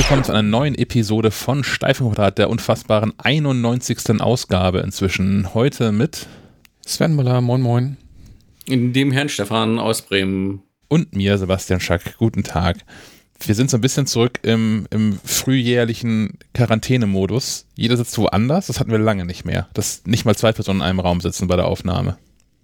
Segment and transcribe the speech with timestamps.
[0.00, 4.22] willkommen zu einer neuen Episode von Steifenquadrat, der unfassbaren 91.
[4.22, 5.52] Ausgabe inzwischen.
[5.52, 6.26] Heute mit
[6.86, 7.96] Sven Müller, moin moin.
[8.64, 10.62] In dem Herrn Stefan aus Bremen.
[10.88, 12.16] Und mir, Sebastian Schack.
[12.16, 12.78] Guten Tag.
[13.44, 17.66] Wir sind so ein bisschen zurück im, im frühjährlichen Quarantänemodus.
[17.74, 18.68] Jeder sitzt woanders.
[18.68, 19.68] Das hatten wir lange nicht mehr.
[19.74, 22.16] Dass nicht mal zwei Personen in einem Raum sitzen bei der Aufnahme.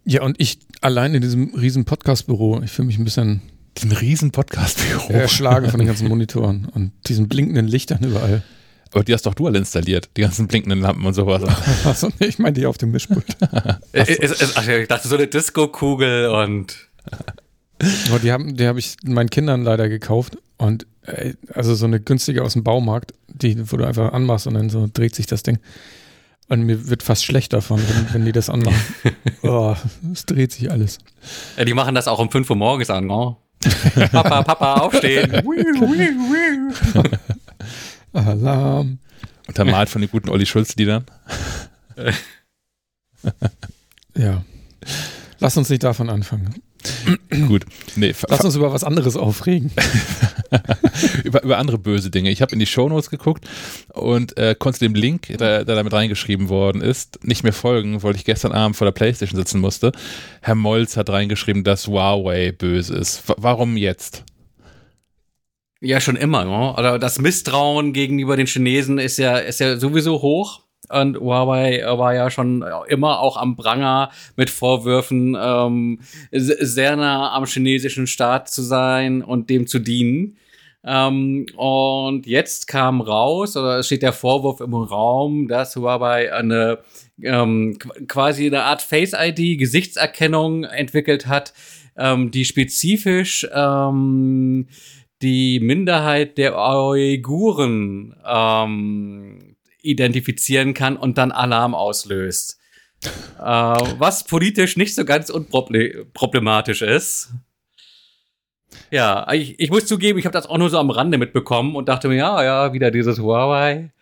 [0.07, 2.63] Ja, und ich allein in diesem riesen Podcast-Büro.
[2.65, 3.43] Ich fühle mich ein bisschen
[3.77, 5.13] Diesen riesen Podcast-Büro.
[5.13, 8.43] erschlagen von den ganzen Monitoren und diesen blinkenden Lichtern überall.
[8.93, 10.09] Aber die hast doch du alle installiert.
[10.17, 11.43] Die ganzen blinkenden Lampen und sowas.
[11.85, 13.27] Achso, nee, ich meine die auf dem Mischpult.
[13.93, 14.05] Äh,
[14.55, 16.89] ach, ich dachte, so eine Disco-Kugel und.
[18.09, 20.39] Aber die haben, die habe ich meinen Kindern leider gekauft.
[20.57, 24.55] Und ey, also so eine günstige aus dem Baumarkt, die, wo du einfach anmachst und
[24.55, 25.59] dann so dreht sich das Ding.
[26.49, 28.81] Und mir wird fast schlecht davon, wenn, wenn die das anmachen.
[29.43, 29.75] Oh,
[30.13, 30.99] es dreht sich alles.
[31.59, 33.37] Ja, die machen das auch um 5 Uhr morgens an, oh.
[34.13, 35.33] Papa, Papa, aufstehen.
[38.13, 38.99] Alarm.
[39.47, 41.05] Untermalt von den guten Olli Schulz-Liedern.
[44.17, 44.43] Ja.
[45.39, 46.55] Lass uns nicht davon anfangen.
[47.49, 47.65] Gut.
[47.97, 49.71] Nee, Lass uns über was anderes aufregen.
[51.25, 52.31] über, über andere böse Dinge.
[52.31, 53.47] Ich habe in die Shownotes geguckt
[53.93, 58.17] und äh, konnte dem Link, der, der damit reingeschrieben worden ist, nicht mehr folgen, weil
[58.17, 59.93] ich gestern Abend vor der Playstation sitzen musste.
[60.41, 63.29] Herr Molz hat reingeschrieben, dass Huawei böse ist.
[63.29, 64.25] W warum jetzt?
[65.81, 66.75] Ja, schon immer, ne?
[66.77, 70.66] Oder das Misstrauen gegenüber den Chinesen ist ja, ist ja sowieso hoch.
[70.91, 76.01] Und Huawei war ja schon immer auch am Pranger mit Vorwürfen, ähm,
[76.33, 80.37] se- sehr nah am chinesischen Staat zu sein und dem zu dienen.
[80.89, 86.79] Ähm, und jetzt kam raus, oder es steht der Vorwurf im Raum, dass Huawei eine
[87.21, 91.53] ähm, qu- quasi eine Art Face-ID, Gesichtserkennung entwickelt hat,
[91.97, 94.69] ähm, die spezifisch ähm,
[95.23, 99.46] die Minderheit der Uiguren ähm,
[99.87, 102.59] identifizieren kann und dann Alarm auslöst.
[103.39, 107.33] äh, was politisch nicht so ganz unproblematisch ist.
[108.91, 111.89] Ja, ich, ich muss zugeben, ich habe das auch nur so am Rande mitbekommen und
[111.89, 113.93] dachte mir, ja, ja, wieder dieses Huawei.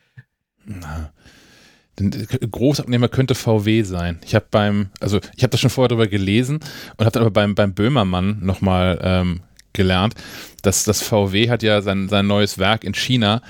[1.98, 4.20] Denn Großabnehmer könnte VW sein.
[4.24, 6.60] Ich habe beim, also ich habe das schon vorher darüber gelesen
[6.96, 9.42] und habe dann aber beim, beim Böhmermann nochmal ähm,
[9.72, 10.14] gelernt,
[10.62, 13.42] dass das VW hat ja sein, sein neues Werk in China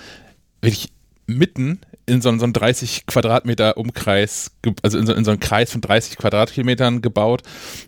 [0.61, 0.93] wirklich
[1.27, 4.51] mitten in so, so einen 30 Quadratmeter Umkreis,
[4.83, 7.43] also in so, in so einen Kreis von 30 Quadratkilometern gebaut,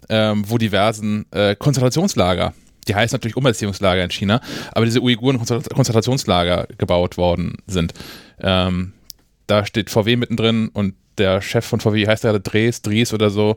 [0.08, 2.54] ähm, wo diversen äh, Konzentrationslager,
[2.88, 4.40] die heißen natürlich Umerziehungslager in China,
[4.72, 7.92] aber diese Uiguren Konzentrationslager gebaut worden sind.
[8.40, 8.92] Ähm,
[9.46, 13.30] da steht VW mittendrin und der Chef von VW, wie heißt der, Dres, Dries oder
[13.30, 13.56] so,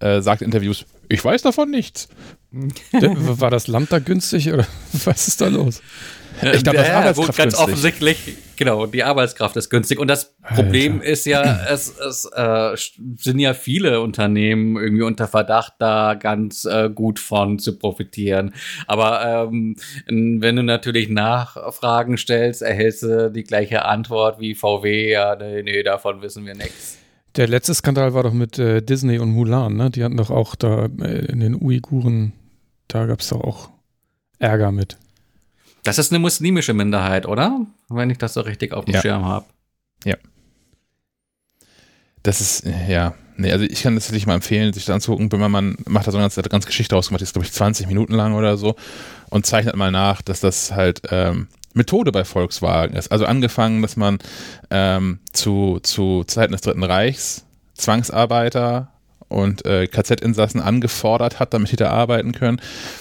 [0.00, 2.08] äh, sagt in Interviews, ich weiß davon nichts.
[2.92, 4.66] War das Land da günstig oder
[5.04, 5.82] was ist da los?
[6.42, 7.60] Ich glaub, das Ja, Arbeitskraft ganz günstig.
[7.60, 9.98] offensichtlich, genau, die Arbeitskraft ist günstig.
[9.98, 12.76] Und das Problem ist ja, es, es äh,
[13.16, 18.54] sind ja viele Unternehmen irgendwie unter Verdacht, da ganz äh, gut von zu profitieren.
[18.86, 19.76] Aber ähm,
[20.06, 25.82] wenn du natürlich Nachfragen stellst, erhältst du die gleiche Antwort wie VW, ja, nee, nee,
[25.82, 26.98] davon wissen wir nichts.
[27.36, 29.90] Der letzte Skandal war doch mit äh, Disney und Mulan, ne?
[29.90, 32.32] Die hatten doch auch da äh, in den Uiguren,
[32.88, 33.70] da gab es doch auch
[34.38, 34.96] Ärger mit.
[35.84, 37.60] Das ist eine muslimische Minderheit, oder?
[37.88, 39.00] Wenn ich das so richtig auf dem Ja.
[39.00, 39.46] Schirm habe.
[42.24, 45.28] Das ist, ja, nee, also ich kann das wirklich mal empfehlen, sich das anzugucken.
[45.28, 48.12] Böhmermann macht da so eine ganze, ganz Geschichte rausgemacht, die ist, glaube ich, 20 Minuten
[48.12, 48.74] lang oder so
[49.30, 53.12] und zeichnet mal nach, dass das halt ähm, Methode bei Volkswagen ist.
[53.12, 54.18] Also angefangen, dass man
[54.70, 58.92] ähm, zu, zu Zeiten des Dritten Reichs Zwangsarbeiter
[59.28, 62.60] und äh, KZ-Insassen angefordert hat, damit die da arbeiten können,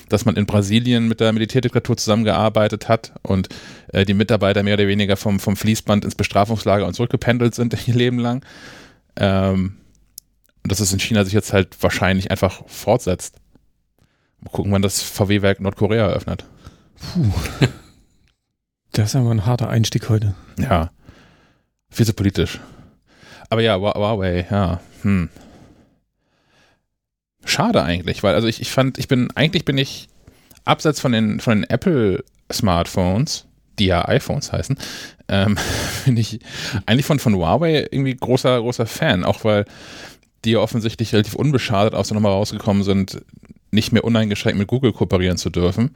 [0.09, 3.49] dass man in Brasilien mit der Militärdiktatur zusammengearbeitet hat und
[3.93, 7.95] äh, die Mitarbeiter mehr oder weniger vom, vom Fließband ins Bestrafungslager und zurückgependelt sind ihr
[7.95, 8.43] Leben lang.
[9.15, 9.77] Ähm,
[10.63, 13.35] und dass es in China sich jetzt halt wahrscheinlich einfach fortsetzt.
[14.41, 16.45] Mal gucken, wann das VW-Werk Nordkorea eröffnet.
[18.91, 20.33] Das ist aber ein harter Einstieg heute.
[20.57, 20.89] Ja.
[21.91, 22.59] Viel zu politisch.
[23.49, 24.79] Aber ja, Hua- Huawei, ja.
[25.03, 25.29] Hm.
[27.47, 30.09] Schade eigentlich, weil also ich, ich fand, ich bin, eigentlich bin ich
[30.65, 33.45] abseits von den, von den Apple Smartphones,
[33.79, 34.77] die ja iPhones heißen,
[35.29, 35.57] ähm,
[36.05, 36.39] bin ich
[36.85, 39.65] eigentlich von, von Huawei irgendwie großer, großer Fan, auch weil
[40.45, 43.21] die ja offensichtlich relativ unbeschadet aus der Nummer rausgekommen sind,
[43.71, 45.95] nicht mehr uneingeschränkt mit Google kooperieren zu dürfen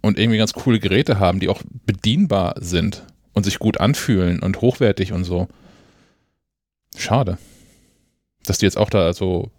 [0.00, 4.60] und irgendwie ganz coole Geräte haben, die auch bedienbar sind und sich gut anfühlen und
[4.60, 5.48] hochwertig und so.
[6.96, 7.38] Schade.
[8.44, 9.50] Dass die jetzt auch da so,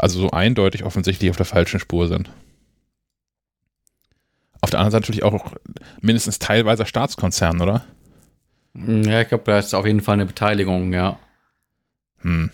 [0.00, 2.30] also so eindeutig offensichtlich auf der falschen Spur sind.
[4.62, 5.52] Auf der anderen Seite natürlich auch
[6.00, 7.84] mindestens teilweise Staatskonzern, oder?
[8.74, 11.18] Ja, ich glaube, da ist auf jeden Fall eine Beteiligung, ja.
[12.20, 12.50] Hm.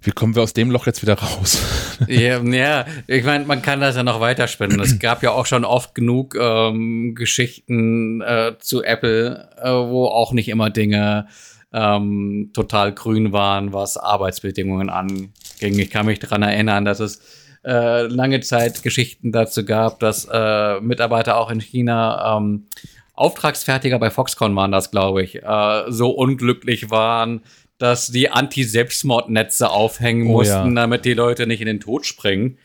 [0.00, 1.62] Wie kommen wir aus dem Loch jetzt wieder raus?
[2.08, 4.78] ja, ja, ich meine, man kann das ja noch weiterspinnen.
[4.80, 10.32] Es gab ja auch schon oft genug ähm, Geschichten äh, zu Apple, äh, wo auch
[10.32, 11.26] nicht immer Dinge
[11.74, 15.32] ähm, total grün waren, was Arbeitsbedingungen anging.
[15.60, 17.20] Ich kann mich daran erinnern, dass es
[17.64, 22.66] äh, lange Zeit Geschichten dazu gab, dass äh, Mitarbeiter auch in China ähm,
[23.14, 27.42] Auftragsfertiger bei Foxconn waren das, glaube ich, äh, so unglücklich waren,
[27.78, 30.82] dass die Anti-Selbstmordnetze aufhängen Oh, mussten, ja.
[30.82, 32.58] damit die Leute nicht in den Tod springen.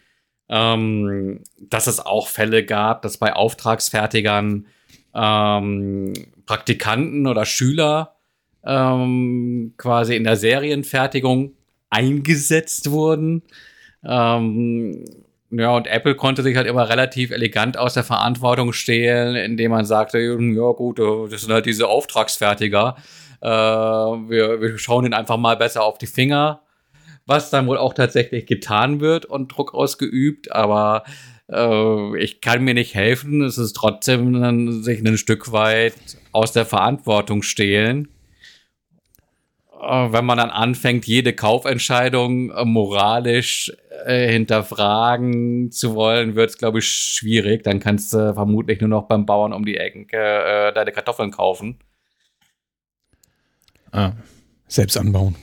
[0.52, 4.66] Ähm, dass es auch Fälle gab, dass bei Auftragsfertigern
[5.14, 6.14] ähm,
[6.48, 8.19] Praktikanten oder Schüler
[8.66, 11.54] ähm, quasi in der Serienfertigung
[11.90, 13.44] eingesetzt wurden.
[14.04, 15.06] Ähm,
[15.52, 19.86] ja, und Apple konnte sich halt immer relativ elegant aus der Verantwortung stehlen, indem man
[19.86, 22.96] sagte, ja gut, das sind halt diese Auftragsfertiger.
[23.42, 26.62] Äh, wir, wir schauen ihnen einfach mal besser auf die Finger,
[27.26, 31.04] was dann wohl auch tatsächlich getan wird und Druck ausgeübt, aber
[31.52, 33.42] äh, ich kann mir nicht helfen.
[33.42, 35.96] Es ist trotzdem sich ein Stück weit
[36.32, 38.10] aus der Verantwortung stehlen.
[39.82, 43.72] Äh, wenn man dann anfängt, jede Kaufentscheidung äh, moralisch
[44.06, 47.64] äh, hinterfragen zu wollen, wird es, glaube ich, schwierig.
[47.64, 51.80] Dann kannst du vermutlich nur noch beim Bauern um die Ecken äh, deine Kartoffeln kaufen.
[53.92, 54.12] Ah.
[54.68, 55.36] Selbst anbauen.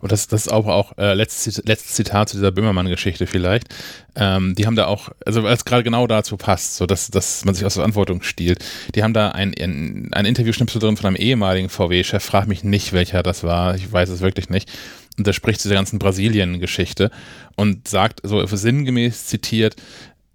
[0.00, 3.66] Und das, das ist auch, auch äh, letztes, letztes Zitat zu dieser Böhmermann-Geschichte vielleicht.
[4.14, 7.44] Ähm, die haben da auch, also weil es gerade genau dazu passt, so dass, dass
[7.44, 8.64] man sich aus Verantwortung stiehlt.
[8.94, 12.92] Die haben da ein, ein, ein Interviewschnipsel drin von einem ehemaligen VW-Chef, frag mich nicht,
[12.92, 14.70] welcher das war, ich weiß es wirklich nicht.
[15.16, 17.10] Und der spricht zu der ganzen Brasilien-Geschichte
[17.56, 19.76] und sagt so sinngemäß zitiert,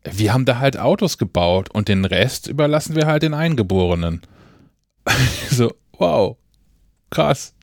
[0.03, 4.21] wir haben da halt Autos gebaut und den Rest überlassen wir halt den Eingeborenen.
[5.49, 6.37] so, wow,
[7.09, 7.53] krass.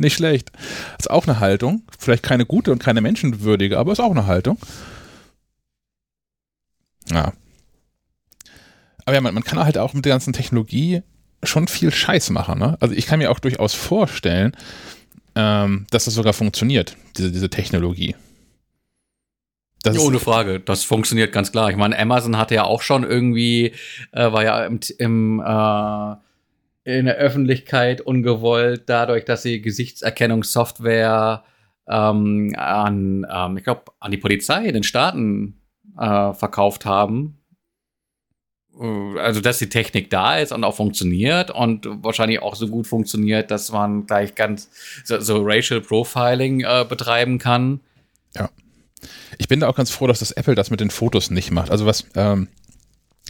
[0.00, 0.50] Nicht schlecht.
[0.98, 1.82] Ist auch eine Haltung.
[1.98, 4.58] Vielleicht keine gute und keine menschenwürdige, aber ist auch eine Haltung.
[7.10, 7.34] Ja.
[9.04, 11.02] Aber ja, man, man kann halt auch mit der ganzen Technologie
[11.42, 12.58] schon viel Scheiß machen.
[12.58, 12.78] Ne?
[12.80, 14.56] Also ich kann mir auch durchaus vorstellen,
[15.34, 18.16] ähm, dass das sogar funktioniert, diese, diese Technologie.
[19.82, 21.70] Das ohne Frage, das funktioniert ganz klar.
[21.70, 23.72] Ich meine, Amazon hatte ja auch schon irgendwie,
[24.12, 26.14] äh, war ja im, im äh,
[26.84, 31.44] in der Öffentlichkeit ungewollt, dadurch, dass sie Gesichtserkennungssoftware
[31.88, 35.60] ähm, an, ähm, ich glaube, an die Polizei in den Staaten
[35.98, 37.38] äh, verkauft haben.
[38.80, 42.86] Äh, Also, dass die Technik da ist und auch funktioniert und wahrscheinlich auch so gut
[42.86, 44.70] funktioniert, dass man gleich ganz
[45.04, 47.80] so, so Racial Profiling äh, betreiben kann.
[49.38, 51.70] Ich bin da auch ganz froh, dass das Apple das mit den Fotos nicht macht.
[51.70, 52.48] Also was, ähm,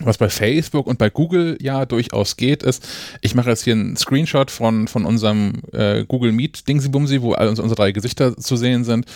[0.03, 2.87] was bei Facebook und bei Google ja durchaus geht, ist,
[3.21, 7.49] ich mache jetzt hier einen Screenshot von, von unserem äh, Google Meet Dingsy-Bumsy, wo all
[7.49, 9.07] unsere, unsere drei Gesichter zu sehen sind.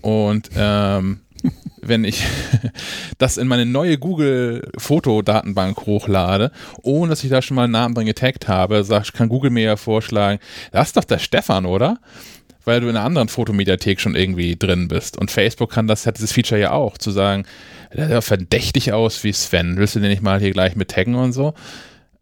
[0.00, 1.20] Und ähm,
[1.82, 2.24] wenn ich
[3.18, 6.52] das in meine neue Google Fotodatenbank hochlade,
[6.82, 9.64] ohne dass ich da schon mal einen Namen drin getaggt habe, sag, kann Google mir
[9.64, 10.38] ja vorschlagen,
[10.70, 11.98] das ist doch der Stefan, oder?
[12.68, 15.16] weil du in einer anderen Fotomediathek schon irgendwie drin bist.
[15.16, 17.46] Und Facebook kann das, hat dieses Feature ja auch, zu sagen,
[17.92, 21.14] der sieht verdächtig aus wie Sven, willst du den nicht mal hier gleich mit taggen
[21.14, 21.54] und so?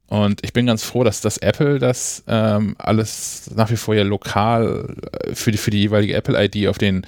[0.09, 4.05] Und ich bin ganz froh, dass das Apple das ähm, alles nach wie vor ja
[4.05, 7.05] lokal äh, für die, für die jeweilige Apple-ID auf den,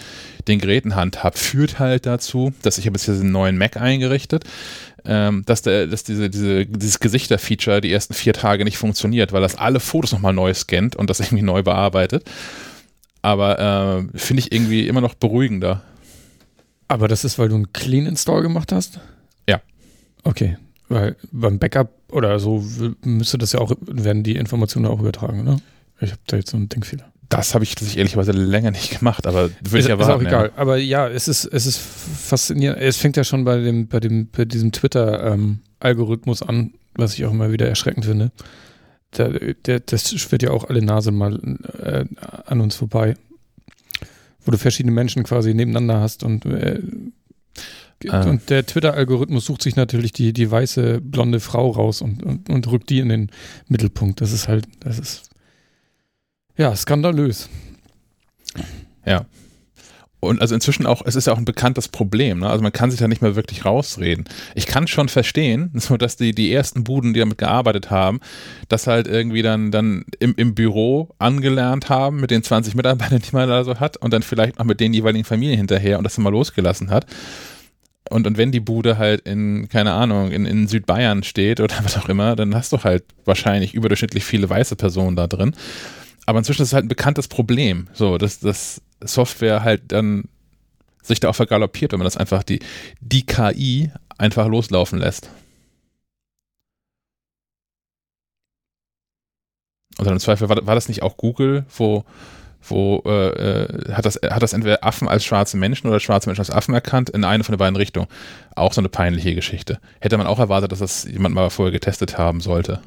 [0.49, 4.45] den Geräten handhabt, führt halt dazu, dass ich habe jetzt hier einen neuen Mac eingerichtet,
[5.05, 9.43] ähm, dass, der, dass diese, diese, dieses Gesichter-Feature die ersten vier Tage nicht funktioniert, weil
[9.43, 12.25] das alle Fotos nochmal neu scannt und das irgendwie neu bearbeitet.
[13.23, 15.83] Aber äh, finde ich irgendwie immer noch beruhigender.
[16.89, 19.01] Aber das ist, weil du einen Clean Install gemacht hast?
[19.49, 19.61] Ja.
[20.25, 20.57] Okay.
[20.89, 22.65] Weil beim Backup oder so
[23.03, 25.61] müsste das ja auch, werden die Informationen auch übertragen, oder?
[26.01, 27.05] Ich habe da jetzt so einen Denkfehler.
[27.29, 30.11] Das habe ich tatsächlich ehrlicherweise länger nicht gemacht, aber würde ich erwarten.
[30.11, 30.53] ist auch egal.
[30.57, 32.81] Aber ja, es ist, es ist faszinierend.
[32.81, 37.33] Es fängt ja schon bei dem, bei dem, bei diesem Twitter-Algorithmus an, was ich auch
[37.33, 38.33] immer wieder erschreckend finde.
[39.11, 41.39] Da, der, das schwirrt ja auch alle Nase mal
[41.83, 42.05] äh,
[42.47, 43.15] an uns vorbei.
[44.49, 46.81] Wo du verschiedene Menschen quasi nebeneinander hast und, äh,
[48.09, 48.23] Ah.
[48.23, 52.67] und der Twitter-Algorithmus sucht sich natürlich die, die weiße, blonde Frau raus und, und, und
[52.71, 53.31] rückt die in den
[53.67, 54.23] Mittelpunkt.
[54.23, 55.29] Das ist halt, das ist
[56.57, 57.51] ja skandalös.
[59.05, 59.27] Ja.
[60.21, 62.51] Und also inzwischen auch, es ist ja auch ein bekanntes Problem, ne?
[62.51, 64.25] Also man kann sich da nicht mehr wirklich rausreden.
[64.57, 68.21] Ich kann schon verstehen, so dass die, die ersten Buden, die damit gearbeitet haben,
[68.69, 73.35] das halt irgendwie dann, dann im, im Büro angelernt haben mit den 20 Mitarbeitern, die
[73.35, 76.17] man da so hat und dann vielleicht noch mit den jeweiligen Familien hinterher und das
[76.17, 77.07] dann mal losgelassen hat.
[78.11, 81.97] Und, und wenn die Bude halt in, keine Ahnung, in, in Südbayern steht oder was
[81.97, 85.55] auch immer, dann hast du halt wahrscheinlich überdurchschnittlich viele weiße Personen da drin.
[86.29, 90.25] Aber inzwischen ist es halt ein bekanntes Problem, so, dass, dass Software halt dann
[91.03, 92.61] sich da auch vergaloppiert, wenn man das einfach die,
[93.01, 95.31] die KI einfach loslaufen lässt.
[99.99, 102.05] Oder im Zweifel war, war das nicht auch Google, wo
[102.61, 106.43] wo äh, äh, hat, das, hat das entweder Affen als schwarze Menschen oder schwarze Menschen
[106.43, 108.09] als Affen erkannt, in eine von den beiden Richtungen.
[108.55, 109.81] Auch so eine peinliche Geschichte.
[110.01, 112.83] Hätte man auch erwartet, dass das jemand mal vorher getestet haben sollte.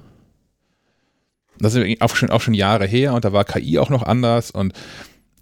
[1.61, 4.51] Das ist auch schon, auch schon Jahre her und da war KI auch noch anders
[4.51, 4.73] und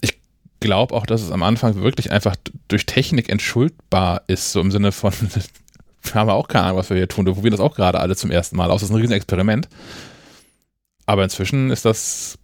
[0.02, 0.20] ich
[0.60, 2.36] glaube auch, dass es am Anfang wirklich einfach
[2.68, 5.14] durch Technik entschuldbar ist, so im Sinne von,
[6.02, 8.16] wir haben auch keine Ahnung, was wir hier tun, wir probieren das auch gerade alle
[8.16, 9.70] zum ersten Mal aus, das ist ein Riesenexperiment.
[11.06, 12.38] Aber inzwischen ist das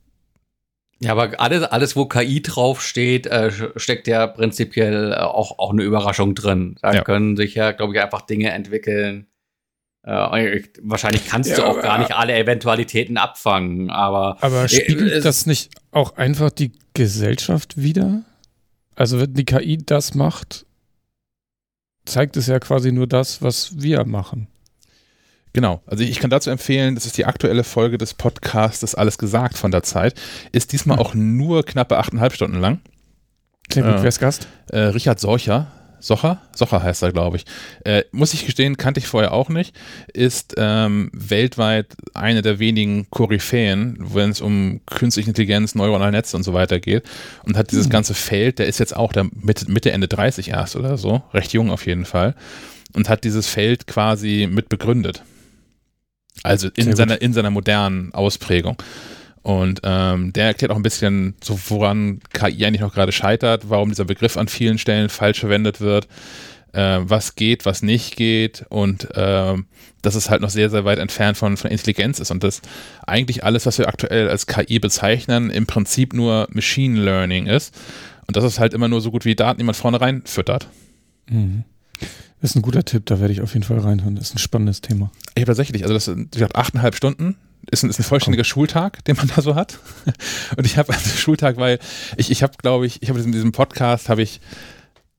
[0.99, 5.83] ja, aber alles, alles wo KI draufsteht, äh, steckt ja prinzipiell äh, auch, auch eine
[5.83, 6.77] Überraschung drin.
[6.81, 7.03] Da ja.
[7.03, 9.27] können sich ja, glaube ich, einfach Dinge entwickeln.
[10.05, 14.37] Äh, wahrscheinlich kannst ja, du auch gar nicht alle Eventualitäten abfangen, aber.
[14.41, 18.21] Aber spiegelt das nicht auch einfach die Gesellschaft wieder?
[18.95, 20.67] Also, wenn die KI das macht,
[22.05, 24.47] zeigt es ja quasi nur das, was wir machen.
[25.53, 29.57] Genau, also ich kann dazu empfehlen, das ist die aktuelle Folge des Podcasts Alles gesagt
[29.57, 30.13] von der Zeit.
[30.51, 32.81] Ist diesmal auch nur knappe achteinhalb Stunden lang.
[33.71, 34.47] Sehr gut, äh, wer ist Gast?
[34.69, 35.71] Äh, Richard Sorcher.
[36.05, 36.39] Socher?
[36.53, 37.45] Socher heißt er, glaube ich.
[37.83, 39.75] Äh, muss ich gestehen, kannte ich vorher auch nicht.
[40.13, 46.43] Ist ähm, weltweit eine der wenigen Koryphäen, wenn es um künstliche Intelligenz, neuronale Netze und
[46.43, 47.05] so weiter geht.
[47.43, 47.91] Und hat dieses mhm.
[47.91, 51.53] ganze Feld, der ist jetzt auch der Mitte, Mitte, Ende 30 erst oder so, recht
[51.53, 52.35] jung auf jeden Fall.
[52.93, 55.23] Und hat dieses Feld quasi mit begründet.
[56.43, 58.77] Also in seiner, in seiner modernen Ausprägung.
[59.45, 63.89] Und ähm, der erklärt auch ein bisschen, so woran KI eigentlich noch gerade scheitert, warum
[63.89, 66.07] dieser Begriff an vielen Stellen falsch verwendet wird,
[66.73, 69.53] äh, was geht, was nicht geht und äh,
[70.01, 72.63] dass es halt noch sehr, sehr weit entfernt von, von Intelligenz ist und dass
[73.05, 77.75] eigentlich alles, was wir aktuell als KI bezeichnen, im Prinzip nur Machine Learning ist
[78.25, 80.69] und dass es halt immer nur so gut wie Daten, die man vorne rein füttert.
[81.29, 81.65] Mhm.
[82.41, 84.15] Das ist ein guter Tipp, da werde ich auf jeden Fall reinhören.
[84.15, 85.11] Das ist ein spannendes Thema.
[85.35, 87.35] Ich habe tatsächlich, also das sind, ich glaube, achteinhalb Stunden
[87.71, 88.45] ist ein, ist ein vollständiger oh.
[88.45, 89.79] Schultag, den man da so hat.
[90.57, 91.79] Und ich habe also Schultag, weil
[92.17, 94.41] ich, ich habe, glaube ich, ich habe in diesem Podcast habe ich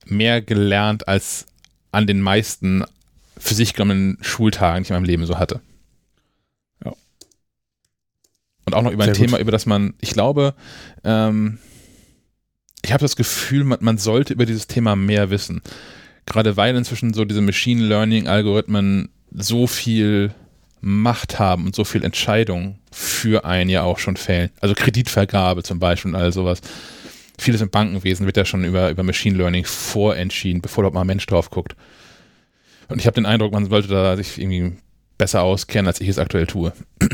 [0.05, 1.45] mehr gelernt als
[1.91, 2.83] an den meisten
[3.37, 5.61] für sich genommenen Schultagen, die ich in meinem Leben so hatte.
[6.83, 6.93] Ja.
[8.65, 9.27] Und auch noch über Sehr ein gut.
[9.27, 10.55] Thema, über das man, ich glaube,
[11.03, 11.59] ähm,
[12.83, 15.61] ich habe das Gefühl, man, man sollte über dieses Thema mehr wissen
[16.27, 20.31] gerade weil inzwischen so diese Machine Learning Algorithmen so viel
[20.81, 24.51] Macht haben und so viel Entscheidungen für einen ja auch schon fällen.
[24.61, 26.61] Also Kreditvergabe zum Beispiel und all sowas.
[27.39, 31.07] Vieles im Bankenwesen wird ja schon über, über Machine Learning vorentschieden, bevor dort mal ein
[31.07, 31.75] Mensch drauf guckt.
[32.87, 34.77] Und ich habe den Eindruck, man sollte da sich irgendwie
[35.17, 36.73] besser auskennen, als ich es aktuell tue.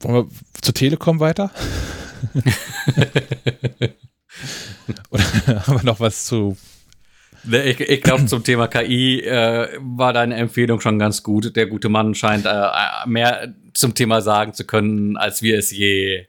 [0.00, 0.28] Wollen wir
[0.62, 1.50] zur Telekom weiter?
[5.10, 5.24] Oder
[5.66, 6.56] haben wir noch was zu
[7.50, 11.54] ich, ich glaube, zum Thema KI äh, war deine Empfehlung schon ganz gut.
[11.56, 12.68] Der gute Mann scheint äh,
[13.06, 16.26] mehr zum Thema sagen zu können, als wir es je.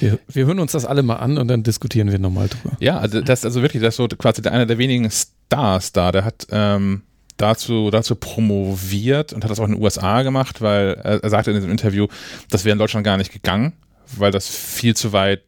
[0.00, 2.76] Wir, wir hören uns das alle mal an und dann diskutieren wir nochmal drüber.
[2.80, 6.10] Ja, also das ist also wirklich, das ist so quasi einer der wenigen Stars da.
[6.10, 7.02] Der hat ähm,
[7.36, 11.50] dazu, dazu promoviert und hat das auch in den USA gemacht, weil er, er sagte
[11.50, 12.08] in diesem Interview,
[12.50, 13.74] das wäre in Deutschland gar nicht gegangen,
[14.16, 15.42] weil das viel zu weit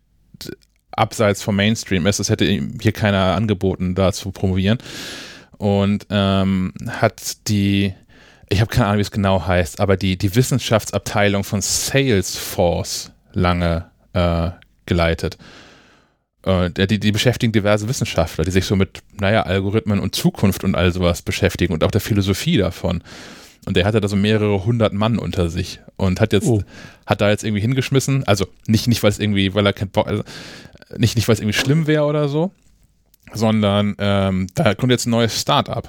[0.96, 2.20] abseits vom Mainstream ist.
[2.20, 4.78] Das hätte hier keiner angeboten, da zu promovieren.
[5.56, 7.94] Und ähm, hat die,
[8.48, 13.90] ich habe keine Ahnung, wie es genau heißt, aber die, die Wissenschaftsabteilung von Salesforce lange
[14.12, 14.50] äh,
[14.86, 15.38] geleitet.
[16.44, 20.74] Äh, die, die beschäftigen diverse Wissenschaftler, die sich so mit, naja, Algorithmen und Zukunft und
[20.74, 23.02] all sowas beschäftigen und auch der Philosophie davon.
[23.66, 26.62] Und der hatte da so mehrere hundert Mann unter sich und hat jetzt, oh.
[27.06, 28.24] hat da jetzt irgendwie hingeschmissen.
[28.24, 30.22] Also nicht, nicht weil es irgendwie, weil er kein Bock, also
[30.96, 32.52] nicht, nicht weil es irgendwie schlimm wäre oder so,
[33.32, 35.88] sondern ähm, da kommt jetzt ein neues Startup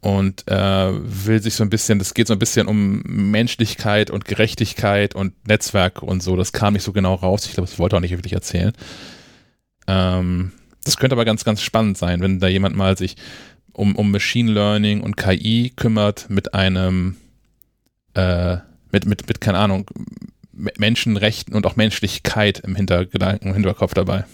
[0.00, 4.24] und äh, will sich so ein bisschen, das geht so ein bisschen um Menschlichkeit und
[4.24, 6.36] Gerechtigkeit und Netzwerk und so.
[6.36, 7.46] Das kam nicht so genau raus.
[7.46, 8.72] Ich glaube, das wollte er auch nicht wirklich erzählen.
[9.86, 10.52] Ähm,
[10.84, 13.16] das könnte aber ganz, ganz spannend sein, wenn da jemand mal sich
[13.72, 17.16] um, um Machine Learning und KI kümmert mit einem,
[18.14, 18.58] äh,
[18.90, 19.86] mit, mit, mit, keine Ahnung,
[20.52, 24.24] Menschenrechten und auch Menschlichkeit im Hintergedanken, im Hinterkopf dabei.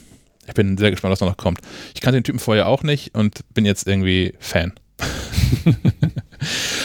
[0.47, 1.61] Ich bin sehr gespannt, was da noch kommt.
[1.95, 4.73] Ich kannte den Typen vorher auch nicht und bin jetzt irgendwie Fan.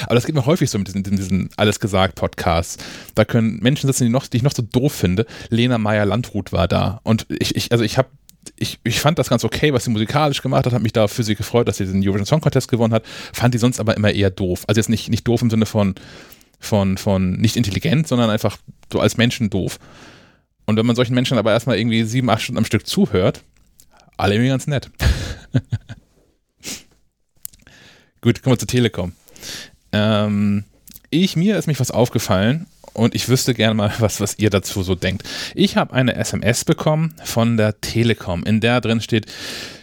[0.05, 2.77] Aber das geht mir häufig so mit diesen, diesen Alles gesagt Podcasts.
[3.15, 5.25] Da können Menschen sitzen, die, noch, die ich noch so doof finde.
[5.49, 6.99] Lena Meyer-Landrut war da.
[7.03, 8.09] Und ich, ich also ich habe
[8.57, 11.23] ich, ich fand das ganz okay, was sie musikalisch gemacht hat, hat mich da für
[11.23, 14.11] sie gefreut, dass sie den Eurovision Song Contest gewonnen hat, fand die sonst aber immer
[14.11, 14.63] eher doof.
[14.67, 15.95] Also jetzt nicht, nicht doof im Sinne von,
[16.59, 18.57] von, von nicht intelligent, sondern einfach
[18.91, 19.79] so als Menschen doof.
[20.65, 23.43] Und wenn man solchen Menschen aber erstmal irgendwie sieben, acht Stunden am Stück zuhört,
[24.17, 24.89] alle irgendwie ganz nett.
[28.21, 29.11] Gut, kommen wir zur Telekom.
[29.91, 30.63] Ähm,
[31.09, 34.83] ich, mir ist mich was aufgefallen und ich wüsste gerne mal, was, was ihr dazu
[34.83, 35.23] so denkt.
[35.55, 39.25] Ich habe eine SMS bekommen von der Telekom, in der drin steht,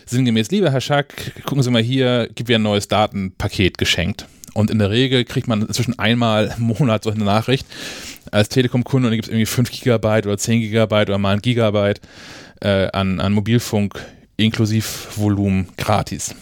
[0.06, 4.26] sinngemäß, lieber Herr Schack, gucken Sie mal hier, gibt mir ein neues Datenpaket geschenkt.
[4.52, 7.66] Und in der Regel kriegt man inzwischen einmal im Monat so eine Nachricht
[8.32, 11.42] als Telekom-Kunde und da gibt es irgendwie 5 Gigabyte oder 10 Gigabyte oder mal ein
[11.42, 12.00] Gigabyte
[12.60, 14.04] äh, an, an Mobilfunk
[14.36, 14.86] inklusive
[15.16, 16.34] Volumen gratis.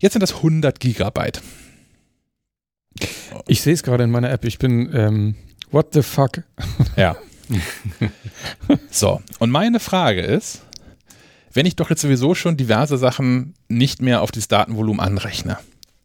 [0.00, 1.42] Jetzt sind das 100 Gigabyte.
[3.46, 4.44] Ich sehe es gerade in meiner App.
[4.44, 5.34] Ich bin, ähm,
[5.74, 6.42] what the fuck?
[6.96, 7.16] Ja.
[8.90, 10.62] so, und meine Frage ist,
[11.52, 15.58] wenn ich doch jetzt sowieso schon diverse Sachen nicht mehr auf dieses Datenvolumen anrechne,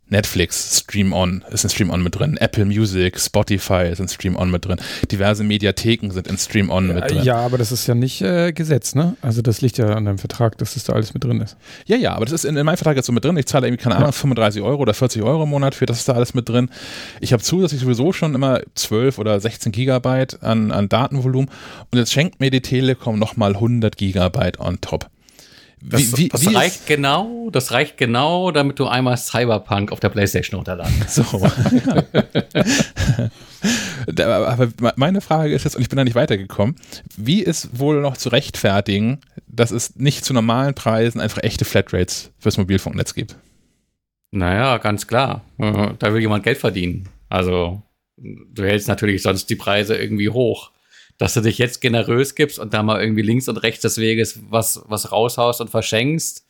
[0.10, 4.36] Netflix, Stream On ist in Stream On mit drin, Apple Music, Spotify ist in Stream
[4.36, 4.78] On mit drin,
[5.12, 7.24] diverse Mediatheken sind in Stream On mit drin.
[7.24, 9.16] Ja, aber das ist ja nicht äh, Gesetz, ne?
[9.22, 11.58] Also das liegt ja an deinem Vertrag, dass das da alles mit drin ist.
[11.86, 13.38] Ja, ja, aber das ist in, in meinem Vertrag jetzt so mit drin.
[13.38, 16.10] Ich zahle irgendwie, keine Ahnung, 35 Euro oder 40 Euro im Monat für, das ist
[16.10, 16.70] da alles mit drin.
[17.22, 21.50] Ich habe zusätzlich sowieso schon immer 12 oder 16 Gigabyte an, an Datenvolumen
[21.92, 25.10] und jetzt schenkt mir die Telekom nochmal 100 Gigabyte on top.
[25.82, 30.10] Das, wie, das wie reicht genau, das reicht genau, damit du einmal Cyberpunk auf der
[30.10, 31.24] Playstation runterladen So.
[34.22, 36.76] Aber meine Frage ist jetzt, und ich bin da nicht weitergekommen,
[37.16, 42.32] wie ist wohl noch zu rechtfertigen, dass es nicht zu normalen Preisen einfach echte Flatrates
[42.40, 43.38] fürs Mobilfunknetz gibt?
[44.32, 45.44] Naja, ganz klar.
[45.58, 47.10] Da will jemand Geld verdienen.
[47.30, 47.82] Also,
[48.18, 50.72] du hältst natürlich sonst die Preise irgendwie hoch
[51.20, 54.40] dass du dich jetzt generös gibst und da mal irgendwie links und rechts des Weges
[54.50, 56.48] was, was raushaust und verschenkst,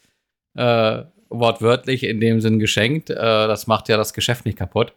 [0.56, 4.94] äh, wortwörtlich in dem Sinn geschenkt, äh, das macht ja das Geschäft nicht kaputt.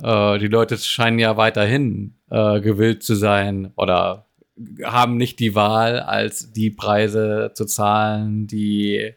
[0.00, 4.26] Äh, die Leute scheinen ja weiterhin äh, gewillt zu sein oder
[4.84, 9.14] haben nicht die Wahl, als die Preise zu zahlen, die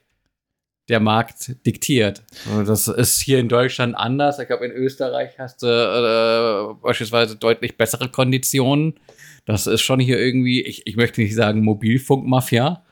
[0.89, 2.23] der Markt diktiert.
[2.65, 4.39] Das ist hier in Deutschland anders.
[4.39, 8.95] Ich glaube, in Österreich hast du äh, beispielsweise deutlich bessere Konditionen.
[9.45, 12.83] Das ist schon hier irgendwie, ich, ich möchte nicht sagen Mobilfunkmafia,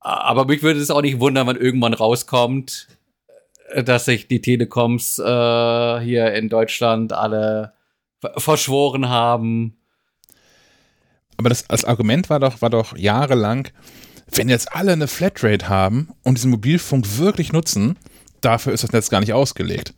[0.00, 2.88] aber mich würde es auch nicht wundern, wenn irgendwann rauskommt,
[3.70, 7.74] äh, dass sich die Telekoms äh, hier in Deutschland alle
[8.36, 9.76] verschworen haben.
[11.36, 13.68] Aber das, das Argument war doch, war doch jahrelang,
[14.34, 17.98] wenn jetzt alle eine Flatrate haben und diesen Mobilfunk wirklich nutzen,
[18.40, 19.94] dafür ist das Netz gar nicht ausgelegt.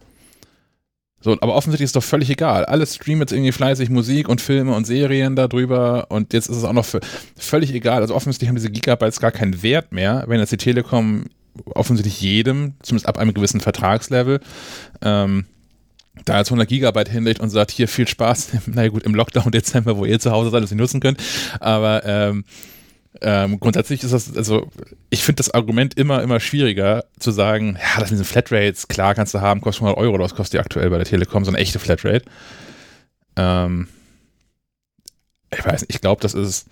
[1.21, 2.65] So, aber offensichtlich ist doch völlig egal.
[2.65, 6.65] Alle streamen jetzt irgendwie fleißig Musik und Filme und Serien darüber und jetzt ist es
[6.65, 6.87] auch noch
[7.37, 8.03] völlig egal.
[8.03, 11.25] Also offensichtlich haben diese Gigabytes gar keinen Wert mehr, wenn jetzt die Telekom
[11.75, 14.41] offensichtlich jedem, zumindest ab einem gewissen Vertragslevel,
[15.03, 15.47] ähm,
[16.25, 19.97] da jetzt 100 Gigabyte hinlegt und sagt, hier viel Spaß, naja gut, im Lockdown Dezember,
[19.97, 21.21] wo ihr zu Hause seid, das nicht nutzen könnt,
[21.59, 22.45] aber ähm,
[23.21, 24.69] ähm, grundsätzlich ist das, also
[25.11, 29.35] ich finde das Argument immer, immer schwieriger zu sagen, ja, das sind Flatrates, klar kannst
[29.35, 31.79] du haben, kostet 100 Euro, das kostet die aktuell bei der Telekom, so eine echte
[31.79, 32.25] Flatrate.
[33.37, 33.89] Ähm,
[35.53, 36.69] ich weiß nicht, ich glaube, das ist,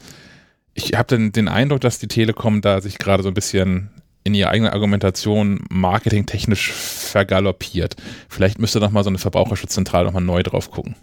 [0.74, 3.90] ich habe den, den Eindruck, dass die Telekom da sich gerade so ein bisschen
[4.24, 7.96] in ihrer eigenen Argumentation marketingtechnisch vergaloppiert.
[8.28, 10.96] Vielleicht müsste noch mal so eine Verbraucherschutzzentrale noch mal neu drauf gucken.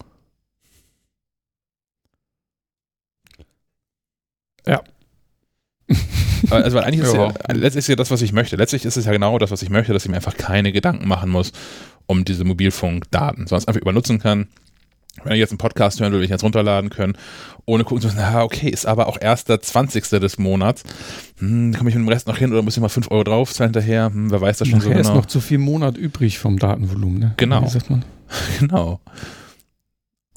[4.65, 4.82] Ja,
[6.49, 8.56] also weil eigentlich ist ja, letztlich ist ja das, was ich möchte.
[8.56, 11.08] Letztlich ist es ja genau das, was ich möchte, dass ich mir einfach keine Gedanken
[11.08, 11.51] machen muss
[12.06, 14.47] um diese Mobilfunkdaten, sondern es einfach übernutzen kann.
[15.23, 17.13] Wenn ich jetzt einen Podcast hören will, will ich jetzt runterladen können,
[17.65, 20.10] ohne gucken zu müssen, na okay, ist aber auch erst der 20.
[20.19, 20.84] des Monats.
[21.38, 23.73] Hm, komme ich mit dem Rest noch hin oder muss ich mal 5 Euro draufzahlen
[23.73, 24.08] hinterher?
[24.08, 25.10] Hm, wer weiß das schon Nachher so genau.
[25.10, 27.34] ist noch zu viel Monat übrig vom Datenvolumen, ne?
[27.38, 27.63] Genau.
[27.63, 28.03] Wie sagt man?
[28.60, 28.99] Genau.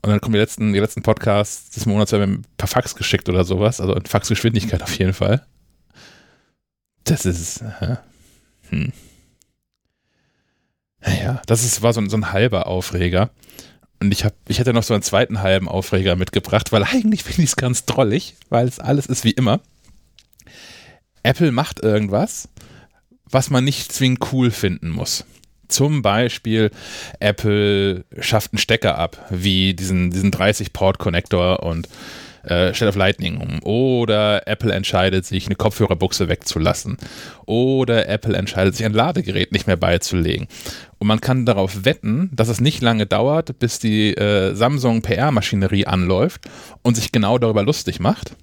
[0.06, 3.80] Und dann kommen die letzten, die letzten Podcasts des Monats per Fax geschickt oder sowas,
[3.80, 5.44] also in Faxgeschwindigkeit auf jeden Fall.
[7.02, 7.62] Das ist.
[7.80, 7.96] Äh,
[8.70, 8.92] hm.
[11.04, 13.30] Ja, das ist, war so ein, so ein halber Aufreger.
[14.00, 17.42] Und ich, hab, ich hätte noch so einen zweiten halben Aufreger mitgebracht, weil eigentlich finde
[17.42, 19.60] ich es ganz drollig, weil es alles ist wie immer.
[21.24, 22.48] Apple macht irgendwas,
[23.24, 25.24] was man nicht zwingend cool finden muss.
[25.68, 26.70] Zum Beispiel
[27.20, 31.88] Apple schafft einen Stecker ab, wie diesen, diesen 30-Port-Connector und
[32.46, 33.62] äh, stellt auf Lightning um.
[33.64, 36.96] Oder Apple entscheidet sich, eine Kopfhörerbuchse wegzulassen.
[37.44, 40.46] Oder Apple entscheidet sich, ein Ladegerät nicht mehr beizulegen.
[40.98, 45.86] Und man kann darauf wetten, dass es nicht lange dauert, bis die äh, Samsung PR-Maschinerie
[45.86, 46.44] anläuft
[46.82, 48.36] und sich genau darüber lustig macht.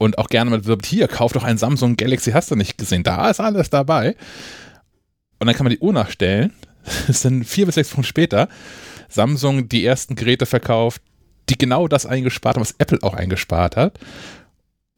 [0.00, 3.02] und auch gerne mal wirbt, hier, kauf doch ein Samsung Galaxy, hast du nicht gesehen,
[3.02, 4.14] da ist alles dabei.
[5.38, 6.52] Und dann kann man die Uhr nachstellen,
[7.06, 8.48] das sind vier bis sechs Wochen später,
[9.08, 11.02] Samsung die ersten Geräte verkauft,
[11.48, 13.98] die genau das eingespart haben, was Apple auch eingespart hat.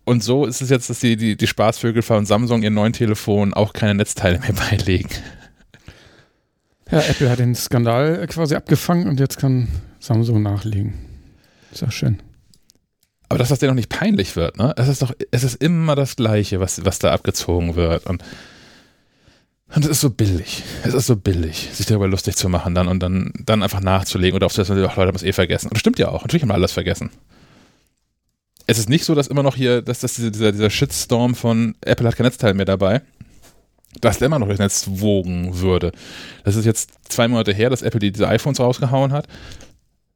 [0.04, 3.54] Und so ist es jetzt, dass die, die, die Spaßvögel von Samsung ihren neuen Telefon
[3.54, 5.10] auch keine Netzteile mehr beilegen.
[6.90, 9.68] Ja, Apple hat den Skandal quasi abgefangen und jetzt kann
[10.00, 10.94] Samsung nachlegen.
[11.70, 12.18] Ist ja schön.
[13.28, 14.74] Aber dass das dir noch nicht peinlich wird, ne?
[14.76, 18.06] Es ist doch, es ist immer das Gleiche, was, was da abgezogen wird.
[18.06, 18.24] Und,
[19.74, 20.62] und es ist so billig.
[20.82, 24.36] Es ist so billig, sich darüber lustig zu machen dann und dann, dann einfach nachzulegen
[24.36, 25.68] oder auf das, ach, Leute haben es eh vergessen.
[25.68, 26.22] Und das stimmt ja auch.
[26.22, 27.10] Natürlich haben wir alles vergessen.
[28.66, 32.06] Es ist nicht so, dass immer noch hier, dass das dieser, dieser Shitstorm von Apple
[32.06, 33.02] hat kein Netzteil mehr dabei,
[34.00, 35.92] dass der immer noch das Netz wogen würde.
[36.44, 39.26] Das ist jetzt zwei Monate her, dass Apple die, diese iPhones rausgehauen hat.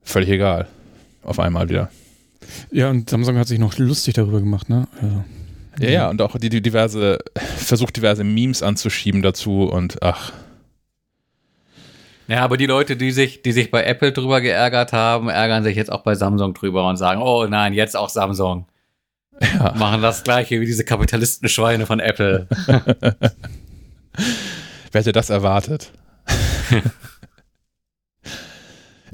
[0.03, 0.69] Völlig egal.
[1.23, 1.91] Auf einmal wieder.
[2.71, 4.87] Ja, und Samsung hat sich noch lustig darüber gemacht, ne?
[5.01, 5.25] Also,
[5.79, 7.19] Ja, ja, und auch die, die diverse,
[7.57, 10.33] versucht diverse Memes anzuschieben dazu und ach.
[12.27, 15.77] Ja, aber die Leute, die sich, die sich bei Apple drüber geärgert haben, ärgern sich
[15.77, 18.67] jetzt auch bei Samsung drüber und sagen, oh nein, jetzt auch Samsung.
[19.41, 19.75] Ja.
[19.77, 22.47] Machen das gleiche wie diese Kapitalistenschweine von Apple.
[24.93, 25.93] Wer hätte das erwartet?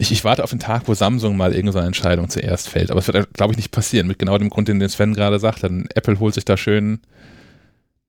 [0.01, 2.91] ich, ich warte auf den Tag, wo Samsung mal irgendeine Entscheidung zuerst fällt.
[2.91, 4.07] Aber es wird, glaube ich, nicht passieren.
[4.07, 5.63] Mit genau dem Grund, den Sven gerade sagt.
[5.63, 7.01] Dann Apple holt sich da schön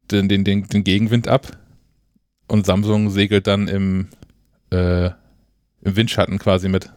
[0.10, 1.58] den, den, den, den Gegenwind ab
[2.48, 4.08] und Samsung segelt dann im,
[4.72, 5.08] äh,
[5.82, 6.90] im Windschatten quasi mit,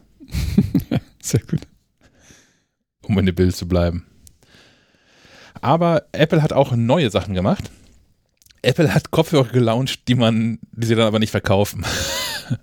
[1.21, 1.61] Sehr gut.
[3.01, 4.05] um in dem Bild zu bleiben.
[5.61, 7.71] Aber Apple hat auch neue Sachen gemacht.
[8.61, 11.85] Apple hat Kopfhörer gelauncht, die man, die sie dann aber nicht verkaufen.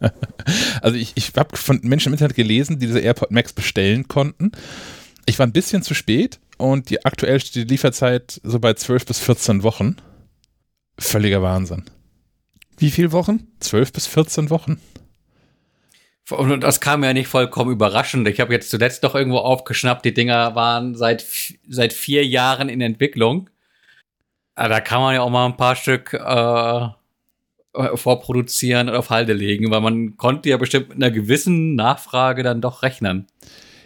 [0.83, 4.53] also ich, ich habe von Menschen im Internet gelesen, die diese AirPod Max bestellen konnten.
[5.27, 9.07] Ich war ein bisschen zu spät und die aktuell steht die Lieferzeit so bei 12
[9.07, 9.97] bis 14 Wochen.
[10.99, 11.85] Völliger Wahnsinn.
[12.79, 13.47] Wie viele Wochen?
[13.61, 14.81] 12 bis 14 Wochen.
[16.31, 18.27] Und das kam ja nicht vollkommen überraschend.
[18.29, 21.27] Ich habe jetzt zuletzt doch irgendwo aufgeschnappt, die Dinger waren seit,
[21.69, 23.51] seit vier Jahren in Entwicklung.
[24.55, 26.89] Aber da kann man ja auch mal ein paar Stück äh,
[27.95, 32.61] vorproduzieren und auf Halde legen, weil man konnte ja bestimmt mit einer gewissen Nachfrage dann
[32.61, 33.27] doch rechnen.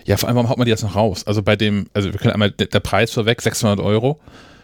[0.05, 1.27] Ja, vor allem, warum haut man die jetzt noch raus?
[1.27, 4.21] Also bei dem, also wir können einmal, der, Preis vorweg, 600 Euro.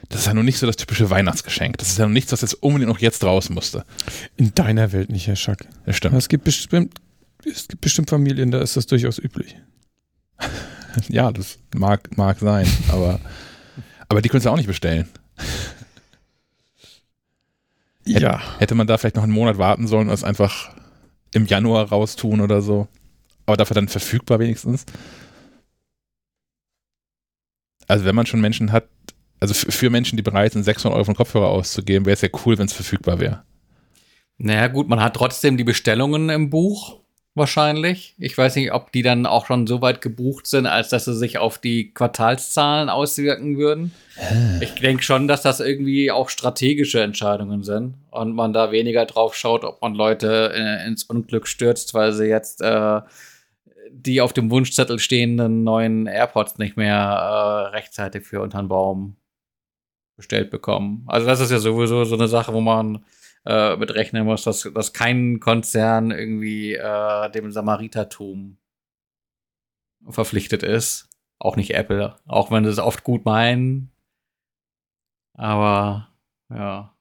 [0.08, 1.78] Das ist ja noch nicht so das typische Weihnachtsgeschenk.
[1.78, 3.84] Das ist ja noch nichts, was jetzt unbedingt noch jetzt raus musste.
[4.36, 5.66] In deiner Welt nicht, Herr Schack.
[5.86, 6.14] Das stimmt.
[6.16, 6.94] Es gibt bestimmt,
[7.44, 9.56] es gibt bestimmt Familien, da ist das durchaus üblich.
[11.08, 13.18] Ja, das mag, mag sein, aber,
[14.08, 15.08] aber die können es ja auch nicht bestellen.
[18.04, 18.40] Ja.
[18.58, 20.74] Hätte man da vielleicht noch einen Monat warten sollen und es einfach
[21.34, 22.88] im Januar raustun oder so.
[23.46, 24.84] Aber dafür dann verfügbar wenigstens.
[27.88, 28.88] Also wenn man schon Menschen hat,
[29.40, 32.20] also für- für Menschen, die bereit sind, 600 Euro für einen Kopfhörer auszugeben, wäre es
[32.22, 33.42] ja cool, wenn es verfügbar wäre.
[34.38, 37.01] Naja, gut, man hat trotzdem die Bestellungen im Buch,
[37.34, 38.14] wahrscheinlich.
[38.18, 41.14] Ich weiß nicht, ob die dann auch schon so weit gebucht sind, als dass sie
[41.14, 43.92] sich auf die Quartalszahlen auswirken würden.
[44.60, 49.34] Ich denke schon, dass das irgendwie auch strategische Entscheidungen sind und man da weniger drauf
[49.34, 53.00] schaut, ob man Leute äh, ins Unglück stürzt, weil sie jetzt äh,
[53.90, 59.16] die auf dem Wunschzettel stehenden neuen AirPods nicht mehr äh, rechtzeitig für unter den Baum
[60.16, 61.04] bestellt bekommen.
[61.06, 63.04] Also das ist ja sowieso so eine Sache, wo man
[63.44, 68.58] äh, mit rechnen muss, dass, dass kein Konzern irgendwie äh, dem Samaritertum
[70.08, 71.08] verpflichtet ist.
[71.38, 73.90] Auch nicht Apple, auch wenn sie es oft gut meinen.
[75.34, 76.08] Aber
[76.50, 76.94] ja.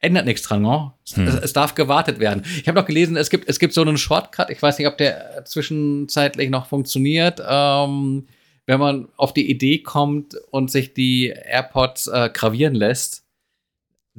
[0.00, 0.92] Ändert nichts dran, ne?
[1.04, 1.26] Es, Hm.
[1.26, 2.44] es, es darf gewartet werden.
[2.44, 4.96] Ich habe noch gelesen, es gibt, es gibt so einen Shortcut, ich weiß nicht, ob
[4.96, 7.42] der zwischenzeitlich noch funktioniert.
[7.44, 8.28] Ähm,
[8.66, 13.24] wenn man auf die Idee kommt und sich die AirPods äh, gravieren lässt,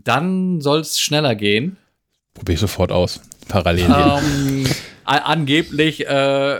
[0.03, 1.77] dann soll es schneller gehen.
[2.33, 3.21] Probiere ich sofort aus.
[3.47, 3.89] Parallel.
[3.89, 4.67] Ähm,
[5.05, 6.57] angeblich äh,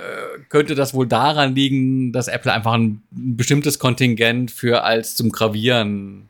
[0.50, 6.30] könnte das wohl daran liegen, dass Apple einfach ein bestimmtes Kontingent für als zum Gravieren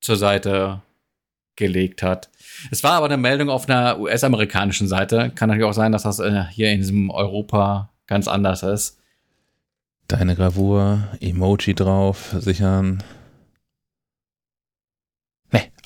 [0.00, 0.82] zur Seite
[1.56, 2.30] gelegt hat.
[2.70, 5.30] Es war aber eine Meldung auf einer US-amerikanischen Seite.
[5.34, 8.98] Kann natürlich auch sein, dass das äh, hier in diesem Europa ganz anders ist.
[10.08, 13.02] Deine Gravur, Emoji drauf, sichern.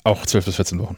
[0.03, 0.95] Auch 12 bis 14 Wochen.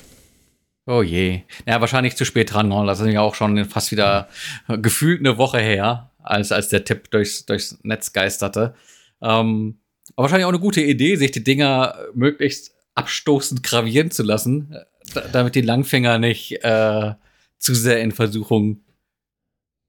[0.88, 1.42] Oh je.
[1.68, 2.70] Ja, wahrscheinlich zu spät dran.
[2.70, 2.84] ne?
[2.86, 4.28] Das ist ja auch schon fast wieder
[4.68, 8.74] gefühlt eine Woche her, als, als der Tipp durchs, durchs Netz geisterte.
[9.22, 9.80] Ähm,
[10.16, 14.76] aber wahrscheinlich auch eine gute Idee, sich die Dinger möglichst abstoßend gravieren zu lassen,
[15.14, 17.14] da- damit die Langfinger nicht äh,
[17.60, 18.82] zu sehr in Versuchung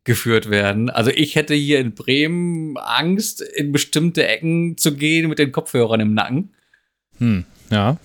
[0.04, 0.90] geführt werden.
[0.90, 6.00] Also ich hätte hier in Bremen Angst, in bestimmte Ecken zu gehen mit den Kopfhörern
[6.00, 6.52] im Nacken.
[7.18, 7.96] Hm, ja.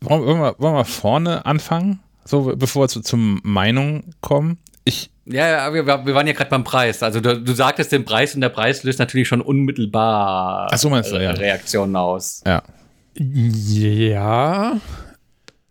[0.00, 4.58] Wollen, wollen, wir, wollen wir vorne anfangen, so bevor wir zu, zum Meinung kommen?
[4.84, 5.10] Ich.
[5.26, 7.02] Ja, ja wir, wir waren ja gerade beim Preis.
[7.02, 10.90] Also du, du sagtest den Preis und der Preis löst natürlich schon unmittelbar Ach so
[10.90, 11.30] meinst du, ja.
[11.30, 12.42] Reaktionen aus.
[12.46, 12.62] Ja.
[13.14, 14.80] Ja,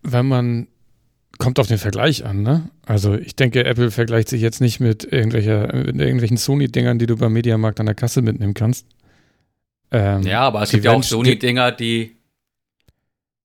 [0.03, 0.67] wenn man
[1.39, 2.69] kommt auf den Vergleich an, ne?
[2.85, 7.15] Also ich denke, Apple vergleicht sich jetzt nicht mit irgendwelcher, mit irgendwelchen Sony-Dingern, die du
[7.15, 8.85] beim Mediamarkt an der Kasse mitnehmen kannst.
[9.91, 12.17] Ähm, ja, aber es gibt ja auch Sony-Dinger, die,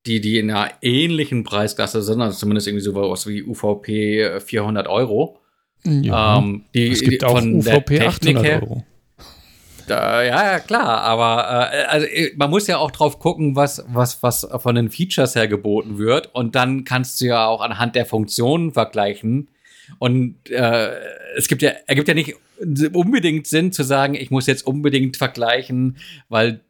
[0.06, 5.38] die, die in einer ähnlichen Preisklasse sind, also zumindest irgendwie sowas wie UVP 400 Euro.
[5.84, 8.84] Ja, ähm, die, es gibt auch UVP 800 Euro.
[9.86, 13.84] Da, ja, ja, klar, aber äh, also, äh, man muss ja auch drauf gucken, was,
[13.88, 16.34] was, was von den Features her geboten wird.
[16.34, 19.48] Und dann kannst du ja auch anhand der Funktionen vergleichen.
[19.98, 20.90] Und äh,
[21.36, 22.34] es gibt ja, ergibt ja nicht
[22.92, 25.98] unbedingt Sinn zu sagen, ich muss jetzt unbedingt vergleichen,
[26.30, 26.60] weil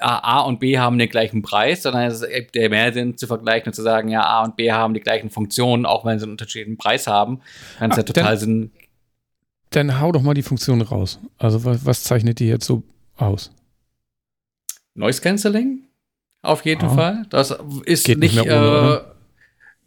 [0.00, 3.68] A und B haben den gleichen Preis, sondern es gibt ja mehr Sinn zu vergleichen
[3.68, 6.32] und zu sagen, ja, A und B haben die gleichen Funktionen, auch wenn sie einen
[6.32, 7.40] unterschiedlichen Preis haben.
[7.78, 8.70] Kann es ja total Sinn
[9.70, 11.20] dann hau doch mal die Funktion raus.
[11.38, 12.82] Also was, was zeichnet die jetzt so
[13.16, 13.52] aus?
[14.94, 15.84] Noise Cancelling?
[16.42, 16.94] Auf jeden ah.
[16.94, 17.26] Fall.
[17.30, 19.04] Das ist Geht nicht, nicht ohne,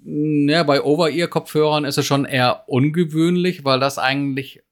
[0.05, 4.63] äh, ja, bei Over-Ear-Kopfhörern ist es schon eher ungewöhnlich, weil das eigentlich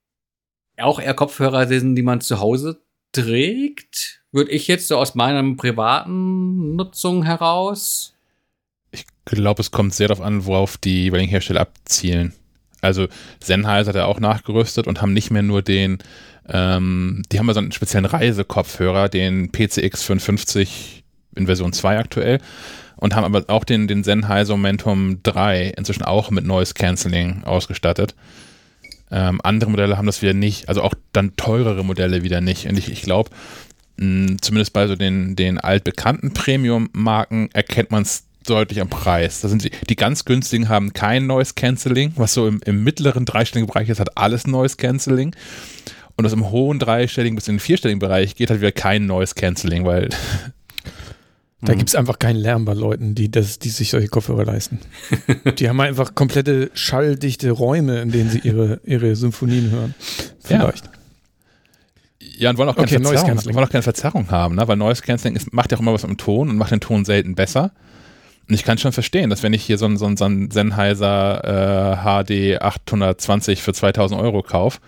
[0.78, 4.21] auch eher Kopfhörer sind, die man zu Hause trägt.
[4.32, 8.14] Würde ich jetzt so aus meiner privaten Nutzung heraus.
[8.92, 12.34] Ich glaube, es kommt sehr darauf an, worauf die jeweiligen Hersteller abzielen.
[12.82, 13.08] Also
[13.42, 16.00] Sennheiser hat ja auch nachgerüstet und haben nicht mehr nur den,
[16.48, 21.04] ähm, die haben ja so einen speziellen Reisekopfhörer, den PCX 55
[21.36, 22.40] in Version 2 aktuell
[22.96, 28.16] und haben aber auch den, den Sennheiser Momentum 3 inzwischen auch mit Noise Cancelling ausgestattet.
[29.12, 32.68] Ähm, andere Modelle haben das wieder nicht, also auch dann teurere Modelle wieder nicht.
[32.68, 33.30] Und ich, ich glaube,
[34.42, 39.42] zumindest bei so den, den altbekannten Premium-Marken erkennt man es deutlich am Preis.
[39.42, 43.26] Da sind die, die ganz günstigen haben kein Noise Cancelling, was so im, im mittleren
[43.26, 45.36] dreistelligen Bereich ist, hat alles Noise Cancelling.
[46.18, 49.36] Und was im hohen dreistelligen bis in den vierstelligen Bereich geht, hat wieder kein Noise
[49.36, 50.10] Cancelling, weil
[51.64, 54.80] Da gibt es einfach keinen Lärm bei Leuten, die, das, die sich solche Kopfhörer leisten.
[55.60, 59.94] die haben einfach komplette schalldichte Räume, in denen sie ihre, ihre Symphonien hören.
[60.40, 60.86] Vielleicht.
[60.86, 60.92] Ja.
[62.42, 64.68] Ja, und wollen auch, keine, okay, Verzerrung, wollen auch keine Verzerrung haben, ne?
[64.68, 66.80] weil Noise Cancelling ist, macht ja auch immer was mit dem Ton und macht den
[66.80, 67.72] Ton selten besser.
[68.50, 70.50] Und ich kann schon verstehen, dass wenn ich hier so einen, so einen, so einen
[70.50, 74.80] Sennheiser äh, HD 820 für 2000 Euro kaufe,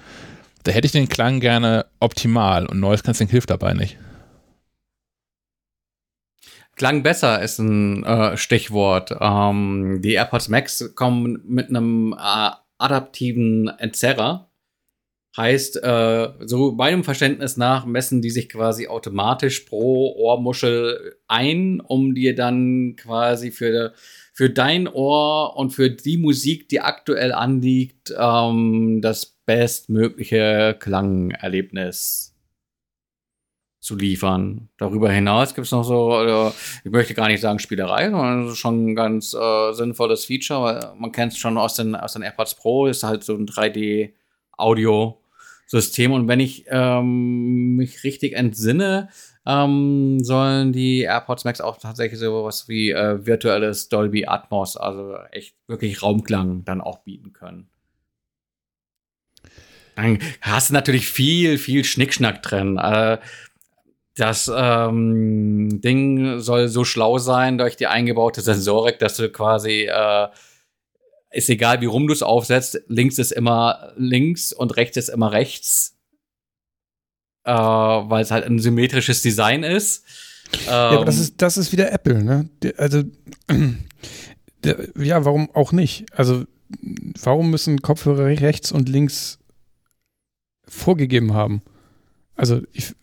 [0.63, 3.99] da hätte ich den Klang gerne optimal und Noise Cancelling hilft dabei nicht.
[6.75, 9.15] Klang besser ist ein äh, Stichwort.
[9.21, 14.47] Ähm, die AirPods Max kommen mit einem äh, adaptiven Entzerrer
[15.35, 22.13] Heißt, äh, so meinem Verständnis nach messen die sich quasi automatisch pro Ohrmuschel ein, um
[22.13, 23.93] dir dann quasi für,
[24.31, 32.35] für dein Ohr und für die Musik, die aktuell anliegt, ähm, das bestmögliche Klangerlebnis
[33.79, 34.69] zu liefern.
[34.77, 36.51] Darüber hinaus gibt es noch so, äh,
[36.83, 41.11] ich möchte gar nicht sagen Spielerei, sondern schon ein ganz äh, sinnvolles Feature, weil man
[41.11, 45.17] kennt es schon aus den, aus den AirPods Pro, ist halt so ein 3D-Audio-
[45.73, 46.11] System.
[46.11, 49.09] Und wenn ich ähm, mich richtig entsinne,
[49.45, 55.15] ähm, sollen die AirPods Max auch tatsächlich so was wie äh, virtuelles Dolby Atmos, also
[55.31, 57.67] echt wirklich Raumklang dann auch bieten können.
[59.95, 62.77] Dann hast du natürlich viel, viel Schnickschnack drin.
[62.77, 63.17] Äh,
[64.15, 70.27] das ähm, Ding soll so schlau sein durch die eingebaute Sensorik, dass du quasi äh,
[71.33, 75.31] ist egal, wie rum du es aufsetzt, links ist immer links und rechts ist immer
[75.31, 75.97] rechts.
[77.43, 80.05] Äh, weil es halt ein symmetrisches Design ist.
[80.65, 82.49] ja, aber das ähm, ist, das ist wieder Apple, ne?
[82.77, 83.03] Also,
[84.95, 86.05] ja, warum auch nicht?
[86.13, 86.45] Also,
[87.21, 89.39] warum müssen Kopfhörer rechts und links
[90.65, 91.63] vorgegeben haben?
[92.35, 92.95] Also, ich,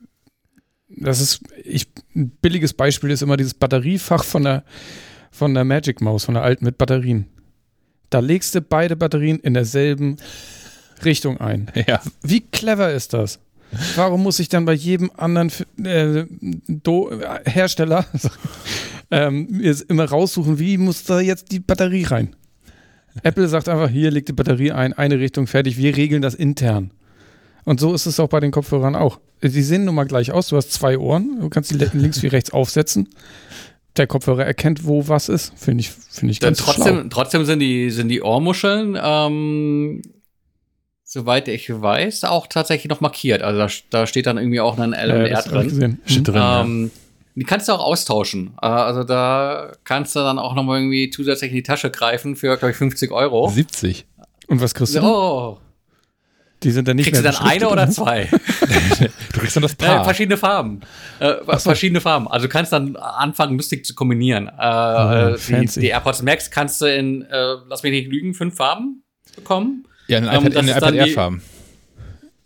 [0.88, 4.64] das ist, ich, ein billiges Beispiel ist immer dieses Batteriefach von der,
[5.30, 7.26] von der Magic Maus, von der alten mit Batterien.
[8.10, 10.16] Da legst du beide Batterien in derselben
[11.04, 11.70] Richtung ein.
[11.86, 12.00] Ja.
[12.22, 13.38] Wie clever ist das?
[13.94, 15.50] Warum muss ich dann bei jedem anderen
[15.84, 16.24] äh,
[17.48, 18.04] Hersteller
[19.12, 22.34] ähm, immer raussuchen, wie muss da jetzt die Batterie rein?
[23.22, 26.90] Apple sagt einfach, hier legt die Batterie ein, eine Richtung fertig, wir regeln das intern.
[27.64, 29.20] Und so ist es auch bei den Kopfhörern auch.
[29.42, 32.28] Die sehen nun mal gleich aus, du hast zwei Ohren, du kannst die links wie
[32.28, 33.08] rechts aufsetzen
[33.96, 35.52] der Kopfhörer erkennt, wo was ist.
[35.56, 37.08] Finde ich, finde ich Dann ganz trotzdem, schlau.
[37.10, 40.02] trotzdem sind die, sind die Ohrmuscheln, ähm,
[41.04, 43.42] soweit ich weiß, auch tatsächlich noch markiert.
[43.42, 43.68] Also da,
[44.00, 45.68] da steht dann irgendwie auch ein L und Ja, R drin.
[45.68, 46.00] gesehen.
[46.06, 46.36] Steht drin.
[46.36, 46.60] ja.
[46.62, 46.90] Ähm,
[47.36, 48.52] die kannst du auch austauschen.
[48.60, 52.36] Äh, Also da kannst du dann auch noch mal irgendwie zusätzlich in die Tasche greifen
[52.36, 53.48] für, glaube ich, 50 Euro.
[53.48, 54.06] 70.
[54.48, 55.00] Und was kriegst du?
[55.00, 55.08] denn?
[55.08, 55.58] Oh,
[56.62, 58.28] Die sind dann nicht kriegst du mehr dann eine oder zwei?
[59.32, 60.04] Du kriegst dann das Ja, Paar.
[60.04, 60.80] verschiedene Farben.
[61.20, 62.28] Äh, verschiedene Farben.
[62.28, 64.48] Also du kannst dann anfangen, lustig zu kombinieren.
[64.48, 68.34] Äh, Ah, äh, die, die AirPods Max kannst du in, äh, lass mich nicht lügen,
[68.34, 69.02] fünf Farben
[69.36, 69.86] bekommen.
[70.08, 71.42] ja, in den Ähm, iPad, das in den ist iPad dann Air die- Farben.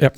[0.01, 0.09] Ja.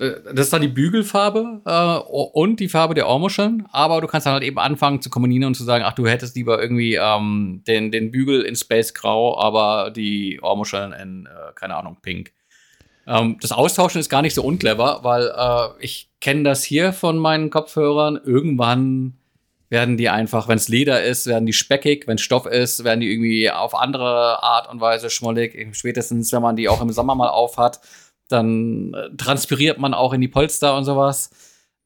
[0.00, 3.64] Äh, Das ist dann die Bügelfarbe äh, und die Farbe der Ohrmuscheln.
[3.72, 6.36] Aber du kannst dann halt eben anfangen zu kombinieren und zu sagen, ach, du hättest
[6.36, 11.76] lieber irgendwie ähm, den, den Bügel in Space Grau, aber die Ohrmuscheln in, äh, keine
[11.76, 12.32] Ahnung, Pink.
[13.08, 17.18] Ähm, das Austauschen ist gar nicht so unclever, weil äh, ich kenne das hier von
[17.18, 18.20] meinen Kopfhörern.
[18.22, 19.14] Irgendwann
[19.70, 23.10] werden die einfach, wenn es Leder ist, werden die speckig, wenn Stoff ist, werden die
[23.10, 25.56] irgendwie auf andere Art und Weise schmollig.
[25.76, 27.80] Spätestens, wenn man die auch im Sommer mal aufhat,
[28.28, 31.30] dann äh, transpiriert man auch in die Polster und sowas.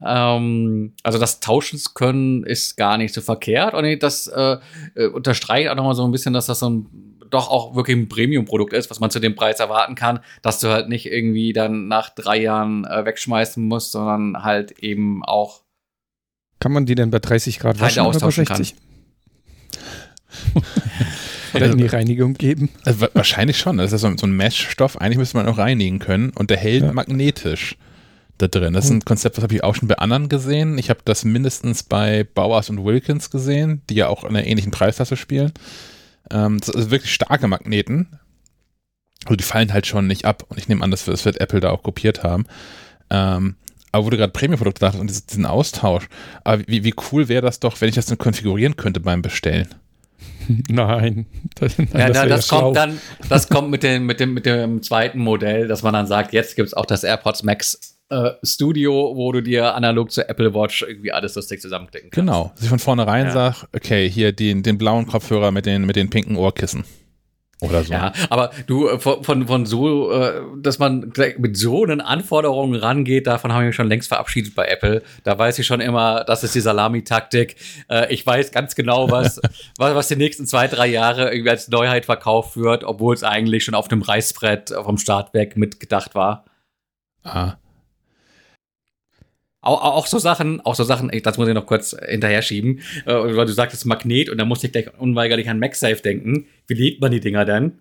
[0.04, 3.74] Ähm, also das Tauschen zu können ist gar nicht so verkehrt.
[3.74, 4.58] Und das äh,
[4.96, 8.08] äh, unterstreicht auch nochmal so ein bisschen, dass das so ein doch auch wirklich ein
[8.08, 11.88] Premium-Produkt ist, was man zu dem Preis erwarten kann, dass du halt nicht irgendwie dann
[11.88, 15.62] nach drei Jahren äh, wegschmeißen musst, sondern halt eben auch
[16.60, 18.56] Kann man die denn bei 30 Grad Teile waschen oder bei austauschen kann.
[18.58, 18.76] 60?
[21.54, 22.70] oder in die Reinigung geben?
[22.84, 23.78] Also, wa- wahrscheinlich schon.
[23.78, 24.96] Das ist so, so ein Mesh-Stoff.
[24.98, 26.30] Eigentlich müsste man auch reinigen können.
[26.30, 26.92] Und der hält Ja.
[26.92, 27.76] magnetisch
[28.38, 28.72] da drin.
[28.72, 30.78] Das ist ein Konzept, das habe ich auch schon bei anderen gesehen.
[30.78, 34.72] Ich habe das mindestens bei Bowers und Wilkins gesehen, die ja auch in einer ähnlichen
[34.72, 35.52] Preisklasse spielen.
[36.30, 38.18] Ähm, das ist wirklich starke Magneten.
[39.24, 40.44] Also die fallen halt schon nicht ab.
[40.48, 42.46] Und ich nehme an, das wird, das wird Apple da auch kopiert haben.
[43.10, 43.56] Ähm,
[43.92, 46.08] aber wo du gerade Premium-Produkte dachtest und diesen, Austausch.
[46.44, 49.68] Aber wie, wie cool wäre das doch, wenn ich das dann konfigurieren könnte beim Bestellen?
[50.68, 51.26] Nein.
[51.56, 52.60] Das, nein, Ja, das da, wär das schlau.
[52.60, 56.06] kommt dann, das kommt mit dem, mit dem, mit dem zweiten Modell, dass man dann
[56.06, 60.54] sagt, jetzt gibt's auch das AirPods Max äh, Studio, wo du dir analog zur Apple
[60.54, 62.26] Watch irgendwie alles lustig zusammenklicken kannst.
[62.28, 62.52] Genau.
[62.54, 63.32] Dass ich von vornherein Ja.
[63.32, 66.84] sage, okay, hier den, den blauen Kopfhörer mit den, mit den pinken Ohrkissen.
[67.62, 67.92] Oder so.
[67.92, 72.74] Ja, aber du, äh, von, von, von so, äh, dass man mit so einen Anforderungen
[72.74, 75.02] rangeht, davon haben wir schon längst verabschiedet bei Apple.
[75.22, 77.56] Da weiß ich schon immer, das ist die Salami-Taktik.
[78.10, 79.40] Ich weiß ganz genau, was,
[79.78, 83.64] was, was die nächsten zwei, drei Jahre irgendwie als Neuheit verkauft wird, obwohl es eigentlich
[83.64, 86.44] schon auf dem Reißbrett vom Start weg mitgedacht war.
[87.22, 87.54] Ah.
[89.64, 93.14] Auch, auch so Sachen, auch so Sachen, das muss ich noch kurz hinterher schieben, äh,
[93.14, 96.46] weil du sagtest Magnet und da musste ich gleich unweigerlich an MagSafe denken.
[96.66, 97.78] Wie lädt man die Dinger denn?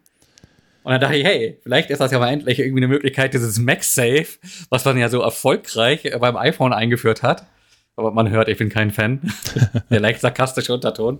[0.83, 3.59] Und dann dachte ich, hey, vielleicht ist das ja mal endlich irgendwie eine Möglichkeit, dieses
[3.59, 4.39] MagSafe,
[4.69, 7.47] was man ja so erfolgreich äh, beim iPhone eingeführt hat.
[7.95, 9.19] Aber man hört, ich bin kein Fan.
[9.89, 11.19] Der leicht sarkastische Unterton.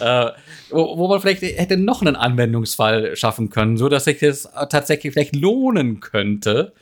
[0.00, 0.30] Äh,
[0.70, 5.12] wo, wo man vielleicht hätte noch einen Anwendungsfall schaffen können, so dass sich das tatsächlich
[5.12, 6.72] vielleicht lohnen könnte,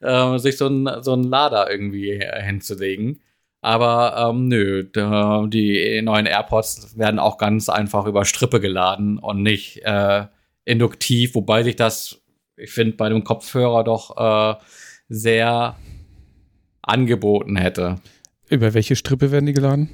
[0.00, 3.20] äh, sich so ein, so ein Lader irgendwie hinzulegen.
[3.62, 9.42] Aber ähm, nö, da, die neuen AirPods werden auch ganz einfach über Strippe geladen und
[9.42, 10.26] nicht äh,
[10.64, 12.20] induktiv, wobei sich das,
[12.56, 14.58] ich finde, bei dem Kopfhörer doch äh,
[15.08, 15.76] sehr
[16.80, 17.96] angeboten hätte.
[18.48, 19.90] Über welche Strippe werden die geladen?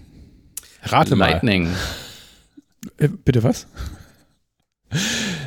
[0.83, 1.31] Rate mal.
[1.31, 1.69] Lightning.
[2.99, 3.67] Äh, bitte was?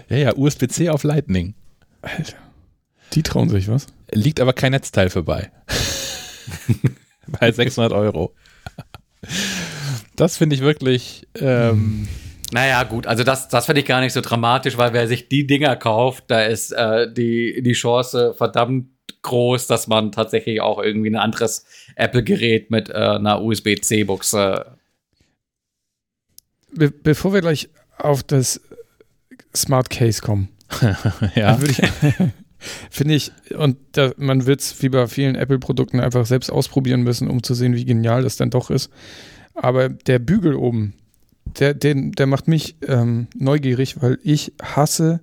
[0.10, 1.54] Ja, ja, USB-C auf Lightning.
[2.02, 2.36] Alter.
[3.14, 3.88] Die trauen sich was.
[4.12, 5.52] Liegt aber kein Netzteil für bei.
[7.28, 8.34] Bei 600 Euro.
[10.16, 11.28] Das finde ich wirklich.
[11.36, 12.08] Ähm,
[12.52, 15.46] Naja, gut, also das, das finde ich gar nicht so dramatisch, weil wer sich die
[15.46, 18.88] Dinger kauft, da ist äh, die, die Chance verdammt
[19.22, 24.78] groß, dass man tatsächlich auch irgendwie ein anderes Apple-Gerät mit äh, einer USB-C-Buchse.
[26.72, 28.62] Be bevor wir gleich auf das
[29.56, 30.50] Smart Case kommen,
[31.36, 31.60] ja.
[31.60, 31.82] würde ich,
[32.90, 37.30] finde ich, und da, man wird es wie bei vielen Apple-Produkten einfach selbst ausprobieren müssen,
[37.30, 38.92] um zu sehen, wie genial das dann doch ist.
[39.56, 40.94] Aber der Bügel oben,
[41.60, 45.22] der, den, der macht mich ähm, neugierig, weil ich hasse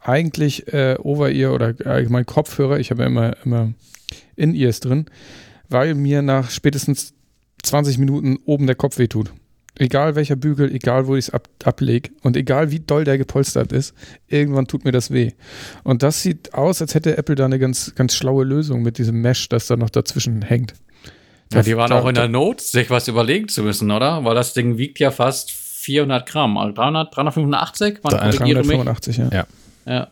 [0.00, 2.78] eigentlich äh, Over-Ear oder allgemein Kopfhörer.
[2.78, 3.72] Ich habe ja immer, immer
[4.36, 5.06] In-Ears drin,
[5.68, 7.14] weil mir nach spätestens
[7.62, 9.32] 20 Minuten oben der Kopf wehtut.
[9.78, 13.72] Egal welcher Bügel, egal wo ich es ab, ablege und egal wie doll der gepolstert
[13.72, 13.94] ist,
[14.26, 15.32] irgendwann tut mir das weh.
[15.84, 19.20] Und das sieht aus, als hätte Apple da eine ganz, ganz schlaue Lösung mit diesem
[19.20, 20.72] Mesh, das da noch dazwischen hängt.
[21.52, 24.24] Ja, die waren Da- auch in der Not, sich was überlegen zu müssen, oder?
[24.24, 27.98] Weil das Ding wiegt ja fast 400 Gramm, also 300, 385?
[28.02, 28.68] Man Da- korrigiere mich.
[28.78, 29.28] 385, ja.
[29.32, 29.46] Ja.
[29.86, 30.08] Ja.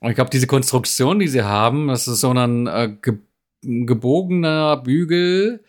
[0.00, 3.18] Und ich glaube, diese Konstruktion, die sie haben, das ist so ein äh, ge
[3.66, 5.64] gebogener Bügel,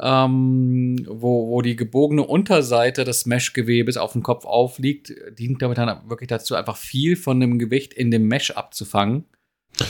[0.00, 6.08] ähm, wo, wo die gebogene Unterseite des Mesh-Gewebes auf dem Kopf aufliegt, dient damit dann
[6.08, 9.24] wirklich dazu, einfach viel von dem Gewicht in dem Mesh abzufangen.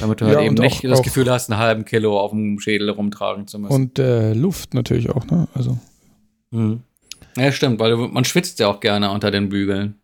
[0.01, 2.19] Damit du Ja, halt eben und nicht auch- das auch- Gefühl hast, einen halben Kilo
[2.21, 3.73] auf dem Schädel rumtragen zu müssen.
[3.73, 5.49] Und äh, Luft natürlich auch, ne?
[5.55, 5.79] Also.
[6.51, 6.83] Mhm.
[7.37, 9.95] Ja, stimmt, weil du, man schwitzt ja auch gerne unter den Bügeln.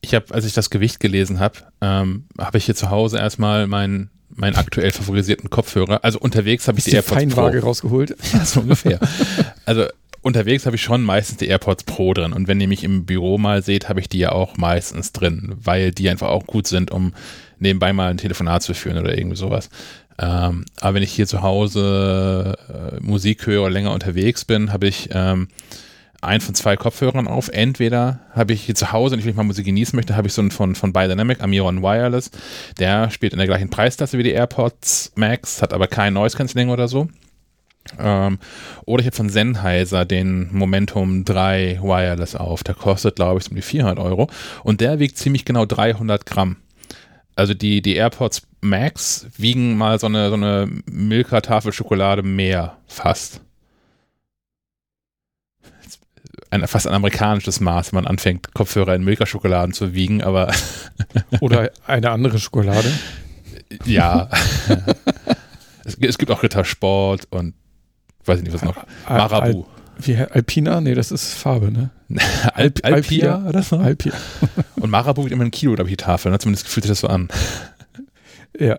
[0.00, 3.66] Ich habe, als ich das Gewicht gelesen habe, ähm, habe ich hier zu Hause erstmal
[3.66, 6.04] meinen meinen aktuell favorisierten Kopfhörer.
[6.04, 7.68] Also unterwegs habe ich die, die AirPods Feinwaage Pro.
[7.68, 8.16] rausgeholt.
[8.32, 9.00] Ja, so ungefähr.
[9.64, 9.86] also
[10.22, 12.32] unterwegs habe ich schon meistens die AirPods Pro drin.
[12.32, 15.54] Und wenn ihr mich im Büro mal seht, habe ich die ja auch meistens drin,
[15.62, 17.14] weil die einfach auch gut sind, um
[17.58, 19.70] nebenbei mal ein Telefonat zu führen oder irgendwie sowas.
[20.18, 24.88] Ähm, aber wenn ich hier zu Hause äh, Musik höre oder länger unterwegs bin, habe
[24.88, 25.48] ich ähm,
[26.22, 27.48] einen von zwei Kopfhörern auf.
[27.48, 30.34] Entweder habe ich hier zu Hause, und ich will mal Musik genießen möchte, habe ich
[30.34, 32.30] so einen von, von Biodynamic, Amiron Wireless.
[32.78, 36.70] Der spielt in der gleichen Preisklasse wie die AirPods Max, hat aber kein Noise Cancelling
[36.70, 37.08] oder so.
[37.98, 38.38] Ähm,
[38.84, 42.64] oder ich habe von Sennheiser den Momentum 3 Wireless auf.
[42.64, 44.28] Der kostet, glaube ich, um die 400 Euro.
[44.64, 46.56] Und der wiegt ziemlich genau 300 Gramm.
[47.34, 53.42] Also die, die AirPods Max wiegen mal so eine, so eine Milka-Tafel Schokolade mehr, fast.
[56.62, 60.52] Ein, fast ein amerikanisches Maß, wenn man anfängt, Kopfhörer in Milka-Schokoladen zu wiegen, aber
[61.40, 62.90] Oder eine andere Schokolade.
[63.84, 64.28] ja.
[65.84, 67.54] es, es gibt auch Rittersport und
[68.24, 68.76] weiß ich nicht, was noch.
[69.08, 69.64] Marabu.
[69.98, 70.80] Wie, Alpina?
[70.80, 71.90] Nee, das ist Farbe, ne?
[72.54, 73.36] Alp, Alpia.
[73.36, 73.78] Alpia oder so?
[73.78, 74.12] Alpia.
[74.76, 76.30] Und Marabu wiegt immer ein Kilo, glaube ich, die Tafel.
[76.30, 76.38] Ne?
[76.38, 77.28] Zumindest fühlt sich das so an.
[78.58, 78.78] Ja.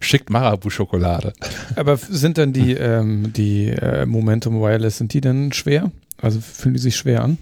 [0.00, 1.32] Schickt Marabu-Schokolade.
[1.76, 5.90] Aber sind dann die, ähm, die äh, Momentum Wireless, sind die denn schwer?
[6.20, 7.38] Also fühlen die sich schwer an?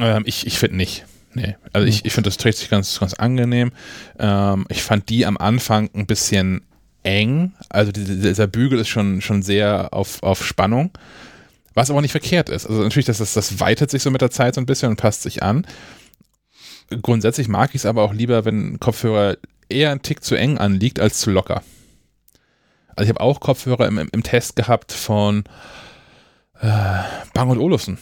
[0.00, 1.04] Ähm, ich ich finde nicht.
[1.34, 1.54] Nee.
[1.72, 3.72] Also ich, ich finde, das trägt sich ganz, ganz angenehm.
[4.18, 6.62] Ähm, ich fand die am Anfang ein bisschen
[7.02, 7.52] eng.
[7.68, 10.90] Also diese, dieser Bügel ist schon, schon sehr auf, auf Spannung.
[11.74, 12.66] Was aber nicht verkehrt ist.
[12.66, 14.96] Also natürlich, das, das, das weitet sich so mit der Zeit so ein bisschen und
[14.96, 15.66] passt sich an.
[17.02, 19.36] Grundsätzlich mag ich es aber auch lieber, wenn Kopfhörer
[19.68, 21.62] eher ein Tick zu eng anliegt als zu locker.
[22.94, 25.44] Also ich habe auch Kopfhörer im, im, im Test gehabt von
[26.60, 27.02] äh,
[27.34, 27.98] Bang und Olufsen.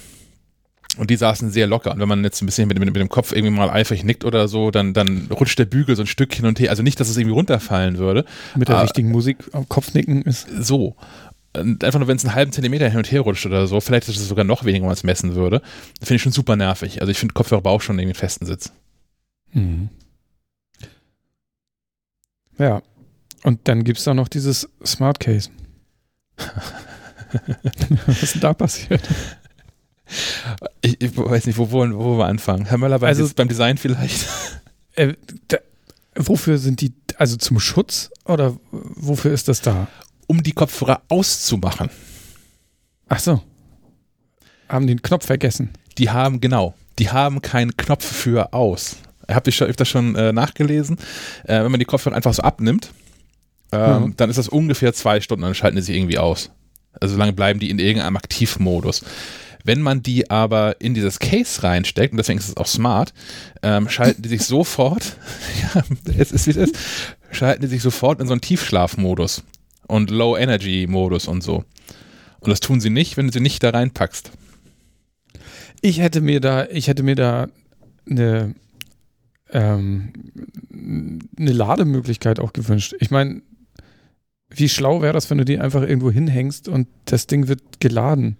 [0.96, 1.92] Und die saßen sehr locker.
[1.92, 4.24] Und wenn man jetzt ein bisschen mit, mit, mit dem Kopf irgendwie mal eifrig nickt
[4.24, 6.70] oder so, dann, dann rutscht der Bügel so ein Stück hin und her.
[6.70, 8.24] Also nicht, dass es irgendwie runterfallen würde.
[8.54, 10.46] Mit der richtigen Musik am Kopfnicken ist.
[10.60, 10.94] So.
[11.56, 14.08] Und einfach nur, wenn es einen halben Zentimeter hin und her rutscht oder so, vielleicht
[14.08, 15.62] ist es sogar noch weniger, wenn man es messen würde.
[15.98, 17.00] Finde ich schon super nervig.
[17.00, 18.72] Also ich finde Kopfhörer braucht schon irgendwie einen festen Sitz.
[19.52, 19.88] Mhm.
[22.58, 22.82] Ja.
[23.42, 25.50] Und dann gibt es da noch dieses Smart Case.
[28.06, 29.02] Was ist denn da passiert?
[30.82, 32.66] Ich, ich weiß nicht, wo, wo, wo wir anfangen.
[32.66, 34.26] Herr Möller, Also- beim Design vielleicht.
[34.96, 35.14] Äh,
[35.48, 35.56] da,
[36.14, 39.88] wofür sind die, also zum Schutz oder wofür ist das da?
[40.26, 41.90] Um die Kopfhörer auszumachen.
[43.08, 43.42] Ach so.
[44.68, 45.70] Haben den Knopf vergessen.
[45.98, 48.96] Die haben, genau, die haben keinen Knopf für aus.
[49.28, 50.98] Habt ihr schon, öfter schon äh, nachgelesen?
[51.44, 52.90] Äh, wenn man die Kopfhörer einfach so abnimmt,
[53.72, 54.16] ähm, Mhm.
[54.16, 56.50] dann ist das ungefähr zwei Stunden, dann schalten die sich irgendwie aus.
[57.00, 59.02] Also solange bleiben die in irgendeinem Aktivmodus.
[59.64, 63.14] Wenn man die aber in dieses Case reinsteckt, und deswegen ist es auch smart,
[63.62, 65.16] ähm, schalten die sich sofort,
[65.74, 65.82] ja,
[66.18, 66.76] es ist wie es ist,
[67.30, 69.42] schalten die sich sofort in so einen Tiefschlafmodus
[69.86, 71.64] und Low-Energy-Modus und so.
[72.40, 74.30] Und das tun sie nicht, wenn du sie nicht da reinpackst.
[75.80, 77.48] Ich hätte mir da, ich hätte mir da
[78.08, 78.54] eine,
[79.50, 80.12] ähm,
[81.38, 82.94] eine Lademöglichkeit auch gewünscht.
[83.00, 83.40] Ich meine,
[84.50, 88.36] wie schlau wäre das, wenn du die einfach irgendwo hinhängst und das Ding wird geladen?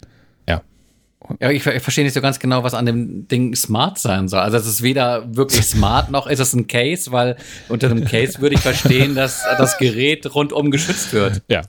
[1.41, 4.29] Ja, ich, ver- ich verstehe nicht so ganz genau, was an dem Ding smart sein
[4.29, 4.41] soll.
[4.41, 7.37] Also es ist weder wirklich smart noch ist es ein Case, weil
[7.71, 11.41] unter dem Case würde ich verstehen, dass das Gerät rundum geschützt wird.
[11.49, 11.63] Ja.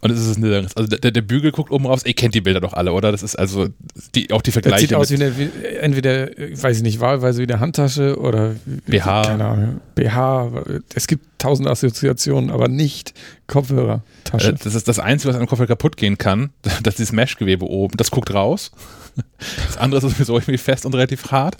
[0.00, 0.76] Und es ist nirgends.
[0.76, 2.02] Also der, der Bügel guckt oben raus.
[2.04, 3.10] Ihr kennt die Bilder doch alle, oder?
[3.10, 3.66] Das ist also
[4.14, 4.82] die, auch die Das Vergleiche.
[4.86, 8.98] sieht aus wie eine, wie, entweder, weiß ich nicht, wahlweise wie eine Handtasche oder wie-
[8.98, 9.22] BH.
[9.22, 9.80] Keine Ahnung.
[9.96, 10.52] BH.
[10.94, 13.12] Es gibt tausend Assoziationen, aber nicht
[13.48, 14.54] Kopfhörertasche.
[14.62, 16.50] Das ist das Einzige, was an einem Kopfhörer kaputt gehen kann.
[16.82, 17.96] Das ist dieses Meshgewebe oben.
[17.96, 18.70] Das guckt raus.
[19.66, 21.56] Das andere ist sowieso irgendwie fest und relativ hart.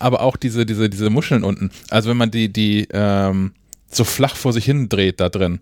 [0.00, 1.70] Aber auch diese, diese, diese Muscheln unten.
[1.90, 3.52] Also wenn man die, die ähm,
[3.96, 5.60] so flach vor sich hin dreht da drin.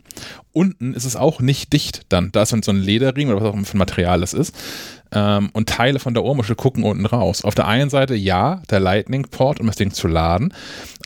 [0.53, 2.33] Unten ist es auch nicht dicht dann.
[2.33, 4.55] Da ist so ein Lederriemen oder was auch immer für ein Material es ist.
[5.13, 7.45] Ähm, und Teile von der Ohrmuschel gucken unten raus.
[7.45, 10.55] Auf der einen Seite ja, der Lightning-Port, um das Ding zu laden.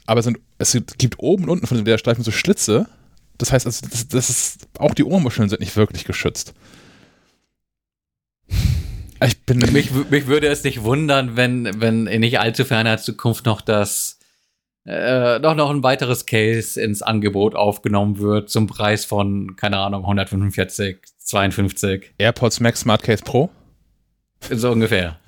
[0.06, 2.86] Aber es, sind, es gibt oben und unten von dem Lederstreifen so Schlitze.
[3.38, 6.54] Das heißt, also, das, das ist, auch die Ohrmuscheln sind nicht wirklich geschützt.
[9.24, 13.46] Ich bin Mich, mich würde es nicht wundern, wenn, wenn in nicht allzu ferner Zukunft
[13.46, 14.15] noch das
[14.86, 20.02] äh, doch noch ein weiteres Case ins Angebot aufgenommen wird zum Preis von, keine Ahnung,
[20.02, 22.14] 145, 52.
[22.18, 23.50] AirPods Max Smart Case Pro?
[24.48, 25.18] So ungefähr.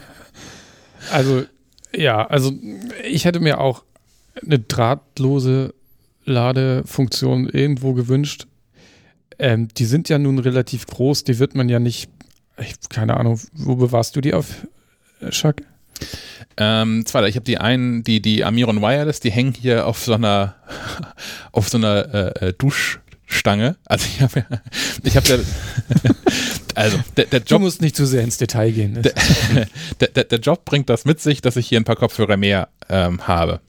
[1.12, 1.44] also,
[1.94, 2.52] ja, also
[3.04, 3.84] ich hätte mir auch
[4.42, 5.74] eine drahtlose
[6.24, 8.46] Ladefunktion irgendwo gewünscht.
[9.38, 12.10] Ähm, die sind ja nun relativ groß, die wird man ja nicht,
[12.58, 14.66] ich, keine Ahnung, wo bewahrst du die auf,
[15.28, 15.62] Schack?
[16.56, 20.14] Ähm, zwei, ich habe die einen, die, die Amiron Wireless, die hängen hier auf so
[20.14, 20.56] einer,
[21.52, 23.76] auf so einer äh, äh Duschstange.
[23.86, 24.60] Also ich habe ja,
[25.02, 25.36] ich habe ja,
[26.74, 27.48] also der, der Job.
[27.48, 29.02] Du musst nicht zu sehr ins Detail gehen.
[30.00, 32.68] Der, der, der, Job bringt das mit sich, dass ich hier ein paar Kopfhörer mehr
[32.88, 33.60] ähm, habe.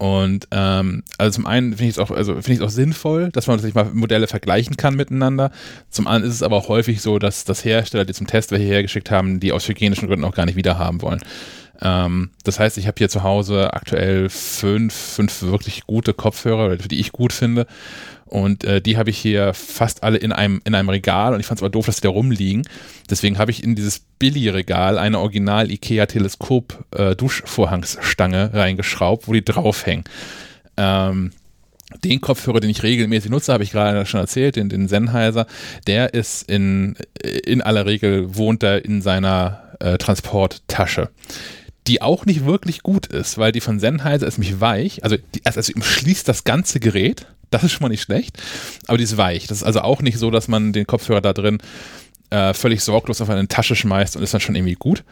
[0.00, 3.48] Und ähm, also zum einen finde ich es auch, also finde ich auch sinnvoll, dass
[3.48, 5.50] man sich mal Modelle vergleichen kann miteinander.
[5.90, 8.64] Zum anderen ist es aber auch häufig so, dass das Hersteller, die zum Test welche
[8.64, 11.20] hergeschickt haben, die aus hygienischen Gründen auch gar nicht wieder haben wollen.
[11.82, 16.98] Ähm, das heißt, ich habe hier zu Hause aktuell fünf, fünf wirklich gute Kopfhörer, die
[16.98, 17.66] ich gut finde.
[18.30, 21.46] Und äh, die habe ich hier fast alle in einem, in einem Regal und ich
[21.46, 22.62] fand es aber doof, dass die da rumliegen.
[23.10, 27.16] Deswegen habe ich in dieses Billy-Regal eine Original IKEA Teleskop äh,
[28.52, 30.04] reingeschraubt, wo die draufhängen.
[30.76, 31.32] Ähm,
[32.04, 35.46] den Kopfhörer, den ich regelmäßig nutze, habe ich gerade schon erzählt, den, den Sennheiser,
[35.88, 36.96] der ist in,
[37.44, 41.08] in aller Regel, wohnt er in seiner äh, Transporttasche
[41.90, 45.44] die auch nicht wirklich gut ist, weil die von Sennheiser ist nämlich weich, also, die,
[45.44, 48.40] also, also schließt das ganze Gerät, das ist schon mal nicht schlecht,
[48.86, 49.48] aber die ist weich.
[49.48, 51.58] Das ist also auch nicht so, dass man den Kopfhörer da drin
[52.30, 55.02] äh, völlig sorglos auf eine Tasche schmeißt und ist dann schon irgendwie gut.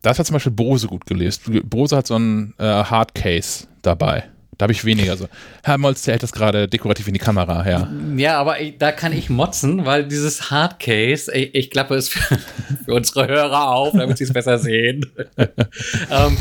[0.00, 1.42] Das hat zum Beispiel Bose gut gelöst.
[1.64, 4.24] Bose hat so ein äh, Hardcase dabei.
[4.58, 5.28] Da habe ich weniger so.
[5.62, 7.88] Herr Molz, hält das gerade dekorativ in die Kamera, ja.
[8.16, 12.38] Ja, aber ich, da kann ich motzen, weil dieses Hardcase, ich, ich klappe es für,
[12.84, 15.06] für, unsere Hörer auf, damit sie es besser sehen.
[15.36, 16.36] ähm,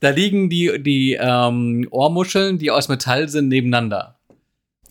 [0.00, 4.16] da liegen die, die ähm, Ohrmuscheln, die aus Metall sind, nebeneinander.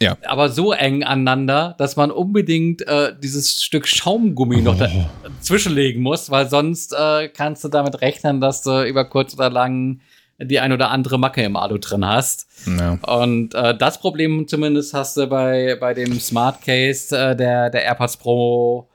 [0.01, 0.17] Ja.
[0.25, 4.61] Aber so eng aneinander, dass man unbedingt äh, dieses Stück Schaumgummi oh.
[4.61, 9.51] noch dazwischenlegen muss, weil sonst äh, kannst du damit rechnen, dass du über kurz oder
[9.51, 9.99] lang
[10.43, 12.47] die ein oder andere Macke im Alu drin hast.
[12.65, 12.99] Ja.
[13.17, 17.83] Und äh, das Problem zumindest hast du bei, bei dem Smart Case äh, der, der
[17.83, 18.89] AirPods Pro,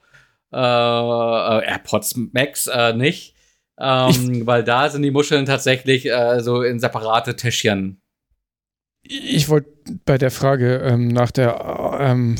[0.52, 3.34] äh, äh AirPods Max äh, nicht.
[3.78, 8.00] Ähm, weil da sind die Muscheln tatsächlich äh, so in separate Täschchen
[9.08, 9.68] ich wollte
[10.04, 12.36] bei der Frage ähm, nach der ähm,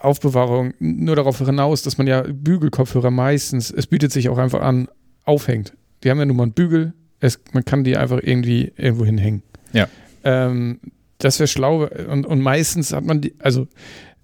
[0.00, 4.88] Aufbewahrung nur darauf hinaus, dass man ja Bügelkopfhörer meistens, es bietet sich auch einfach an,
[5.24, 5.74] aufhängt.
[6.02, 9.42] Die haben ja nun mal einen Bügel, es, man kann die einfach irgendwie irgendwo hinhängen.
[9.72, 9.88] Ja.
[10.24, 10.80] Ähm,
[11.18, 13.68] das wäre schlau und, und meistens hat man die, also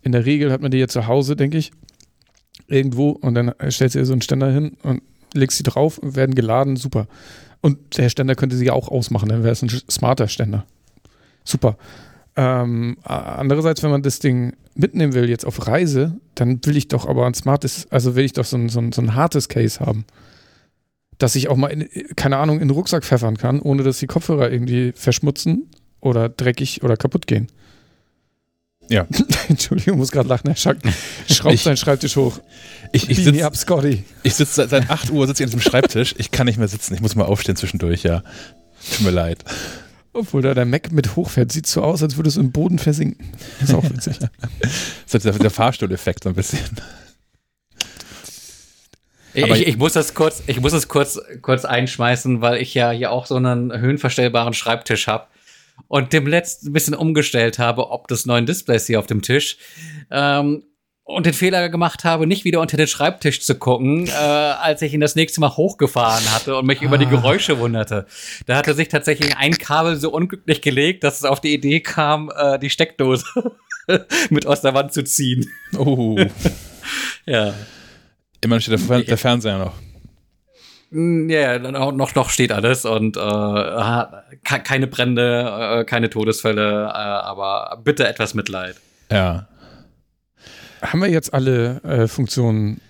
[0.03, 1.71] in der Regel hat man die ja zu Hause, denke ich,
[2.67, 6.35] irgendwo und dann stellt sie so einen Ständer hin und legst sie drauf und werden
[6.35, 7.07] geladen, super.
[7.61, 10.67] Und der Ständer könnte sie ja auch ausmachen, dann wäre es ein smarter Ständer
[11.49, 11.77] super.
[12.37, 17.09] Ähm, andererseits, wenn man das Ding mitnehmen will, jetzt auf Reise, dann will ich doch
[17.09, 19.81] aber ein smartes, also will ich doch so ein, so ein, so ein hartes Case
[19.81, 20.05] haben.
[21.19, 24.07] Dass ich auch mal, in, keine Ahnung, in den Rucksack pfeffern kann, ohne dass die
[24.07, 25.69] Kopfhörer irgendwie verschmutzen
[26.01, 27.49] oder dreckig oder kaputt gehen.
[28.89, 29.07] Ja.
[29.49, 30.79] Entschuldigung, muss gerade lachen, Herr Schack
[31.29, 32.41] schraubt seinen Schreibtisch hoch.
[32.93, 34.05] Ich, ich sitze Scotty.
[34.23, 36.15] Ich sitze seit, seit 8 Uhr sitze ich an diesem Schreibtisch.
[36.19, 36.95] Ich kann nicht mehr sitzen.
[36.95, 38.23] Ich muss mal aufstehen zwischendurch, ja.
[38.97, 39.45] Tut mir leid.
[40.15, 43.31] Obwohl da der Mac mit hochfährt, sieht so aus, als würde es im Boden versinken.
[43.61, 44.19] Das ist auch witzig.
[45.11, 46.61] das ist der Fahrstuhleffekt so ein bisschen.
[49.35, 53.13] Ich, ich, muss das kurz, ich muss das kurz, kurz einschmeißen, weil ich ja hier
[53.13, 55.27] auch so einen höhenverstellbaren Schreibtisch habe
[55.87, 59.59] und dem letzten ein bisschen umgestellt habe, ob des neuen Displays hier auf dem Tisch.
[60.11, 60.65] Ähm,
[61.09, 64.93] und den Fehler gemacht habe, nicht wieder unter den Schreibtisch zu gucken, äh, als ich
[64.93, 66.85] ihn das nächste Mal hochgefahren hatte und mich ah.
[66.85, 67.11] über die ah.
[67.11, 68.07] Geräusche wunderte.
[68.45, 72.31] Da hatte sich tatsächlich ein Kabel so unglücklich gelegt, dass es auf die Idee kam,
[72.37, 73.25] äh, die Steckdose
[74.31, 75.49] mit aus der Wand zu ziehen.
[75.79, 76.19] Oh.
[77.27, 77.55] ja.
[78.41, 79.75] Immerhin steht der, der Fernseher noch.
[80.91, 84.01] Mm, ja, noch, noch steht alles und äh,
[84.43, 88.77] keine Brände, äh, keine Todesfälle, äh, aber bitte etwas Mitleid.
[89.11, 89.49] Ja.
[90.81, 92.81] Haben wir jetzt alle äh, Funktionen?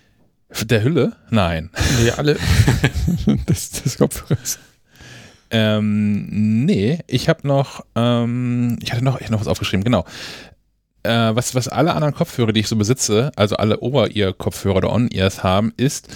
[0.62, 1.12] Der Hülle?
[1.28, 1.70] Nein.
[2.00, 2.36] Nee, alle
[3.48, 4.58] des, des Kopfhörers.
[5.50, 10.04] Ähm, nee, ich habe noch, ähm, ich hatte noch, ich hatte noch was aufgeschrieben, genau.
[11.02, 15.42] Äh, was, was alle anderen Kopfhörer, die ich so besitze, also alle Over-Ear-Kopfhörer oder On-Ears
[15.42, 16.08] haben, ist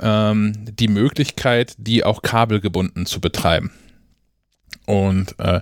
[0.00, 3.70] ähm, die Möglichkeit, die auch kabelgebunden zu betreiben.
[4.86, 5.60] Und äh,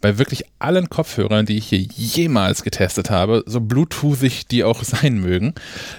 [0.00, 5.18] bei wirklich allen Kopfhörern, die ich hier jemals getestet habe, so bluetoothig die auch sein
[5.18, 5.54] mögen,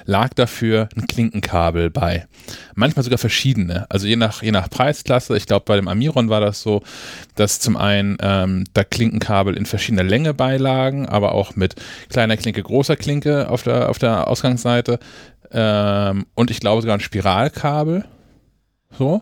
[0.05, 2.27] lag dafür ein Klinkenkabel bei.
[2.75, 3.85] Manchmal sogar verschiedene.
[3.89, 5.35] Also je nach, je nach Preisklasse.
[5.37, 6.81] Ich glaube, bei dem Amiron war das so,
[7.35, 11.75] dass zum einen ähm, da Klinkenkabel in verschiedener Länge beilagen, aber auch mit
[12.09, 14.99] kleiner Klinke, großer Klinke auf der, auf der Ausgangsseite.
[15.51, 18.05] Ähm, und ich glaube sogar ein Spiralkabel.
[18.97, 19.21] So.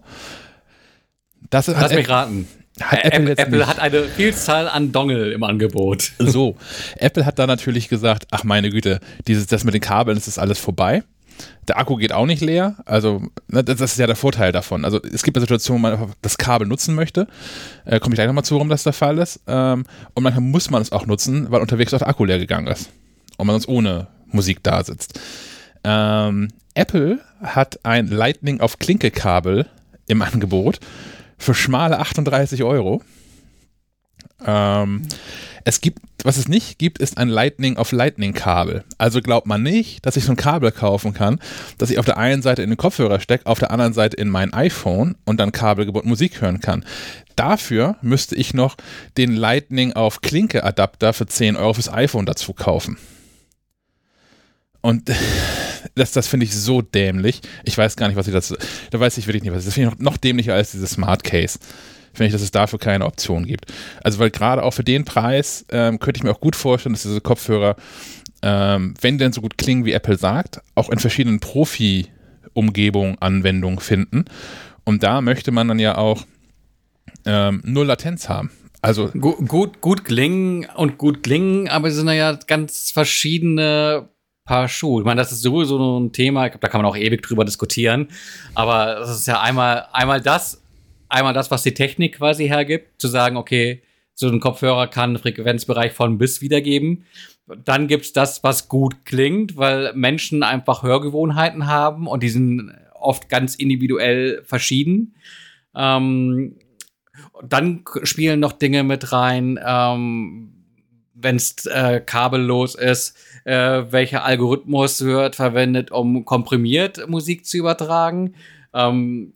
[1.50, 2.48] Das Lass mich raten.
[2.82, 6.12] Hat Apple, Apple, Apple hat eine Vielzahl an Dongle im Angebot.
[6.20, 6.56] So,
[6.98, 10.38] Apple hat da natürlich gesagt, ach meine Güte, dieses, das mit den Kabeln, das ist
[10.38, 11.04] alles vorbei.
[11.68, 12.78] Der Akku geht auch nicht leer.
[12.86, 14.86] Also, ne, das ist ja der Vorteil davon.
[14.86, 17.28] Also, es gibt eine Situation, wo man das Kabel nutzen möchte.
[17.86, 19.42] Äh, Komme ich gleich nochmal zu, warum das der Fall ist.
[19.48, 22.68] Ähm, und manchmal muss man es auch nutzen, weil unterwegs auch der Akku leer gegangen
[22.68, 22.90] ist.
[23.38, 25.20] Und man sonst ohne Musik da sitzt.
[25.84, 29.68] Ähm, Apple hat ein Lightning auf Klinke-Kabel
[30.08, 30.80] im Angebot
[31.38, 33.02] für schmale 38 Euro.
[34.46, 35.04] Ähm,
[35.64, 38.86] es gibt, was es nicht gibt, ist ein Lightning auf Lightning Kabel.
[38.98, 41.40] Also glaubt man nicht, dass ich so ein Kabel kaufen kann,
[41.78, 44.30] dass ich auf der einen Seite in den Kopfhörer stecke, auf der anderen Seite in
[44.30, 46.86] mein iPhone und dann kabelgebunden Musik hören kann.
[47.36, 48.78] Dafür müsste ich noch
[49.18, 52.98] den Lightning auf Klinke Adapter für 10 Euro fürs iPhone dazu kaufen.
[54.82, 55.12] Und
[55.98, 57.42] das, das finde ich so dämlich.
[57.66, 58.56] Ich weiß gar nicht, was ich dazu.
[58.92, 61.24] Da weiß ich wirklich nicht, was das finde ich noch, noch dämlicher als dieses Smart
[61.24, 61.60] Case.
[62.14, 63.72] Finde ich, dass es dafür keine Option gibt.
[64.04, 67.04] Also, weil gerade auch für den Preis ähm, könnte ich mir auch gut vorstellen, dass
[67.04, 67.76] diese Kopfhörer,
[68.42, 74.26] ähm, wenn denn so gut klingen, wie Apple sagt, auch in verschiedenen Profi-Umgebungen Anwendung finden.
[74.84, 76.26] Und da möchte man dann ja auch
[77.26, 78.52] ähm, null Latenz haben.
[78.82, 84.10] Also gut, gut, gut klingen und gut klingen, aber es sind ja ganz verschiedene
[84.48, 85.02] Paar Schuhe.
[85.02, 87.46] Ich meine, das ist sowieso ein Thema, ich glaube, da kann man auch ewig drüber
[87.46, 88.08] diskutieren.
[88.56, 90.64] Aber das ist ja einmal, einmal das,
[91.10, 93.84] einmal das, was die Technik quasi hergibt, zu sagen, okay,
[94.16, 97.06] so ein Kopfhörer kann einen Frequenzbereich von bis wiedergeben.
[97.64, 103.30] Dann gibt's das, was gut klingt, weil Menschen einfach Hörgewohnheiten haben und die sind oft
[103.30, 105.16] ganz individuell verschieden.
[105.76, 106.56] Ähm,
[107.44, 110.54] dann spielen noch Dinge mit rein, ähm,
[111.14, 113.16] wenn es äh, kabellos ist,
[113.48, 118.36] äh, welcher Algorithmus wird verwendet, um komprimiert Musik zu übertragen.
[118.74, 119.34] Ähm,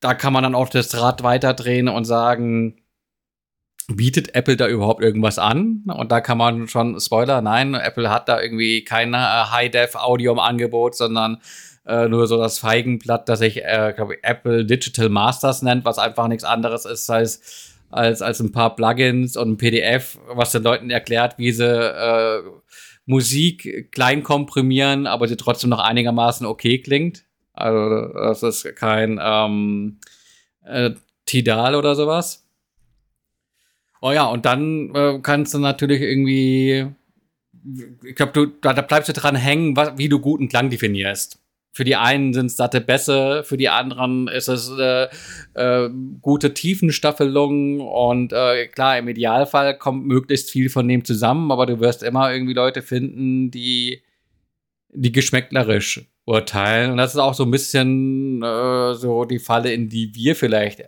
[0.00, 2.76] da kann man dann auch das Rad weiterdrehen und sagen,
[3.88, 5.84] bietet Apple da überhaupt irgendwas an?
[5.86, 10.38] Und da kann man schon, Spoiler, nein, Apple hat da irgendwie kein äh, High-Def-Audio im
[10.38, 11.38] Angebot, sondern
[11.86, 16.28] äh, nur so das Feigenblatt, das sich, äh, glaube Apple Digital Masters nennt, was einfach
[16.28, 20.90] nichts anderes ist als als, als ein paar Plugins und ein PDF, was den Leuten
[20.90, 22.42] erklärt, wie sie äh,
[23.06, 27.24] Musik klein komprimieren, aber sie trotzdem noch einigermaßen okay klingt.
[27.52, 29.98] Also das ist kein ähm,
[30.64, 30.90] äh,
[31.26, 32.46] Tidal oder sowas.
[34.00, 36.86] Oh ja, und dann äh, kannst du natürlich irgendwie,
[38.04, 41.38] ich glaube, du da, da bleibst du dran hängen, was, wie du guten Klang definierst.
[41.74, 45.08] Für die einen sind es satte Bässe, für die anderen ist es äh,
[45.54, 45.90] äh,
[46.22, 51.80] gute Tiefenstaffelung und äh, klar, im Idealfall kommt möglichst viel von dem zusammen, aber du
[51.80, 54.02] wirst immer irgendwie Leute finden, die,
[54.90, 56.92] die geschmäcklerisch urteilen.
[56.92, 60.84] Und das ist auch so ein bisschen äh, so die Falle, in die wir vielleicht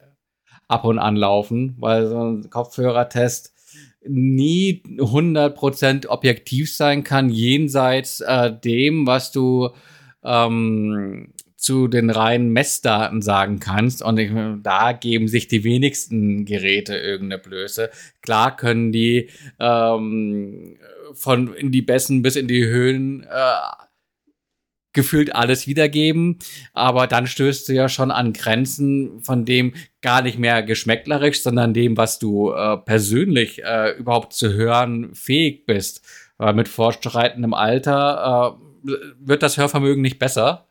[0.69, 3.53] ab und an laufen, weil so ein Kopfhörertest
[4.09, 9.71] nie 100% objektiv sein kann, jenseits äh, dem, was du
[10.27, 14.03] ähm, zu den reinen Messdaten sagen kannst.
[14.03, 14.31] Und ich,
[14.63, 17.91] da geben sich die wenigsten Geräte irgendeine Blöße.
[18.21, 20.77] Klar können die ähm,
[21.15, 23.85] von in die Bässen bis in die Höhen äh,
[24.93, 26.39] gefühlt alles wiedergeben,
[26.73, 31.75] aber dann stößt du ja schon an Grenzen von dem gar nicht mehr geschmäcklerisch, sondern
[31.75, 36.03] dem, was du äh, persönlich äh, überhaupt zu hören fähig bist.
[36.39, 38.66] Weil mit fortschreitendem Alter äh,
[39.19, 40.67] wird das Hörvermögen nicht besser.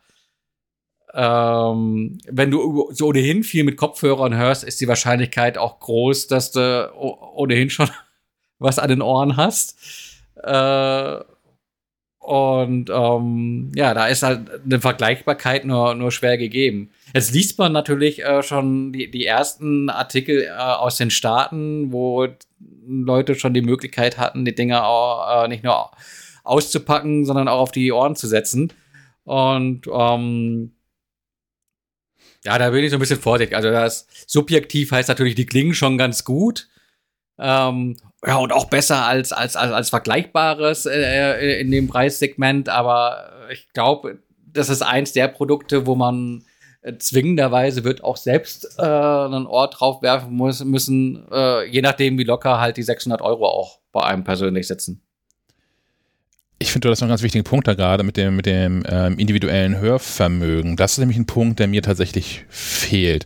[1.14, 6.52] Ähm, wenn du so ohnehin viel mit Kopfhörern hörst, ist die Wahrscheinlichkeit auch groß, dass
[6.52, 7.90] du ohnehin schon
[8.60, 9.78] was an den Ohren hast.
[10.44, 11.20] Äh,
[12.20, 16.90] und ähm, ja, da ist halt eine Vergleichbarkeit nur, nur schwer gegeben.
[17.14, 22.28] Jetzt liest man natürlich äh, schon die, die ersten Artikel äh, aus den Staaten, wo
[22.88, 25.76] Leute schon die Möglichkeit hatten, die Dinger auch, äh, nicht nur
[26.46, 28.72] auszupacken, sondern auch auf die Ohren zu setzen.
[29.24, 30.76] Und ähm,
[32.44, 33.56] ja, da bin ich so ein bisschen vorsichtig.
[33.56, 36.70] Also das subjektiv heißt natürlich, die klingen schon ganz gut.
[37.38, 42.70] Ähm, ja, und auch besser als, als, als, als Vergleichbares äh, in dem Preissegment.
[42.70, 46.46] Aber ich glaube, das ist eins der Produkte, wo man
[46.82, 52.24] äh, zwingenderweise wird auch selbst äh, einen Ort draufwerfen muss, müssen, äh, je nachdem, wie
[52.24, 55.02] locker halt die 600 Euro auch bei einem persönlich sitzen.
[56.58, 58.84] Ich finde, das ist noch einen ganz wichtigen Punkt da gerade mit dem, mit dem
[58.88, 60.78] ähm, individuellen Hörvermögen.
[60.78, 63.26] Das ist nämlich ein Punkt, der mir tatsächlich fehlt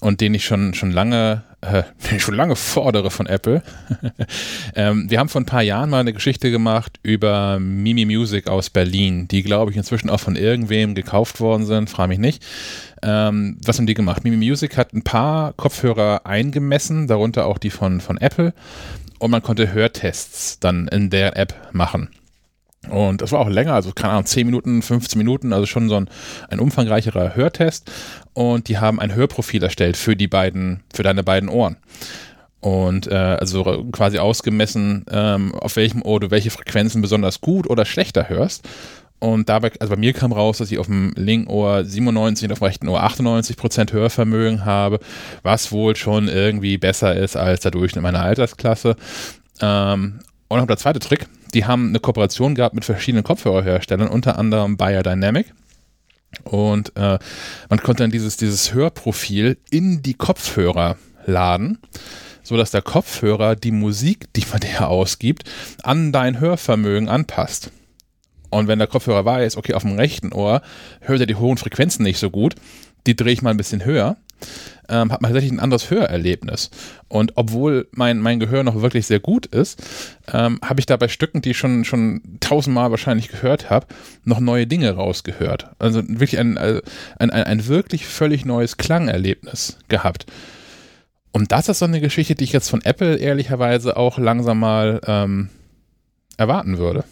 [0.00, 1.82] und den ich schon, schon lange, äh,
[2.18, 3.62] schon lange fordere von Apple.
[4.74, 8.70] ähm, wir haben vor ein paar Jahren mal eine Geschichte gemacht über Mimi Music aus
[8.70, 12.42] Berlin, die, glaube ich, inzwischen auch von irgendwem gekauft worden sind, frage mich nicht.
[13.02, 14.24] Ähm, was haben die gemacht?
[14.24, 18.52] Mimi Music hat ein paar Kopfhörer eingemessen, darunter auch die von, von Apple,
[19.18, 22.08] und man konnte Hörtests dann in der App machen.
[22.88, 25.96] Und das war auch länger, also keine Ahnung, 10 Minuten, 15 Minuten, also schon so
[25.96, 26.08] ein,
[26.48, 27.90] ein umfangreicherer Hörtest.
[28.32, 31.76] Und die haben ein Hörprofil erstellt für die beiden, für deine beiden Ohren.
[32.60, 37.84] Und äh, also quasi ausgemessen, ähm, auf welchem Ohr du welche Frequenzen besonders gut oder
[37.84, 38.66] schlechter hörst.
[39.18, 42.52] Und dabei, also bei mir kam raus, dass ich auf dem linken Ohr 97 und
[42.52, 44.98] auf dem rechten Ohr 98 Prozent Hörvermögen habe,
[45.42, 48.96] was wohl schon irgendwie besser ist als der Durchschnitt meiner Altersklasse.
[49.60, 50.20] Ähm,
[50.50, 54.76] und noch der zweite Trick, die haben eine Kooperation gehabt mit verschiedenen Kopfhörerherstellern, unter anderem
[54.76, 55.54] Biodynamic.
[56.42, 57.18] Und äh,
[57.68, 61.78] man konnte dann dieses, dieses Hörprofil in die Kopfhörer laden,
[62.42, 65.44] sodass der Kopfhörer die Musik, die man dir ausgibt,
[65.84, 67.70] an dein Hörvermögen anpasst.
[68.50, 70.62] Und wenn der Kopfhörer weiß, okay, auf dem rechten Ohr
[71.00, 72.56] hört er die hohen Frequenzen nicht so gut,
[73.06, 74.16] die drehe ich mal ein bisschen höher,
[74.88, 76.70] ähm, hat man tatsächlich ein anderes Hörerlebnis.
[77.08, 79.82] Und obwohl mein, mein Gehör noch wirklich sehr gut ist,
[80.32, 83.86] ähm, habe ich da bei Stücken, die ich schon, schon tausendmal wahrscheinlich gehört habe,
[84.24, 85.66] noch neue Dinge rausgehört.
[85.78, 86.82] Also wirklich ein, äh,
[87.18, 90.26] ein, ein, ein wirklich völlig neues Klangerlebnis gehabt.
[91.32, 95.00] Und das ist so eine Geschichte, die ich jetzt von Apple ehrlicherweise auch langsam mal
[95.06, 95.48] ähm,
[96.36, 97.04] erwarten würde.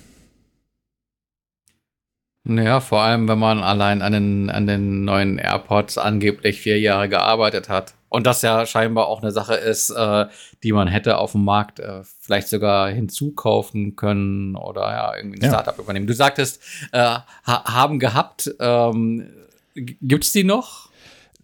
[2.45, 7.09] Naja, vor allem, wenn man allein an den, an den neuen AirPods angeblich vier Jahre
[7.09, 7.95] gearbeitet hat.
[8.09, 10.27] Und das ja scheinbar auch eine Sache ist, äh,
[10.63, 15.45] die man hätte auf dem Markt äh, vielleicht sogar hinzukaufen können oder ja, irgendwie ein
[15.45, 15.51] ja.
[15.51, 16.07] Startup übernehmen.
[16.07, 16.63] Du sagtest,
[16.93, 18.51] äh, ha haben gehabt.
[18.61, 19.29] Ähm,
[19.75, 20.89] Gibt die noch?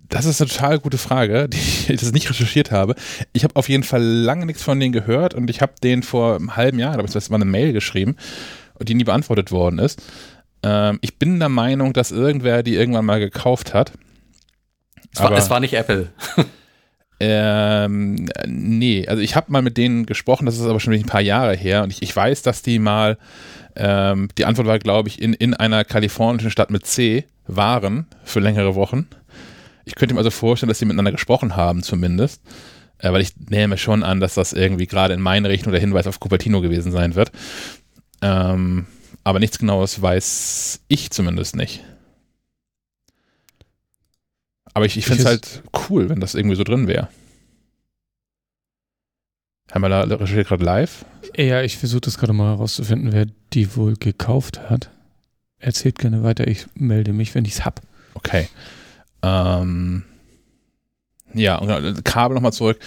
[0.09, 2.95] Das ist eine total gute Frage, die ich das nicht recherchiert habe.
[3.33, 6.37] Ich habe auf jeden Fall lange nichts von denen gehört und ich habe denen vor
[6.37, 8.17] einem halben Jahr, glaube ich, das mal eine Mail geschrieben,
[8.81, 10.03] die nie beantwortet worden ist.
[10.65, 13.93] Ähm, ich bin der Meinung, dass irgendwer die irgendwann mal gekauft hat.
[15.13, 16.09] Es war, es war nicht Apple.
[17.21, 21.21] ähm, nee, also ich habe mal mit denen gesprochen, das ist aber schon ein paar
[21.21, 23.19] Jahre her und ich, ich weiß, dass die mal,
[23.77, 28.41] ähm, die Antwort war, glaube ich, in, in einer kalifornischen Stadt mit C waren für
[28.41, 29.07] längere Wochen.
[29.85, 32.41] Ich könnte mir also vorstellen, dass sie miteinander gesprochen haben, zumindest.
[32.99, 36.07] Äh, weil ich nehme schon an, dass das irgendwie gerade in meine Richtung der Hinweis
[36.07, 37.31] auf Cupertino gewesen sein wird.
[38.23, 38.87] Ähm,
[39.25, 41.83] aber nichts Genaues weiß ich zumindest nicht.
[44.75, 47.09] Aber ich, ich finde es halt cool, wenn das irgendwie so drin wäre.
[49.69, 51.05] Da recherchiert gerade live?
[51.37, 54.91] Ja, ich versuche das gerade mal herauszufinden, wer die wohl gekauft hat.
[55.59, 57.81] Erzählt gerne weiter, ich melde mich, wenn ich es hab.
[58.15, 58.49] Okay.
[59.23, 60.05] Ähm,
[61.35, 62.79] ja, und genau, Kabel nochmal zurück.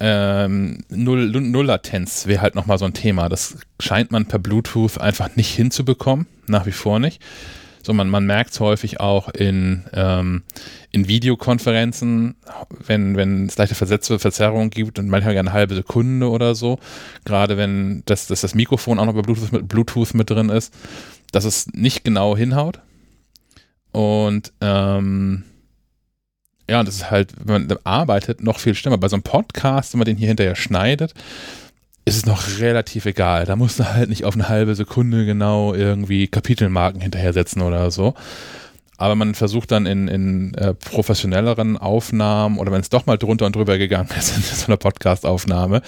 [0.00, 3.28] Ähm, Null, Null Latenz wäre halt nochmal so ein Thema.
[3.28, 7.20] Das scheint man per Bluetooth einfach nicht hinzubekommen, nach wie vor nicht.
[7.82, 10.42] So, man, man merkt es häufig auch in, ähm,
[10.90, 12.34] in Videokonferenzen,
[12.84, 16.80] wenn, wenn es leichte Versätze, Verzerrungen gibt und manchmal eine halbe Sekunde oder so.
[17.24, 20.74] Gerade wenn das, das, das Mikrofon auch noch bei Bluetooth mit, Bluetooth mit drin ist,
[21.30, 22.80] dass es nicht genau hinhaut.
[23.92, 25.44] Und ähm,
[26.68, 28.98] ja, und das ist halt, wenn man arbeitet, noch viel schlimmer.
[28.98, 31.14] Bei so einem Podcast, wenn man den hier hinterher schneidet,
[32.04, 33.46] ist es noch relativ egal.
[33.46, 37.90] Da musst du halt nicht auf eine halbe Sekunde genau irgendwie Kapitelmarken hinterher setzen oder
[37.90, 38.14] so.
[38.98, 43.44] Aber man versucht dann in, in äh, professionelleren Aufnahmen oder wenn es doch mal drunter
[43.44, 45.82] und drüber gegangen ist in so einer Podcast-Aufnahme,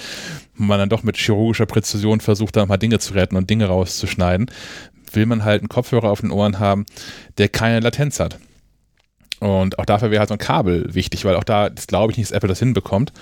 [0.54, 4.50] man dann doch mit chirurgischer Präzision versucht, dann mal Dinge zu retten und Dinge rauszuschneiden,
[5.12, 6.84] will man halt einen Kopfhörer auf den Ohren haben,
[7.38, 8.38] der keine Latenz hat.
[9.41, 12.18] Und auch dafür wäre halt so ein Kabel wichtig, weil auch da, das glaube ich
[12.18, 13.12] nicht, dass Apple das hinbekommt,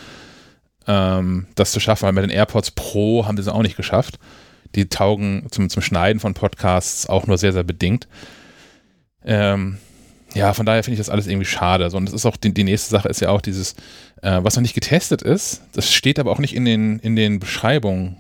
[0.87, 2.07] ähm, das zu schaffen.
[2.07, 4.19] Weil mit den AirPods Pro haben sie es auch nicht geschafft.
[4.75, 8.09] Die taugen zum, zum Schneiden von Podcasts auch nur sehr, sehr bedingt.
[9.25, 9.79] Ähm,
[10.35, 11.89] ja, von daher finde ich das alles irgendwie schade.
[11.91, 13.75] So, und das ist auch die, die nächste Sache ist ja auch dieses,
[14.23, 17.41] äh, was noch nicht getestet ist, das steht aber auch nicht in den, in den
[17.41, 18.17] Beschreibungen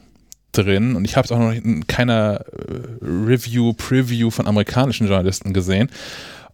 [0.52, 5.52] drin und ich habe es auch noch in keiner äh, Review, Preview von amerikanischen Journalisten
[5.52, 5.90] gesehen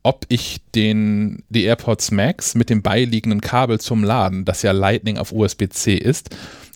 [0.02, 5.18] ob ich den, die AirPods Max mit dem beiliegenden Kabel zum Laden, das ja Lightning
[5.18, 6.30] auf USB-C ist,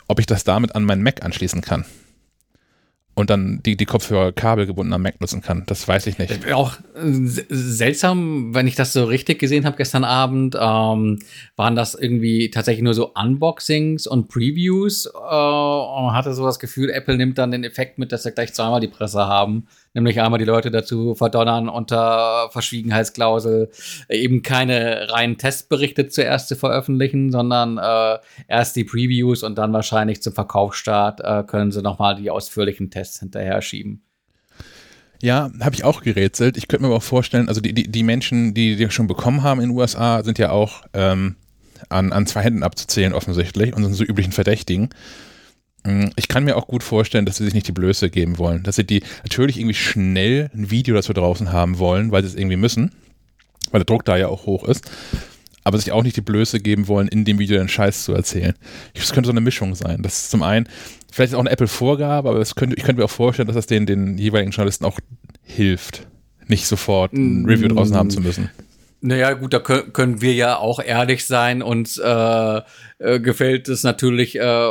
[0.08, 1.84] ob ich das damit an meinen Mac anschließen kann.
[3.18, 5.64] und dann die, die Kopfhörer kabelgebunden am Mac nutzen kann.
[5.66, 6.52] Das weiß ich nicht.
[6.52, 7.12] Auch äh,
[7.48, 11.18] seltsam, wenn ich das so richtig gesehen habe gestern Abend, ähm,
[11.56, 15.06] waren das irgendwie tatsächlich nur so Unboxings und Previews.
[15.06, 18.32] Äh, und man hatte so das Gefühl, Apple nimmt dann den Effekt mit, dass sie
[18.32, 19.66] gleich zweimal die Presse haben.
[19.96, 23.70] Nämlich einmal die Leute dazu verdonnern, unter Verschwiegenheitsklausel
[24.10, 30.20] eben keine reinen Testberichte zuerst zu veröffentlichen, sondern äh, erst die Previews und dann wahrscheinlich
[30.20, 34.02] zum Verkaufsstart äh, können sie nochmal die ausführlichen Tests hinterher schieben.
[35.22, 36.58] Ja, habe ich auch gerätselt.
[36.58, 39.42] Ich könnte mir aber auch vorstellen, also die, die, die Menschen, die die schon bekommen
[39.42, 41.36] haben in den USA, sind ja auch ähm,
[41.88, 44.90] an, an zwei Händen abzuzählen offensichtlich und sind so üblichen Verdächtigen.
[45.86, 48.62] Mm, ich kann mir auch gut vorstellen, dass sie sich nicht die Blöße geben wollen.
[48.62, 52.34] Dass sie die natürlich irgendwie schnell ein Video dazu draußen haben wollen, weil sie es
[52.34, 52.92] irgendwie müssen,
[53.70, 54.90] weil der Druck da ja auch hoch ist.
[55.64, 58.54] Aber sich auch nicht die Blöße geben wollen, in dem Video den Scheiß zu erzählen.
[58.94, 60.02] Das könnte so eine Mischung sein.
[60.02, 60.68] Das ist zum einen,
[61.10, 63.86] vielleicht ist auch eine Apple-Vorgabe, aber könnte, ich könnte mir auch vorstellen, dass das den,
[63.86, 64.98] den jeweiligen Journalisten auch
[65.42, 66.06] hilft,
[66.46, 67.46] nicht sofort ein mm.
[67.46, 68.48] Review draußen haben zu müssen.
[69.00, 71.62] Naja, gut, da können, können wir ja auch ehrlich sein.
[71.62, 72.60] Uns äh,
[72.98, 74.70] äh, gefällt es natürlich äh,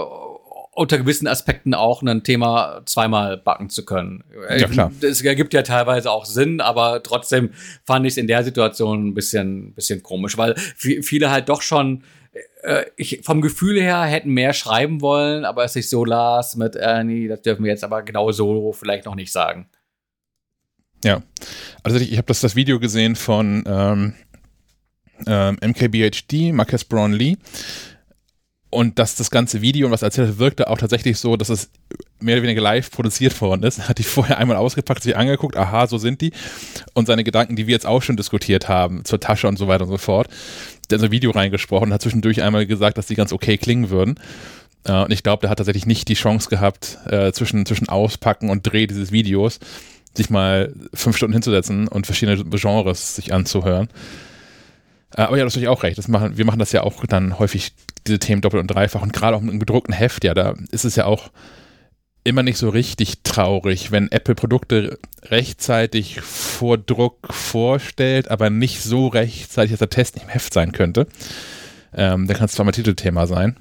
[0.76, 4.23] unter gewissen Aspekten auch ein Thema zweimal backen zu können.
[4.49, 4.91] Ja, klar.
[5.01, 7.51] Es ergibt ja teilweise auch Sinn, aber trotzdem
[7.86, 12.03] fand ich es in der Situation ein bisschen, bisschen komisch, weil viele halt doch schon
[12.63, 16.76] äh, ich, vom Gefühl her hätten mehr schreiben wollen, aber es sich so las mit,
[16.76, 19.69] äh, nee, das dürfen wir jetzt aber genau so vielleicht noch nicht sagen.
[21.05, 21.21] Ja,
[21.84, 24.13] also ich, ich habe das, das Video gesehen von ähm,
[25.26, 27.38] ähm, MKBHD, Marcus Brownlee,
[28.76, 31.69] und dass das ganze Video und was erzählt hat, wirkte auch tatsächlich so, dass es
[32.19, 33.80] mehr oder weniger live produziert worden ist.
[33.89, 36.32] Hat die vorher einmal ausgepackt, sich angeguckt, aha, so sind die.
[36.93, 39.86] Und seine Gedanken, die wir jetzt auch schon diskutiert haben, zur Tasche und so weiter
[39.86, 40.28] und so fort.
[40.89, 43.57] Der hat so ein Video reingesprochen und hat zwischendurch einmal gesagt, dass die ganz okay
[43.57, 44.19] klingen würden.
[44.84, 48.49] Äh, und ich glaube, der hat tatsächlich nicht die Chance gehabt, äh, zwischen, zwischen Auspacken
[48.49, 49.59] und Dreh dieses Videos
[50.15, 53.89] sich mal fünf Stunden hinzusetzen und verschiedene Genres sich anzuhören.
[55.16, 55.97] Äh, aber ja, das habe ich auch recht.
[55.97, 57.74] Das machen, wir machen das ja auch dann häufig
[58.05, 60.95] diese Themen doppelt und dreifach und gerade auch im gedruckten Heft, ja, da ist es
[60.95, 61.32] ja auch
[62.24, 69.07] immer nicht so richtig traurig, wenn Apple Produkte rechtzeitig vor Druck vorstellt, aber nicht so
[69.07, 71.07] rechtzeitig, dass der Test nicht im Heft sein könnte.
[71.93, 73.55] Ähm, da kann es zwar mal Titelthema sein,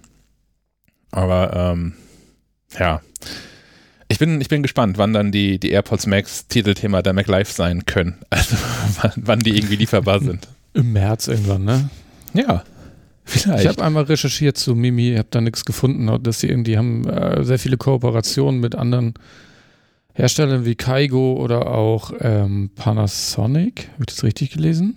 [1.11, 1.95] aber ähm,
[2.79, 3.01] ja.
[4.09, 7.53] Ich bin, ich bin gespannt, wann dann die, die AirPods Max Titelthema der Mac Live
[7.53, 8.19] sein können.
[8.31, 8.57] Also
[9.01, 10.49] wann, wann die irgendwie lieferbar sind.
[10.75, 11.89] Im März irgendwann, ne?
[12.35, 12.65] Ja.
[13.25, 13.63] Vielleicht.
[13.63, 16.23] Ich habe einmal recherchiert zu Mimi, habe da nichts gefunden.
[16.23, 19.15] Dass sie irgendwie haben äh, sehr viele Kooperationen mit anderen
[20.13, 23.89] Herstellern wie Kaigo oder auch ähm, Panasonic.
[23.95, 24.95] Habe ich das richtig gelesen?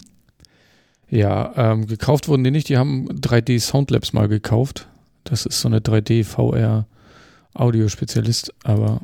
[1.09, 2.67] Ja, ähm, gekauft wurden die nicht.
[2.69, 4.87] Die haben 3D Soundlabs mal gekauft.
[5.23, 6.85] Das ist so eine 3D VR
[7.53, 9.01] Audiospezialist, aber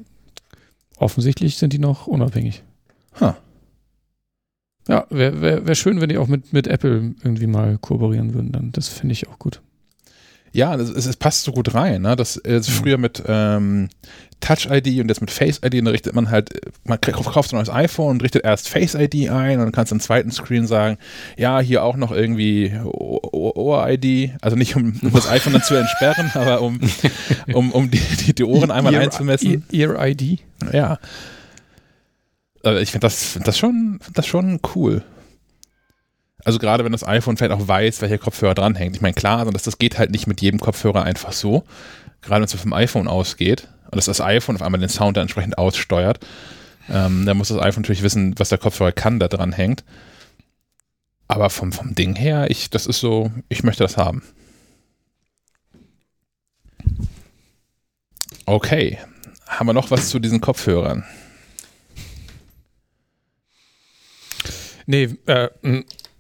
[0.98, 2.64] offensichtlich sind die noch unabhängig.
[3.20, 3.34] Huh.
[4.88, 8.52] Ja, wäre wär, wär schön, wenn die auch mit, mit Apple irgendwie mal kooperieren würden.
[8.52, 8.72] Dann.
[8.72, 9.62] Das finde ich auch gut.
[10.52, 12.04] Ja, es, es, passt so gut rein.
[12.04, 12.16] Ne?
[12.16, 12.74] Das ist mhm.
[12.74, 13.90] früher mit ähm,
[14.44, 16.50] Touch ID und jetzt mit Face ID, dann richtet man halt,
[16.84, 19.96] man kauft ein neues iPhone und richtet erst Face ID ein und dann kannst du
[19.96, 20.98] am zweiten Screen sagen,
[21.38, 26.30] ja, hier auch noch irgendwie Ohr-ID, also nicht um, um, das iPhone dann zu entsperren,
[26.36, 26.80] aber um,
[27.54, 29.64] um, um die, die, die Ohren einmal Ear, einzumessen.
[29.72, 30.40] Ear-ID?
[30.72, 31.00] Ja.
[32.64, 35.04] Also ich finde das, find das, schon, find das schon cool.
[36.46, 38.96] Also gerade wenn das iPhone vielleicht auch weiß, welcher Kopfhörer dranhängt.
[38.96, 41.64] Ich meine, klar, also das, das geht halt nicht mit jedem Kopfhörer einfach so.
[42.22, 45.24] Gerade wenn es vom iPhone ausgeht und dass das iPhone auf einmal den Sound dann
[45.24, 46.20] entsprechend aussteuert.
[46.90, 49.84] Ähm, dann muss das iPhone natürlich wissen, was der Kopfhörer kann, da dran hängt.
[51.28, 54.22] Aber vom, vom Ding her, ich, das ist so, ich möchte das haben.
[58.46, 59.00] Okay.
[59.48, 61.06] Haben wir noch was zu diesen Kopfhörern?
[64.86, 65.50] Nee, äh,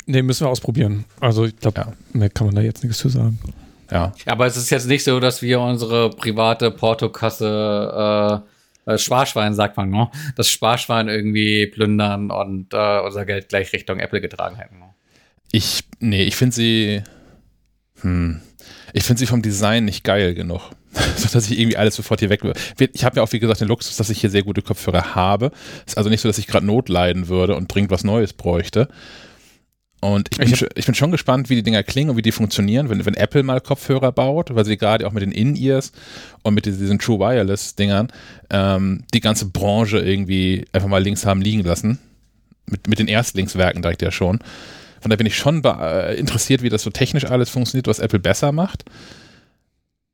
[0.05, 1.05] nee, müssen wir ausprobieren.
[1.19, 1.93] Also ich glaube, ja.
[2.13, 3.39] mehr kann man da jetzt nichts zu sagen.
[3.91, 4.13] Ja.
[4.25, 8.43] Aber es ist jetzt nicht so, dass wir unsere private Portokasse
[8.85, 10.09] äh, Sparschwein, sagt man, ne?
[10.35, 14.79] Das Sparschwein irgendwie plündern und äh, unser Geld gleich Richtung Apple getragen hätten.
[14.79, 14.89] Ne?
[15.51, 17.03] Ich, nee, ich finde sie,
[18.01, 18.41] hm,
[18.93, 20.71] ich finde sie vom Design nicht geil genug.
[21.17, 22.53] so dass ich irgendwie alles sofort hier weg will.
[22.93, 25.51] Ich habe ja auch, wie gesagt, den Luxus, dass ich hier sehr gute Kopfhörer habe.
[25.85, 28.87] Ist also nicht so, dass ich gerade Not leiden würde und dringend was Neues bräuchte.
[30.03, 32.33] Und ich bin, ich, ich bin, schon gespannt, wie die Dinger klingen und wie die
[32.33, 35.93] funktionieren, wenn, wenn Apple mal Kopfhörer baut, weil sie gerade auch mit den In-Ears
[36.41, 38.09] und mit diesen True Wireless-Dingern
[38.49, 41.99] ähm, die ganze Branche irgendwie einfach mal links haben liegen lassen.
[42.65, 44.39] Mit, mit den Erstlingswerken direkt ja schon.
[44.99, 48.19] Von daher bin ich schon äh, interessiert, wie das so technisch alles funktioniert, was Apple
[48.19, 48.83] besser macht.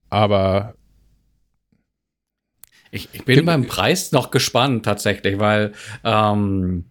[0.10, 0.76] Aber
[2.92, 6.86] Ich, ich bin beim Preis noch gespannt tatsächlich, weil ähm,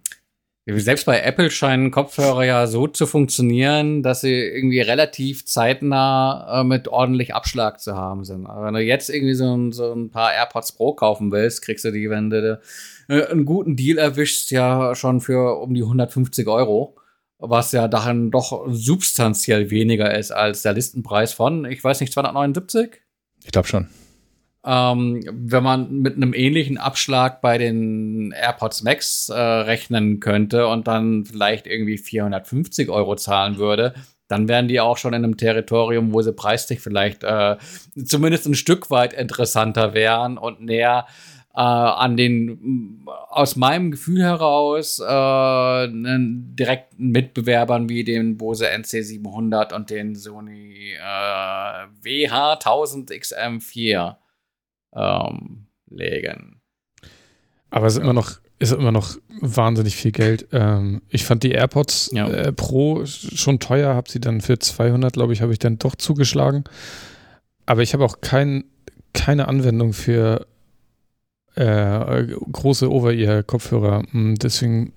[0.67, 6.65] selbst bei Apple scheinen Kopfhörer ja so zu funktionieren, dass sie irgendwie relativ zeitnah äh,
[6.65, 8.47] mit ordentlich Abschlag zu haben sind.
[8.47, 11.85] Aber wenn du jetzt irgendwie so ein, so ein paar AirPods Pro kaufen willst, kriegst
[11.85, 12.61] du die, wenn du
[13.09, 16.97] äh, einen guten Deal erwischst, ja schon für um die 150 Euro.
[17.41, 23.01] Was ja dann doch substanziell weniger ist als der Listenpreis von, ich weiß nicht, 279?
[23.45, 23.89] Ich glaube schon.
[24.65, 30.89] Ähm, wenn man mit einem ähnlichen Abschlag bei den AirPods Max äh, rechnen könnte und
[30.89, 33.95] dann vielleicht irgendwie 450 Euro zahlen würde,
[34.27, 37.57] dann wären die auch schon in einem Territorium, wo sie preislich vielleicht äh,
[38.05, 41.07] zumindest ein Stück weit interessanter wären und näher
[41.55, 49.91] äh, an den aus meinem Gefühl heraus äh, direkten Mitbewerbern wie den Bose NC700 und
[49.91, 54.17] den Sony äh, WH1000XM4
[54.95, 56.61] ähm, legen.
[57.71, 60.49] Aber es ist immer noch, ist immer noch wahnsinnig viel Geld.
[60.53, 62.29] Ähm, ich fand die AirPods ja.
[62.29, 65.97] äh, Pro schon teuer, habe sie dann für 200, glaube ich, habe ich dann doch
[65.97, 66.65] zugeschlagen.
[67.67, 68.65] Aber ich habe auch kein,
[69.13, 70.47] keine Anwendung für
[71.59, 74.05] äh, große Over-Ear-Kopfhörer.
[74.11, 74.93] Hm, deswegen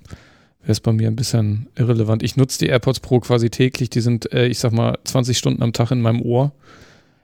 [0.61, 2.23] wäre es bei mir ein bisschen irrelevant.
[2.23, 3.89] Ich nutze die AirPods Pro quasi täglich.
[3.89, 6.51] Die sind, äh, ich sag mal, 20 Stunden am Tag in meinem Ohr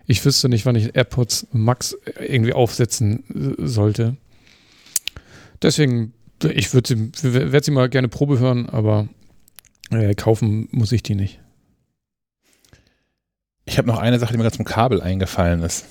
[0.08, 4.16] ich wüsste nicht, wann ich AirPods Max irgendwie aufsetzen äh, sollte.
[5.62, 9.10] Deswegen, ich würde sie, werde sie mal gerne Probe hören, aber
[9.92, 11.42] äh, kaufen muss ich die nicht.
[13.66, 15.86] Ich habe noch eine Sache, die mir gerade zum Kabel eingefallen ist.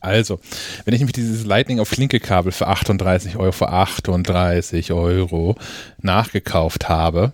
[0.00, 0.40] Also,
[0.84, 5.56] wenn ich nämlich dieses Lightning auf Linke Kabel für 38 Euro, für 38 Euro
[5.98, 7.32] nachgekauft habe,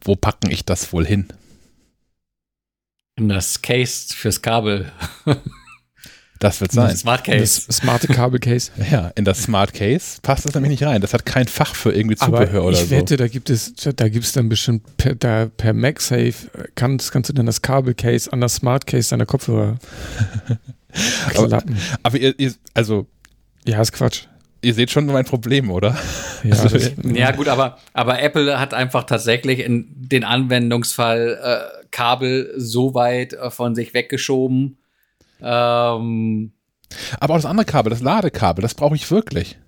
[0.00, 1.28] wo packen ich das wohl hin?
[3.16, 4.92] In das Case fürs Kabel.
[6.38, 6.90] Das wird sein.
[6.90, 7.62] Das Smart Case.
[7.66, 8.70] Das smarte Kabelcase.
[8.90, 11.00] Ja, in das Smart Case passt das nämlich nicht rein.
[11.00, 12.84] Das hat kein Fach für irgendwie Zubehör Aber oder so.
[12.84, 16.34] Ich wette, da gibt es, da gibt es dann bestimmt per, da, per MagSafe
[16.74, 19.78] kannst, kannst du dann das Kabelcase an das Smart Case deiner Kopfhörer
[21.36, 21.62] aber,
[22.02, 23.06] aber ihr, ihr, also.
[23.66, 24.22] Ja, ist Quatsch.
[24.62, 25.96] Ihr seht schon mein Problem, oder?
[26.42, 32.52] Ja, also, ja gut, aber, aber Apple hat einfach tatsächlich in den Anwendungsfall äh, Kabel
[32.56, 34.78] so weit äh, von sich weggeschoben.
[35.40, 36.52] Ähm,
[37.20, 39.58] Aber auch das andere Kabel, das Ladekabel, das brauche ich wirklich.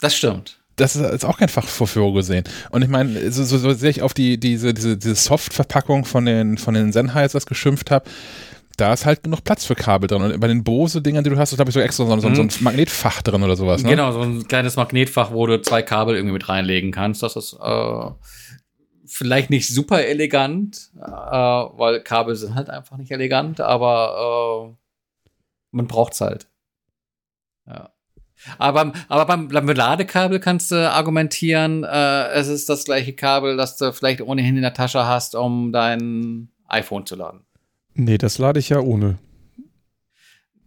[0.00, 0.58] Das stimmt.
[0.76, 2.44] Das ist auch kein Fach vorgesehen.
[2.70, 6.24] Und ich meine, so, so, so sehr ich auf die, diese, diese, diese Soft-Verpackung von
[6.24, 8.08] den, von den Sennheisers geschimpft habe,
[8.76, 10.22] da ist halt genug Platz für Kabel drin.
[10.22, 12.42] Und bei den Bose-Dingern, die du hast, ist glaube ich so extra so, so, so,
[12.42, 12.52] ein mhm.
[12.60, 13.82] Magnetfach drin oder sowas.
[13.82, 13.90] Ne?
[13.90, 17.24] Genau, so ein kleines Magnetfach, wo du zwei Kabel irgendwie mit reinlegen kannst.
[17.24, 18.10] Das ist äh,
[19.08, 24.76] vielleicht nicht super elegant, äh, weil Kabel sind halt einfach nicht elegant, aber äh,
[25.70, 26.48] man braucht's halt.
[27.66, 27.90] Ja.
[28.58, 33.56] Aber, beim, aber beim, beim Ladekabel kannst du argumentieren, äh, es ist das gleiche Kabel,
[33.56, 37.40] das du vielleicht ohnehin in der Tasche hast, um dein iPhone zu laden.
[37.94, 39.18] Nee, das lade ich ja ohne.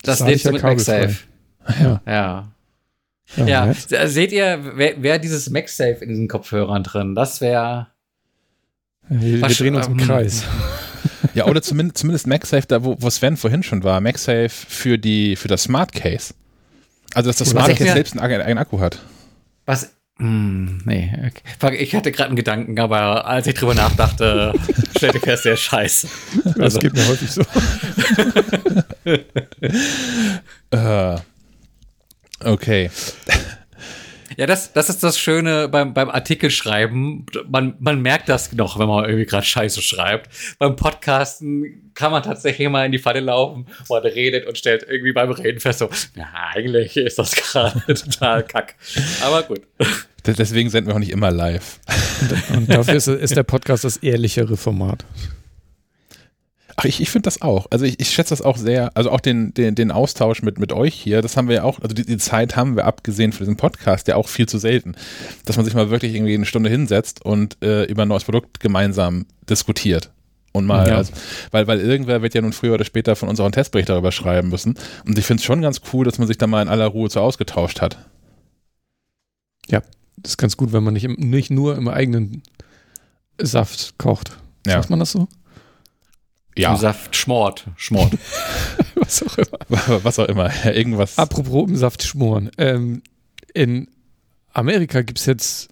[0.03, 1.15] Das, das lädst du mit MagSafe.
[1.79, 2.01] Ja.
[2.05, 2.51] ja.
[3.37, 4.07] Ja, ja.
[4.07, 7.15] seht ihr, wer, wer dieses MagSafe in diesen Kopfhörern drin?
[7.15, 7.87] Das wäre
[9.11, 10.43] wir, wir drehen uns im ähm, Kreis.
[11.33, 15.35] Ja, oder zumindest, zumindest MagSafe, da wo, wo Sven vorhin schon war, MagSafe für, die,
[15.35, 16.33] für das Smart Case.
[17.13, 18.99] Also, dass das Smart Case mir, selbst einen, einen, Akku hat.
[19.65, 19.91] Was?
[20.17, 21.77] Hm, nee, okay.
[21.77, 24.53] ich hatte gerade einen Gedanken, aber als ich drüber nachdachte,
[24.97, 26.07] stellte ich fest, der ist scheiße.
[26.43, 26.79] Das also.
[26.79, 27.41] geht mir häufig so.
[30.75, 31.19] uh,
[32.49, 32.89] okay.
[34.37, 37.25] Ja, das, das ist das Schöne beim, beim Artikelschreiben.
[37.49, 40.29] Man, man merkt das noch, wenn man irgendwie gerade Scheiße schreibt.
[40.59, 45.11] Beim Podcasten kann man tatsächlich mal in die Falle laufen, man redet und stellt irgendwie
[45.11, 48.75] beim Reden fest, so, ja, eigentlich ist das gerade total kack.
[49.21, 49.61] Aber gut.
[50.25, 51.79] Deswegen senden wir auch nicht immer live.
[52.55, 55.03] Und dafür ist, ist der Podcast das ehrlichere Format.
[56.75, 57.67] Ach, ich, ich finde das auch.
[57.69, 58.91] Also ich, ich schätze das auch sehr.
[58.95, 61.79] Also auch den, den, den Austausch mit, mit euch hier, das haben wir ja auch,
[61.79, 64.95] also die, die Zeit haben wir abgesehen für diesen Podcast ja auch viel zu selten.
[65.45, 68.59] Dass man sich mal wirklich irgendwie eine Stunde hinsetzt und äh, über ein neues Produkt
[68.59, 70.11] gemeinsam diskutiert.
[70.53, 70.97] Und mal, ja.
[70.97, 71.13] also,
[71.51, 74.11] weil, weil irgendwer wird ja nun früher oder später von uns auch einen Testbericht darüber
[74.11, 74.77] schreiben müssen.
[75.05, 77.09] Und ich finde es schon ganz cool, dass man sich da mal in aller Ruhe
[77.09, 77.97] so ausgetauscht hat.
[79.69, 79.81] Ja,
[80.17, 82.43] das ist ganz gut, wenn man nicht, im, nicht nur im eigenen
[83.39, 84.37] Saft kocht.
[84.65, 84.73] Ja.
[84.73, 85.27] Sagt man das so?
[86.57, 86.71] Ja.
[86.73, 87.65] Im Saft schmort.
[87.77, 88.13] Schmort.
[88.95, 89.59] Was auch immer.
[90.03, 90.65] Was auch immer.
[90.65, 91.17] Irgendwas.
[91.17, 92.51] Apropos im Saft schmoren.
[92.57, 93.01] Ähm,
[93.53, 93.87] in
[94.53, 95.69] Amerika gibt es jetzt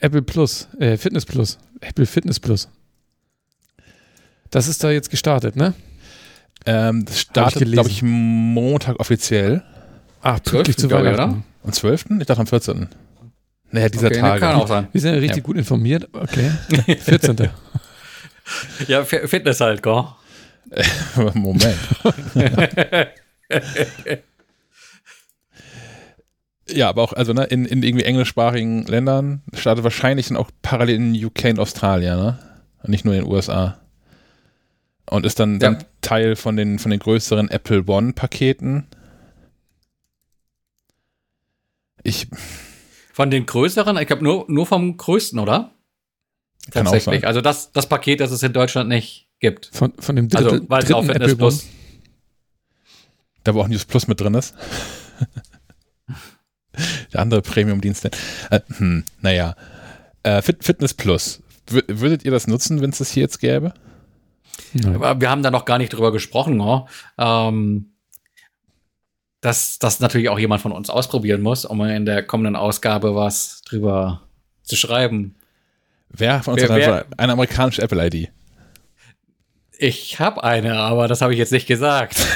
[0.00, 1.58] Apple Plus, äh, Fitness Plus.
[1.80, 2.68] Apple Fitness Plus.
[4.50, 5.74] Das ist da jetzt gestartet, ne?
[6.66, 9.62] Ähm, das startet, glaube ich, Montag offiziell.
[10.22, 11.14] Ach, pünktlich 12., zu Weihnachten.
[11.14, 11.42] oder?
[11.64, 12.06] Am 12.?
[12.20, 12.88] Ich dachte am 14.
[13.70, 14.40] Naja, dieser Okay, Tage.
[14.40, 14.86] Kann auch sein.
[14.92, 15.42] Wir sind ja richtig Ja.
[15.42, 16.08] gut informiert.
[16.12, 16.50] Okay.
[17.00, 17.48] 14.
[18.88, 20.04] Ja, F- Fitness halt, gell?
[21.34, 21.78] Moment.
[26.68, 30.96] ja, aber auch, also ne, in, in irgendwie englischsprachigen Ländern startet wahrscheinlich dann auch parallel
[30.96, 32.38] in UK und Australien, ne?
[32.82, 33.78] Und nicht nur in den USA.
[35.10, 35.58] Und ist dann, Ja.
[35.70, 38.86] dann Teil von den, von den größeren Apple One-Paketen.
[42.02, 42.28] Ich
[43.12, 45.70] Von den größeren, ich glaube nur, nur vom größten, oder?
[46.70, 47.26] Tatsächlich.
[47.26, 49.70] Also das, das Paket, das es in Deutschland nicht gibt.
[49.72, 51.36] Von, von dem Drittel, Also, weil es auf dritten Fitness.
[51.36, 51.66] Plus.
[53.44, 54.54] Da wo auch News Plus mit drin ist.
[57.12, 58.06] Der andere Premium-Dienst.
[58.06, 59.54] Äh, hm, naja.
[60.22, 61.42] Äh, Fit, Fitness Plus.
[61.68, 63.74] W würdet ihr das nutzen, wenn es das hier jetzt gäbe?
[64.72, 64.96] Nein.
[64.96, 66.86] Aber wir haben da noch gar nicht drüber gesprochen, oh.
[67.18, 67.92] ähm,
[69.40, 73.62] dass das natürlich auch jemand von uns ausprobieren muss, um in der kommenden Ausgabe was
[73.62, 74.22] drüber
[74.62, 75.36] zu schreiben.
[76.16, 78.30] Wer von uns Wer- hat wer- einfach eine amerikanische Apple-ID?
[79.76, 82.16] Ich habe eine, aber das habe ich jetzt nicht gesagt.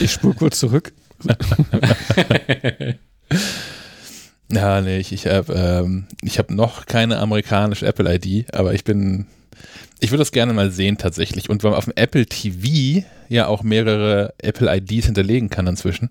[0.00, 0.92] Ich spule kurz zurück.
[4.50, 9.26] Ja, nee, ich, ich habe ähm, ich hab noch keine amerikanische Apple-ID, aber ich bin,
[10.00, 11.48] ich würde das gerne mal sehen tatsächlich.
[11.48, 16.10] Und weil man auf dem Apple TV ja auch mehrere Apple-IDs hinterlegen kann inzwischen.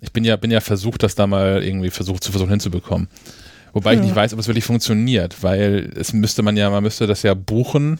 [0.00, 3.08] Ich bin ja, bin ja versucht, das da mal irgendwie versucht zu versuchen hinzubekommen.
[3.74, 4.04] Wobei ich Ja.
[4.06, 7.34] nicht weiß, ob es wirklich funktioniert, weil es müsste man ja, man müsste das ja
[7.34, 7.98] buchen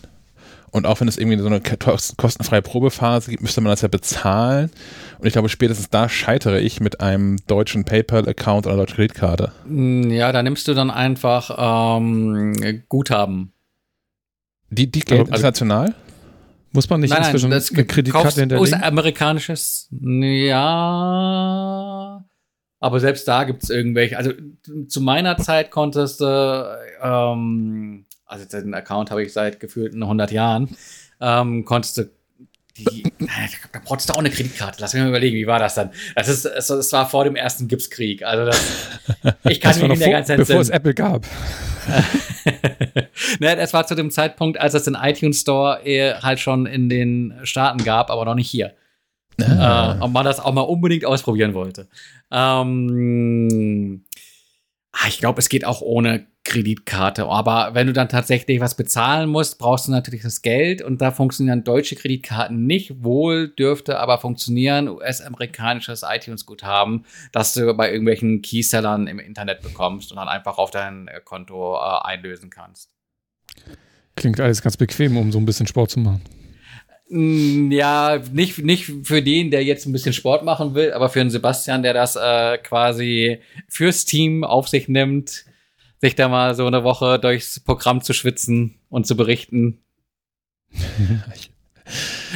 [0.71, 3.89] und auch wenn es irgendwie so eine kos- kostenfreie Probephase gibt, müsste man das ja
[3.89, 4.71] bezahlen.
[5.19, 9.53] Und ich glaube, spätestens da scheitere ich mit einem deutschen PayPal-Account oder einer deutschen Kreditkarte.
[9.67, 11.51] Mm, ja, da nimmst du dann einfach
[11.99, 13.53] ähm, Guthaben.
[14.71, 15.95] Die, die Geld Also- international?
[16.73, 18.75] Muss man nicht nein, nein, inzwischen das eine Kreditkarte hinterlegen?
[18.75, 19.89] US-amerikanisches,
[20.99, 22.24] ja.
[22.85, 24.33] Aber selbst da gibt es irgendwelche, also
[24.89, 30.69] zu meiner Zeit konntest du, ähm, also den Account habe ich seit gefühlten 100 Jahren,
[31.19, 32.11] ähm, konntest du
[32.77, 33.05] die,
[33.73, 34.77] da brauchst du auch eine Kreditkarte.
[34.81, 35.93] Lass mich mal überlegen, wie war das dann?
[36.15, 38.23] Das ist, es, war vor dem ersten Gipskrieg.
[38.23, 38.61] Also das,
[39.49, 41.25] ich kann Das mich noch in der ganzen bevor es Apple gab.
[43.41, 46.91] ne, das war zu dem Zeitpunkt, als es den iTunes Store eh halt schon in
[46.91, 48.75] den Staaten gab, aber noch nicht hier.
[49.41, 49.97] Ah.
[49.99, 51.89] Äh, und man das auch mal unbedingt ausprobieren wollte.
[52.35, 54.05] Ähm,
[54.93, 57.27] ah, ich glaube, es geht auch ohne Kreditkarte.
[57.27, 61.11] Aber wenn du dann tatsächlich was bezahlen musst, brauchst du natürlich das Geld und da
[61.13, 63.03] funktionieren deutsche Kreditkarten nicht.
[63.03, 70.17] Wohl dürfte aber funktionieren US-amerikanisches iTunes-Guthaben, das du bei irgendwelchen Keysellern im Internet bekommst und
[70.17, 72.91] dann einfach auf dein äh, Konto äh, einlösen kannst.
[74.17, 76.21] Klingt alles ganz bequem, um so ein bisschen Sport zu machen.
[77.17, 81.21] Mm, Ja, nicht, nicht für den, der jetzt ein bisschen Sport machen will, aber für
[81.21, 83.39] den Sebastian, der das äh, quasi
[83.69, 85.45] fürs Team auf sich nimmt,
[86.01, 89.79] sich da mal so eine Woche durchs Programm zu schwitzen und zu berichten.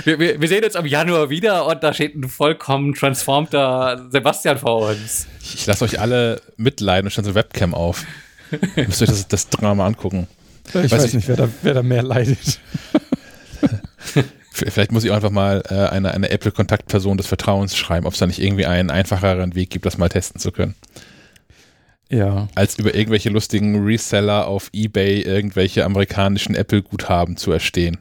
[0.05, 4.59] Wir, wir, wir sehen uns im Januar wieder und da steht ein vollkommen transformter Sebastian
[4.59, 5.27] vor uns.
[5.41, 8.05] Ich, ich lasse euch alle mitleiden und stelle so eine Webcam auf.
[8.77, 10.29] Ihr müsst euch das, das Drama angucken.
[10.69, 12.61] Ich Weiß weiß, ich- nicht, wer da, wer da mehr leidet.
[14.67, 18.19] Vielleicht muss ich auch einfach mal äh, eine, eine Apple-Kontaktperson des Vertrauens schreiben, ob es
[18.19, 20.75] da nicht irgendwie einen einfacheren Weg gibt, das mal testen zu können.
[22.11, 22.49] Ja.
[22.55, 27.99] Als über irgendwelche lustigen Reseller auf Ebay irgendwelche amerikanischen Apple-Guthaben zu erstehen.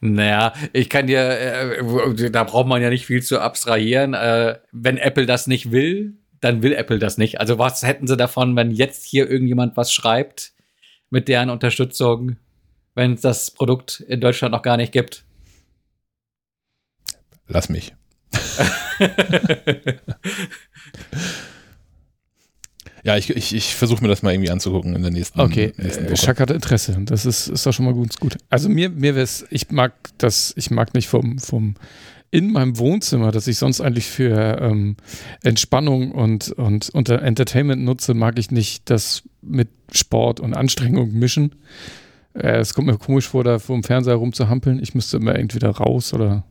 [0.00, 4.14] Naja, ich kann dir, äh, da braucht man ja nicht viel zu abstrahieren.
[4.14, 7.38] Äh, wenn Apple das nicht will, dann will Apple das nicht.
[7.38, 10.52] Also was hätten sie davon, wenn jetzt hier irgendjemand was schreibt
[11.10, 12.36] mit deren Unterstützung,
[13.00, 15.24] wenn es das Produkt in Deutschland noch gar nicht gibt?
[17.48, 17.94] Lass mich.
[23.02, 26.04] Ja, ich, ich, ich versuche mir das mal irgendwie anzugucken in der nächsten, Okay, nächsten
[26.04, 26.16] äh, Woche.
[26.18, 26.98] Schack hatte Interesse.
[27.06, 28.20] Das ist, ist doch schon mal gut.
[28.20, 28.36] gut.
[28.50, 31.76] Also mir, mir wäre es, ich mag das, ich mag nicht vom, vom
[32.30, 34.96] in meinem Wohnzimmer, das ich sonst eigentlich für ähm,
[35.42, 41.56] Entspannung und, und unter Entertainment nutze, mag ich nicht das mit Sport und Anstrengung mischen.
[42.34, 44.80] Äh, es kommt mir komisch vor, da vor dem Fernseher rumzuhampeln.
[44.82, 46.44] Ich müsste immer entweder raus oder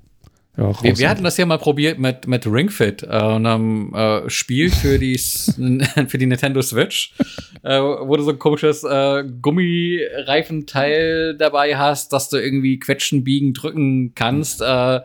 [0.58, 0.84] ja, raus.
[0.84, 4.70] Wir, wir hatten das ja mal probiert mit, mit Ring Fit, äh, einem äh, Spiel
[4.70, 5.18] für die,
[6.08, 7.14] für die Nintendo Switch,
[7.64, 13.54] äh, wo du so ein komisches äh, Gummireifenteil dabei hast, dass du irgendwie quetschen, biegen,
[13.54, 14.62] drücken kannst.
[14.62, 15.02] Äh,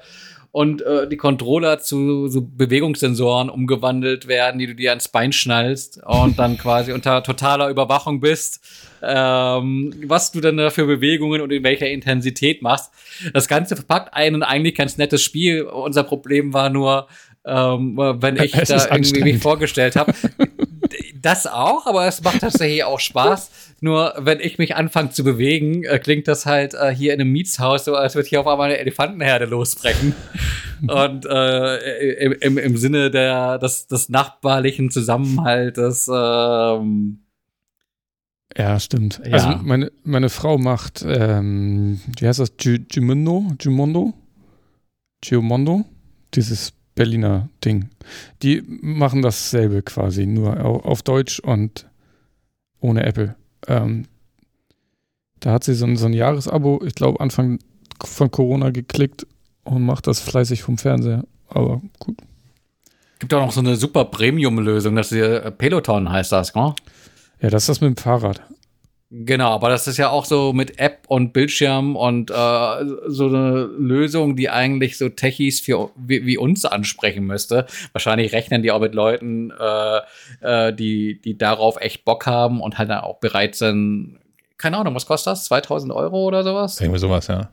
[0.54, 6.00] und äh, die Controller zu so Bewegungssensoren umgewandelt werden, die du dir ans Bein schnallst
[6.04, 8.60] und dann quasi unter totaler Überwachung bist,
[9.02, 12.92] ähm, was du dann da für Bewegungen und in welcher Intensität machst.
[13.32, 15.62] Das Ganze verpackt ein eigentlich ganz nettes Spiel.
[15.62, 17.08] Unser Problem war nur,
[17.44, 20.14] ähm, wenn ich es da irgendwie mich vorgestellt habe.
[21.20, 23.50] das auch, aber es macht tatsächlich auch Spaß.
[23.80, 27.32] Nur wenn ich mich anfange zu bewegen, äh, klingt das halt äh, hier in einem
[27.32, 30.14] Mietshaus so, als würde hier auf einmal eine Elefantenherde losbrechen.
[30.88, 36.10] Und äh, im, im, im Sinne der, des, des nachbarlichen Zusammenhaltes.
[36.12, 37.20] Ähm,
[38.56, 39.20] ja, stimmt.
[39.24, 39.32] Ja.
[39.32, 43.52] Also meine, meine Frau macht, ähm, wie heißt das, Gimondo?
[43.58, 44.14] Gimondo?
[45.20, 45.84] Gimondo?
[46.34, 47.90] Dieses Berliner Ding.
[48.42, 51.86] Die machen dasselbe quasi, nur auf Deutsch und
[52.80, 53.34] ohne Apple.
[53.66, 54.06] Ähm,
[55.40, 57.58] da hat sie so ein, so ein Jahresabo, ich glaube, Anfang
[58.02, 59.26] von Corona geklickt
[59.64, 61.24] und macht das fleißig vom Fernseher.
[61.48, 62.16] Aber gut.
[63.18, 66.74] Gibt auch noch so eine super Premium-Lösung, das ist äh, Peloton heißt das, ne?
[67.40, 68.42] Ja, das ist das mit dem Fahrrad.
[69.16, 72.34] Genau, aber das ist ja auch so mit App und Bildschirm und äh,
[73.06, 77.66] so eine Lösung, die eigentlich so Techies für wie, wie, uns ansprechen müsste.
[77.92, 79.98] Wahrscheinlich rechnen die auch mit Leuten, äh,
[80.40, 84.18] äh, die die darauf echt Bock haben und halt dann auch bereit sind.
[84.58, 85.44] Keine Ahnung, was kostet das?
[85.44, 86.80] 2000 Euro oder sowas?
[86.80, 87.50] Irgendwie sowas, ja.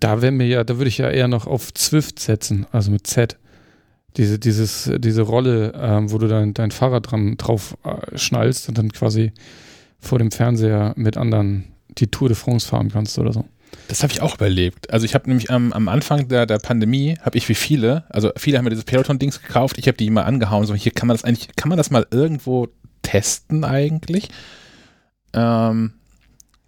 [0.00, 3.06] Da wäre mir ja, da würde ich ja eher noch auf Zwift setzen, also mit
[3.06, 3.38] Z.
[4.18, 8.76] Diese, dieses, diese Rolle, ähm, wo du dein, dein Fahrrad dran drauf äh, schnallst und
[8.76, 9.32] dann quasi
[10.06, 13.44] vor dem Fernseher mit anderen die Tour de France fahren kannst oder so.
[13.88, 14.90] Das habe ich auch überlebt.
[14.90, 18.30] Also ich habe nämlich am, am Anfang der, der Pandemie, habe ich wie viele, also
[18.36, 21.16] viele haben mir dieses Peloton-Dings gekauft, ich habe die mal angehauen, so hier kann man
[21.16, 22.68] das eigentlich, kann man das mal irgendwo
[23.02, 24.28] testen eigentlich?
[25.32, 25.92] Ähm,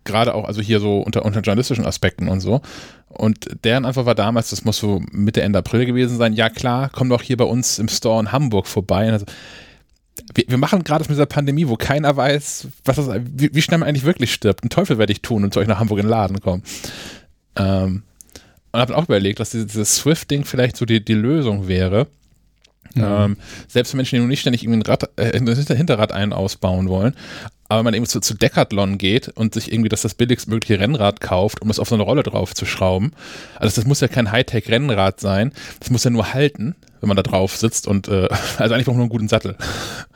[0.05, 2.63] Gerade auch, also hier so unter, unter journalistischen Aspekten und so.
[3.09, 6.91] Und deren Antwort war damals, das muss so Mitte, Ende April gewesen sein, ja klar,
[6.93, 9.11] komm doch hier bei uns im Store in Hamburg vorbei.
[9.13, 9.27] Also,
[10.35, 13.79] wir, wir machen gerade mit dieser Pandemie, wo keiner weiß, was das, wie, wie, schnell
[13.79, 14.65] man eigentlich wirklich stirbt.
[14.65, 16.63] Ein Teufel werde ich tun und zu euch nach Hamburg in den Laden kommen.
[17.57, 18.03] Ähm,
[18.73, 22.07] und habe auch überlegt, dass dieses, dieses Swift-Ding vielleicht so die, die Lösung wäre.
[22.95, 23.05] Mhm.
[23.05, 23.37] Ähm,
[23.67, 27.15] selbst Menschen, die noch nicht ständig irgendwie ein, Rad, äh, Hinterrad ein ausbauen wollen,
[27.69, 31.61] aber man eben zu, zu Decathlon geht und sich irgendwie das, das billigstmögliche Rennrad kauft,
[31.61, 33.13] um es auf so eine Rolle drauf zu schrauben.
[33.57, 37.23] Also das muss ja kein Hightech-Rennrad sein, das muss ja nur halten, wenn man da
[37.23, 38.29] drauf sitzt und äh,
[38.59, 39.57] also eigentlich braucht man nur einen guten Sattel.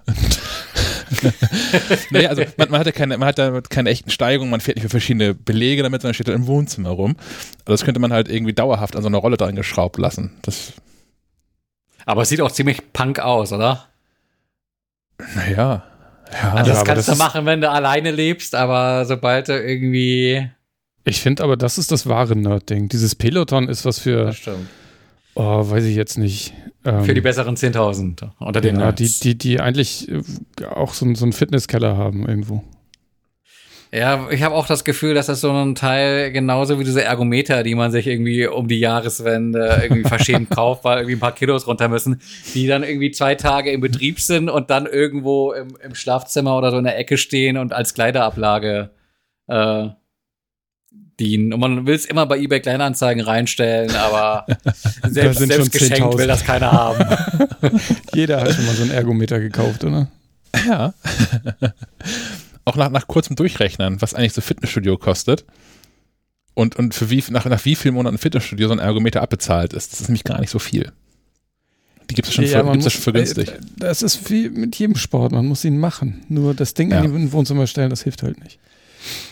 [2.11, 4.77] naja, also man, man, hat ja keine, man hat da keine echten Steigungen, man fährt
[4.77, 7.17] nicht für verschiedene Belege damit, sondern steht da im Wohnzimmer rum.
[7.65, 10.33] Also das könnte man halt irgendwie dauerhaft an so eine Rolle dran geschraubt lassen.
[10.43, 10.73] Das
[12.07, 13.87] aber es sieht auch ziemlich punk aus, oder?
[15.35, 15.85] Naja.
[16.33, 20.49] Ja, also das kannst das du machen, wenn du alleine lebst, aber sobald du irgendwie.
[21.05, 22.89] Ich finde aber, das ist das wahre Nerd-Ding.
[22.89, 24.27] Dieses Peloton ist was für.
[24.27, 24.69] Das stimmt.
[25.35, 26.55] Oh, weiß ich jetzt nicht.
[26.85, 30.23] Ähm, für die besseren 10.000 unter den Ja, die, die, die eigentlich äh,
[30.67, 32.63] auch so, so einen Fitnesskeller haben irgendwo.
[33.95, 37.63] Ja, ich habe auch das Gefühl, dass das so ein Teil genauso wie diese Ergometer,
[37.63, 41.67] die man sich irgendwie um die Jahreswende irgendwie verschämt kauft, weil irgendwie ein paar Kilos
[41.67, 42.23] runter müssen,
[42.55, 46.71] die dann irgendwie zwei Tage im Betrieb sind und dann irgendwo im, im Schlafzimmer oder
[46.71, 48.89] so in der Ecke stehen und als Kleiderablage
[49.49, 49.89] äh,
[51.21, 51.53] dienen.
[51.53, 54.47] Und man will es immer bei eBay Kleinanzeigen reinstellen, aber
[55.07, 57.05] selbst, selbst geschenkt will das keiner haben.
[58.15, 60.09] Jeder hat schon mal so einen Ergometer gekauft, oder?
[60.67, 60.95] Ja
[62.65, 65.45] auch nach, nach kurzem Durchrechnen, was eigentlich so Fitnessstudio kostet
[66.55, 69.93] und, und für wie, nach, nach wie vielen Monaten Fitnessstudio so ein Ergometer abbezahlt ist.
[69.93, 70.93] Das ist nämlich gar nicht so viel.
[72.11, 73.49] Die gibt es schon, ja, für, schon für günstig.
[73.49, 76.23] Äh, das ist wie mit jedem Sport, man muss ihn machen.
[76.29, 77.03] Nur das Ding ja.
[77.03, 78.59] in die Wohnzimmer stellen, das hilft halt nicht.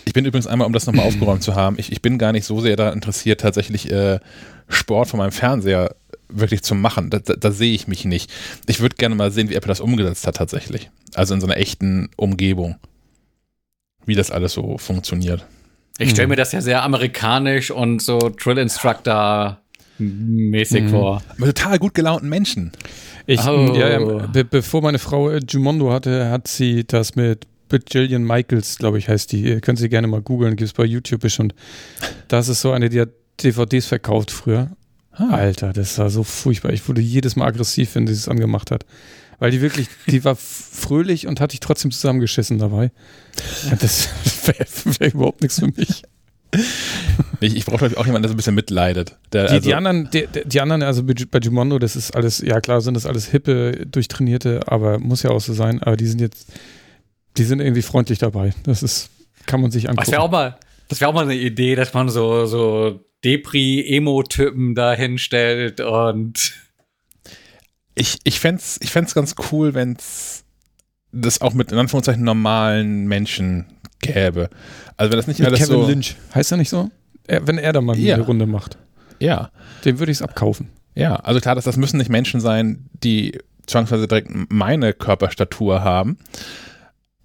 [0.04, 2.44] Ich bin übrigens einmal, um das nochmal aufgeräumt zu haben, ich, ich bin gar nicht
[2.44, 4.18] so sehr daran interessiert, tatsächlich äh,
[4.68, 5.94] Sport von meinem Fernseher
[6.28, 7.10] wirklich zu machen.
[7.10, 8.30] Da, da, da sehe ich mich nicht.
[8.66, 10.90] Ich würde gerne mal sehen, wie Apple das umgesetzt hat tatsächlich.
[11.14, 12.76] Also in so einer echten Umgebung
[14.06, 15.46] wie das alles so funktioniert.
[15.98, 19.60] Ich stelle mir das ja sehr amerikanisch und so Drill Instructor
[19.98, 20.88] mäßig mhm.
[20.88, 21.22] vor.
[21.36, 22.72] Mit total gut gelaunten Menschen.
[23.26, 23.74] Ich, oh.
[23.76, 27.46] ja, ja, be bevor meine Frau äh, Jumondo hatte, hat sie das mit
[27.92, 29.60] Jillian Michaels, glaube ich, heißt die.
[29.60, 31.54] Können Sie gerne mal googeln, gibt es bei YouTube bestimmt.
[32.28, 33.10] Das ist so eine, die hat
[33.42, 34.70] DVDs verkauft früher.
[35.12, 35.30] Ah.
[35.30, 36.72] Alter, das war so furchtbar.
[36.72, 38.86] Ich wurde jedes Mal aggressiv, wenn sie es angemacht hat.
[39.38, 42.90] Weil die wirklich, die war fröhlich und hat dich trotzdem zusammengeschissen dabei.
[43.78, 44.08] Das
[44.46, 44.66] wäre
[44.98, 46.02] wär überhaupt nichts für mich.
[47.40, 49.16] Ich, ich brauche, glaube ich, auch jemanden, der so ein bisschen mitleidet.
[49.32, 52.60] Der, die, also die, anderen, die, die, anderen, also bei Jumondo, das ist alles, ja
[52.60, 56.20] klar, sind das alles hippe, durchtrainierte, aber muss ja auch so sein, aber die sind
[56.20, 56.52] jetzt,
[57.36, 58.52] die sind irgendwie freundlich dabei.
[58.64, 59.10] Das ist,
[59.46, 60.04] kann man sich angucken.
[60.04, 60.58] Das wäre auch mal,
[60.88, 66.54] das wäre auch mal eine Idee, dass man so, so Depri-Emo-Typen da hinstellt und.
[67.94, 70.44] Ich, ich fände es ich fänd's ganz cool, wenn es
[71.12, 73.66] das auch mit in Anführungszeichen normalen Menschen
[74.00, 74.48] gäbe.
[74.96, 75.88] Also wenn das nicht Mit alles Kevin so.
[75.88, 76.16] Lynch.
[76.34, 76.90] Heißt er nicht so?
[77.26, 78.14] Er, wenn er da mal Ja.
[78.14, 78.78] eine Runde macht.
[79.18, 79.50] Ja,
[79.84, 80.68] Dem würde ich es abkaufen.
[80.94, 81.16] ja.
[81.16, 86.16] Also klar, das, das müssen nicht Menschen sein, die zwangsweise direkt meine Körperstatur haben.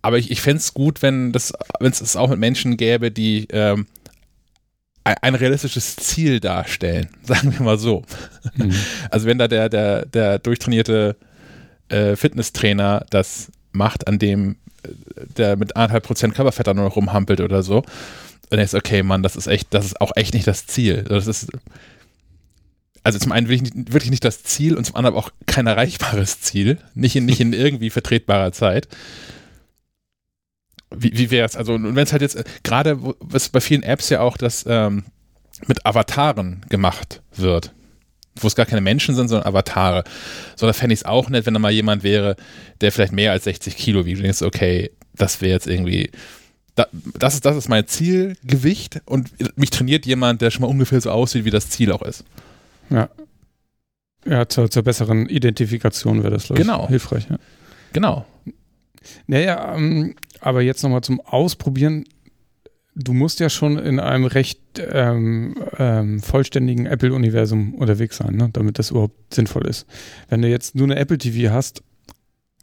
[0.02, 3.10] Aber ich, ich fände es gut, wenn das, wenn es es auch mit Menschen gäbe,
[3.12, 3.88] die ähm,
[5.04, 7.08] ein, ein realistisches Ziel darstellen.
[7.24, 8.04] Sagen wir mal so.
[9.10, 11.16] Also wenn da der, der, der durchtrainierte
[11.90, 14.90] äh, Fitnesstrainer das macht, an dem äh,
[15.38, 17.84] der mit anderthalb Prozent Körperfett da nur noch rumhampelt oder so,
[18.50, 21.04] dann ist okay, Mann, das ist echt, das ist auch echt nicht das Ziel.
[21.04, 21.50] Das ist
[23.06, 26.42] also zum einen wirklich nicht, wirklich nicht das Ziel und zum anderen auch kein erreichbares
[26.42, 28.88] Ziel, nicht in, nicht in irgendwie vertretbarer Zeit.
[30.90, 31.56] Wie, wie wäre es?
[31.56, 34.66] Also, und wenn es halt jetzt, äh, gerade was bei vielen Apps ja auch das
[34.68, 35.04] ähm,
[35.68, 37.75] mit Avataren gemacht wird,
[38.40, 40.04] wo es gar keine Menschen sind, sondern Avatare.
[40.56, 42.36] So, da fände ich es auch nett, wenn da mal jemand wäre,
[42.82, 44.18] der vielleicht mehr als 60 Kilo wiegt.
[44.18, 46.12] Und denkst, okay, das wäre jetzt irgendwie,
[46.76, 46.88] da,
[47.18, 51.12] das, ist, das ist mein Zielgewicht und mich trainiert jemand, der schon mal ungefähr so
[51.12, 52.24] aussieht, wie das Ziel auch ist.
[52.90, 53.10] Ja.
[54.28, 56.88] Ja, zur, zur besseren Identifikation wäre das, glaube ich, Genau.
[56.88, 57.28] hilfreich.
[57.30, 57.38] Ja.
[57.94, 58.26] Genau.
[59.28, 62.06] Naja, ähm, aber jetzt nochmal zum Ausprobieren.
[62.96, 68.50] Du musst ja schon in einem recht ähm, ähm, vollständigen Apple-Universum unterwegs sein, ne?
[68.54, 69.86] damit das überhaupt sinnvoll ist.
[70.30, 71.84] Wenn du jetzt nur eine Apple TV hast,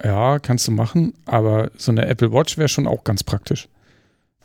[0.03, 3.69] ja, kannst du machen, aber so eine Apple Watch wäre schon auch ganz praktisch.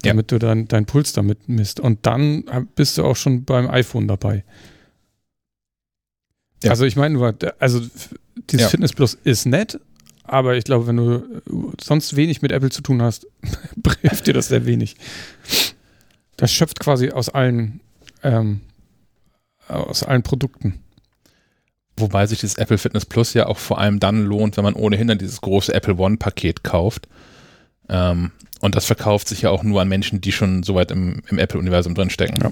[0.03, 0.11] Ja.
[0.11, 1.79] Damit du dann deinen Puls damit misst.
[1.79, 2.43] Und dann
[2.75, 4.43] bist du auch schon beim iPhone dabei.
[6.63, 6.71] Ja.
[6.71, 7.81] Also ich meine also
[8.49, 8.69] dieses Ja.
[8.69, 9.79] Fitness Plus ist nett,
[10.23, 11.41] aber ich glaube, wenn du
[11.81, 13.27] sonst wenig mit Apple zu tun hast,
[14.01, 14.95] hilft dir das sehr wenig.
[16.37, 17.81] Das schöpft quasi aus allen,
[18.23, 18.61] ähm,
[19.67, 20.83] aus allen Produkten.
[21.97, 25.07] Wobei sich das Apple Fitness Plus ja auch vor allem dann lohnt, wenn man ohnehin
[25.07, 27.07] dann dieses große Apple One-Paket kauft.
[27.89, 28.31] Ähm,
[28.61, 31.39] und das verkauft sich ja auch nur an Menschen, die schon so weit im, im
[31.39, 32.37] Apple-Universum drinstecken.
[32.41, 32.51] Ja.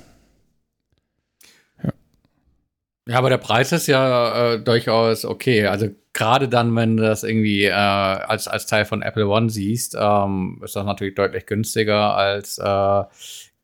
[3.08, 5.68] Ja, aber der Preis ist ja äh, durchaus okay.
[5.68, 9.96] Also gerade dann, wenn du das irgendwie äh, als, als Teil von Apple One siehst,
[10.00, 13.04] ähm, ist das natürlich deutlich günstiger als äh,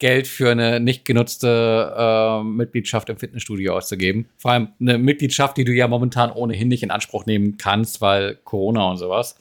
[0.01, 4.27] Geld für eine nicht genutzte äh, Mitgliedschaft im Fitnessstudio auszugeben.
[4.37, 8.35] Vor allem eine Mitgliedschaft, die du ja momentan ohnehin nicht in Anspruch nehmen kannst, weil
[8.43, 9.35] Corona und sowas.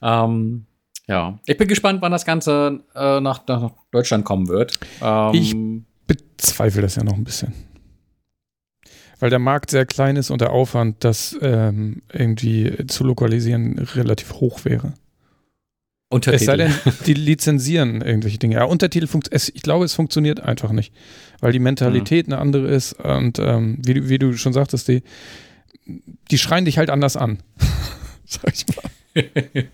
[0.00, 0.64] Ähm,
[1.06, 4.80] ja, ich bin gespannt, wann das Ganze äh, nach, nach Deutschland kommen wird.
[5.00, 5.54] Ähm, Ich-
[6.06, 7.52] Bezweifle das ja noch ein bisschen.
[9.20, 14.32] Weil der Markt sehr klein ist und der Aufwand, das ähm, irgendwie zu lokalisieren, relativ
[14.34, 14.94] hoch wäre.
[16.34, 16.74] Es sei denn,
[17.06, 18.56] die lizenzieren irgendwelche Dinge.
[18.56, 20.92] Ja, Untertitel funkt, es, ich glaube, es funktioniert einfach nicht,
[21.40, 25.02] weil die Mentalität eine andere ist und ähm, wie, du- wie du schon sagtest, die,
[26.30, 27.38] die schreien dich halt anders an.
[28.26, 29.64] Sag ich mal.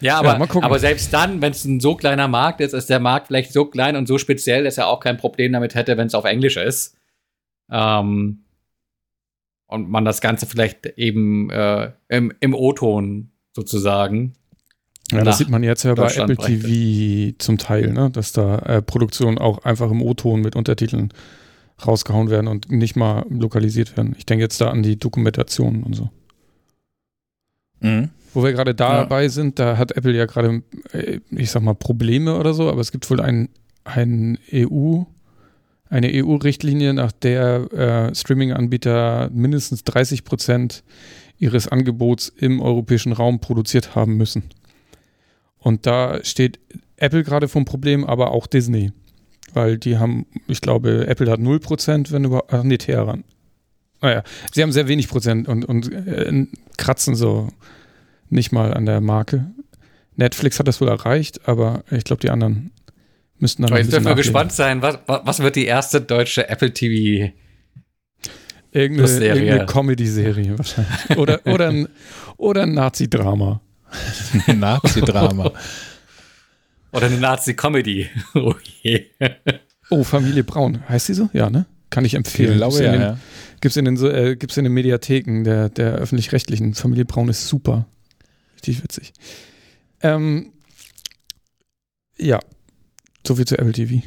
[0.00, 2.90] Ja, aber, Ja, mal aber selbst dann, wenn es ein so kleiner Markt ist, ist
[2.90, 5.96] der Markt vielleicht so klein und so speziell, dass er auch kein Problem damit hätte,
[5.96, 6.96] wenn es auf Englisch ist.
[7.70, 8.40] Ähm,
[9.66, 14.34] und man das Ganze vielleicht eben äh, im, im O-Ton sozusagen.
[15.16, 16.36] Ja, das sieht man jetzt ja bei Apple.
[16.36, 18.10] TV zum Teil, ne?
[18.10, 21.12] dass da äh, Produktionen auch einfach im O-Ton mit Untertiteln
[21.84, 24.14] rausgehauen werden und nicht mal lokalisiert werden.
[24.16, 26.10] Ich denke jetzt da an die Dokumentation und so.
[27.80, 28.10] Mhm.
[28.32, 28.74] Wo wir gerade Ja.
[29.02, 30.62] dabei sind, da hat Apple ja gerade,
[30.92, 33.48] äh, ich sag mal, Probleme oder so, aber es gibt wohl ein,
[33.84, 35.02] ein EU,
[35.88, 37.72] eine EU-Richtlinie, nach der
[38.10, 40.82] äh, Streaming-Anbieter mindestens 30 Prozent
[41.38, 44.44] ihres Angebots im europäischen Raum produziert haben müssen.
[45.64, 46.60] Und da steht
[46.98, 48.92] Apple gerade vom Problem, aber auch Disney.
[49.54, 53.24] Weil die haben, ich glaube, Apple hat 0 Prozent, wenn überhaupt, ach nee, Teheran.
[54.02, 54.22] Naja,
[54.52, 56.46] sie haben sehr wenig Prozent und, und äh,
[56.76, 57.48] kratzen so
[58.28, 59.46] nicht mal an der Marke.
[60.16, 62.70] Netflix hat das wohl erreicht, aber ich glaube, die anderen
[63.38, 66.74] müssten dann Aber jetzt dürfen wir gespannt sein, was, was wird die erste deutsche Apple
[66.74, 67.32] TV?
[68.70, 69.42] Irgendeine, Plus-Serie.
[69.42, 71.16] irgendeine Comedy-Serie wahrscheinlich.
[71.16, 71.88] Oder, oder ein,
[72.36, 73.62] oder ein Nazi-Drama.
[74.54, 75.52] Nazi-Drama.
[76.92, 78.08] Oder eine Nazi-Comedy?
[78.34, 79.06] oh je.
[79.90, 80.88] Oh, Familie Braun.
[80.88, 81.28] Heißt die so?
[81.32, 81.66] Ja, ne?
[81.90, 82.56] Kann ich empfehlen.
[82.56, 83.18] glaube, Gibt's in ja, den, ja.
[83.60, 86.74] Gibt's in den, so- äh, gibt's in den Mediatheken der, der öffentlich-rechtlichen.
[86.74, 87.86] Familie Braun ist super.
[88.54, 89.12] Richtig witzig.
[90.02, 90.52] Ähm,
[92.18, 92.40] ja.
[93.26, 94.04] So viel zu Apple TV.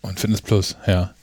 [0.00, 1.14] Und Fitness Plus, ja.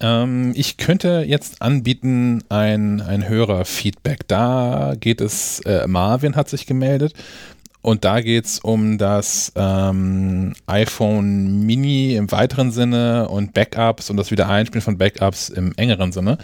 [0.00, 4.28] Ähm, ich könnte jetzt anbieten ein, ein Hörerfeedback.
[4.28, 7.14] Da geht es, äh, Marvin hat sich gemeldet
[7.80, 14.16] Und da geht es um das ähm, iPhone Mini im weiteren Sinne und Backups und
[14.16, 16.38] das Wiedereinspielen von Backups im engeren Sinne.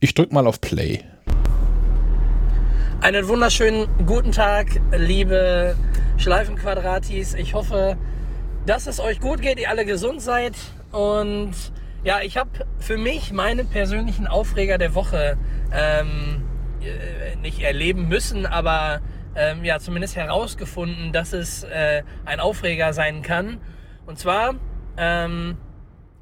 [0.00, 1.04] Ich drücke mal auf Play.
[3.00, 5.76] Einen wunderschönen guten Tag, liebe
[6.16, 7.34] Schleifenquadratis.
[7.34, 7.96] Ich hoffe,
[8.66, 10.54] dass es euch gut geht, ihr alle gesund seid.
[10.90, 11.52] Und
[12.04, 15.36] ja, ich habe für mich meinen persönlichen Aufreger der Woche
[15.72, 16.44] ähm,
[16.80, 19.00] äh, nicht erleben müssen, aber
[19.34, 23.60] ähm, ja zumindest herausgefunden, dass es äh, ein Aufreger sein kann.
[24.06, 24.54] Und zwar
[24.96, 25.56] ähm,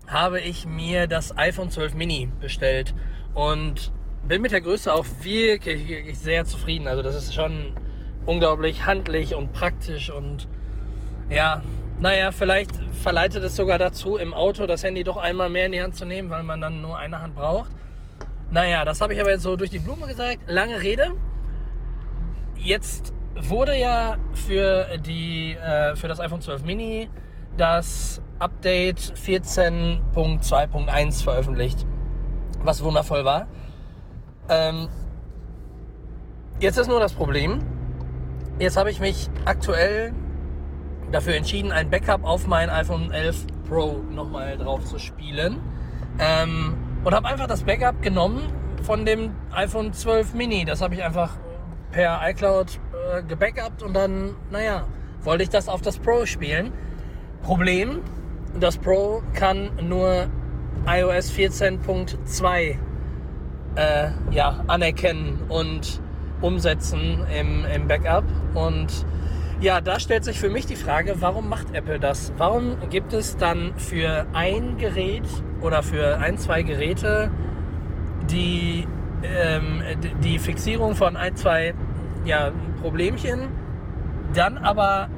[0.07, 2.95] habe ich mir das iPhone 12 Mini bestellt
[3.35, 3.93] und
[4.27, 6.89] bin mit der Größe auch wirklich, wirklich sehr zufrieden.
[6.89, 7.73] Also das ist schon
[8.25, 10.49] unglaublich handlich und praktisch und
[11.31, 11.63] ja,
[11.99, 15.83] naja, vielleicht verleitet es sogar dazu, im Auto das Handy doch einmal mehr in die
[15.83, 17.71] Hand zu nehmen, weil man dann nur eine Hand braucht.
[18.51, 20.41] Naja, das habe ich aber jetzt so durch die Blume gesagt.
[20.47, 21.13] Lange Rede.
[22.57, 27.09] Jetzt wurde ja für, die, äh, für das iPhone 12 Mini
[27.57, 31.87] das Update 14.2.1 veröffentlicht,
[32.63, 33.49] was wundervoll war.
[34.49, 34.89] Ähm,
[36.61, 37.61] jetzt ist nur das Problem,
[38.59, 40.13] jetzt habe ich mich aktuell
[41.13, 45.61] dafür entschieden, ein Backup auf mein iPhone 11 Pro nochmal drauf zu spielen.
[46.19, 48.43] Ähm, und habe einfach das Backup genommen
[48.83, 50.65] von dem iPhone 12 Mini.
[50.65, 51.37] Das habe ich einfach
[51.93, 52.81] per iCloud
[53.13, 54.87] äh, gebackupt und dann, naja,
[55.23, 56.73] wollte ich das auf das Pro spielen.
[57.43, 58.01] Problem,
[58.59, 60.27] das Pro kann nur
[60.87, 62.77] iOS 14.2
[63.77, 66.01] äh, ja, anerkennen und
[66.41, 68.25] umsetzen im, im Backup.
[68.55, 69.07] Und
[69.61, 72.33] ja, da stellt sich für mich die Frage, warum macht Apple das?
[72.37, 75.25] Warum gibt es dann für ein Gerät
[75.61, 77.31] oder für ein, zwei Geräte
[78.31, 78.87] die,
[79.23, 79.83] ähm,
[80.23, 81.75] die Fixierung von ein, zwei
[82.25, 82.51] ja,
[82.83, 83.49] Problemchen,
[84.35, 85.09] dann aber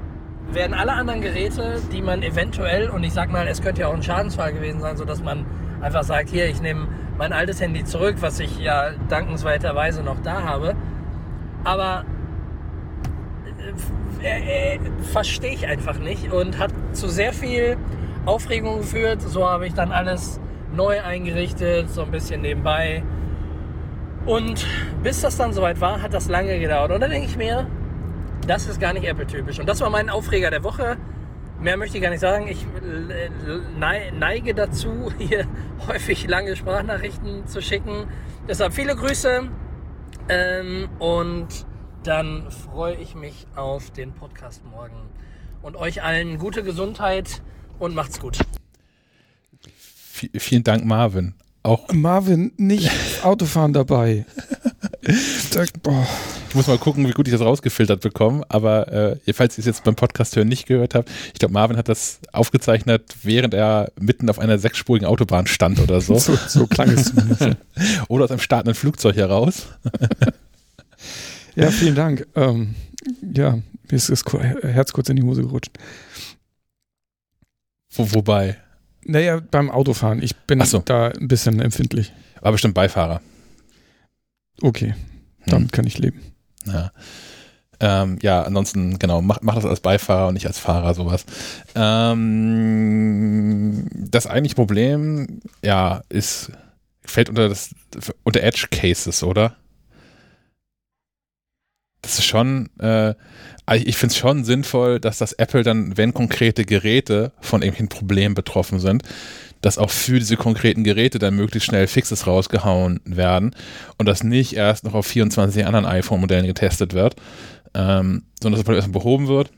[0.53, 3.95] werden alle anderen Geräte, die man eventuell, und ich sag mal, es könnte ja auch
[3.95, 5.45] ein Schadensfall gewesen sein, sodass man
[5.81, 6.89] einfach sagt, hier, ich nehme
[7.19, 10.75] mein altes Handy zurück, was ich ja dankenswerterweise noch da habe.
[11.65, 12.05] Aber
[14.23, 14.79] äh,
[15.13, 17.77] verstehe ich einfach nicht und hat zu sehr viel
[18.27, 19.23] Aufregung geführt.
[19.23, 20.41] So habe ich dann alles
[20.75, 23.03] neu eingerichtet, so ein bisschen nebenbei.
[24.27, 24.67] Und
[25.03, 26.93] bis das dann soweit war, hat das lange gedauert.
[26.93, 27.67] Und dann denke ich mir,
[28.47, 29.59] das ist gar nicht Apple-typisch.
[29.59, 30.97] Und das war mein Aufreger der Woche.
[31.61, 32.47] Mehr möchte ich gar nicht sagen.
[32.49, 35.47] Ich äh, neige dazu, hier
[35.89, 38.07] häufig lange Sprachnachrichten zu schicken.
[38.49, 39.49] Deshalb viele Grüße.
[40.29, 41.47] Ähm, und
[42.09, 44.97] dann freue ich mich auf den Podcast morgen.
[45.61, 47.43] Und euch allen gute Gesundheit
[47.79, 48.39] und macht's gut.
[49.61, 51.35] V vielen Dank, Marvin.
[51.63, 52.91] Auch Marvin, nicht
[53.23, 54.25] Autofahren dabei.
[55.03, 58.43] ich muss mal gucken, wie gut ich das rausgefiltert bekomme.
[58.49, 61.77] Aber äh, falls ihr es jetzt beim Podcast hören nicht gehört habt, ich glaube, Marvin
[61.77, 66.15] hat das aufgezeichnet, während er mitten auf einer sechsspurigen Autobahn stand oder so.
[66.19, 67.59] so, so klang es zumindest.
[68.09, 69.67] oder aus einem startenden Flugzeug heraus.
[71.65, 72.27] ja, vielen Dank.
[72.35, 72.75] Ähm,
[73.35, 73.53] ja,
[73.91, 74.25] mir ist das
[74.63, 75.71] Herz kurz in die Hose gerutscht.
[77.93, 78.57] Wo, wobei?
[79.05, 80.23] Naja, beim Autofahren.
[80.23, 80.81] Ich bin so.
[80.81, 82.13] da ein bisschen empfindlich.
[82.41, 83.21] War bestimmt Beifahrer.
[84.61, 84.95] Okay,
[85.47, 85.73] damit hm.
[85.73, 86.21] kann ich leben.
[86.67, 86.93] Ja.
[87.81, 91.25] Ähm, ja, ansonsten, genau, mach, mach das als Beifahrer und nicht als Fahrer, sowas.
[91.77, 92.69] Ähm,
[93.95, 96.51] das eigentliche Problem, ja, ist,
[97.03, 97.73] fällt unter das,
[98.25, 99.55] unter Edge Cases, oder?
[102.09, 103.13] Das ist schon, äh,
[103.75, 108.35] ich finde es schon sinnvoll, dass das Apple dann, wenn konkrete Geräte von irgendwelchen Problemen
[108.35, 109.03] betroffen sind,
[109.61, 113.55] dass auch für diese konkreten Geräte dann möglichst schnell Fixes rausgehauen werden
[113.99, 117.17] und das nicht erst noch auf 24 anderen iPhone-Modellen getestet wird,
[117.75, 119.51] ähm, sondern dass das erstmal behoben wird.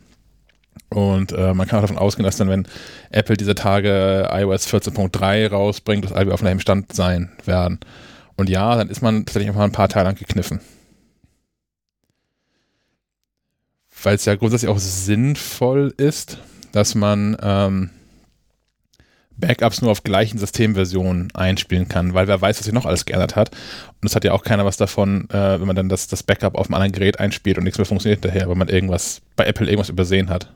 [0.88, 2.66] Und äh, man kann auch davon ausgehen, dass dann, wenn
[3.10, 7.78] Apple diese Tage iOS 14.3 rausbringt, dass alle auf einem Stand sein werden.
[8.36, 10.58] Und ja, dann ist man tatsächlich einfach ein paar Teile lang gekniffen.
[14.02, 16.38] Weil es ja grundsätzlich auch sinnvoll ist,
[16.72, 17.90] dass man ähm,
[19.36, 23.36] Backups nur auf gleichen Systemversionen einspielen kann, weil wer weiß, was sich noch alles geändert
[23.36, 23.50] hat.
[24.00, 26.54] Und es hat ja auch keiner was davon, äh, wenn man dann das, das Backup
[26.54, 29.66] auf einem anderen Gerät einspielt und nichts mehr funktioniert daher, weil man irgendwas bei Apple
[29.66, 30.52] irgendwas übersehen hat.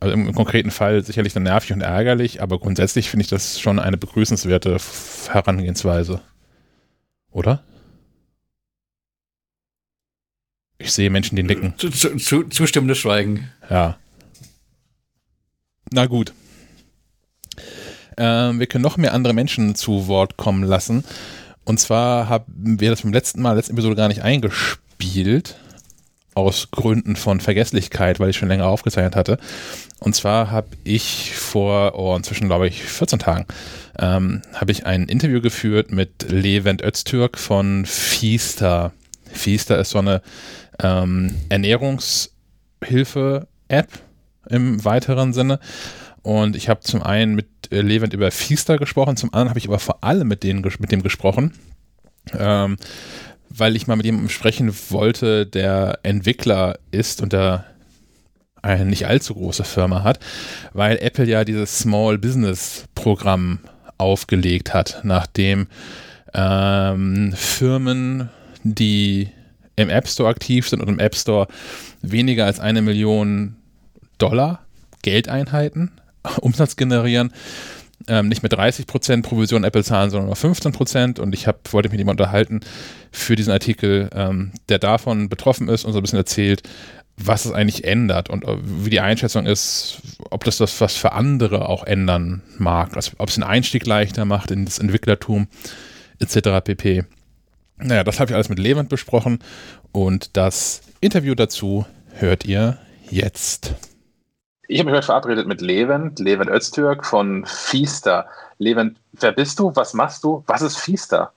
[0.00, 3.60] Also im, im konkreten Fall sicherlich dann nervig und ärgerlich, aber grundsätzlich finde ich das
[3.60, 4.76] schon eine begrüßenswerte
[5.30, 6.20] Herangehensweise.
[7.30, 7.62] Oder?
[10.78, 11.74] Ich sehe Menschen, die nicken.
[11.76, 13.50] Zu, zu, zu, zustimmendes Schweigen.
[13.70, 13.96] Ja.
[15.90, 16.32] Na gut.
[18.16, 21.04] Ähm, wir können noch mehr andere Menschen zu Wort kommen lassen.
[21.64, 25.56] Und zwar haben wir das beim letzten Mal, letzten Episode gar nicht eingespielt.
[26.34, 29.38] aus Gründen von Vergesslichkeit, weil ich schon länger aufgezeichnet hatte.
[30.00, 33.46] Und zwar habe ich vor, oh, inzwischen glaube ich 14 Tagen,
[33.98, 38.92] ähm, habe ich ein Interview geführt mit Levent Öztürk von Fiesta.
[39.32, 40.22] Fiesta ist so eine
[40.82, 43.88] ähm, Ernährungshilfe-App
[44.48, 45.58] im weiteren Sinne.
[46.22, 49.68] Und ich habe zum einen mit äh, Levent über Fiesta gesprochen, zum anderen habe ich
[49.68, 51.54] aber vor allem mit, denen, mit dem gesprochen.
[52.36, 52.76] Ähm,
[53.56, 57.64] weil ich mal mit jemandem sprechen wollte, der Entwickler ist und der
[58.62, 60.18] eine nicht allzu große Firma hat,
[60.72, 63.60] weil Apple ja dieses Small Business Programm
[63.98, 65.68] aufgelegt hat, nachdem
[66.32, 68.30] ähm, Firmen,
[68.62, 69.28] die
[69.76, 71.48] im App Store aktiv sind und im App Store
[72.02, 73.56] weniger als eine Million
[74.18, 74.64] Dollar
[75.02, 75.92] Geldeinheiten
[76.40, 77.32] Umsatz generieren,
[78.08, 81.20] ähm, nicht mit 30% Provision Apple zahlen, sondern nur 15%.
[81.20, 82.60] Und ich hab, wollte mich mit jemandem unterhalten
[83.12, 86.62] für diesen Artikel, ähm, der davon betroffen ist und so ein bisschen erzählt,
[87.16, 91.12] was es eigentlich ändert und äh, wie die Einschätzung ist, ob das das was für
[91.12, 95.46] andere auch ändern mag, also ob es den Einstieg leichter macht in das Entwicklertum
[96.18, 96.64] etc.
[96.64, 97.04] pp.
[97.84, 99.40] Naja, das habe ich alles mit Levent besprochen
[99.92, 101.84] und das Interview dazu
[102.14, 102.78] hört ihr
[103.10, 103.74] jetzt.
[104.68, 108.26] Ich habe mich heute verabredet mit Levent, Levent Öztürk von Fiesta.
[108.56, 109.70] Levent, wer bist du?
[109.76, 110.42] Was machst du?
[110.46, 111.34] Was ist Fiesta?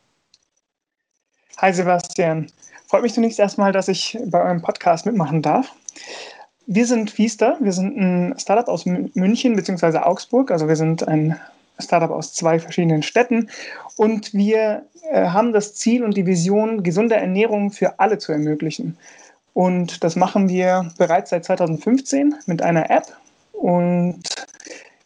[1.57, 2.47] Hi Sebastian.
[2.87, 5.73] Freut mich zunächst erstmal, dass ich bei eurem Podcast mitmachen darf.
[6.65, 7.57] Wir sind Fiesta.
[7.59, 9.97] Wir sind ein Startup aus München bzw.
[9.97, 10.49] Augsburg.
[10.49, 11.37] Also wir sind ein
[11.79, 13.49] Startup aus zwei verschiedenen Städten.
[13.95, 18.97] Und wir äh, haben das Ziel und die Vision, gesunde Ernährung für alle zu ermöglichen.
[19.53, 23.05] Und das machen wir bereits seit 2015 mit einer App
[23.53, 24.21] und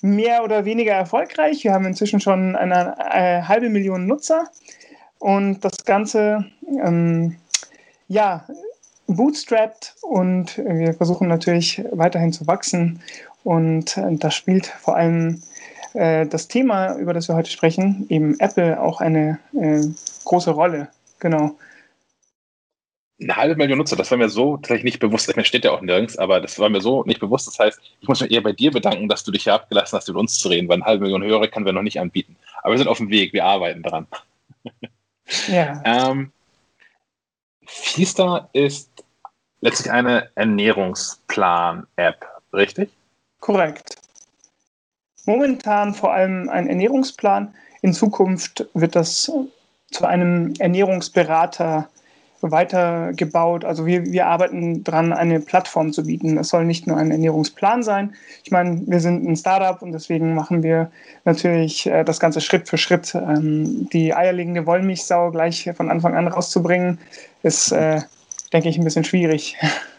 [0.01, 1.63] mehr oder weniger erfolgreich.
[1.63, 4.49] Wir haben inzwischen schon eine, eine äh, halbe Million Nutzer
[5.19, 7.37] und das Ganze ähm,
[8.07, 8.43] ja,
[9.07, 13.01] bootstrapped und wir versuchen natürlich weiterhin zu wachsen
[13.43, 15.41] und äh, das spielt vor allem
[15.93, 19.81] äh, das Thema, über das wir heute sprechen, eben Apple auch eine äh,
[20.25, 20.87] große Rolle.
[21.19, 21.55] Genau
[23.21, 25.29] eine halbe Million Nutzer, das war mir so tatsächlich nicht bewusst.
[25.29, 27.45] Ich meine, steht ja auch nirgends, aber das war mir so nicht bewusst.
[27.47, 30.07] Das heißt, ich muss mich eher bei dir bedanken, dass du dich hier abgelassen hast,
[30.07, 32.35] mit uns zu reden, weil eine halbe Million Hörer können wir noch nicht anbieten.
[32.63, 34.07] Aber wir sind auf dem Weg, wir arbeiten dran.
[35.47, 35.81] Ja.
[35.85, 36.31] ähm,
[37.65, 38.89] Fiesta ist
[39.61, 42.89] letztlich eine Ernährungsplan-App, richtig?
[43.39, 44.00] Korrekt.
[45.25, 47.53] Momentan vor allem ein Ernährungsplan.
[47.81, 49.31] In Zukunft wird das
[49.91, 51.89] zu einem Ernährungsberater
[52.41, 53.65] weitergebaut.
[53.65, 56.37] Also wir, wir arbeiten dran, eine Plattform zu bieten.
[56.37, 58.15] Es soll nicht nur ein Ernährungsplan sein.
[58.43, 60.91] Ich meine, wir sind ein Startup und deswegen machen wir
[61.25, 63.13] natürlich äh, das Ganze Schritt für Schritt.
[63.13, 66.97] Ähm, die eierlegende Wollmilchsau gleich von Anfang an rauszubringen,
[67.43, 68.01] ist, äh,
[68.53, 69.57] denke ich, ein bisschen schwierig.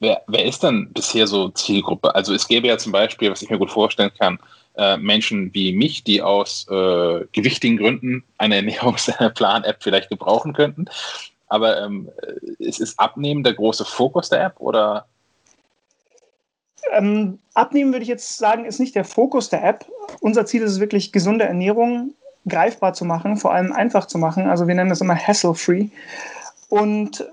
[0.00, 2.14] Wer, wer ist denn bisher so Zielgruppe?
[2.14, 4.38] Also es gäbe ja zum Beispiel, was ich mir gut vorstellen kann,
[4.76, 10.86] äh, Menschen wie mich, die aus äh, gewichtigen Gründen eine Ernährungsplan-App vielleicht gebrauchen könnten.
[11.48, 12.08] Aber ähm,
[12.58, 15.06] ist, ist Abnehmen der große Fokus der App oder?
[16.92, 19.86] Ähm, abnehmen würde ich jetzt sagen, ist nicht der Fokus der App.
[20.20, 22.14] Unser Ziel ist es wirklich, gesunde Ernährung
[22.48, 24.48] greifbar zu machen, vor allem einfach zu machen.
[24.48, 25.88] Also wir nennen das immer hassle-free.
[26.68, 27.26] Und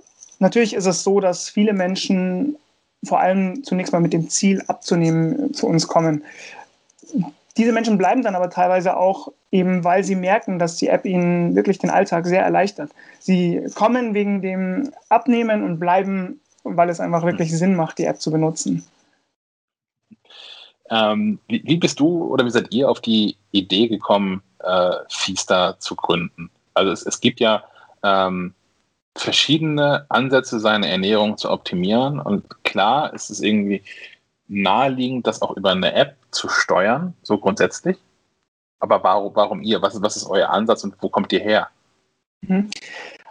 [0.43, 2.57] natürlich ist es so, dass viele Menschen
[3.03, 6.23] vor allem zunächst mal mit dem Ziel abzunehmen zu uns kommen.
[7.57, 11.55] Diese Menschen bleiben dann aber teilweise auch eben, weil sie merken, dass die App ihnen
[11.55, 12.91] wirklich den Alltag sehr erleichtert.
[13.19, 17.57] Sie kommen wegen dem Abnehmen und bleiben, weil es einfach wirklich mhm.
[17.57, 18.85] Sinn macht, die App zu benutzen.
[20.89, 25.79] Ähm, wie, wie, bist du oder wie seid ihr auf die Idee gekommen, äh, Fiesta
[25.79, 26.49] zu gründen?
[26.73, 27.63] Also es, es gibt ja
[28.03, 28.53] ähm,
[29.15, 32.19] verschiedene Ansätze, seine Ernährung zu optimieren.
[32.19, 33.83] Und klar ist es irgendwie
[34.47, 37.97] naheliegend, das auch über eine App zu steuern, so grundsätzlich.
[38.79, 39.81] Aber warum, warum ihr?
[39.81, 41.69] Was, was ist euer Ansatz und wo kommt ihr her?
[42.41, 42.69] Mhm.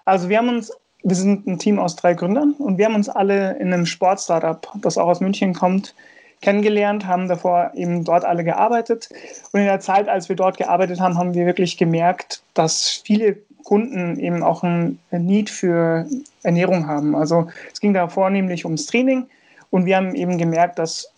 [0.04, 0.72] Also wir haben uns,
[1.02, 4.68] wir sind ein Team aus drei Gründern und wir haben uns alle in einem Sportstartup,
[4.80, 5.94] das auch aus München kommt,
[6.40, 9.08] kennengelernt, haben davor eben dort alle gearbeitet.
[9.52, 13.36] Und in der Zeit, als wir dort gearbeitet haben, haben wir wirklich gemerkt, dass viele
[13.64, 16.06] Kunden eben auch ein Need für
[16.42, 17.14] Ernährung haben.
[17.14, 19.26] Also es ging da vornehmlich ums Training
[19.70, 21.12] und wir haben eben gemerkt, dass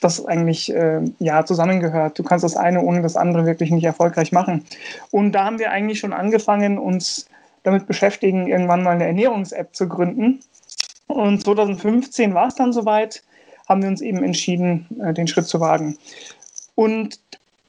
[0.00, 2.18] das eigentlich äh, ja zusammengehört.
[2.18, 4.64] Du kannst das eine ohne das andere wirklich nicht erfolgreich machen.
[5.10, 7.26] Und da haben wir eigentlich schon angefangen, uns
[7.62, 10.40] damit beschäftigen, irgendwann mal eine Ernährungs-App zu gründen.
[11.06, 13.22] Und 2015 war es dann soweit,
[13.68, 15.96] haben wir uns eben entschieden, äh, den Schritt zu wagen.
[16.74, 17.20] Und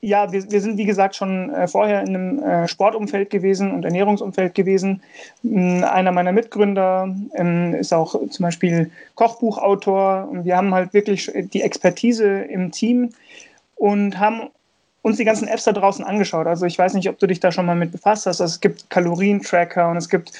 [0.06, 3.84] ja, wir, wir sind wie gesagt schon äh, vorher in einem äh, Sportumfeld gewesen und
[3.84, 5.02] Ernährungsumfeld gewesen.
[5.44, 11.32] Ähm, einer meiner Mitgründer ähm, ist auch zum Beispiel Kochbuchautor und wir haben halt wirklich
[11.34, 13.10] die Expertise im Team
[13.78, 14.50] und haben
[15.02, 16.46] uns die ganzen Apps da draußen angeschaut.
[16.46, 18.42] Also ich weiß nicht, ob du dich da schon mal mit befasst hast.
[18.42, 20.34] Also es gibt Kalorientracker und es gibt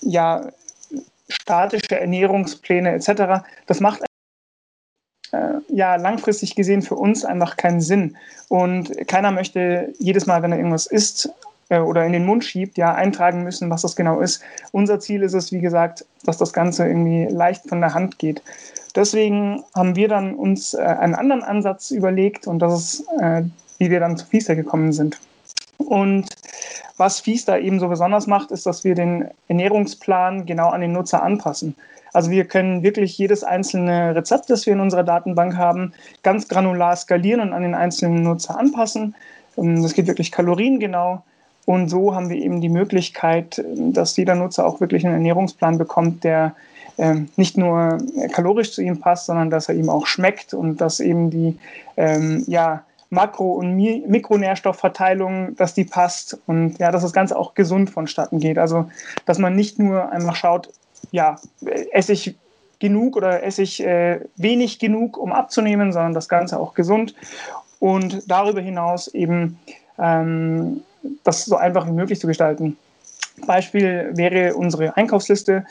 [0.00, 0.48] ja
[1.28, 3.44] statische Ernährungspläne etc.
[3.66, 4.02] Das macht
[5.68, 8.16] ja langfristig gesehen für uns einfach keinen Sinn.
[8.48, 11.30] Und keiner möchte jedes Mal, wenn er irgendwas isst
[11.68, 14.42] äh, oder in den Mund schiebt, ja eintragen müssen, was das genau ist.
[14.72, 18.42] Unser Ziel ist es, wie gesagt, dass das Ganze irgendwie leicht von der Hand geht.
[18.94, 23.42] Deswegen haben wir dann uns äh, einen anderen Ansatz überlegt und das ist, äh,
[23.78, 25.18] wie wir dann zu Fiesta gekommen sind.
[25.78, 26.28] Und
[26.96, 31.22] was Fiesta eben so besonders macht, ist, dass wir den Ernährungsplan genau an den Nutzer
[31.22, 31.74] anpassen.
[32.16, 36.96] Also wir können wirklich jedes einzelne Rezept, das wir in unserer Datenbank haben, ganz granular
[36.96, 39.14] skalieren und an den einzelnen Nutzer anpassen.
[39.58, 41.22] Ähm, das geht wirklich kaloriengenau.
[41.66, 46.24] Und so haben wir eben die Möglichkeit, dass jeder Nutzer auch wirklich einen Ernährungsplan bekommt,
[46.24, 46.54] der
[46.96, 47.98] ähm, nicht nur
[48.32, 51.58] kalorisch zu ihm passt, sondern dass er ihm auch schmeckt und dass eben die
[51.98, 57.90] ähm, ja, Makro- und Mikronährstoffverteilung, dass die passt und ja, dass das Ganze auch gesund
[57.90, 58.56] vonstatten geht.
[58.56, 58.88] Also,
[59.26, 60.70] dass man nicht nur einfach schaut,
[61.12, 61.36] ja,
[61.92, 62.34] esse ich
[62.78, 67.14] genug oder esse ich äh, wenig genug, um abzunehmen, sondern das Ganze auch gesund
[67.78, 69.58] und darüber hinaus eben
[69.98, 70.82] ähm,
[71.24, 72.76] das so einfach wie möglich zu gestalten.
[73.46, 75.64] Beispiel wäre unsere Einkaufsliste,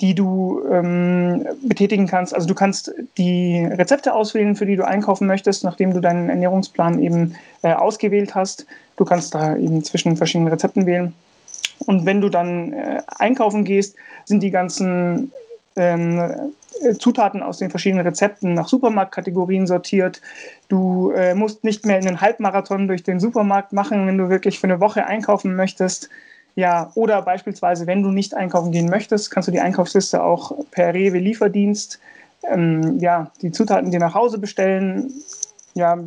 [0.00, 2.34] die du ähm, betätigen kannst.
[2.34, 6.98] Also du kannst die Rezepte auswählen, für die du einkaufen möchtest, nachdem du deinen Ernährungsplan
[6.98, 8.66] eben äh, ausgewählt hast.
[8.96, 11.14] Du kannst da eben zwischen verschiedenen Rezepten wählen.
[11.86, 15.32] Und wenn du dann äh, einkaufen gehst, sind die ganzen
[15.76, 16.52] ähm,
[16.82, 20.20] äh, Zutaten aus den verschiedenen Rezepten nach Supermarktkategorien sortiert.
[20.68, 24.66] Du äh, musst nicht mehr einen Halbmarathon durch den Supermarkt machen, wenn du wirklich für
[24.66, 26.08] eine Woche einkaufen möchtest.
[26.56, 30.94] Ja, oder beispielsweise, wenn du nicht einkaufen gehen möchtest, kannst du die Einkaufsliste auch per
[30.94, 31.98] Rewe Lieferdienst,
[32.48, 35.12] ähm, ja, die Zutaten dir nach Hause bestellen.
[35.74, 35.98] Ja,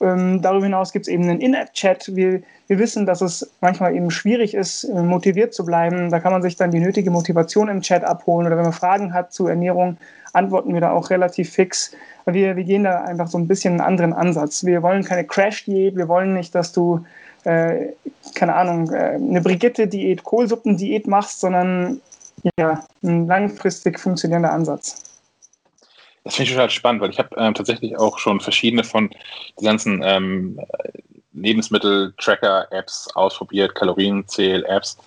[0.00, 2.14] ähm, darüber hinaus gibt es eben einen In-App-Chat.
[2.14, 6.10] Wir, wir wissen, dass es manchmal eben schwierig ist, äh, motiviert zu bleiben.
[6.10, 9.14] Da kann man sich dann die nötige Motivation im Chat abholen oder wenn man Fragen
[9.14, 9.96] hat zu Ernährung,
[10.32, 11.92] antworten wir da auch relativ fix.
[12.26, 14.64] Wir, wir gehen da einfach so ein bisschen einen anderen Ansatz.
[14.64, 17.04] Wir wollen keine Crash-Diät, wir wollen nicht, dass du,
[17.44, 17.86] äh,
[18.34, 22.00] keine Ahnung, äh, eine Brigitte-Diät, Kohlsuppen-Diät machst, sondern
[22.58, 25.02] ja, ein langfristig funktionierender Ansatz.
[26.26, 29.10] Das finde ich total spannend, weil ich habe ähm, tatsächlich auch schon verschiedene von
[29.60, 30.60] den ganzen ähm,
[31.34, 34.98] Lebensmittel-Tracker-Apps ausprobiert, Kalorienzähl-Apps.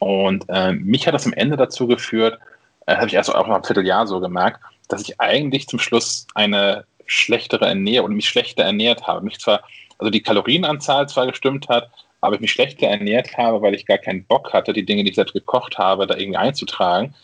[0.00, 2.40] Und ähm, mich hat das am Ende dazu geführt,
[2.86, 6.26] äh, habe ich erst auch nach einem Vierteljahr so gemerkt, dass ich eigentlich zum Schluss
[6.34, 9.24] eine schlechtere Ernährung und mich schlechter ernährt habe.
[9.24, 9.62] Mich zwar,
[9.98, 11.88] also die Kalorienanzahl zwar gestimmt hat,
[12.20, 15.10] aber ich mich schlechter ernährt habe, weil ich gar keinen Bock hatte, die Dinge, die
[15.10, 17.14] ich selbst gekocht habe, da irgendwie einzutragen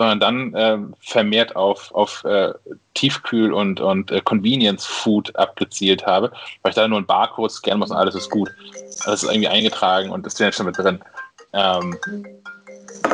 [0.00, 2.54] sondern dann äh, vermehrt auf, auf äh,
[2.94, 6.32] Tiefkühl- und, und äh, Convenience-Food abgezielt habe,
[6.62, 8.50] weil ich da nur einen Barcode scannen muss und alles ist gut.
[9.04, 11.00] Alles ist irgendwie eingetragen und das ist ja schon mit drin.
[11.52, 11.98] Ähm,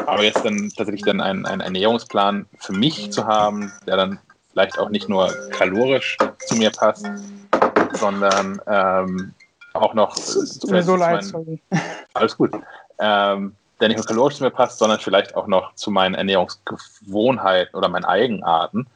[0.07, 4.21] aber jetzt dann tatsächlich dann einen, einen Ernährungsplan für mich zu haben, der dann
[4.53, 7.05] vielleicht auch nicht nur kalorisch zu mir passt,
[7.95, 9.35] sondern ähm,
[9.73, 10.17] auch noch.
[10.17, 11.61] Äh, so leid, sorry.
[12.15, 12.53] Alles gut.
[13.01, 17.75] Ähm, der nicht nur kalorisch zu mir passt, sondern vielleicht auch noch zu meinen Ernährungsgewohnheiten
[17.77, 18.87] oder meinen Eigenarten,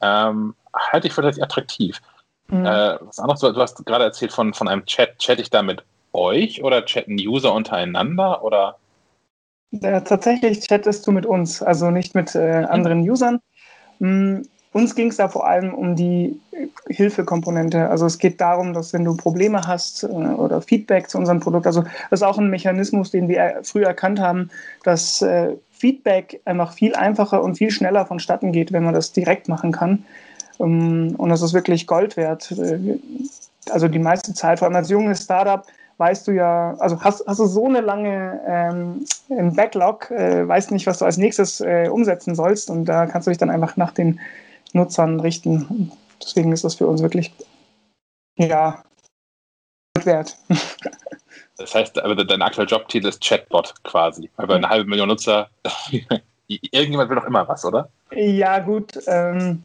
[0.00, 2.00] ähm, halte ich für relativ attraktiv.
[2.48, 2.66] Mhm.
[2.66, 5.18] Äh, was anderes, du, du hast gerade erzählt von, von einem Chat.
[5.18, 8.76] Chat ich da mit euch oder chatten User untereinander oder?
[9.70, 13.10] Ja, tatsächlich chattest du mit uns, also nicht mit äh, anderen mhm.
[13.10, 13.40] Usern.
[13.98, 14.48] Mhm.
[14.72, 16.38] Uns ging es da vor allem um die
[16.88, 17.88] Hilfekomponente.
[17.88, 21.66] Also es geht darum, dass wenn du Probleme hast äh, oder Feedback zu unserem Produkt,
[21.66, 24.50] also das ist auch ein Mechanismus, den wir früh erkannt haben,
[24.84, 29.48] dass äh, Feedback einfach viel einfacher und viel schneller vonstatten geht, wenn man das direkt
[29.48, 30.04] machen kann.
[30.60, 32.52] Ähm, und das ist wirklich Gold wert.
[32.52, 32.98] Äh,
[33.70, 35.64] also die meiste Zeit, vor allem als junges Startup,
[35.98, 40.86] weißt du ja, also hast, hast du so eine lange ähm, Backlog, äh, weißt nicht,
[40.86, 43.92] was du als nächstes äh, umsetzen sollst und da kannst du dich dann einfach nach
[43.92, 44.20] den
[44.76, 45.92] Nutzern richten.
[46.22, 47.32] Deswegen ist das für uns wirklich,
[48.36, 48.82] ja,
[50.02, 50.36] wert.
[51.58, 55.48] Das heißt, aber dein aktueller Jobtitel ist Chatbot quasi, weil bei einer halben Million Nutzer,
[56.48, 57.88] irgendjemand will doch immer was, oder?
[58.10, 59.00] Ja, gut.
[59.06, 59.62] Ähm,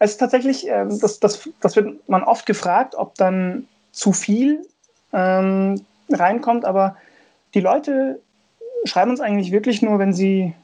[0.00, 4.66] es ist tatsächlich, ähm, das, das, das wird man oft gefragt, ob dann zu viel
[5.12, 5.80] ähm,
[6.10, 6.96] reinkommt, aber
[7.54, 8.20] die Leute
[8.84, 10.54] schreiben uns eigentlich wirklich nur, wenn sie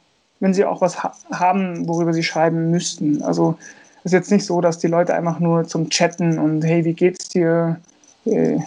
[0.40, 3.22] wenn sie auch was ha haben, worüber sie schreiben müssten.
[3.22, 3.56] Also
[4.04, 7.28] ist jetzt nicht so, dass die Leute einfach nur zum Chatten und hey, wie geht's
[7.28, 7.80] dir?
[8.26, 8.58] Äh,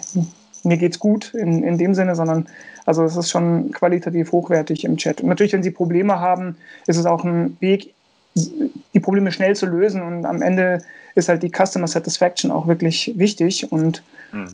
[0.64, 2.48] mir geht's gut in, in dem Sinne, sondern
[2.84, 5.20] also es ist schon qualitativ hochwertig im Chat.
[5.20, 6.56] Und natürlich, wenn Sie Probleme haben,
[6.86, 7.94] ist es auch ein Weg,
[8.34, 10.82] die Probleme schnell zu lösen und am Ende
[11.14, 14.48] ist halt die Customer Satisfaction auch wirklich wichtig und hm.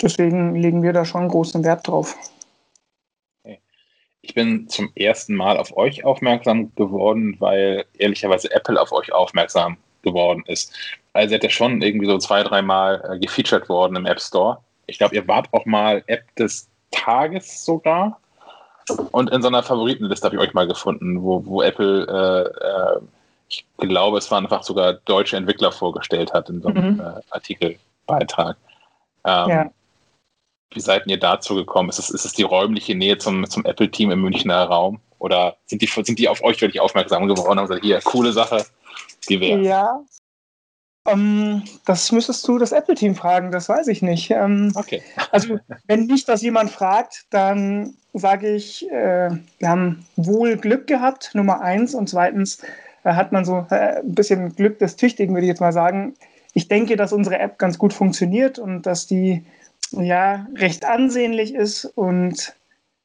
[0.00, 2.16] deswegen legen wir da schon großen Wert drauf.
[4.22, 9.76] Ich bin zum ersten Mal auf euch aufmerksam geworden, weil ehrlicherweise Apple auf euch aufmerksam
[10.06, 10.72] geworden ist.
[11.12, 14.58] Also ihr seid ja schon irgendwie so zwei, dreimal äh, gefeatured worden im App Store.
[14.86, 18.18] Ich glaube, ihr wart auch mal App des Tages sogar.
[19.10, 23.00] Und in so einer Favoritenliste habe ich euch mal gefunden, wo, wo Apple, äh, äh,
[23.48, 27.00] ich glaube, es waren einfach sogar deutsche Entwickler vorgestellt hat in so einem mhm.
[27.00, 28.56] äh, Artikelbeitrag.
[29.24, 29.70] Ähm, ja.
[30.70, 31.88] Wie seid ihr dazu gekommen?
[31.88, 35.00] Ist es, ist es die räumliche Nähe zum, zum Apple-Team im Münchner Raum?
[35.18, 38.64] Oder sind die, sind die auf euch wirklich aufmerksam geworden und gesagt, hier, coole Sache,
[39.28, 39.60] wäre?
[39.62, 40.04] Ja,
[41.06, 44.30] um, ähm, das müsstest du das Apple-Team fragen, das weiß ich nicht.
[44.30, 45.02] Um, ähm, okay.
[45.30, 51.30] also, wenn nicht das jemand fragt, dann sage ich, äh, wir haben wohl Glück gehabt,
[51.34, 51.94] Nummer eins.
[51.94, 52.62] Und zweitens
[53.04, 56.14] äh, hat man so äh, ein bisschen Glück des Tüchtigen, würde ich jetzt mal sagen.
[56.54, 59.44] Ich denke, dass unsere App ganz gut funktioniert und dass die
[59.92, 62.54] ja recht ansehnlich ist und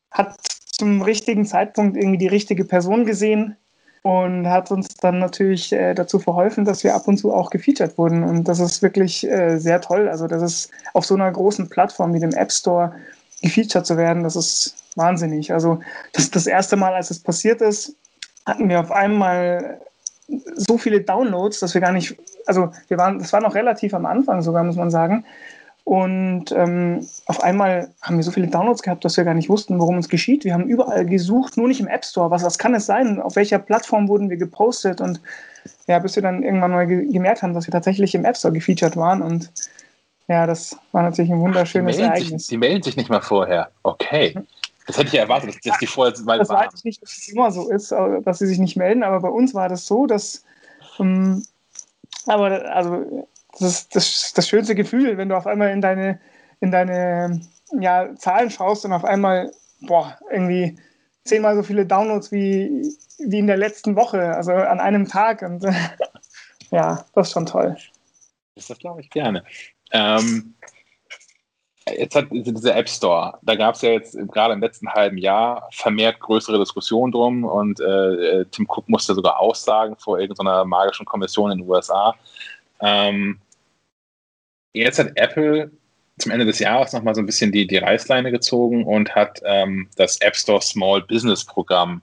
[0.10, 3.58] hat zum richtigen Zeitpunkt irgendwie die richtige Person gesehen,
[4.04, 7.98] und hat uns dann natürlich äh, dazu verholfen, dass wir ab und zu auch gefeatured
[7.98, 8.24] wurden.
[8.24, 10.10] Und das ist wirklich äh, sehr toll.
[10.10, 12.94] Also das ist auf so einer großen Plattform wie dem App Store
[13.42, 15.54] gefeatured zu werden, das ist wahnsinnig.
[15.54, 15.80] Also
[16.14, 17.96] das, das erste Mal, als es passiert ist,
[18.46, 19.80] hatten wir auf einmal
[20.56, 24.06] so viele Downloads, dass wir gar nicht, also wir waren, das war noch relativ am
[24.06, 25.26] Anfang sogar, muss man sagen.
[25.84, 29.80] Und ähm, auf einmal haben wir so viele Downloads gehabt, dass wir gar nicht wussten,
[29.80, 30.44] worum es geschieht.
[30.46, 32.30] Wir haben überall gesucht, nur nicht im App Store.
[32.30, 33.20] Was, was kann es sein?
[33.20, 35.02] Auf welcher Plattform wurden wir gepostet?
[35.02, 35.20] Und
[35.88, 38.54] ja, bis wir dann irgendwann mal ge gemerkt haben, dass wir tatsächlich im App Store
[38.54, 39.22] gefeatured waren.
[39.22, 39.52] Und
[40.28, 42.44] ja, das war natürlich ein wunderschönes die Ereignis.
[42.44, 43.70] Sich, die melden sich nicht mal vorher.
[43.84, 44.36] Okay.
[44.88, 47.52] Das hätte ich erwartet, dass die vorher mal Das weiß ich nicht, dass es immer
[47.52, 50.44] so ist, dass sie sich nicht melden, aber bei uns war das so, dass.
[51.00, 51.46] Ähm,
[52.28, 56.20] aber also das ist das, das schönste Gefühl, wenn du auf einmal in deine,
[56.60, 57.42] in deine
[57.80, 59.52] ja, Zahlen schaust und auf einmal,
[59.82, 60.78] boah, irgendwie
[61.24, 65.42] zehnmal so viele Downloads wie, wie in der letzten Woche, also an einem Tag.
[65.42, 65.64] Und
[66.72, 67.78] ja, das ist schon toll.
[68.56, 69.44] Das glaube ich gerne.
[69.92, 70.56] Ähm,
[71.88, 75.68] jetzt hat dieser App Store, da gab es ja jetzt gerade im letzten halben Jahr
[75.72, 81.52] vermehrt größere Diskussionen drum und äh, Tim Cook musste sogar Aussagen vor irgendeiner magischen Kommission
[81.52, 82.16] in den USA.
[82.82, 83.40] Ähm,
[84.74, 85.72] jetzt hat Apple
[86.18, 89.90] zum Ende des Jahres nochmal so ein bisschen die, die Reißleine gezogen und hat ähm,
[89.96, 92.02] das App Store Small Business Programm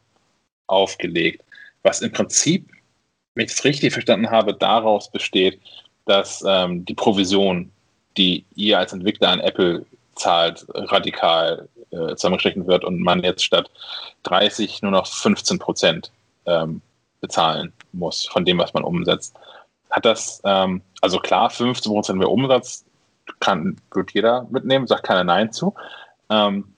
[0.66, 1.42] aufgelegt,
[1.82, 2.68] was im Prinzip,
[3.34, 5.60] wenn ich es richtig verstanden habe, daraus besteht,
[6.06, 7.70] dass ähm, die Provision,
[8.16, 9.86] die ihr als Entwickler an Apple
[10.16, 13.70] zahlt, radikal äh, zusammengestrichen wird und man jetzt statt
[14.24, 16.10] 30 nur noch 15 Prozent
[16.46, 16.82] ähm,
[17.20, 19.36] bezahlen muss von dem, was man umsetzt
[19.98, 22.84] hat das, ähm, also klar, 15% mehr Umsatz
[23.40, 25.74] kann, wird jeder mitnehmen, sagt keiner Nein zu.
[26.30, 26.74] Ähm,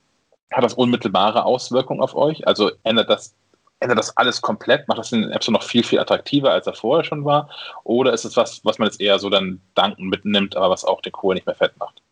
[0.53, 2.47] hat das unmittelbare Auswirkungen auf euch?
[2.47, 3.35] Also ändert das,
[3.79, 4.89] ändert das alles komplett?
[4.89, 7.49] Macht das den App Store noch viel, viel attraktiver, als er vorher schon war?
[7.85, 11.03] Oder ist es was, was man jetzt eher so dann danken mitnimmt, aber was auch
[11.03, 12.03] den Kohl nicht mehr fett macht?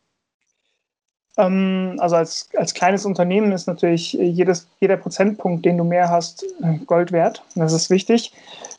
[1.37, 6.45] Ähm, also als, als kleines Unternehmen ist natürlich jedes, jeder Prozentpunkt, den du mehr hast,
[6.87, 7.43] Gold wert.
[7.55, 8.33] Das ist wichtig.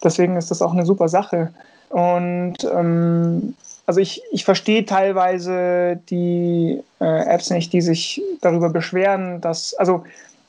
[0.03, 1.53] Deswegen ist das auch eine super Sache.
[1.89, 3.55] Und ähm,
[3.85, 10.03] also ich, ich verstehe teilweise die äh, Apps nicht, die sich darüber beschweren, dass, also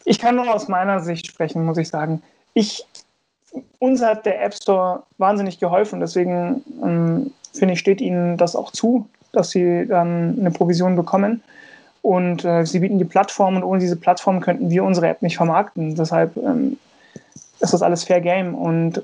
[0.04, 2.22] ich kann nur aus meiner Sicht sprechen, muss ich sagen.
[2.52, 2.84] Ich,
[3.78, 8.72] uns hat der App Store wahnsinnig geholfen, deswegen ähm, finde ich, steht ihnen das auch
[8.72, 11.42] zu, dass sie dann eine Provision bekommen.
[12.02, 15.36] Und äh, sie bieten die Plattform und ohne diese Plattform könnten wir unsere App nicht
[15.36, 15.94] vermarkten.
[15.94, 16.78] Deshalb ähm,
[17.60, 18.54] ist das alles Fair Game.
[18.54, 19.02] Und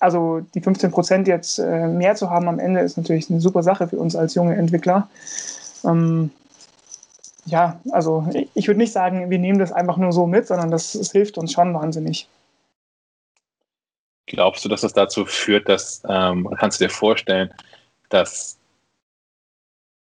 [0.00, 3.62] also die 15 Prozent jetzt äh, mehr zu haben am Ende ist natürlich eine super
[3.62, 5.08] Sache für uns als junge Entwickler.
[5.84, 6.30] Ähm,
[7.46, 10.70] ja, also ich, ich würde nicht sagen, wir nehmen das einfach nur so mit, sondern
[10.70, 12.28] das, das hilft uns schon wahnsinnig.
[14.26, 17.52] Glaubst du, dass das dazu führt, dass, ähm, kannst du dir vorstellen,
[18.08, 18.56] dass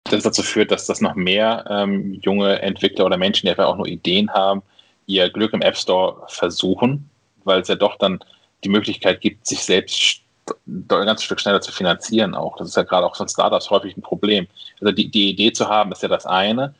[0.09, 3.77] das dazu führt, dass das noch mehr ähm, junge Entwickler oder Menschen, die einfach auch
[3.77, 4.61] nur Ideen haben,
[5.07, 7.09] ihr Glück im App Store versuchen,
[7.43, 8.19] weil es ja doch dann
[8.65, 10.21] die Möglichkeit gibt, sich selbst
[10.67, 12.57] ein ganzes Stück schneller zu finanzieren auch.
[12.57, 14.47] Das ist ja gerade auch von Startups häufig ein Problem.
[14.81, 16.75] Also die, die Idee zu haben, ist ja das eine,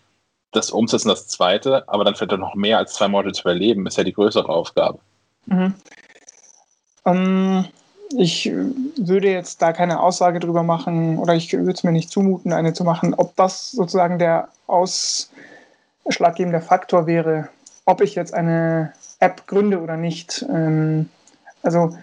[0.51, 3.97] das Umsetzen das zweite, aber dann vielleicht noch mehr als zwei Monate zu überleben, ist
[3.97, 4.99] ja die größere Aufgabe.
[5.45, 5.73] Mhm.
[7.05, 7.65] Ähm,
[8.17, 8.51] ich
[8.97, 12.73] würde jetzt da keine Aussage drüber machen oder ich würde es mir nicht zumuten, eine
[12.73, 17.49] zu machen, ob das sozusagen der ausschlaggebende Faktor wäre,
[17.85, 20.45] ob ich jetzt eine App gründe oder nicht.
[20.49, 21.09] Ähm,
[21.65, 21.97] also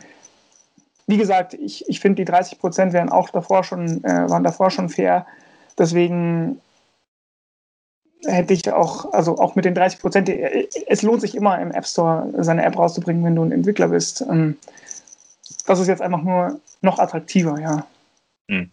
[1.06, 4.70] wie gesagt, ich, ich finde, die 30 Prozent wären auch davor schon, äh, waren davor
[4.70, 5.26] schon fair.
[5.78, 6.60] Deswegen
[8.24, 11.86] hätte ich auch, also auch mit den 30 Prozent, es lohnt sich immer im App
[11.86, 14.20] Store seine App rauszubringen, wenn du ein Entwickler bist.
[14.22, 14.56] Ähm,
[15.66, 17.86] das ist jetzt einfach nur noch attraktiver, ja.
[18.48, 18.70] Hm.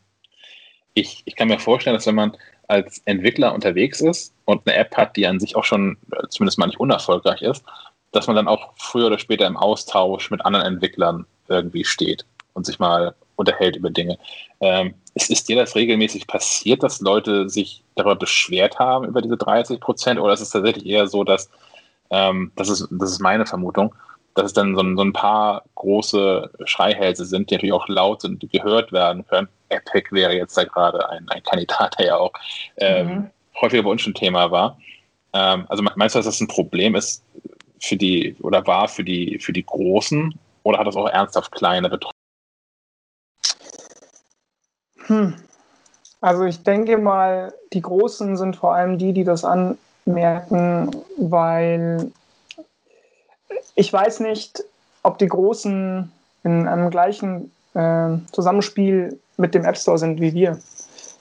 [0.94, 2.38] Ich, ich kann mir vorstellen, dass wenn man
[2.68, 6.60] als Entwickler unterwegs ist und eine App hat, die an sich auch schon äh, zumindest
[6.60, 7.64] mal nicht unerfolgreich ist,
[8.12, 12.66] dass man dann auch früher oder später im Austausch mit anderen Entwicklern irgendwie steht und
[12.66, 14.18] sich mal unterhält über Dinge.
[14.60, 19.38] Ähm, ist, ist dir das regelmäßig passiert, dass Leute sich darüber beschwert haben, über diese
[19.38, 20.20] 30 Prozent?
[20.20, 21.50] Oder ist es tatsächlich eher so, dass,
[22.10, 23.96] ähm, das, ist, das ist meine Vermutung,
[24.36, 28.22] dass es dann so ein, so ein paar große Schreihälse sind, die natürlich auch laut
[28.22, 29.48] sind, die gehört werden können.
[29.70, 32.34] Epic wäre jetzt da gerade ein, ein Kandidat, der ja auch
[32.78, 33.30] ähm, mhm.
[33.62, 34.78] häufiger bei uns schon Thema war.
[35.34, 37.24] Ähm, also meinst du, dass das ein Problem ist
[37.82, 40.34] für die oder war für die für die Großen
[40.64, 42.16] oder hat das auch ernsthaft kleine betroffen?
[45.08, 45.34] Hm.
[46.22, 52.12] Also ich denke mal, die Großen sind vor allem die, die das anmerken, weil
[53.76, 54.64] ich weiß nicht,
[55.04, 56.12] ob die Großen
[56.44, 60.60] in einem gleichen äh, Zusammenspiel mit dem App Store sind wie wir.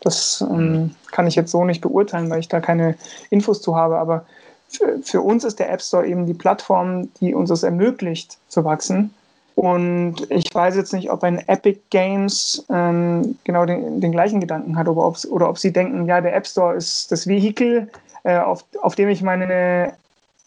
[0.00, 2.96] Das ähm, kann ich jetzt so nicht beurteilen, weil ich da keine
[3.30, 3.98] Infos zu habe.
[3.98, 4.26] Aber
[4.68, 9.14] für, uns ist der App Store eben die Plattform, die uns es ermöglicht zu wachsen.
[9.54, 14.76] Und ich weiß jetzt nicht, ob ein Epic Games ähm, genau den, den, gleichen Gedanken
[14.76, 17.90] hat oder, oder ob sie denken, ja, der App Store ist das Vehikel,
[18.22, 19.94] äh, auf, auf dem ich meine,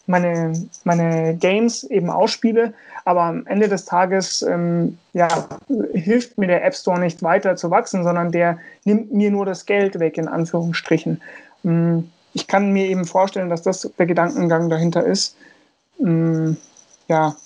[0.06, 0.54] meine,
[0.84, 2.72] meine Games eben ausspiele.
[3.04, 5.28] Aber am Ende des Tages ähm, ja,
[5.92, 9.66] hilft mir der App Store nicht weiter zu wachsen, sondern der nimmt mir nur das
[9.66, 11.20] Geld weg, in Anführungsstrichen.
[11.64, 15.36] Ähm, ich kann mir eben vorstellen, dass das der Gedankengang dahinter ist.
[16.00, 16.56] Ähm,
[17.08, 17.36] ja,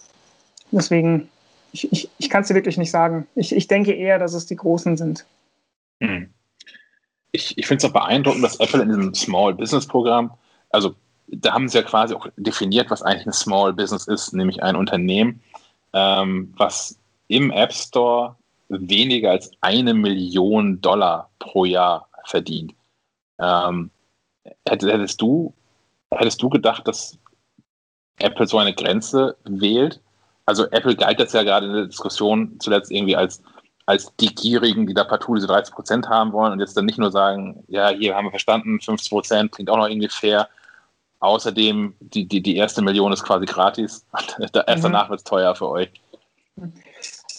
[0.70, 1.28] deswegen
[1.72, 3.26] ich, ich, ich kann es dir wirklich nicht sagen.
[3.34, 5.26] Ich, ich denke eher, dass es die Großen sind.
[6.00, 6.32] Hm.
[7.32, 10.32] Ich, ich finde es auch beeindruckend, dass Apple in diesem Small Business Programm,
[10.70, 10.94] also
[11.28, 14.76] da haben sie ja quasi auch definiert, was eigentlich ein Small Business ist, nämlich ein
[14.76, 15.42] Unternehmen,
[15.92, 16.98] ähm, was
[17.28, 18.36] im App Store
[18.68, 22.74] weniger als eine Million Dollar pro Jahr verdient.
[23.38, 23.90] Ähm,
[24.68, 25.52] hättest, du,
[26.10, 27.18] hättest du gedacht, dass
[28.18, 30.00] Apple so eine Grenze wählt?
[30.46, 33.42] also Apple galt das ja gerade in der Diskussion zuletzt irgendwie als,
[33.84, 36.98] als die Gierigen, die da partout diese 30 Prozent haben wollen und jetzt dann nicht
[36.98, 40.48] nur sagen, ja, hier haben wir verstanden, 50 Prozent klingt auch noch irgendwie fair.
[41.18, 44.06] Außerdem, die, die, die erste Million ist quasi gratis.
[44.38, 44.82] Erst mhm.
[44.82, 45.90] danach wird es teuer für euch.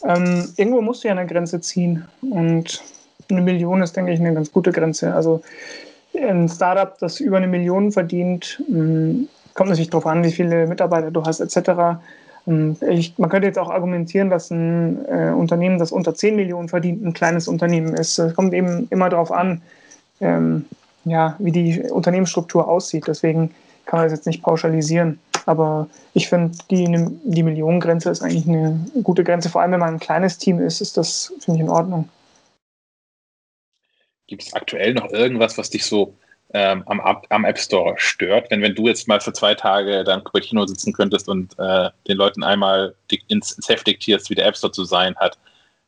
[0.03, 2.05] Ähm, irgendwo musst du ja eine Grenze ziehen.
[2.21, 2.81] Und
[3.29, 5.13] eine Million ist, denke ich, eine ganz gute Grenze.
[5.13, 5.41] Also
[6.17, 11.11] ein Startup, das über eine Million verdient, hm, kommt natürlich darauf an, wie viele Mitarbeiter
[11.11, 11.99] du hast, etc.
[12.47, 16.69] Ähm, ich, man könnte jetzt auch argumentieren, dass ein äh, Unternehmen, das unter 10 Millionen
[16.69, 18.17] verdient, ein kleines Unternehmen ist.
[18.19, 19.61] Es kommt eben immer darauf an,
[20.21, 20.65] ähm,
[21.05, 23.05] ja, wie die Unternehmensstruktur aussieht.
[23.07, 23.51] Deswegen
[23.85, 25.19] kann man das jetzt nicht pauschalisieren.
[25.45, 26.85] Aber ich finde, die,
[27.23, 29.49] die Millionengrenze ist eigentlich eine gute Grenze.
[29.49, 32.09] Vor allem, wenn man ein kleines Team ist, ist das, finde ich, in Ordnung.
[34.27, 36.15] Gibt es aktuell noch irgendwas, was dich so
[36.53, 38.49] ähm, am, am, App Store stört.
[38.51, 41.89] Wenn, wenn du jetzt mal für zwei Tage da im Cupertino sitzen könntest und äh,
[42.07, 42.95] den Leuten einmal
[43.27, 45.37] ins, ins Heft diktierst, wie der App Store zu sein hat,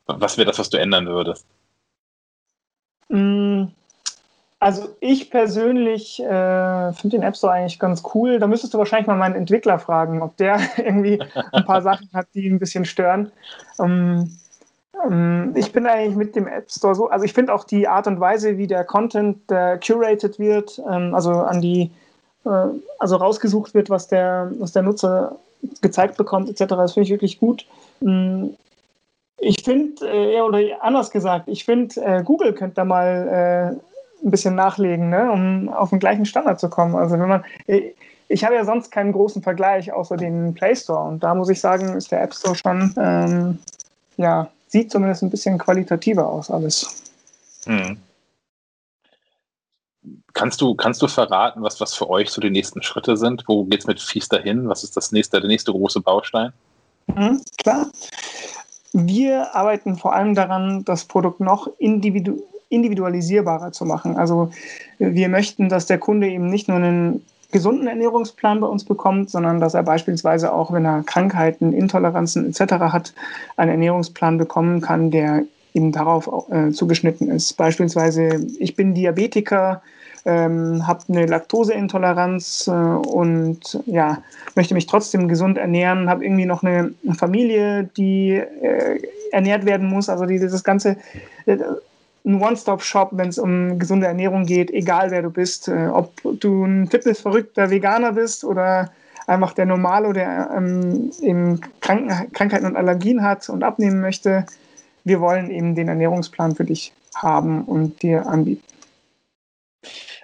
[0.06, 1.45] was wäre das, was du ändern würdest?
[3.10, 3.66] Mm,
[4.60, 8.40] also ich persönlich äh, finde den App Store eigentlich ganz cool.
[8.40, 11.22] Da müsstest du wahrscheinlich mal meinen Entwickler fragen, ob der irgendwie
[11.53, 13.32] ein paar Sachen hat, die ein bisschen stören.
[13.80, 14.38] Ähm,
[15.56, 18.20] ich bin eigentlich mit dem App Store so, also ich finde auch die Art und
[18.20, 21.90] Weise, wie der Content der curated wird, ähm, also an die,
[22.46, 22.68] äh,
[23.00, 25.38] also rausgesucht wird, was der, was der Nutzer
[25.82, 27.66] gezeigt bekommt, etc., das finde ich wirklich gut.
[28.02, 28.56] Ähm,
[29.38, 33.80] ich finde, äh, oder anders gesagt, ich finde, äh, Google könnte da mal
[34.22, 36.96] ein bisschen nachlegen, ne, um auf den gleichen Standard zu kommen.
[36.96, 37.46] Also wenn man,
[38.28, 41.62] ich habe ja sonst keinen großen Vergleich außer den Play Store und da muss ich
[41.62, 43.60] sagen, ist der App Store schon ähm,
[44.18, 47.04] ja sieht zumindest ein bisschen qualitativer aus alles.
[47.66, 47.98] Hm.
[50.34, 53.44] Kannst du, kannst du verraten, was, was für euch so die nächsten Schritte sind?
[53.48, 54.70] Wo geht es mit Fiester hin?
[54.70, 56.54] Was ist das nächste, der nächste große Baustein?
[57.08, 57.88] Mhm, klar.
[58.94, 62.41] Wir arbeiten vor allem daran, das Produkt noch individu
[62.72, 64.16] individualisierbarer zu machen.
[64.16, 64.52] Also
[65.00, 69.60] wir möchten, dass der Kunde eben nicht nur einen gesunden Ernährungsplan bei uns bekommt, sondern
[69.60, 72.74] dass er beispielsweise auch, wenn er Krankheiten, Intoleranzen etc.
[72.92, 73.14] hat,
[73.58, 75.44] einen Ernährungsplan bekommen kann, der
[75.74, 77.54] eben darauf äh, zugeschnitten ist.
[77.54, 79.82] Beispielsweise, ich bin Diabetiker,
[80.26, 84.22] ähm, habe eine Laktoseintoleranz äh, und ja,
[84.56, 89.00] möchte mich trotzdem gesund ernähren, habe irgendwie noch eine Familie, die äh,
[89.32, 90.98] ernährt werden muss, also die, dieses ganze
[91.46, 91.58] äh,
[92.30, 96.64] ein One-Stop-Shop, wenn es um gesunde Ernährung geht, egal wer du bist, äh, ob du
[96.64, 98.92] ein fitnessverrückter Veganer bist oder
[99.28, 104.46] einfach der Normale, der ähm, eben Kranken Krankheiten und Allergien hat und abnehmen möchte.
[105.04, 108.64] Wir wollen eben den Ernährungsplan für dich haben und dir anbieten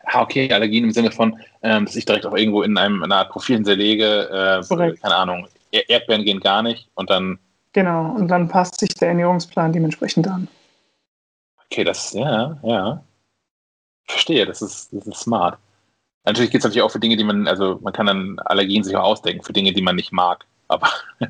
[0.06, 3.18] ah, okay, Allergien im Sinne von, ähm, dass ich direkt auch irgendwo in einem, einer
[3.18, 7.38] Art Profil hinterlege, äh, keine Ahnung, Erdbeeren gehen gar nicht und dann.
[7.74, 10.48] Genau, und dann passt sich der Ernährungsplan dementsprechend an.
[11.72, 13.04] Okay, das, ja, ja.
[14.08, 15.58] Verstehe, das ist, das ist smart.
[16.26, 18.96] Natürlich geht es natürlich auch für Dinge, die man, also man kann dann Allergien sich
[18.96, 20.90] auch ausdenken, für Dinge, die man nicht mag, aber.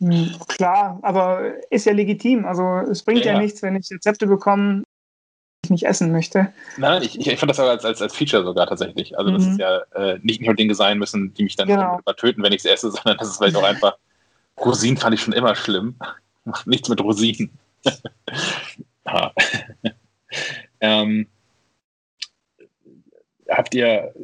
[0.00, 2.44] Hm, klar, aber ist ja legitim.
[2.44, 4.82] Also es bringt ja, ja nichts, wenn ich Rezepte bekomme,
[5.64, 6.52] ich nicht essen möchte.
[6.76, 9.16] Nein, ich, ich, fand das aber als, als, als Feature sogar tatsächlich.
[9.18, 9.34] Also, mhm.
[9.34, 12.00] das ist ja äh, nicht nur Dinge sein müssen, die mich dann genau.
[12.16, 13.96] töten, wenn ich sie esse, sondern das ist vielleicht auch einfach.
[14.58, 15.96] Rosinen fand ich schon immer schlimm.
[16.64, 17.50] Nichts mit Rosinen.
[20.80, 21.26] ähm,
[23.48, 24.14] habt ihr,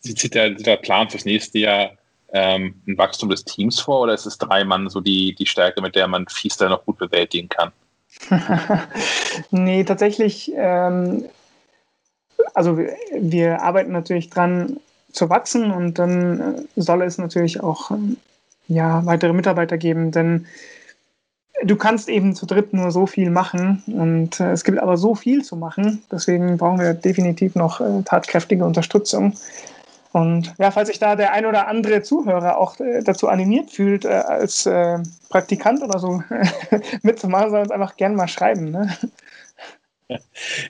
[0.00, 1.92] sieht der, der Plan fürs nächste Jahr
[2.32, 5.80] ähm, ein Wachstum des Teams vor oder ist es drei Mann so die, die Stärke,
[5.80, 7.72] mit der man Fiester noch gut bewältigen kann?
[9.50, 11.24] nee, tatsächlich, ähm,
[12.54, 14.78] also wir, wir, arbeiten natürlich dran
[15.12, 18.16] zu wachsen und dann soll es natürlich auch ähm,
[18.68, 20.46] ja, weitere Mitarbeiter geben, denn
[21.64, 25.14] du kannst eben zu dritt nur so viel machen und äh, es gibt aber so
[25.14, 29.34] viel zu machen, deswegen brauchen wir definitiv noch äh, tatkräftige Unterstützung.
[30.12, 34.06] Und ja, falls sich da der ein oder andere Zuhörer auch äh, dazu animiert fühlt,
[34.06, 36.22] äh, als äh, Praktikant oder so
[37.02, 38.70] mitzumachen, soll uns einfach gerne mal schreiben.
[38.70, 38.96] Ne?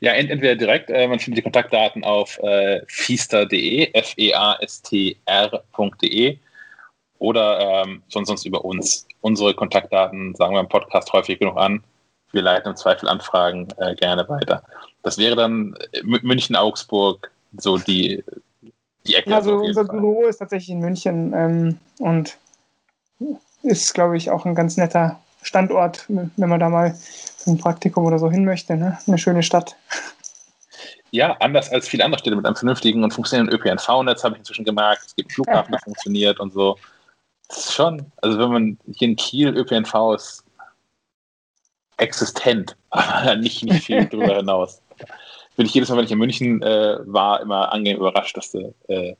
[0.00, 2.40] Ja, entweder direkt, äh, man findet die Kontaktdaten auf
[2.88, 5.18] feaster.de, F-E-A-S-T-R.de
[7.18, 9.06] oder ähm, sonst, sonst über uns.
[9.20, 11.82] Unsere Kontaktdaten sagen wir im Podcast häufig genug an.
[12.32, 14.62] Wir leiten im Zweifel Anfragen äh, gerne weiter.
[15.02, 18.22] Das wäre dann äh, München, Augsburg, so die
[19.06, 19.34] die Ecke.
[19.34, 19.96] Also unser Fall.
[19.96, 22.36] Büro ist tatsächlich in München ähm, und
[23.62, 26.98] ist, glaube ich, auch ein ganz netter Standort, wenn man da mal
[27.46, 28.76] ein Praktikum oder so hin möchte.
[28.76, 28.98] Ne?
[29.06, 29.76] Eine schöne Stadt.
[31.12, 34.64] Ja, anders als viele andere Städte mit einem vernünftigen und funktionierenden ÖPNV-Netz habe ich inzwischen
[34.64, 35.02] gemerkt.
[35.06, 36.76] Es gibt einen Flughafen, der funktioniert und so.
[37.52, 40.44] Schon, also wenn man hier in Kiel ÖPNV ist
[41.98, 44.80] existent, aber nicht, nicht viel darüber hinaus
[45.56, 49.16] bin ich jedes Mal, wenn ich in München äh, war, immer angenehm überrascht, dass äh,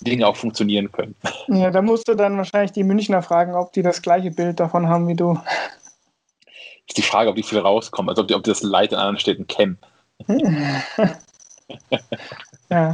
[0.00, 1.14] Dinge auch funktionieren können.
[1.48, 4.88] Ja, da musst du dann wahrscheinlich die Münchner fragen, ob die das gleiche Bild davon
[4.88, 5.38] haben wie du.
[6.86, 8.98] Ist die Frage, ob die viel rauskommen, also ob die, ob die das Leid in
[8.98, 9.78] anderen Städten kennen.
[12.70, 12.92] ja.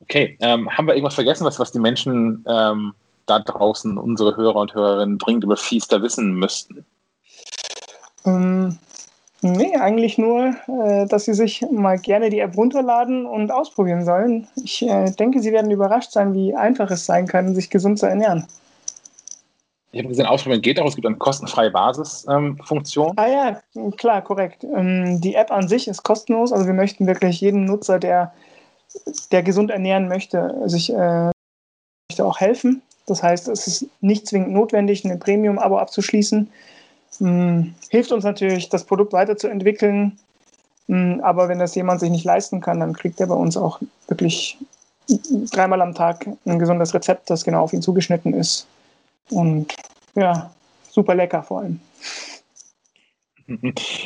[0.00, 2.94] Okay, ähm, haben wir irgendwas vergessen, was, was die Menschen ähm,
[3.30, 6.84] da draußen, unsere Hörer und Hörerinnen, dringend über Fiester wissen müssten?
[8.26, 8.78] Ähm,
[9.42, 14.46] Nee, eigentlich nur, äh, dass Sie sich mal gerne die App runterladen und ausprobieren sollen.
[14.62, 18.06] Ich äh, denke, Sie werden überrascht sein, wie einfach es sein kann, sich gesund zu
[18.06, 18.46] ernähren.
[19.92, 20.86] Ich habe gesehen, ausprobieren geht auch.
[20.86, 23.08] Es gibt eine kostenfreie Basisfunktion.
[23.08, 24.62] Ähm, ah ja, klar, korrekt.
[24.62, 26.52] Ähm, die App an sich ist kostenlos.
[26.52, 28.34] Also wir möchten wirklich jeden Nutzer, der,
[29.32, 31.30] der gesund ernähren möchte, sich äh,
[32.10, 32.82] möchte auch helfen.
[33.10, 36.48] Das heißt, es ist nicht zwingend notwendig, ein Premium-Abo abzuschließen.
[37.18, 40.16] Hm, hilft uns natürlich, das Produkt weiterzuentwickeln.
[40.86, 43.80] Hm, aber wenn das jemand sich nicht leisten kann, dann kriegt er bei uns auch
[44.06, 44.58] wirklich
[45.52, 48.68] dreimal am Tag ein gesundes Rezept, das genau auf ihn zugeschnitten ist.
[49.30, 49.74] Und
[50.14, 50.48] ja,
[50.88, 51.80] super lecker vor allem.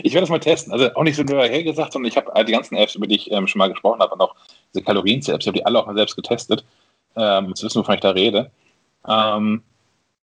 [0.02, 0.72] Ich werde das mal testen.
[0.72, 3.30] Also auch nicht so nur hergesagt, sondern ich habe die ganzen Apps, über die ich
[3.30, 4.34] ähm, schon mal gesprochen habe, und auch
[4.72, 6.64] diese Kalorien-Apps, ich habe die alle auch mal selbst getestet.
[7.16, 8.50] Ähm, zu wissen, wovon ich da rede.
[9.08, 9.62] Ähm,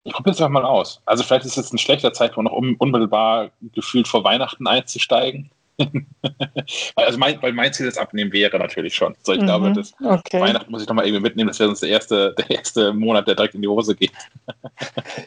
[0.04, 1.02] ich probiere es einfach mal aus.
[1.06, 5.50] Also vielleicht ist es ein schlechter Zeitpunkt, noch um, unmittelbar gefühlt vor Weihnachten einzusteigen.
[6.96, 9.14] also mein, weil mein Ziel das Abnehmen wäre natürlich schon.
[9.22, 10.40] So, ich mhm, glaube, das okay.
[10.40, 11.48] Weihnachten muss ich noch mal irgendwie mitnehmen.
[11.48, 14.12] Das wäre sonst der erste, der erste Monat, der direkt in die Hose geht.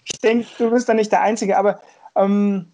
[0.03, 1.79] ich denke, du bist da nicht der Einzige, aber
[2.15, 2.71] ähm,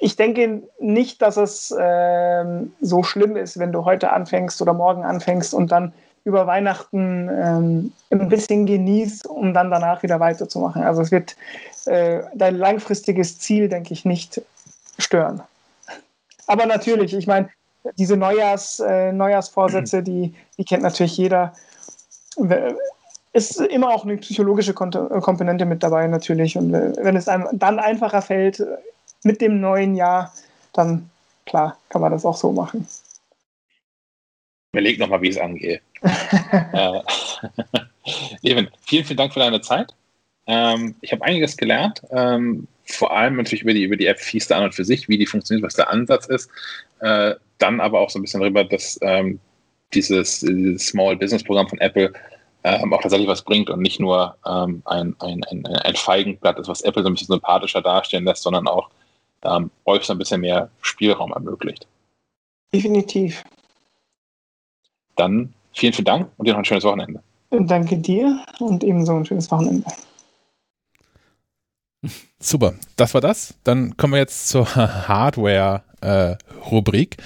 [0.00, 5.04] ich denke nicht, dass es ähm, so schlimm ist, wenn du heute anfängst oder morgen
[5.04, 5.94] anfängst und dann
[6.24, 10.82] über Weihnachten ähm, ein bisschen genießt, um dann danach wieder weiterzumachen.
[10.82, 11.36] Also es wird
[11.86, 14.40] äh, dein langfristiges Ziel, denke ich, nicht
[14.98, 15.42] stören.
[16.46, 17.50] Aber natürlich, ich meine,
[17.98, 21.52] diese Neujahrs, äh, Neujahrsvorsätze, die, die kennt natürlich jeder.
[23.32, 26.56] Ist immer auch eine psychologische Komponente mit dabei natürlich.
[26.56, 28.62] Und wenn es einem dann einfacher fällt
[29.24, 30.32] mit dem neuen Jahr,
[30.72, 31.10] dann
[31.44, 32.86] klar, kann man das auch so machen.
[34.72, 35.80] Überleg nochmal, wie ich es angehe.
[36.72, 37.00] äh,
[38.42, 39.94] Levin, vielen, vielen Dank für deine Zeit.
[40.46, 44.56] Ähm, ich habe einiges gelernt, ähm, vor allem natürlich über die, über die App Feaster
[44.56, 46.50] an und für sich, wie die funktioniert, was der Ansatz ist.
[47.00, 49.40] Äh, dann aber auch so ein bisschen darüber, dass ähm,
[49.94, 52.12] dieses, dieses, Small Business Programm von Apple
[52.64, 56.68] ähm, auch tatsächlich was bringt und nicht nur ähm, ein, ein, ein, ein Feigenblatt ist,
[56.68, 58.90] was Apple so ein bisschen sympathischer darstellen lässt, sondern auch
[59.44, 61.86] ähm, euch so ein bisschen mehr Spielraum ermöglicht.
[62.74, 63.44] Definitiv.
[65.16, 67.20] Dann vielen, vielen Dank und dir noch ein schönes Wochenende.
[67.50, 69.84] Danke dir und ebenso ein schönes Wochenende.
[72.38, 73.54] Super, das war das.
[73.64, 77.16] Dann kommen wir jetzt zur Hardware-Rubrik.
[77.18, 77.22] Äh,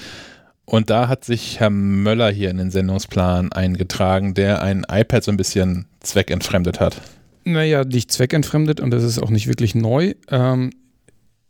[0.65, 5.31] und da hat sich Herr Möller hier in den Sendungsplan eingetragen, der ein iPad so
[5.31, 7.01] ein bisschen zweckentfremdet hat.
[7.45, 10.13] Naja, nicht zweckentfremdet und das ist auch nicht wirklich neu.
[10.31, 10.73] Ähm,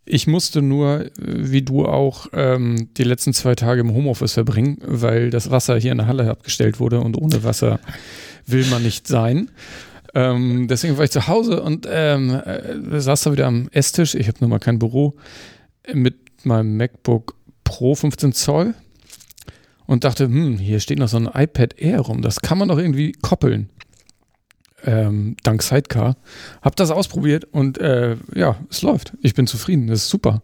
[0.09, 5.31] ich musste nur, wie du auch, ähm, die letzten zwei Tage im Homeoffice verbringen, weil
[5.31, 7.81] das Wasser hier in der Halle abgestellt wurde und ohne Wasser
[8.47, 9.51] will man nicht sein.
[10.15, 14.15] Ähm, deswegen war ich zu Hause und ähm, äh, saß da wieder am Esstisch.
[14.15, 15.15] Ich habe nur mal kein Büro
[15.93, 18.75] mit meinem MacBook Pro 15 Zoll
[19.87, 22.23] und dachte, hm, hier steht noch so ein iPad Air rum.
[22.23, 23.69] Das kann man doch irgendwie koppeln
[24.85, 26.17] ähm, dank Sidecar.
[26.63, 29.13] Hab das ausprobiert und äh, ja, es läuft.
[29.23, 29.87] Ich bin zufrieden.
[29.87, 30.43] Das ist super.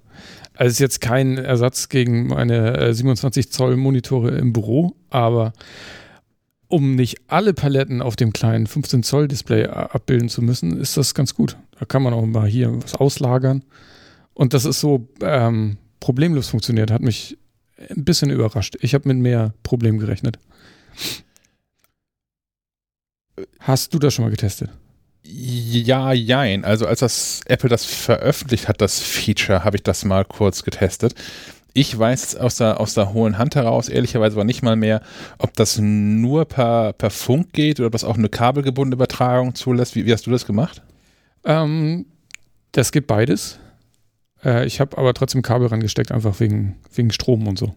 [0.55, 5.53] Also ist jetzt kein Ersatz gegen meine äh, 27 Zoll Monitore im Büro, aber
[6.69, 11.15] um nicht alle Paletten auf dem kleinen 15 Zoll Display abbilden zu müssen, ist das
[11.15, 11.57] ganz gut.
[11.79, 13.65] Da kann man auch mal hier was auslagern.
[14.33, 17.37] Und das ist so ähm, problemlos funktioniert, hat mich
[17.91, 18.77] ein bisschen überrascht.
[18.81, 20.39] Ich habe mit mehr Problemen gerechnet.
[23.61, 24.71] Hast du das schon mal getestet?
[25.27, 26.65] Ja, jein.
[26.65, 31.15] Also als das Apple das veröffentlicht hat, das Feature, habe ich das mal kurz getestet.
[31.73, 35.01] Ich weiß aus der, aus der hohen Hand heraus, ehrlicherweise aber nicht mal mehr,
[35.39, 39.97] ob das nur per, per Funk geht oder ob das auch eine kabelgebundene Übertragung zulässt.
[39.97, 40.83] Wie, wie hast du das gemacht?
[41.45, 42.07] Ähm,
[42.71, 43.59] das gibt beides.
[44.45, 47.75] Äh, ich habe aber trotzdem Kabel rangesteckt, einfach wegen, wegen Strom und so.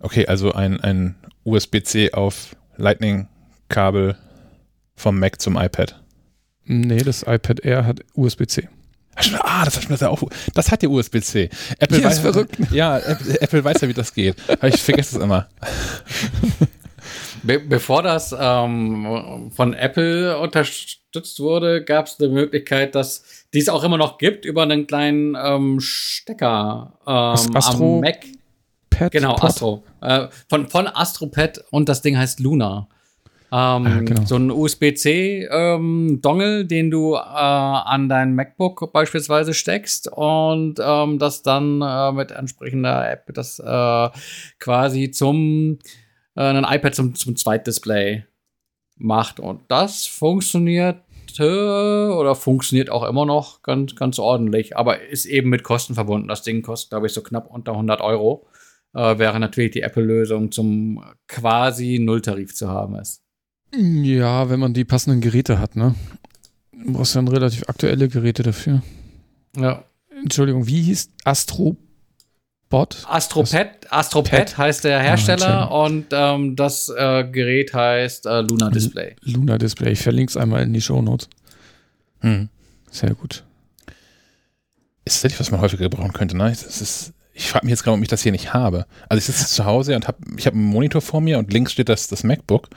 [0.00, 1.14] Okay, also ein, ein
[1.44, 3.28] USB-C auf Lightning
[3.70, 4.16] Kabel
[4.94, 5.98] vom Mac zum iPad.
[6.64, 8.68] Nee, das iPad Air hat USB-C.
[9.40, 10.22] Ah, das hat, das auch.
[10.54, 11.50] Das hat ja USB-C.
[11.78, 12.56] Apple ja, weiß, ist verrückt.
[12.70, 14.36] Ja, Apple weiß ja, wie das geht.
[14.62, 15.48] ich vergesse es immer.
[17.42, 23.68] Be bevor das ähm, von Apple unterstützt wurde, gab es eine Möglichkeit, dass die es
[23.68, 28.24] auch immer noch gibt, über einen kleinen ähm, Stecker ähm, Astro am Mac.
[28.90, 29.44] Pad genau, Pod?
[29.44, 29.84] Astro.
[30.02, 32.88] Äh, von, von AstroPad und das Ding heißt Luna.
[33.52, 34.24] Ähm, ah, genau.
[34.26, 41.42] So ein USB-C-Dongle, ähm, den du äh, an dein MacBook beispielsweise steckst und ähm, das
[41.42, 44.08] dann äh, mit entsprechender App das äh,
[44.60, 45.80] quasi zum
[46.36, 48.22] äh, ein iPad zum, zum Zweitdisplay
[48.96, 49.40] macht.
[49.40, 51.02] Und das funktioniert
[51.38, 56.26] oder funktioniert auch immer noch ganz, ganz ordentlich, aber ist eben mit Kosten verbunden.
[56.28, 58.46] Das Ding kostet, glaube ich, so knapp unter 100 Euro.
[58.94, 63.22] Äh, wäre natürlich die Apple-Lösung zum quasi Nulltarif zu haben ist.
[63.74, 65.94] Ja, wenn man die passenden Geräte hat, ne?
[66.72, 68.82] Du brauchst dann relativ aktuelle Geräte dafür.
[69.56, 69.84] Ja.
[70.22, 71.78] Entschuldigung, wie hieß Astrobot?
[73.06, 79.16] Astropad, Astropad heißt der Hersteller ah, und ähm, das äh, Gerät heißt äh, Luna Display.
[79.22, 79.92] Luna Display.
[79.92, 81.28] Ich verlinke es einmal in die Show Notes.
[82.20, 82.48] Hm.
[82.90, 83.44] Sehr gut.
[85.04, 86.50] Ist tatsächlich, was man häufiger gebrauchen könnte, ne?
[86.50, 88.86] Das ist, ich frage mich jetzt gerade, ob ich das hier nicht habe.
[89.08, 91.72] Also ich sitze zu Hause und habe, ich habe einen Monitor vor mir und links
[91.72, 92.68] steht das, das MacBook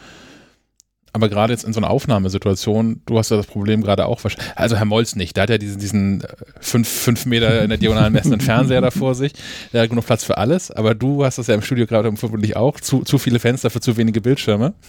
[1.13, 4.51] aber gerade jetzt in so einer Aufnahmesituation, du hast ja das Problem gerade auch wahrscheinlich.
[4.55, 6.27] Also Herr Molz nicht, der hat ja diesen, diesen äh,
[6.59, 9.33] fünf, fünf Meter in der diagonalen messenden Fernseher da vor sich.
[9.71, 12.55] Der hat genug Platz für alles, aber du hast das ja im Studio gerade vermutlich
[12.55, 12.79] auch.
[12.79, 14.73] Zu, zu viele Fenster für zu wenige Bildschirme.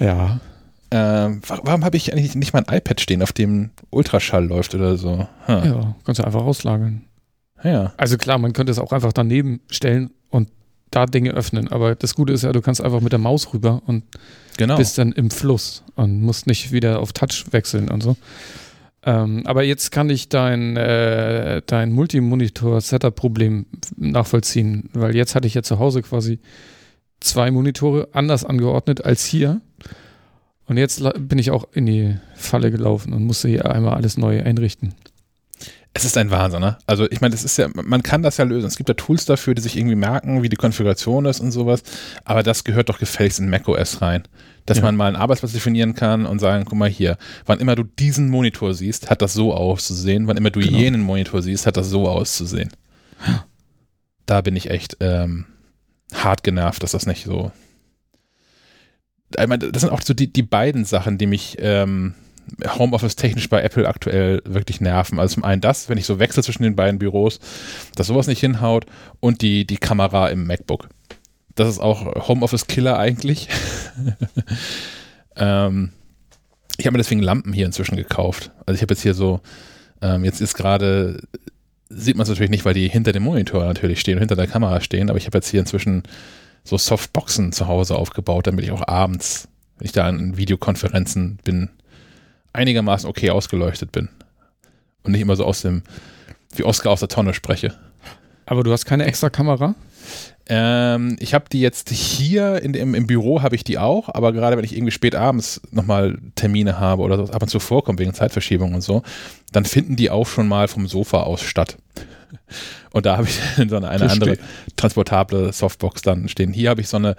[0.00, 0.38] Ja.
[0.92, 5.26] Ähm, warum habe ich eigentlich nicht mein iPad stehen, auf dem Ultraschall läuft oder so?
[5.48, 5.52] Huh.
[5.64, 7.02] Ja, kannst du einfach auslagern.
[7.64, 7.92] Ja.
[7.96, 10.12] Also klar, man könnte es auch einfach daneben stellen
[10.90, 11.68] da Dinge öffnen.
[11.68, 14.04] Aber das Gute ist ja, du kannst einfach mit der Maus rüber und
[14.56, 14.76] genau.
[14.76, 18.16] bist dann im Fluss und musst nicht wieder auf Touch wechseln und so.
[19.04, 23.66] Ähm, aber jetzt kann ich dein, äh, dein Multimonitor-Setup-Problem
[23.96, 26.40] nachvollziehen, weil jetzt hatte ich ja zu Hause quasi
[27.20, 29.60] zwei Monitore anders angeordnet als hier.
[30.66, 34.42] Und jetzt bin ich auch in die Falle gelaufen und musste hier einmal alles neu
[34.42, 34.94] einrichten
[35.98, 36.78] Es ist ein Wahnsinn, ne?
[36.86, 38.68] Also ich meine, das ist ja, man kann das ja lösen.
[38.68, 41.82] Es gibt ja Tools dafür, die sich irgendwie merken, wie die Konfiguration ist und sowas.
[42.24, 44.22] Aber das gehört doch gefälligst in macOS rein.
[44.64, 44.84] Dass Ja.
[44.84, 47.16] man mal einen Arbeitsplatz definieren kann und sagen, guck mal hier,
[47.46, 50.28] wann immer du diesen Monitor siehst, hat das so auszusehen.
[50.28, 50.78] Wann immer du Genau.
[50.78, 52.70] jenen Monitor siehst, hat das so auszusehen.
[54.26, 55.46] Da bin ich echt ähm,
[56.14, 57.50] hart genervt, dass das nicht so.
[59.38, 62.14] Ich meine, das sind auch so die, die beiden Sachen, die mich ähm,
[62.78, 65.18] Homeoffice technisch bei Apple aktuell wirklich nerven.
[65.18, 67.40] Also zum einen das, wenn ich so wechsle zwischen den beiden Büros,
[67.94, 68.86] dass sowas nicht hinhaut
[69.20, 70.88] und die, die Kamera im MacBook.
[71.54, 73.48] Das ist auch Homeoffice-Killer eigentlich.
[75.36, 75.90] ähm,
[76.76, 78.52] ich habe mir deswegen Lampen hier inzwischen gekauft.
[78.64, 79.40] Also ich habe jetzt hier so,
[80.00, 81.20] ähm, jetzt ist gerade,
[81.88, 84.80] sieht man es natürlich nicht, weil die hinter dem Monitor natürlich stehen hinter der Kamera
[84.80, 86.04] stehen, aber ich habe jetzt hier inzwischen
[86.62, 89.48] so Softboxen zu Hause aufgebaut, damit ich auch abends,
[89.78, 91.70] wenn ich da in Videokonferenzen bin,
[92.52, 94.08] einigermaßen okay ausgeleuchtet bin.
[95.02, 95.82] Und nicht immer so aus dem,
[96.54, 97.74] wie Oscar aus der Tonne spreche.
[98.46, 99.74] Aber du hast keine extra Kamera?
[100.48, 104.32] Ähm, ich habe die jetzt hier in dem, im Büro habe ich die auch, aber
[104.32, 107.98] gerade wenn ich irgendwie spät abends nochmal Termine habe oder so, ab und zu vorkommt
[107.98, 109.02] wegen Zeitverschiebung und so,
[109.52, 111.76] dann finden die auch schon mal vom Sofa aus statt.
[112.92, 113.38] Und da habe ich
[113.68, 114.38] so eine, eine andere
[114.76, 116.52] transportable Softbox dann stehen.
[116.52, 117.16] Hier habe ich so eine,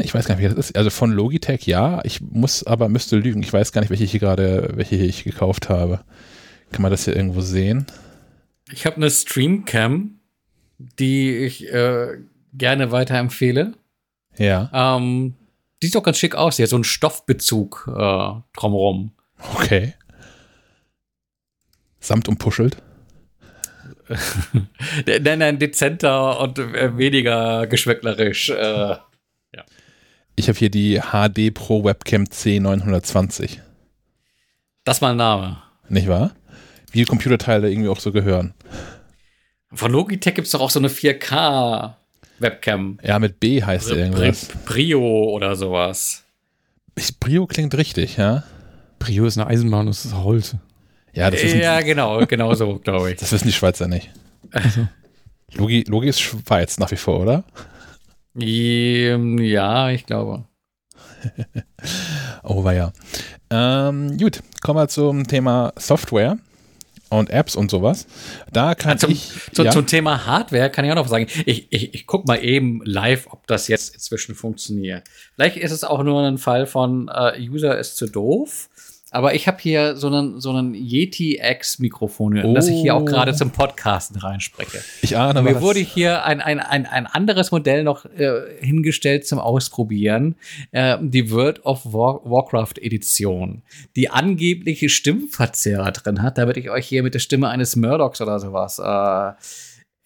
[0.00, 0.76] ich weiß gar nicht, wie das ist.
[0.76, 3.42] Also von Logitech ja, ich muss aber müsste lügen.
[3.42, 6.00] Ich weiß gar nicht, welche ich hier gerade, welche hier ich gekauft habe.
[6.72, 7.86] Kann man das hier irgendwo sehen?
[8.72, 10.18] Ich habe eine Streamcam,
[10.78, 12.18] die ich äh,
[12.52, 13.74] gerne weiterempfehle.
[14.36, 15.34] Ja, Ähm,
[15.82, 16.56] die sieht doch ganz schick aus.
[16.56, 19.12] Die hat so einen Stoffbezug äh, drumherum.
[19.54, 19.94] okay.
[22.00, 22.82] Samt umpuschelt.
[25.06, 28.50] Nein, nein, dezenter und äh, weniger geschmäcklerisch.
[28.50, 28.96] Äh,
[30.36, 33.58] Ich habe hier die HD Pro Webcam C920,
[34.84, 35.58] das ist mal ein Name.
[35.88, 36.32] nicht wahr?
[36.90, 38.52] Wie die Computerteile irgendwie auch so gehören.
[39.72, 42.98] Von Logitech gibt es doch auch so eine 4K-Webcam.
[43.02, 44.48] Ja, mit B heißt der irgendwas.
[44.64, 45.00] Brio
[45.30, 46.24] oder sowas.
[46.96, 48.44] Ich- Brio klingt richtig, ja?
[48.98, 50.56] Brio ist eine Eisenbahn, das ist Holz.
[51.14, 53.16] Ja, das wissen, Ja, genau, genau so, glaube ich.
[53.20, 54.10] das wissen die Schweizer nicht.
[55.54, 57.44] Logi, Logi ist Schweiz nach wie vor, oder?
[58.38, 60.44] Ähm, Ja, ich glaube.
[62.42, 62.92] Oh, war ja.
[63.48, 66.36] Ähm, gut, kommen wir zum Thema Software
[67.08, 68.06] und Apps und sowas.
[68.52, 69.30] Da kann zum, ich.
[69.52, 71.26] zu, ja, Zum Thema Hardware kann ich auch noch was sagen.
[71.46, 75.04] Ich, ich, ich guck mal eben live, ob das jetzt inzwischen funktioniert.
[75.34, 78.68] Vielleicht ist es auch nur ein Fall von äh, User ist zu doof.
[79.14, 83.04] Aber ich habe hier so einen, so einen Yeti X-Mikrofon, das ich hier auch Oh.
[83.04, 84.80] gerade zum Podcasten reinspreche.
[85.02, 89.38] ich ahne Mir wurde hier ein, ein, ein, ein anderes Modell noch äh, hingestellt zum
[89.38, 90.34] Ausprobieren.
[90.72, 93.62] Äh, die World of War Warcraft Edition,
[93.94, 98.40] die angebliche Stimmverzerrer drin hat, damit ich euch hier mit der Stimme eines Murdochs oder
[98.40, 99.32] sowas äh,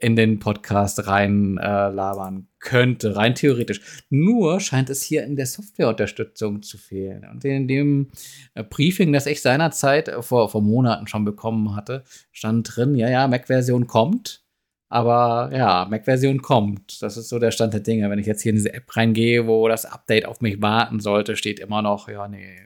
[0.05, 3.80] in den Podcast rein äh, labern könnte, rein theoretisch.
[4.10, 7.26] Nur scheint es hier in der Softwareunterstützung zu fehlen.
[7.30, 8.10] Und in dem
[8.55, 13.09] äh, Briefing, das ich seinerzeit äh, vor, vor Monaten schon bekommen hatte, stand drin, ja,
[13.09, 14.43] ja, Mac-Version kommt.
[14.90, 17.02] Aber ja, Mac-Version kommt.
[17.02, 18.09] Das ist so der Stand der Dinge.
[18.10, 21.36] Wenn ich jetzt hier in diese App reingehe, wo das Update auf mich warten sollte,
[21.36, 22.56] steht immer noch, ja, nee,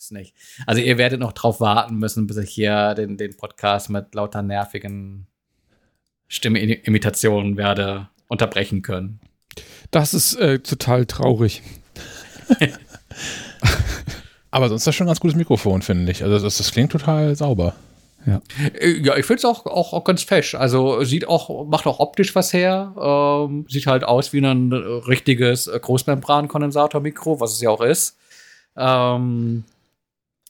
[0.00, 0.34] ist nicht.
[0.66, 4.42] Also ihr werdet noch drauf warten müssen, bis ich hier den, den Podcast mit lauter
[4.42, 5.26] nervigen
[6.28, 9.20] Stimmeimitationen werde unterbrechen können.
[9.90, 11.62] Das ist äh, total traurig.
[14.50, 16.22] Aber sonst ist das schon ein ganz gutes Mikrofon, finde ich.
[16.24, 17.74] Also das, das klingt total sauber.
[18.26, 20.54] Äh, Ja, ich finde es auch, auch, auch ganz fesch.
[20.54, 22.92] Also sieht auch, macht auch optisch was her.
[23.00, 28.16] Ähm, sieht halt aus wie ein richtiges Großmembran-Kondensatormikro, was es ja auch ist.
[28.76, 29.64] Ähm,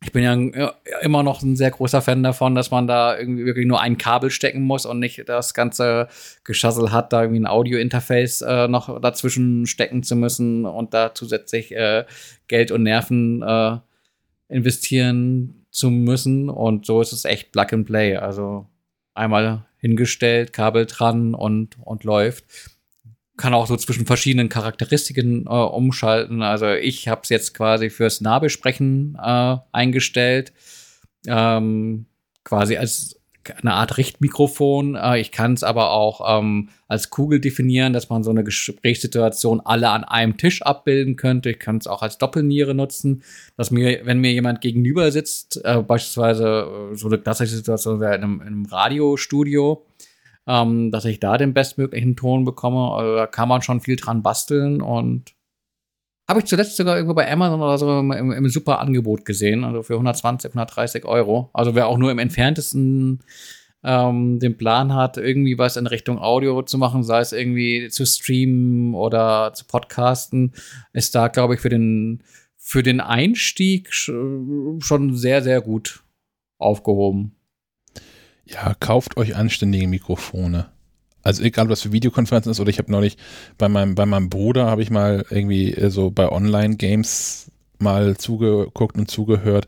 [0.02, 0.72] ich bin ja
[1.02, 4.30] immer noch ein sehr großer Fan davon, dass man da irgendwie wirklich nur ein Kabel
[4.30, 6.08] stecken muss und nicht das ganze
[6.42, 11.72] Geschassel hat, da irgendwie ein Audio-Interface äh, noch dazwischen stecken zu müssen und da zusätzlich
[11.72, 12.06] äh,
[12.48, 13.76] Geld und Nerven äh,
[14.48, 16.48] investieren zu müssen.
[16.48, 18.16] Und so ist es echt Plug and Play.
[18.16, 18.66] Also
[19.12, 22.44] einmal hingestellt, Kabel dran und, und läuft.
[23.40, 26.42] Kann auch so zwischen verschiedenen Charakteristiken äh, umschalten.
[26.42, 30.52] Also ich habe es jetzt quasi fürs Nahbesprechen äh, eingestellt.
[31.26, 32.04] Ähm,
[32.44, 33.20] quasi als
[33.62, 34.94] eine Art Richtmikrofon.
[34.94, 39.60] Äh, ich kann es aber auch ähm, als Kugel definieren, dass man so eine Gesprächssituation
[39.60, 41.50] alle an einem Tisch abbilden könnte.
[41.50, 43.22] Ich kann es auch als Doppelniere nutzen,
[43.56, 48.16] dass mir, wenn mir jemand gegenüber sitzt, äh, beispielsweise äh, so eine klassische Situation wäre
[48.16, 49.86] in in einem Radiostudio,
[50.46, 52.92] ähm, dass ich da den bestmöglichen Ton bekomme.
[52.92, 55.34] Also da kann man schon viel dran basteln und
[56.28, 59.64] habe ich zuletzt sogar irgendwo bei Amazon oder so im, im, im super Angebot gesehen,
[59.64, 61.50] also für 120, 130 Euro.
[61.52, 63.20] Also wer auch nur im entferntesten
[63.82, 68.06] ähm, den Plan hat, irgendwie was in Richtung Audio zu machen, sei es irgendwie zu
[68.06, 70.52] streamen oder zu podcasten,
[70.92, 72.22] ist da, glaube ich, für den,
[72.56, 76.04] für den Einstieg schon sehr, sehr gut
[76.58, 77.34] aufgehoben.
[78.52, 80.66] Ja, kauft euch anständige Mikrofone.
[81.22, 83.16] Also egal, was für Videokonferenzen ist, oder ich habe neulich
[83.58, 88.96] bei meinem, bei meinem Bruder habe ich mal irgendwie äh, so bei Online-Games mal zugeguckt
[88.96, 89.66] und zugehört.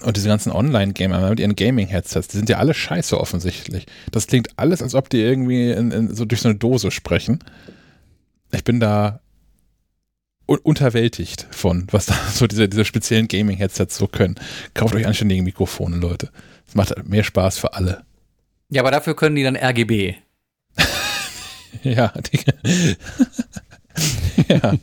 [0.00, 3.86] Und diese ganzen Online-Gamer mit ihren Gaming-Headsets, die sind ja alle scheiße offensichtlich.
[4.12, 7.40] Das klingt alles, als ob die irgendwie in, in, so durch so eine Dose sprechen.
[8.52, 9.20] Ich bin da
[10.46, 14.36] un unterwältigt von, was da so diese, diese speziellen Gaming-Headsets so können.
[14.74, 16.30] Kauft euch anständige Mikrofone, Leute.
[16.66, 18.02] Das macht mehr Spaß für alle.
[18.70, 20.14] Ja, aber dafür können die dann RGB.
[21.82, 22.40] ja, die,
[24.48, 24.74] ja.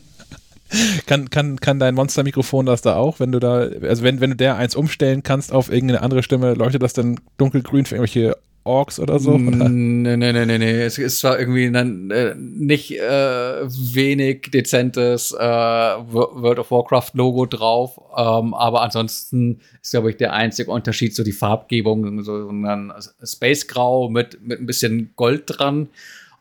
[1.06, 4.36] Kann, kann, kann dein Monster-Mikrofon das da auch, wenn du da, also wenn, wenn du
[4.36, 8.36] der eins umstellen kannst auf irgendeine andere Stimme, leuchtet das dann dunkelgrün für irgendwelche
[8.66, 9.32] Orks oder so?
[9.32, 9.68] Oder?
[9.68, 10.82] Nee, nee, nee, nee, nee.
[10.82, 17.46] Es ist zwar irgendwie ein äh, nicht äh, wenig dezentes äh, World of Warcraft Logo
[17.46, 22.92] drauf, ähm, aber ansonsten ist, glaube ich, der einzige Unterschied so die Farbgebung, so ein
[23.22, 25.88] Space Grau mit, mit ein bisschen Gold dran.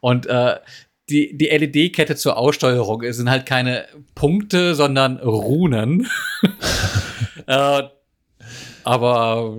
[0.01, 0.55] Und äh,
[1.09, 3.85] die, die LED-Kette zur Aussteuerung sind halt keine
[4.15, 6.07] Punkte, sondern Runen.
[7.47, 7.83] äh,
[8.85, 9.55] aber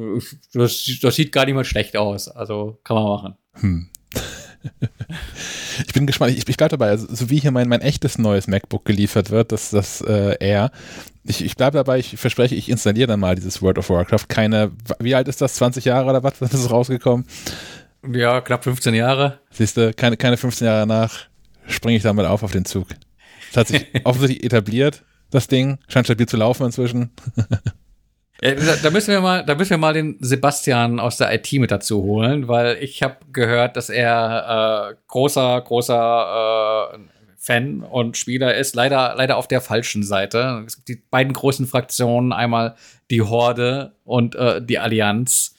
[0.52, 2.28] das, das, sieht gar nicht mal schlecht aus.
[2.28, 3.34] Also kann man machen.
[3.54, 3.88] Hm.
[5.86, 6.36] ich bin gespannt.
[6.36, 6.88] Ich, ich bleibe dabei.
[6.88, 10.70] Also, so wie hier mein, mein echtes neues MacBook geliefert wird, das, das äh, Air.
[11.24, 11.98] Ich, ich bleibe dabei.
[11.98, 14.28] Ich verspreche, ich installiere dann mal dieses World of Warcraft.
[14.28, 15.54] Keine, wie alt ist das?
[15.54, 16.34] 20 Jahre oder was?
[16.40, 17.26] Was ist rausgekommen?
[18.12, 19.40] Ja, knapp 15 Jahre.
[19.50, 21.26] Siehst du, keine, keine 15 Jahre nach
[21.66, 22.88] springe ich da mal auf auf den Zug.
[23.52, 25.78] Das hat sich offensichtlich etabliert, das Ding.
[25.88, 27.10] Scheint stabil zu laufen inzwischen.
[28.42, 31.70] Ja, da müssen wir mal, da müssen wir mal den Sebastian aus der IT mit
[31.70, 36.98] dazu holen, weil ich habe gehört, dass er äh, großer, großer äh,
[37.38, 38.74] Fan und Spieler ist.
[38.74, 40.64] Leider, leider auf der falschen Seite.
[40.66, 42.74] Es gibt die beiden großen Fraktionen, einmal
[43.10, 45.54] die Horde und äh, die Allianz.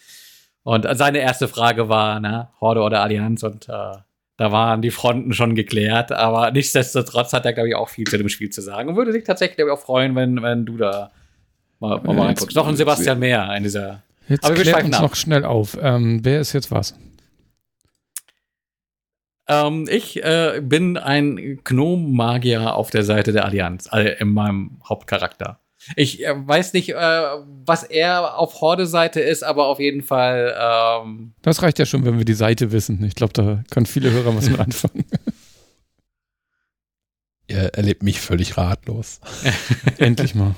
[0.64, 3.42] Und seine erste Frage war, na, Horde oder Allianz?
[3.42, 3.96] Und äh,
[4.38, 8.18] da waren die Fronten schon geklärt, aber nichtsdestotrotz hat er, glaube ich, auch viel zu
[8.18, 10.78] dem Spiel zu sagen und würde sich tatsächlich, glaube ich, auch freuen, wenn, wenn du
[10.78, 11.12] da
[11.80, 12.56] mal, mal, mal reinguckst.
[12.56, 14.04] Noch ein Sebastian mehr in dieser.
[14.28, 15.02] Jetzt aber wir klärt uns ab.
[15.02, 15.78] noch schnell auf.
[15.82, 16.96] Ähm, wer ist jetzt was?
[19.48, 25.60] Ähm, ich äh, bin ein Gnom-Magier auf der Seite der Allianz, also in meinem Hauptcharakter.
[25.96, 26.96] Ich äh, weiß nicht, äh,
[27.66, 30.56] was er auf Horde-Seite ist, aber auf jeden Fall.
[30.60, 33.04] Ähm das reicht ja schon, wenn wir die Seite wissen.
[33.06, 35.06] Ich glaube, da können viele Hörer was mit anfangen.
[37.48, 39.22] Er erlebt mich völlig ratlos.
[39.98, 40.56] Endlich mal.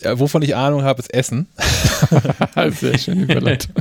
[0.00, 1.46] Ja, wovon ich Ahnung habe, ist Essen.
[2.70, 3.74] Sehr schöne Überleitung.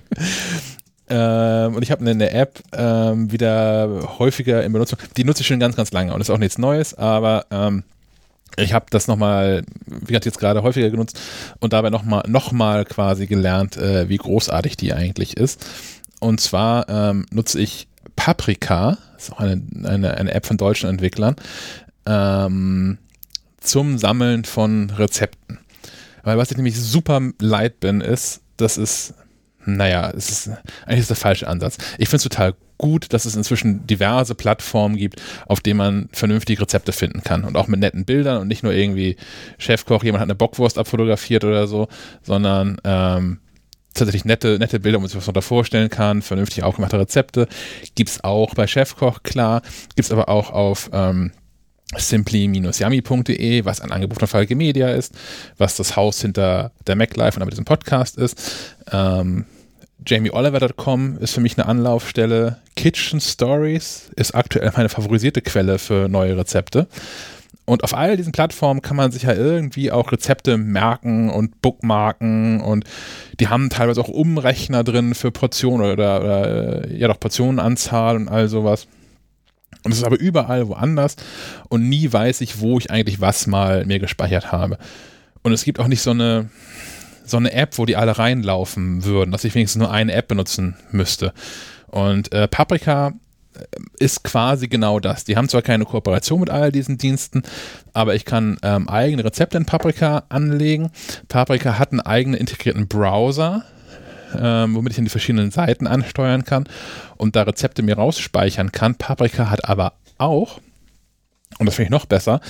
[1.09, 4.99] Ähm, und ich habe eine, App ähm, wieder häufiger in Benutzung.
[5.17, 7.83] Die nutze ich schon ganz, ganz lange und ist auch nichts Neues, aber ähm,
[8.55, 11.19] ich habe das nochmal, wie gesagt, jetzt gerade häufiger genutzt
[11.59, 15.65] und dabei nochmal noch mal quasi gelernt, äh, wie großartig die eigentlich ist.
[16.19, 20.89] Und zwar ähm, nutze ich Paprika, das ist auch eine, eine, eine App von deutschen
[20.89, 21.35] Entwicklern,
[22.05, 22.97] ähm,
[23.63, 25.59] zum Sammeln von Rezepten.
[26.23, 29.13] Weil was ich nämlich super leid bin, ist, das ist,
[29.65, 30.51] naja, es ist
[30.85, 31.77] eigentlich ist der falsche Ansatz.
[31.97, 36.61] Ich finde es total gut, dass es inzwischen diverse Plattformen gibt, auf denen man vernünftige
[36.61, 39.15] Rezepte finden kann und auch mit netten Bildern und nicht nur irgendwie
[39.57, 41.87] Chefkoch, jemand hat eine Bockwurst abfotografiert oder so,
[42.23, 43.39] sondern ähm,
[43.93, 47.47] tatsächlich nette, nette Bilder, wo man sich was darunter vorstellen kann, vernünftig aufgemachte Rezepte.
[47.95, 49.61] Gibt es auch bei Chefkoch, klar.
[49.95, 51.31] Gibt es aber auch auf ähm,
[51.95, 55.13] simply-yummy.de, was ein Angebot von Falke Media ist,
[55.57, 58.75] was das Haus hinter der MacLife und aber diesem Podcast ist.
[58.91, 59.45] Ähm,
[60.05, 62.57] JamieOliver.com ist für mich eine Anlaufstelle.
[62.75, 66.87] Kitchen Stories ist aktuell meine favorisierte Quelle für neue Rezepte.
[67.65, 72.59] Und auf all diesen Plattformen kann man sich ja irgendwie auch Rezepte merken und bookmarken
[72.59, 72.83] und
[73.39, 78.49] die haben teilweise auch Umrechner drin für Portionen oder, oder ja doch Portionenanzahl und all
[78.49, 78.87] sowas.
[79.83, 81.15] Und es ist aber überall woanders
[81.69, 84.77] und nie weiß ich, wo ich eigentlich was mal mir gespeichert habe.
[85.43, 86.49] Und es gibt auch nicht so eine,
[87.25, 90.75] so eine App, wo die alle reinlaufen würden, dass ich wenigstens nur eine App benutzen
[90.91, 91.33] müsste.
[91.87, 93.13] Und äh, Paprika
[93.55, 93.65] äh,
[93.99, 95.25] ist quasi genau das.
[95.25, 97.43] Die haben zwar keine Kooperation mit all diesen Diensten,
[97.91, 100.91] aber ich kann ähm, eigene Rezepte in Paprika anlegen.
[101.27, 103.65] Paprika hat einen eigenen integrierten Browser,
[104.39, 106.65] ähm, womit ich in die verschiedenen Seiten ansteuern kann
[107.17, 108.95] und da Rezepte mir rausspeichern kann.
[108.95, 110.59] Paprika hat aber auch
[111.59, 112.41] und das finde ich noch besser,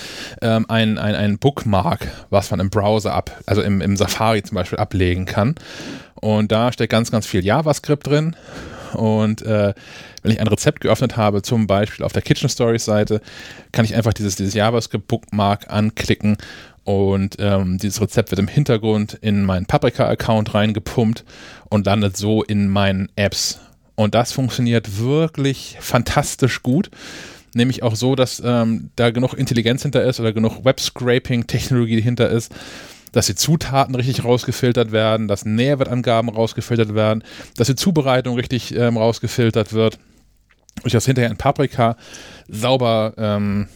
[0.42, 4.56] ähm, ein, ein, ein Bookmark, was man im Browser ab, also im, im Safari zum
[4.56, 5.56] Beispiel ablegen kann.
[6.16, 8.36] Und da steckt ganz, ganz viel JavaScript drin.
[8.94, 9.74] Und äh,
[10.22, 13.22] wenn ich ein Rezept geöffnet habe, zum Beispiel auf der Kitchen Stories Seite,
[13.72, 16.38] kann ich einfach dieses, dieses JavaScript-Bookmark anklicken
[16.84, 21.24] und ähm, dieses Rezept wird im Hintergrund in meinen Paprika-Account reingepumpt
[21.70, 23.60] und landet so in meinen Apps.
[23.96, 26.90] Und das funktioniert wirklich fantastisch gut
[27.56, 32.54] nämlich auch so, dass ähm, da genug Intelligenz hinter ist oder genug Web-Scraping-Technologie hinter ist,
[33.12, 37.24] dass die Zutaten richtig rausgefiltert werden, dass Nährwertangaben rausgefiltert werden,
[37.56, 40.00] dass die Zubereitung richtig ähm, rausgefiltert wird
[40.78, 41.96] und ich das hinterher in Paprika
[42.48, 43.68] sauber ähm,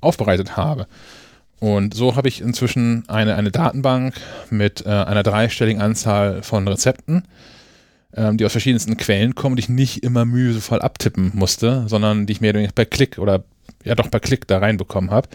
[0.00, 0.86] aufbereitet habe.
[1.62, 4.14] Und so habe ich inzwischen eine, eine Datenbank
[4.50, 7.22] mit äh, einer dreistelligen Anzahl von Rezepten
[8.14, 12.32] ähm, die aus verschiedensten Quellen kommen, die ich nicht immer mühevoll abtippen musste, sondern die
[12.32, 13.44] ich mehr per Klick oder
[13.84, 15.28] ja doch per Klick da reinbekommen habe.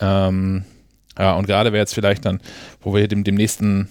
[0.00, 0.64] Ähm,
[1.18, 2.40] ja, und gerade wer jetzt vielleicht dann,
[2.80, 3.88] wo wir dem, dem nächsten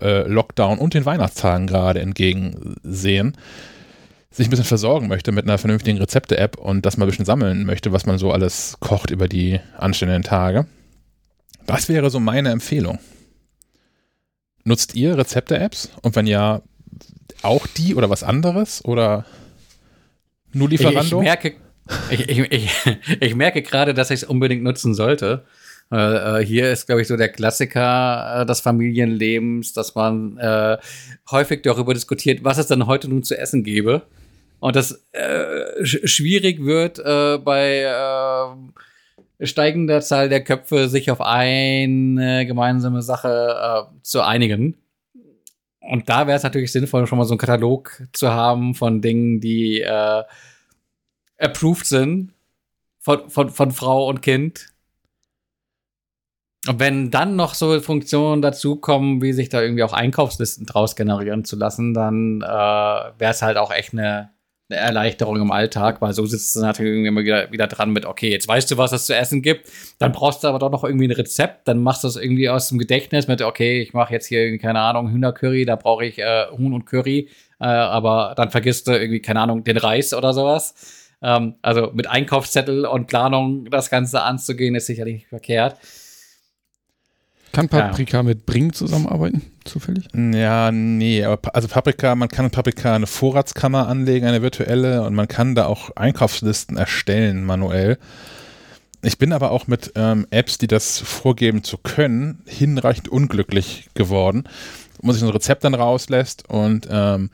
[0.00, 3.36] äh, Lockdown und den Weihnachtstagen gerade entgegensehen,
[4.30, 7.64] sich ein bisschen versorgen möchte mit einer vernünftigen Rezepte-App und das mal ein bisschen sammeln
[7.64, 10.66] möchte, was man so alles kocht über die anstehenden Tage.
[11.68, 12.98] Das wäre so meine Empfehlung.
[14.64, 15.90] Nutzt ihr Rezepte-Apps?
[16.00, 16.62] Und wenn ja,
[17.42, 18.82] auch die oder was anderes?
[18.86, 19.26] Oder
[20.54, 21.20] nur Lieferando?
[21.20, 21.54] Ich, ich merke,
[22.10, 22.70] ich, ich,
[23.20, 25.44] ich, merke gerade, dass ich es unbedingt nutzen sollte.
[25.90, 30.78] Äh, hier ist, glaube ich, so der Klassiker äh, des Familienlebens, dass man äh,
[31.30, 34.04] häufig darüber diskutiert, was es dann heute nun zu essen gäbe.
[34.58, 38.56] Und das äh, sch schwierig wird äh, bei äh,
[39.46, 44.76] steigender Zahl der Köpfe, sich auf eine gemeinsame Sache äh, zu einigen.
[45.80, 49.40] Und da wäre es natürlich sinnvoll, schon mal so einen Katalog zu haben von Dingen,
[49.40, 50.24] die äh,
[51.38, 52.34] approved sind
[52.98, 54.66] von, von, von Frau und Kind.
[56.66, 61.44] Und wenn dann noch so Funktionen dazukommen, wie sich da irgendwie auch Einkaufslisten draus generieren
[61.44, 64.30] zu lassen, dann äh, wäre es halt auch echt eine
[64.70, 68.04] eine Erleichterung im Alltag, weil so sitzt du natürlich irgendwie immer wieder, wieder dran mit,
[68.04, 70.84] okay, jetzt weißt du, was es zu essen gibt, dann brauchst du aber doch noch
[70.84, 74.12] irgendwie ein Rezept, dann machst du es irgendwie aus dem Gedächtnis mit, okay, ich mache
[74.12, 77.28] jetzt hier keine Ahnung, Hühnercurry, da brauche ich äh, Huhn und Curry,
[77.60, 80.74] äh, aber dann vergisst du irgendwie, keine Ahnung, den Reis oder sowas.
[81.22, 85.76] Ähm, also mit Einkaufszettel und Planung das Ganze anzugehen, ist sicherlich nicht verkehrt.
[87.52, 88.22] Kann Paprika ja.
[88.22, 90.08] mit Bring zusammenarbeiten, zufällig?
[90.14, 95.14] Ja, nee, aber also Paprika, man kann mit Paprika eine Vorratskammer anlegen, eine virtuelle, und
[95.14, 97.98] man kann da auch Einkaufslisten erstellen, manuell.
[99.02, 104.44] Ich bin aber auch mit ähm, Apps, die das vorgeben zu können, hinreichend unglücklich geworden.
[104.98, 107.30] Wo man sich ein Rezept dann rauslässt und ähm,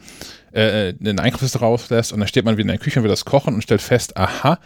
[0.53, 3.25] äh, eine Einkaufsliste rauslässt und dann steht man wieder in der Küche und will das
[3.25, 4.59] kochen und stellt fest, aha,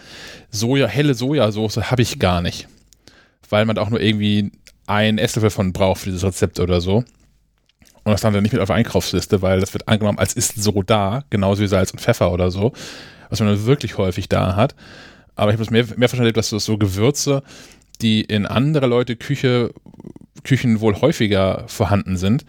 [0.50, 2.66] Soja, helle Sojasauce habe ich gar nicht.
[3.48, 4.50] Weil man auch nur irgendwie
[4.88, 7.04] ein Esslöffel von braucht für dieses Rezept oder so.
[8.04, 10.82] Und das dann nicht mit auf der Einkaufsliste, weil das wird angenommen als ist so
[10.82, 12.72] da, genauso wie Salz und Pfeffer oder so,
[13.28, 14.74] was man wirklich häufig da hat.
[15.36, 17.42] Aber ich habe es mehr, mehr verstanden, dass das so Gewürze,
[18.00, 19.72] die in andere Leute Küche,
[20.42, 22.46] Küchen wohl häufiger vorhanden sind,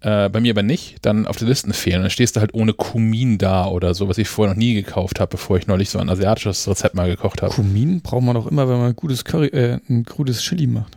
[0.00, 2.02] äh, bei mir aber nicht, dann auf der Liste fehlen.
[2.02, 5.18] Dann stehst du halt ohne Kumin da oder so, was ich vorher noch nie gekauft
[5.18, 7.52] habe, bevor ich neulich so ein asiatisches Rezept mal gekocht habe.
[7.52, 10.96] Kumin braucht man doch immer, wenn man gutes Curry, äh, ein gutes Chili macht.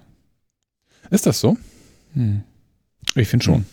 [1.09, 1.57] Ist das so?
[2.13, 2.43] Hm.
[3.15, 3.55] Ich finde schon.
[3.55, 3.65] Hm.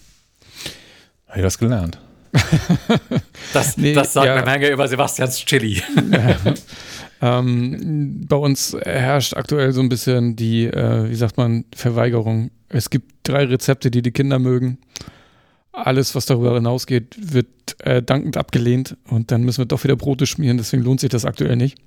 [1.28, 1.98] Habe ich was gelernt.
[3.52, 4.34] das, nee, das sagt ja.
[4.34, 5.82] eine Menge über Sebastians Chili.
[7.22, 12.50] ähm, bei uns herrscht aktuell so ein bisschen die, äh, wie sagt man, Verweigerung.
[12.68, 14.78] Es gibt drei Rezepte, die die Kinder mögen.
[15.72, 17.46] Alles, was darüber hinausgeht, wird
[17.78, 21.24] äh, dankend abgelehnt und dann müssen wir doch wieder Brote schmieren, deswegen lohnt sich das
[21.24, 21.78] aktuell nicht.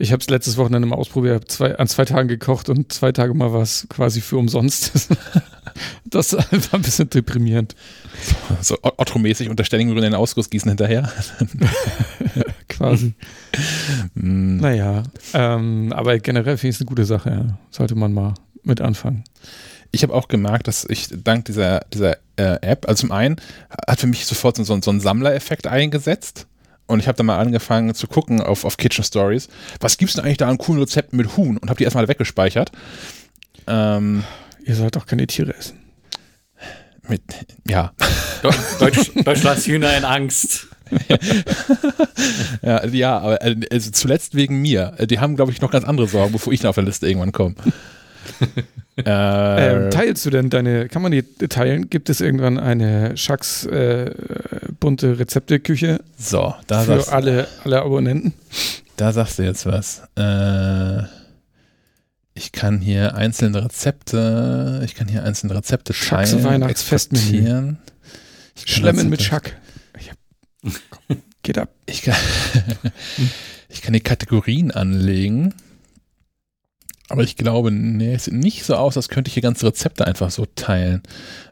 [0.00, 3.34] Ich habe es letztes Wochenende mal ausprobiert, zwei, an zwei Tagen gekocht und zwei Tage
[3.34, 5.10] mal war es quasi für umsonst.
[6.06, 7.76] das war ein bisschen deprimierend.
[8.62, 11.12] So, so Otto-mäßig unter ständigem den Ausguss gießen hinterher.
[12.70, 13.12] quasi.
[14.14, 14.56] Mm.
[14.56, 15.02] Naja,
[15.34, 17.30] ähm, aber generell finde ich es eine gute Sache.
[17.30, 17.58] Ja.
[17.70, 18.32] Sollte man mal
[18.62, 19.24] mit anfangen.
[19.92, 23.36] Ich habe auch gemerkt, dass ich dank dieser, dieser äh, App, also zum einen
[23.86, 26.46] hat für mich sofort so, so ein Sammlereffekt eingesetzt
[26.90, 29.48] und ich habe dann mal angefangen zu gucken auf, auf Kitchen Stories.
[29.78, 31.56] Was gibt es denn eigentlich da an coolen Rezepten mit Huhn?
[31.56, 32.72] Und habe die erstmal weggespeichert.
[33.66, 34.24] Ähm,
[34.64, 35.78] Ihr sollt doch keine Tiere essen.
[37.08, 37.22] Mit,
[37.66, 37.92] ja.
[38.78, 40.68] Deutsch, Deutschlands Hühner in Angst.
[42.62, 44.96] ja, ja, aber äh, also zuletzt wegen mir.
[45.08, 47.54] Die haben, glaube ich, noch ganz andere Sorgen, bevor ich auf der Liste irgendwann komme.
[49.06, 51.90] Äh, ähm, teilst du denn deine, kann man die teilen?
[51.90, 54.12] Gibt es irgendwann eine Schacks äh,
[54.78, 56.00] bunte Rezepteküche?
[56.18, 58.34] So, da für alle, alle Abonnenten?
[58.96, 60.02] da sagst du jetzt was.
[60.16, 61.04] Äh,
[62.34, 67.76] ich kann hier einzelne Rezepte, ich kann hier einzelne Rezepte Schucks teilen, Weihnachtsfestmenü.
[68.64, 69.56] Schlemmen mit Schack.
[69.98, 70.18] Ich hab,
[71.42, 71.70] geht ab.
[71.86, 72.16] Ich kann,
[73.68, 75.54] ich kann die Kategorien anlegen.
[77.10, 80.06] Aber ich glaube, nee, es sieht nicht so aus, als könnte ich hier ganze Rezepte
[80.06, 81.02] einfach so teilen.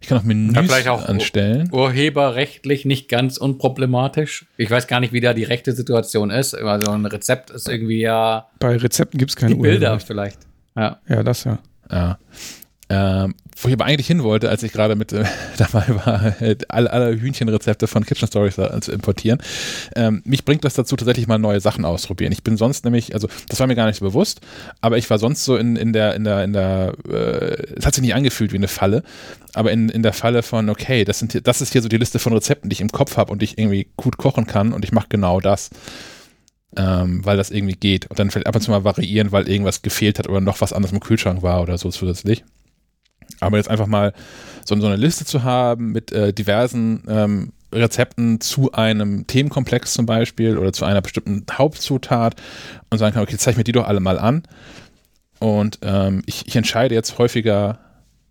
[0.00, 1.68] Ich kann auch Menüs Ja, vielleicht auch- anstellen.
[1.72, 4.46] Urheberrechtlich nicht ganz unproblematisch.
[4.56, 6.54] Ich weiß gar nicht, wie da die rechte Situation ist.
[6.54, 10.38] Also ein Rezept ist irgendwie ja Bei Rezepten gibt es keine die Bilder vielleicht.
[10.76, 10.98] Ja.
[11.08, 11.58] Ja, das ja.
[11.90, 12.18] Ja.
[12.90, 15.24] Ähm, wo ich aber eigentlich hin wollte, als ich gerade mit äh,
[15.58, 19.40] dabei war, äh, alle, alle Hühnchenrezepte von Kitchen Stories da zu importieren.
[19.96, 22.32] Ähm, mich bringt das dazu, tatsächlich mal neue Sachen auszuprobieren.
[22.32, 24.40] Ich bin sonst nämlich, also das war mir gar nicht so bewusst,
[24.80, 27.94] aber ich war sonst so in, in der, in der, in der, äh, es hat
[27.94, 29.02] sich nicht angefühlt wie eine Falle,
[29.54, 32.18] aber in, in der Falle von, okay, das, sind, das ist hier so die Liste
[32.18, 34.84] von Rezepten, die ich im Kopf habe und die ich irgendwie gut kochen kann und
[34.84, 35.70] ich mache genau das.
[36.76, 38.10] Ähm, weil das irgendwie geht.
[38.10, 40.74] Und dann vielleicht ab und zu mal variieren, weil irgendwas gefehlt hat oder noch was
[40.74, 42.44] anderes im Kühlschrank war oder so zusätzlich.
[43.40, 44.12] Aber jetzt einfach mal
[44.64, 50.06] so, so eine Liste zu haben mit äh, diversen ähm, Rezepten zu einem Themenkomplex zum
[50.06, 52.36] Beispiel oder zu einer bestimmten Hauptzutat
[52.90, 54.42] und sagen kann, okay, zeig mir die doch alle mal an.
[55.38, 57.78] Und ähm, ich, ich entscheide jetzt häufiger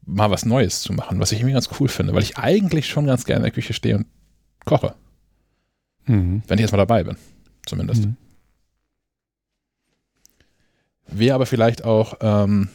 [0.06, 3.06] mal was Neues zu machen, was ich irgendwie ganz cool finde, weil ich eigentlich schon
[3.06, 4.06] ganz gerne in der Küche stehe und
[4.66, 4.96] koche,
[6.06, 6.42] Mhm.
[6.48, 7.18] wenn ich erstmal dabei bin,
[7.66, 8.06] zumindest.
[8.06, 8.16] Mhm.
[11.08, 12.70] Wäre aber vielleicht auch, ähm,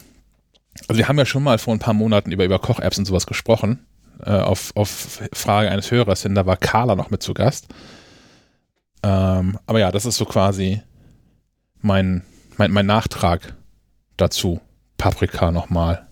[0.88, 3.26] also wir haben ja schon mal vor ein paar Monaten über, über Koch-Apps und sowas
[3.26, 3.86] gesprochen,
[4.24, 7.66] äh, auf, auf Frage eines Hörers hin, da war Carla noch mit zu Gast.
[9.02, 10.80] Ähm, aber ja, das ist so quasi
[11.80, 12.22] mein,
[12.56, 13.54] mein, mein Nachtrag
[14.16, 14.60] dazu.
[14.96, 16.06] Paprika nochmal.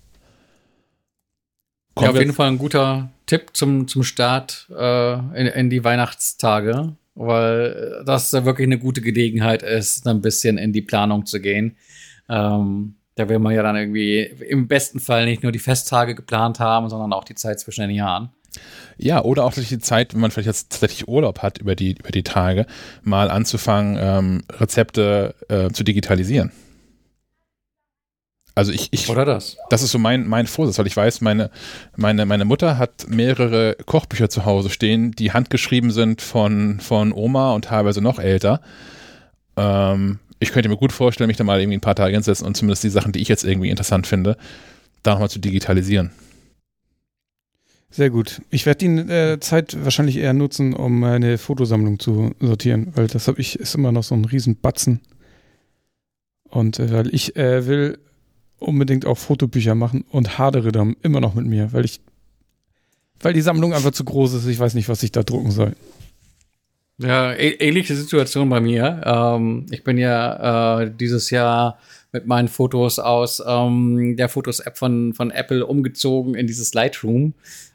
[2.00, 6.96] Ja, auf jeden Fall ein guter Tipp zum, zum Start äh, in, in die Weihnachtstage,
[7.14, 11.76] weil das ja wirklich eine gute Gelegenheit ist, ein bisschen in die Planung zu gehen.
[12.28, 16.58] Ähm, da will man ja dann irgendwie im besten Fall nicht nur die Festtage geplant
[16.58, 18.30] haben, sondern auch die Zeit zwischen den Jahren.
[18.96, 21.92] Ja, oder auch durch die Zeit, wenn man vielleicht jetzt tatsächlich Urlaub hat über die,
[21.92, 22.66] über die Tage,
[23.02, 26.50] mal anzufangen, ähm, Rezepte äh, zu digitalisieren.
[28.54, 29.56] Also ich, ich, Oder das?
[29.70, 31.50] das ist so mein, mein Vorsatz, weil ich weiß, meine,
[31.96, 37.52] meine, meine Mutter hat mehrere Kochbücher zu Hause stehen, die handgeschrieben sind von, von Oma
[37.52, 38.60] und teilweise noch älter.
[39.56, 42.56] Ähm, ich könnte mir gut vorstellen, mich da mal irgendwie ein paar Tage hinsetzen und
[42.56, 44.36] zumindest die Sachen, die ich jetzt irgendwie interessant finde,
[45.02, 46.10] da nochmal zu digitalisieren.
[47.90, 48.40] Sehr gut.
[48.50, 53.28] Ich werde die äh, Zeit wahrscheinlich eher nutzen, um meine Fotosammlung zu sortieren, weil das
[53.28, 55.00] habe ich, ist immer noch so ein Riesenbatzen.
[56.48, 57.98] Und äh, weil ich äh, will
[58.58, 62.00] unbedingt auch Fotobücher machen und hadere dann immer noch mit mir, weil ich,
[63.20, 64.46] weil die Sammlung einfach zu groß ist.
[64.46, 65.74] Ich weiß nicht, was ich da drucken soll.
[67.02, 69.00] Ja, ähnliche Situation bei mir.
[69.04, 71.78] Ähm, ich bin ja äh, dieses Jahr
[72.12, 77.32] mit meinen Fotos aus ähm, der Fotos-App von, von Apple umgezogen in dieses Lightroom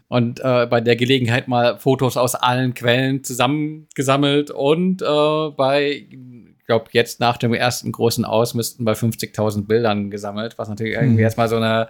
[0.10, 5.06] und äh, bei der Gelegenheit mal Fotos aus allen Quellen zusammengesammelt und äh,
[5.56, 10.94] bei, ich glaube, jetzt nach dem ersten großen Ausmisten bei 50.000 Bildern gesammelt, was natürlich
[10.94, 11.24] irgendwie Mhm.
[11.24, 11.88] erstmal so eine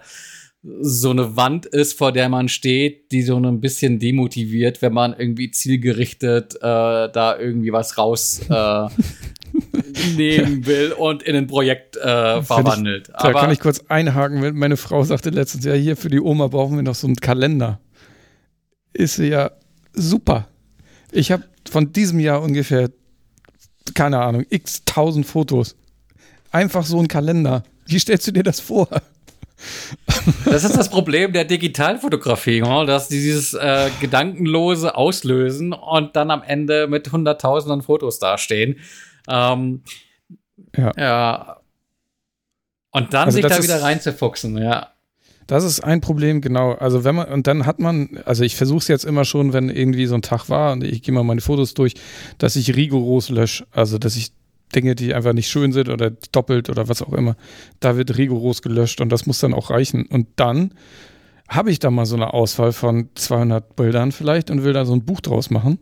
[0.62, 5.14] so eine Wand ist, vor der man steht, die so ein bisschen demotiviert, wenn man
[5.16, 8.88] irgendwie zielgerichtet äh, da irgendwie was raus äh,
[10.16, 13.10] nehmen will und in ein Projekt äh, verwandelt.
[13.10, 16.48] Da kann ich kurz einhaken, wenn meine Frau sagte letztens, ja, hier für die Oma
[16.48, 17.80] brauchen wir noch so einen Kalender.
[18.92, 19.52] Ist sie ja
[19.92, 20.48] super.
[21.12, 22.90] Ich habe von diesem Jahr ungefähr,
[23.94, 25.76] keine Ahnung, x tausend Fotos.
[26.50, 27.62] Einfach so ein Kalender.
[27.86, 28.88] Wie stellst du dir das vor?
[30.44, 36.30] Das ist das Problem der Digitalfotografie, ja, dass die dieses äh, gedankenlose auslösen und dann
[36.30, 38.76] am Ende mit hunderttausenden Fotos dastehen.
[39.28, 39.82] Ähm,
[40.76, 40.92] Ja.
[40.96, 41.56] ja.
[42.90, 44.88] Und dann Also sich da wieder reinzufuchsen, ja.
[45.46, 46.72] Das ist ein Problem, genau.
[46.72, 49.68] Also wenn man, und dann hat man, also ich versuche es jetzt immer schon, wenn
[49.68, 51.94] irgendwie so ein Tag war und ich gehe mal meine Fotos durch,
[52.38, 53.66] dass ich rigoros lösche.
[53.70, 54.32] Also dass ich
[54.74, 57.36] Dinge, die einfach nicht schön sind oder doppelt oder was auch immer,
[57.80, 60.06] da wird rigoros gelöscht und das muss dann auch reichen.
[60.06, 60.74] Und dann
[61.48, 64.92] habe ich da mal so eine Auswahl von 200 Bildern vielleicht und will da so
[64.92, 65.78] ein Buch draus machen.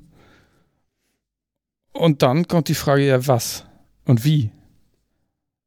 [1.93, 3.65] Und dann kommt die Frage, ja, was
[4.05, 4.51] und wie?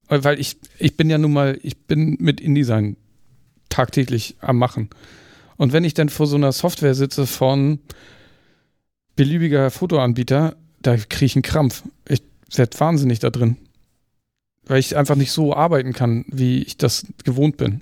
[0.10, 2.98] Weil ich, ich bin ja nun mal, ich bin mit InDesign
[3.70, 4.90] tagtäglich am Machen.
[5.58, 7.80] Und wenn ich dann vor so einer Software sitze von
[9.16, 11.84] beliebiger Fotoanbieter, da kriege ich einen Krampf.
[12.08, 12.22] Ich
[12.56, 13.58] werde wahnsinnig da drin.
[14.66, 17.82] Weil ich einfach nicht so arbeiten kann, wie ich das gewohnt bin.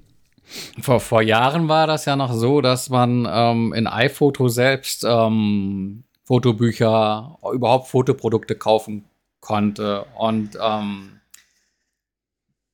[0.80, 6.04] Vor, vor Jahren war das ja noch so, dass man ähm, in iPhoto selbst ähm,
[6.24, 9.06] Fotobücher, überhaupt Fotoprodukte kaufen
[9.40, 10.06] konnte.
[10.18, 11.15] Und ähm,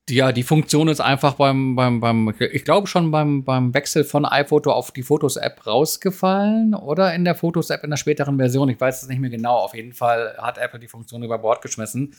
[0.09, 4.25] Ja, die Funktion ist einfach beim, beim, beim, ich glaube schon beim, beim Wechsel von
[4.25, 8.67] iPhoto auf die Fotos-App rausgefallen oder in der Fotos-App in der späteren Version.
[8.69, 9.57] Ich weiß es nicht mehr genau.
[9.57, 12.13] Auf jeden Fall hat Apple die Funktion über Bord geschmissen.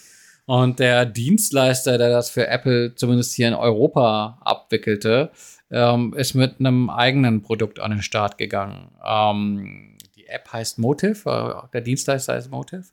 [0.47, 5.31] Und der Dienstleister, der das für Apple zumindest hier in Europa abwickelte,
[5.71, 8.91] ähm, ist mit einem eigenen Produkt an den Start gegangen.
[9.05, 12.85] Ähm, die App heißt Motive, äh, der Dienstleister heißt Motive.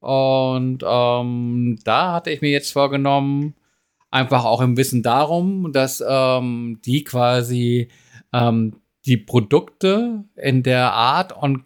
[0.00, 3.54] Und ähm, da hatte ich mir jetzt vorgenommen,
[4.10, 7.88] einfach auch im Wissen darum, dass ähm, die quasi
[8.32, 11.64] ähm, die Produkte in der Art und,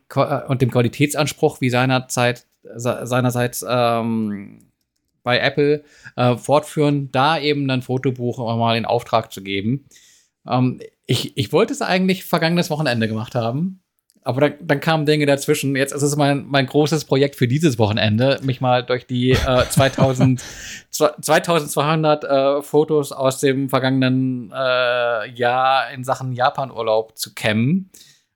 [0.49, 4.59] und dem Qualitätsanspruch wie seinerzeit, seinerseits ähm,
[5.23, 5.85] bei Apple
[6.17, 9.87] äh, fortführen, da eben ein Fotobuch mal in Auftrag zu geben.
[10.47, 13.81] Ähm, ich, ich wollte es eigentlich vergangenes Wochenende gemacht haben,
[14.23, 15.75] aber dann, dann kamen Dinge dazwischen.
[15.77, 19.65] Jetzt ist es mein, mein großes Projekt für dieses Wochenende, mich mal durch die äh,
[19.71, 20.43] 2000,
[20.91, 27.91] 2200 äh, Fotos aus dem vergangenen äh, Jahr in Sachen Japan-Urlaub zu kämmen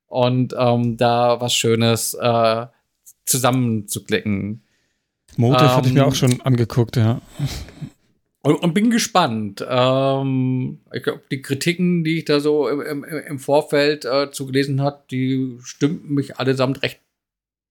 [0.07, 2.67] und ähm, da was Schönes äh,
[3.27, 4.63] zusammenzuklicken.
[5.37, 7.21] Motiv ähm, hatte ich mir ähm, auch schon angeguckt, ja.
[8.45, 9.65] Und, und bin gespannt.
[9.67, 14.45] Ähm, ich glaube, die Kritiken, die ich da so im, im, im Vorfeld äh, zu
[14.45, 17.01] gelesen habe, die stimmten mich allesamt recht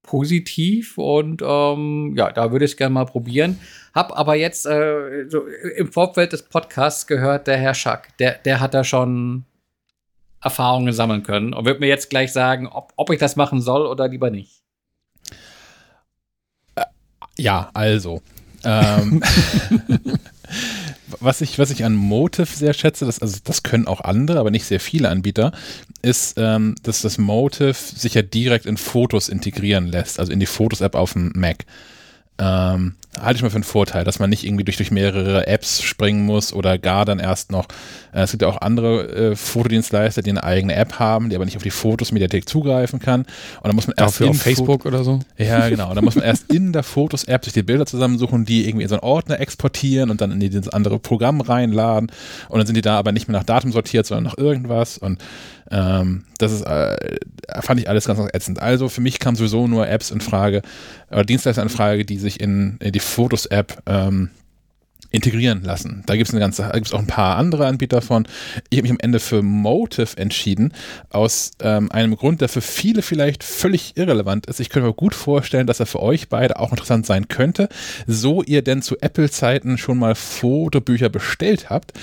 [0.01, 3.59] positiv und ähm, ja, da würde ich es gerne mal probieren.
[3.93, 8.59] Hab aber jetzt äh, so im Vorfeld des Podcasts gehört, der Herr Schack, der, der
[8.59, 9.45] hat da schon
[10.41, 13.85] Erfahrungen sammeln können und wird mir jetzt gleich sagen, ob, ob ich das machen soll
[13.85, 14.63] oder lieber nicht.
[17.37, 18.23] Ja, also.
[18.63, 19.21] Ähm,
[21.19, 24.51] was, ich, was ich an Motive sehr schätze, das, also das können auch andere, aber
[24.51, 25.51] nicht sehr viele Anbieter,
[26.01, 30.45] ist, ähm, dass das Motive sich ja direkt in Fotos integrieren lässt, also in die
[30.45, 31.65] Fotos-App auf dem Mac.
[32.39, 35.83] Ähm, halte ich mal für einen Vorteil, dass man nicht irgendwie durch, durch mehrere Apps
[35.83, 37.67] springen muss oder gar dann erst noch.
[38.11, 41.45] Äh, es gibt ja auch andere äh, Fotodienstleister, die eine eigene App haben, die aber
[41.45, 43.21] nicht auf die Fotos Mediathek zugreifen kann.
[43.21, 45.19] Und dann muss man erst Dafür auf Facebook Fo oder so.
[45.37, 45.93] Ja, genau.
[45.93, 48.95] dann muss man erst in der Fotos-App sich die Bilder zusammensuchen, die irgendwie in so
[48.95, 52.11] einen Ordner exportieren und dann in dieses andere Programm reinladen.
[52.49, 54.97] Und dann sind die da aber nicht mehr nach Datum sortiert, sondern nach irgendwas.
[54.97, 55.19] Und
[55.73, 56.95] ähm, das ist, äh,
[57.61, 58.61] fand ich alles ganz, ätzend.
[58.61, 60.61] Also für mich kamen sowieso nur Apps in Frage,
[61.09, 64.29] oder Dienstleister in Frage, die sich in, in die Fotos-App ähm,
[65.09, 66.03] integrieren lassen.
[66.05, 68.27] Da gibt es eine ganze, da gibt es auch ein paar andere Anbieter von.
[68.69, 70.73] Ich habe mich am Ende für Motive entschieden,
[71.09, 74.59] aus ähm, einem Grund, der für viele vielleicht völlig irrelevant ist.
[74.59, 77.69] Ich könnte mir gut vorstellen, dass er für euch beide auch interessant sein könnte,
[78.07, 81.93] so ihr denn zu Apple-Zeiten schon mal Fotobücher bestellt habt.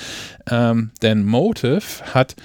[0.49, 1.83] Ähm, denn Motive
[2.15, 2.37] hat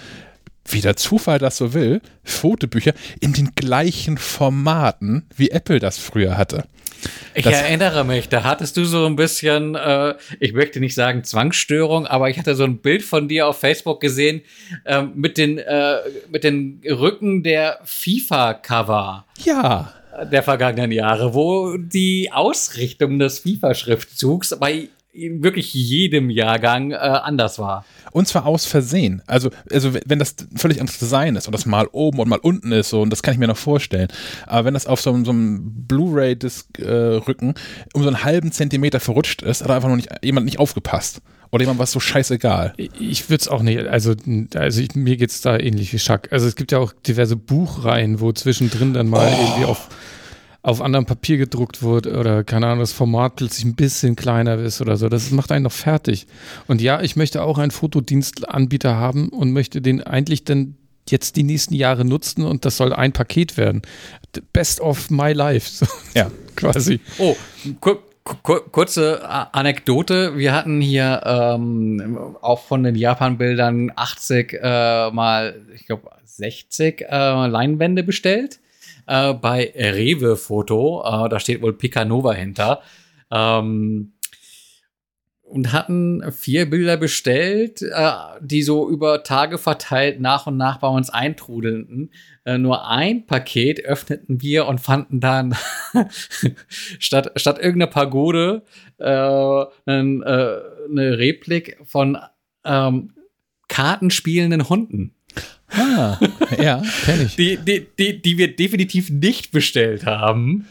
[0.67, 6.37] wie der Zufall das so will, Fotobücher in den gleichen Formaten, wie Apple das früher
[6.37, 6.65] hatte.
[7.33, 11.23] Ich das erinnere mich, da hattest du so ein bisschen, äh, ich möchte nicht sagen
[11.23, 14.41] Zwangsstörung, aber ich hatte so ein Bild von dir auf Facebook gesehen
[14.85, 15.97] äh, mit, den, äh,
[16.31, 19.25] mit den Rücken der FIFA-Cover.
[19.43, 19.93] Ja.
[20.31, 27.85] Der vergangenen Jahre, wo die Ausrichtung des FIFA-Schriftzugs bei wirklich jedem Jahrgang äh, anders war.
[28.11, 29.21] Und zwar aus Versehen.
[29.27, 32.71] Also, also wenn das völlig anderes Design ist und das mal oben und mal unten
[32.71, 34.07] ist, so, und das kann ich mir noch vorstellen.
[34.47, 37.53] Aber wenn das auf so, so einem Blu-ray-Disc-Rücken äh,
[37.93, 41.21] um so einen halben Zentimeter verrutscht ist, hat einfach noch nicht, jemand nicht aufgepasst.
[41.51, 42.73] Oder jemand war so scheißegal.
[42.77, 44.13] Ich würde es auch nicht, also,
[44.55, 46.27] also ich, mir geht es da ähnlich wie Schack.
[46.31, 49.41] Also es gibt ja auch diverse Buchreihen, wo zwischendrin dann mal oh.
[49.41, 49.87] irgendwie auf
[50.65, 54.81] auf anderem Papier gedruckt wurde oder keine Ahnung, das Format plötzlich ein bisschen kleiner ist
[54.81, 55.09] oder so.
[55.09, 56.25] Das macht einen noch fertig.
[56.65, 60.75] Und ja, ich möchte auch einen Fotodienstanbieter haben und möchte den eigentlich dann
[61.07, 63.83] jetzt die nächsten Jahre nutzen und das soll ein Paket werden.
[64.53, 65.69] Best of my life.
[65.85, 65.85] So,
[66.15, 66.99] ja, quasi.
[67.19, 67.35] Oh,
[67.79, 68.01] kur
[68.71, 69.21] kurze
[69.53, 70.35] Anekdote.
[70.35, 77.45] Wir hatten hier ähm, auch von den Japan-Bildern 80 äh, mal, ich glaube, 60 äh,
[77.45, 78.61] Leinwände bestellt
[79.07, 81.03] äh, bei Rewe Foto.
[81.05, 82.81] Äh, da steht wohl Picanova hinter.
[83.31, 84.13] Ähm,
[85.45, 88.11] und hatten vier Bilder bestellt, äh,
[88.41, 92.11] die so über Tage verteilt nach und nach bei uns eintrudelten.
[92.45, 95.55] Äh, nur ein Paket öffneten wir und fanden dann
[96.99, 98.63] statt, statt irgendeiner Pagode
[98.99, 102.17] äh, äh, eine Replik von
[102.65, 103.13] ähm,
[103.67, 105.14] kartenspielenden Hunden.
[105.69, 106.17] Ah,
[106.61, 107.35] ja, kenne ich.
[107.35, 110.67] Die, die, die, die wir definitiv nicht bestellt haben.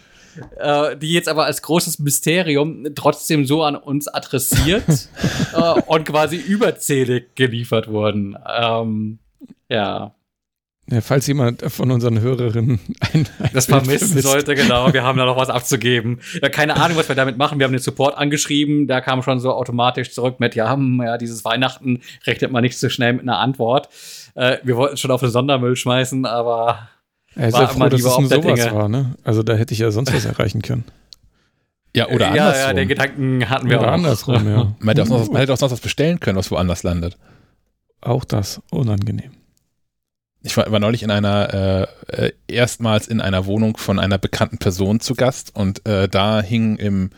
[0.59, 4.85] Äh, die jetzt aber als großes Mysterium trotzdem so an uns adressiert
[5.55, 8.37] äh, und quasi überzählig geliefert wurden.
[8.59, 9.19] Ähm,
[9.69, 10.15] ja.
[10.91, 14.93] Ja, falls jemand von unseren Hörerinnen ein, ein das vermissen sollte, genau.
[14.93, 16.21] Wir haben da noch was abzugeben.
[16.43, 17.59] Ja, keine Ahnung, was wir damit machen.
[17.59, 18.87] Wir haben den Support angeschrieben.
[18.87, 22.79] Da kam schon so automatisch zurück mit, ja, hm, ja, dieses Weihnachten rechnet man nicht
[22.79, 23.89] so schnell mit einer Antwort.
[24.35, 26.89] Äh, wir wollten schon auf den Sondermüll schmeißen, aber
[27.37, 29.15] er ist ja froh, dass es ein sowas war, ne?
[29.25, 30.85] Also da hätte ich ja sonst was erreichen können.
[31.97, 32.69] Ja, oder ja, andersrum.
[32.69, 33.95] Ja, den Gedanken hatten wir oder auch.
[33.95, 34.75] andersrum, ja.
[34.79, 37.17] Man hätte, auch sonst, man hätte auch sonst was bestellen können, was woanders landet.
[38.01, 39.31] Auch das, unangenehm.
[40.43, 44.59] Ich war, war neulich in einer, äh, äh, erstmals in einer Wohnung von einer bekannten
[44.59, 47.11] Person zu Gast und äh, da hing im,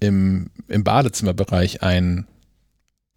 [0.00, 2.26] im, im Badezimmerbereich ein,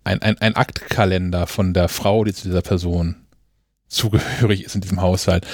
[0.03, 3.15] ein, ein, ein Aktkalender von der Frau, die zu dieser Person
[3.89, 5.45] zugehörig ist in diesem Haushalt.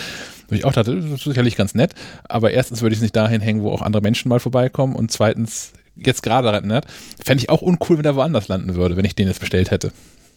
[0.49, 1.95] Und ich auch dachte, das ist sicherlich ganz nett,
[2.30, 5.11] aber erstens würde ich es nicht dahin hängen, wo auch andere Menschen mal vorbeikommen und
[5.11, 6.85] zweitens, jetzt gerade erinnert,
[7.23, 9.91] fände ich auch uncool, wenn der woanders landen würde, wenn ich den jetzt bestellt hätte.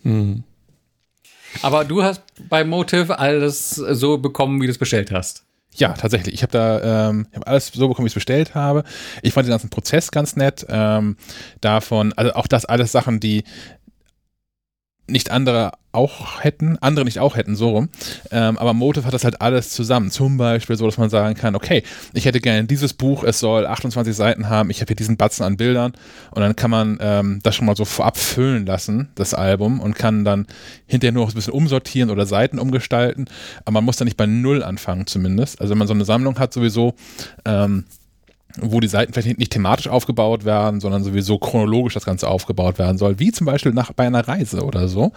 [0.05, 0.45] Mhm.
[1.63, 5.45] Aber du hast bei Motive alles so bekommen, wie du es bestellt hast.
[5.75, 6.35] Ja, tatsächlich.
[6.35, 8.85] Ich habe da ähm, ich hab alles so bekommen, wie ich es bestellt habe.
[9.23, 10.67] Ich fand den ganzen Prozess ganz nett.
[10.69, 11.17] Ähm,
[11.61, 13.45] davon, also auch das alles Sachen, die
[15.07, 17.89] nicht andere auch hätten, andere nicht auch hätten, so rum.
[18.31, 20.11] Ähm, aber Motive hat das halt alles zusammen.
[20.11, 23.67] Zum Beispiel so, dass man sagen kann, okay, ich hätte gerne dieses Buch, es soll
[23.67, 25.93] 28 Seiten haben, ich habe hier diesen Batzen an Bildern
[26.31, 29.95] und dann kann man ähm, das schon mal so vorab füllen lassen, das Album, und
[29.95, 30.47] kann dann
[30.87, 33.27] hinterher nur noch ein bisschen umsortieren oder Seiten umgestalten.
[33.65, 35.61] Aber man muss dann nicht bei Null anfangen zumindest.
[35.61, 36.95] Also wenn man so eine Sammlung hat sowieso,
[37.45, 37.85] ähm,
[38.63, 42.99] wo die Seiten vielleicht nicht thematisch aufgebaut werden, sondern sowieso chronologisch das Ganze aufgebaut werden
[42.99, 45.13] soll, wie zum Beispiel nach, bei einer Reise oder so,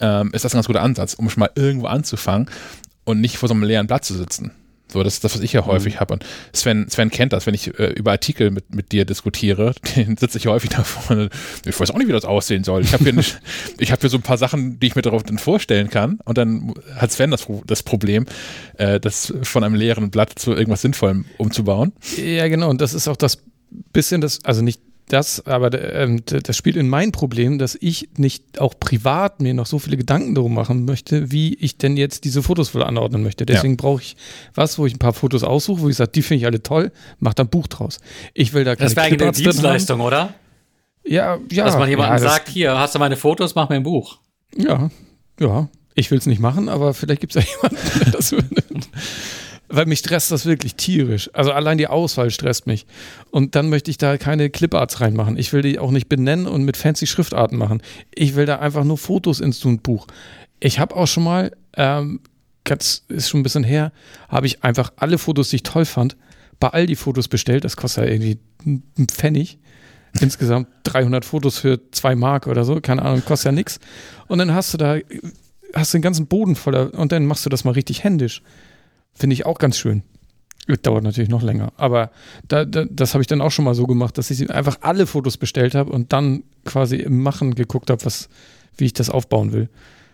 [0.00, 2.50] ähm, ist das ein ganz guter Ansatz, um schon mal irgendwo anzufangen
[3.04, 4.52] und nicht vor so einem leeren Blatt zu sitzen.
[4.88, 6.00] So, das ist das, was ich ja häufig mhm.
[6.00, 6.14] habe.
[6.14, 10.16] Und Sven, Sven kennt das, wenn ich äh, über Artikel mit, mit dir diskutiere, den
[10.16, 11.28] sitze ich häufig davor
[11.64, 12.82] ich weiß auch nicht, wie das aussehen soll.
[12.82, 13.40] Ich habe hier, nicht,
[13.78, 16.18] ich hab hier so ein paar Sachen, die ich mir darauf dann vorstellen kann.
[16.24, 18.26] Und dann hat Sven das, das Problem,
[18.78, 21.92] äh, das von einem leeren Blatt zu irgendwas Sinnvollem umzubauen.
[22.16, 22.70] Ja, genau.
[22.70, 23.38] Und das ist auch das
[23.92, 28.58] bisschen das, also nicht das, aber ähm, das spielt in mein Problem, dass ich nicht
[28.58, 32.42] auch privat mir noch so viele Gedanken darum machen möchte, wie ich denn jetzt diese
[32.42, 33.44] Fotos wohl anordnen möchte.
[33.44, 33.78] Deswegen ja.
[33.80, 34.16] brauche ich
[34.54, 36.90] was, wo ich ein paar Fotos aussuche, wo ich sage, die finde ich alle toll,
[37.18, 37.98] mach da ein Buch draus.
[38.32, 40.34] Ich will da keine Das wäre eine Dienstleistung, oder?
[41.04, 41.64] Ja, ja.
[41.66, 44.20] Dass man jemandem ja, sagt, hier, hast du meine Fotos, mach mir ein Buch.
[44.56, 44.88] Ja,
[45.38, 45.68] ja.
[45.94, 48.88] Ich will es nicht machen, aber vielleicht gibt es ja jemanden, der das übernimmt
[49.68, 51.30] weil mich stresst das wirklich tierisch.
[51.32, 52.86] Also allein die Auswahl stresst mich.
[53.30, 55.38] Und dann möchte ich da keine Cliparts reinmachen.
[55.38, 57.82] Ich will die auch nicht benennen und mit fancy Schriftarten machen.
[58.14, 60.06] Ich will da einfach nur Fotos ins Buch.
[60.60, 62.20] Ich habe auch schon mal, ähm,
[63.08, 63.92] ist schon ein bisschen her,
[64.28, 66.16] habe ich einfach alle Fotos, die ich toll fand,
[66.60, 67.64] bei all die Fotos bestellt.
[67.64, 69.58] Das kostet ja irgendwie einen Pfennig.
[70.20, 72.80] Insgesamt 300 Fotos für zwei Mark oder so.
[72.80, 73.80] Keine Ahnung, kostet ja nichts.
[74.28, 74.96] Und dann hast du da,
[75.74, 78.42] hast den ganzen Boden voller und dann machst du das mal richtig händisch.
[79.14, 80.02] Finde ich auch ganz schön.
[80.82, 81.72] Dauert natürlich noch länger.
[81.76, 82.10] Aber
[82.48, 85.06] da, da, das habe ich dann auch schon mal so gemacht, dass ich einfach alle
[85.06, 88.02] Fotos bestellt habe und dann quasi im Machen geguckt habe,
[88.78, 89.68] wie ich das aufbauen will.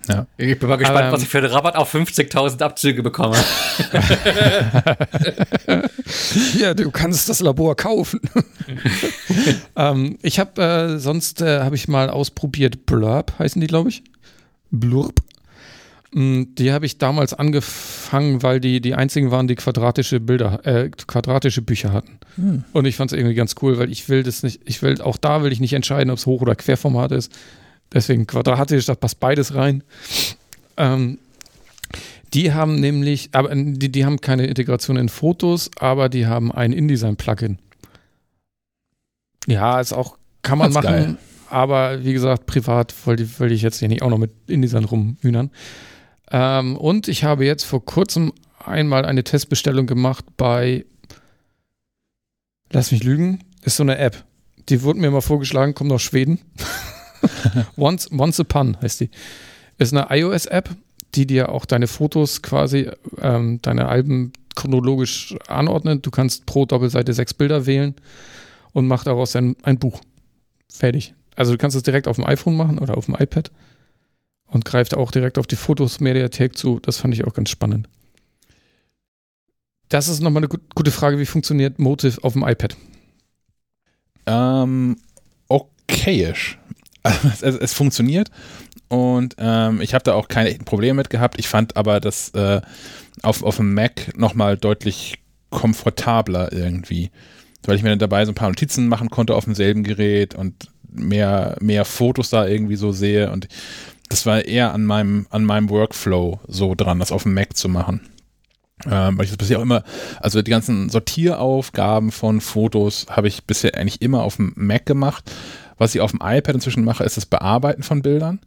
[0.08, 0.26] Ja.
[0.38, 3.36] Ich bin mal gespannt, Aber, was ich für einen Rabatt auf 50.000 Abzüge bekomme.
[6.58, 8.20] ja, du kannst das Labor kaufen.
[9.76, 14.02] ähm, ich habe äh, sonst äh, habe ich mal ausprobiert Blurb heißen die, glaube ich.
[14.70, 15.20] Blurb.
[16.12, 20.90] Mm, die habe ich damals angefangen, weil die die einzigen waren, die quadratische Bilder, äh,
[20.90, 22.18] quadratische Bücher hatten.
[22.34, 22.64] Hm.
[22.72, 25.16] Und ich fand es irgendwie ganz cool, weil ich will das nicht, ich will, auch
[25.16, 27.32] da will ich nicht entscheiden, ob es Hoch- oder Querformat ist.
[27.92, 29.84] Deswegen quadratisch, da passt beides rein.
[30.76, 31.18] Ähm,
[32.34, 36.72] die haben nämlich, aber die, die haben keine Integration in Fotos, aber die haben ein
[36.72, 37.58] InDesign-Plugin.
[39.46, 41.16] Ja, ist auch, kann man machen, geil.
[41.48, 45.50] aber wie gesagt, privat wollte, wollte ich jetzt hier nicht auch noch mit InDesign rumhühnern.
[46.30, 48.32] Ähm, und ich habe jetzt vor kurzem
[48.64, 50.84] einmal eine Testbestellung gemacht bei,
[52.70, 54.24] lass mich lügen, ist so eine App.
[54.68, 56.40] Die wurde mir mal vorgeschlagen, kommt aus Schweden.
[57.76, 59.10] Once, Once Upon heißt die.
[59.78, 60.70] Ist eine iOS-App,
[61.14, 66.06] die dir auch deine Fotos quasi, ähm, deine Alben chronologisch anordnet.
[66.06, 67.94] Du kannst pro Doppelseite sechs Bilder wählen
[68.72, 70.00] und macht daraus ein, ein Buch.
[70.68, 71.14] Fertig.
[71.34, 73.50] Also du kannst es direkt auf dem iPhone machen oder auf dem iPad
[74.50, 76.80] und greift auch direkt auf die Fotos-Mediathek zu.
[76.80, 77.88] Das fand ich auch ganz spannend.
[79.88, 81.18] Das ist nochmal eine gute Frage.
[81.18, 82.76] Wie funktioniert Motive auf dem iPad?
[84.26, 84.96] Ähm,
[85.48, 86.58] okayisch.
[87.02, 88.30] es, es, es, funktioniert
[88.88, 91.38] und ähm, ich habe da auch keine Probleme mit gehabt.
[91.38, 92.60] Ich fand aber das äh,
[93.22, 97.10] auf, auf dem Mac nochmal deutlich komfortabler irgendwie,
[97.64, 100.68] weil ich mir dann dabei so ein paar Notizen machen konnte auf demselben Gerät und
[100.92, 103.48] mehr, mehr Fotos da irgendwie so sehe und
[104.10, 107.68] das war eher an meinem, an meinem Workflow so dran, das auf dem Mac zu
[107.68, 108.00] machen.
[108.84, 109.84] Ähm, weil ich das bisher auch immer,
[110.20, 115.30] also die ganzen Sortieraufgaben von Fotos habe ich bisher eigentlich immer auf dem Mac gemacht.
[115.78, 118.40] Was ich auf dem iPad inzwischen mache, ist das Bearbeiten von Bildern,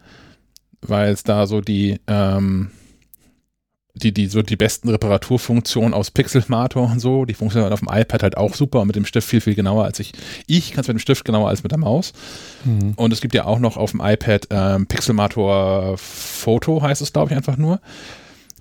[0.81, 2.71] weil es da so die, ähm,
[3.95, 8.23] die, die, so die besten Reparaturfunktionen aus Pixelmator und so, die funktionieren auf dem iPad
[8.23, 10.13] halt auch super und mit dem Stift viel, viel genauer als ich.
[10.47, 12.13] Ich kann es mit dem Stift genauer als mit der Maus.
[12.65, 12.93] Mhm.
[12.95, 17.31] Und es gibt ja auch noch auf dem iPad ähm, Pixelmator Foto, heißt es, glaube
[17.31, 17.79] ich, einfach nur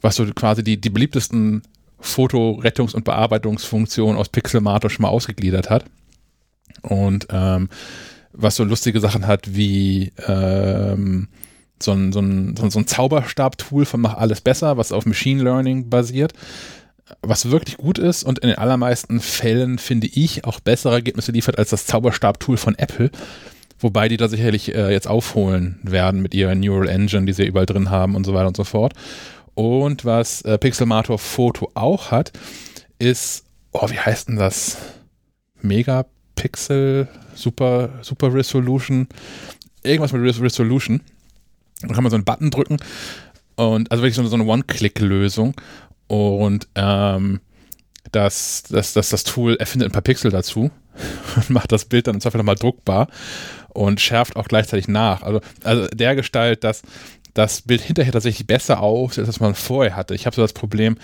[0.03, 1.63] was so quasi die, die beliebtesten
[2.03, 5.85] Fotorettungs- und Bearbeitungsfunktionen aus Pixelmator schon mal ausgegliedert hat.
[6.83, 7.69] Und ähm,
[8.33, 11.29] was so lustige Sachen hat wie ähm,
[11.83, 15.91] so ein, so ein, so ein Zauberstab-Tool von Mach alles besser, was auf Machine Learning
[15.91, 16.33] basiert,
[17.21, 21.59] was wirklich gut ist und in den allermeisten Fällen, finde ich, auch bessere Ergebnisse liefert
[21.59, 23.11] als das Zauberstab-Tool von Apple.
[23.79, 27.67] Wobei die da sicherlich äh, jetzt aufholen werden mit ihrer Neural Engine, die sie überall
[27.67, 28.95] drin haben und so weiter und so fort.
[29.55, 32.33] Und was äh, Pixelmator Photo auch hat,
[32.99, 34.79] ist, oh, wie heißt denn das?
[35.61, 39.09] Megapixel, Super, Super Resolution,
[39.83, 41.01] irgendwas mit Resolution.
[41.83, 42.79] Da kann man so einen Button drücken
[43.57, 45.55] und also wirklich so, so eine One-Click-Lösung.
[46.07, 47.41] Und ähm,
[48.11, 50.71] das, das, das, das Tool erfindet ein paar Pixel dazu
[51.37, 53.09] und macht das Bild dann im Zweifel nochmal druckbar
[53.71, 55.23] und schärft auch gleichzeitig nach.
[55.23, 56.83] Also, also der Gestalt, dass
[57.35, 60.15] das Bild hinterher tatsächlich besser aus, als was man vorher hatte.
[60.15, 60.97] Ich habe so das Problem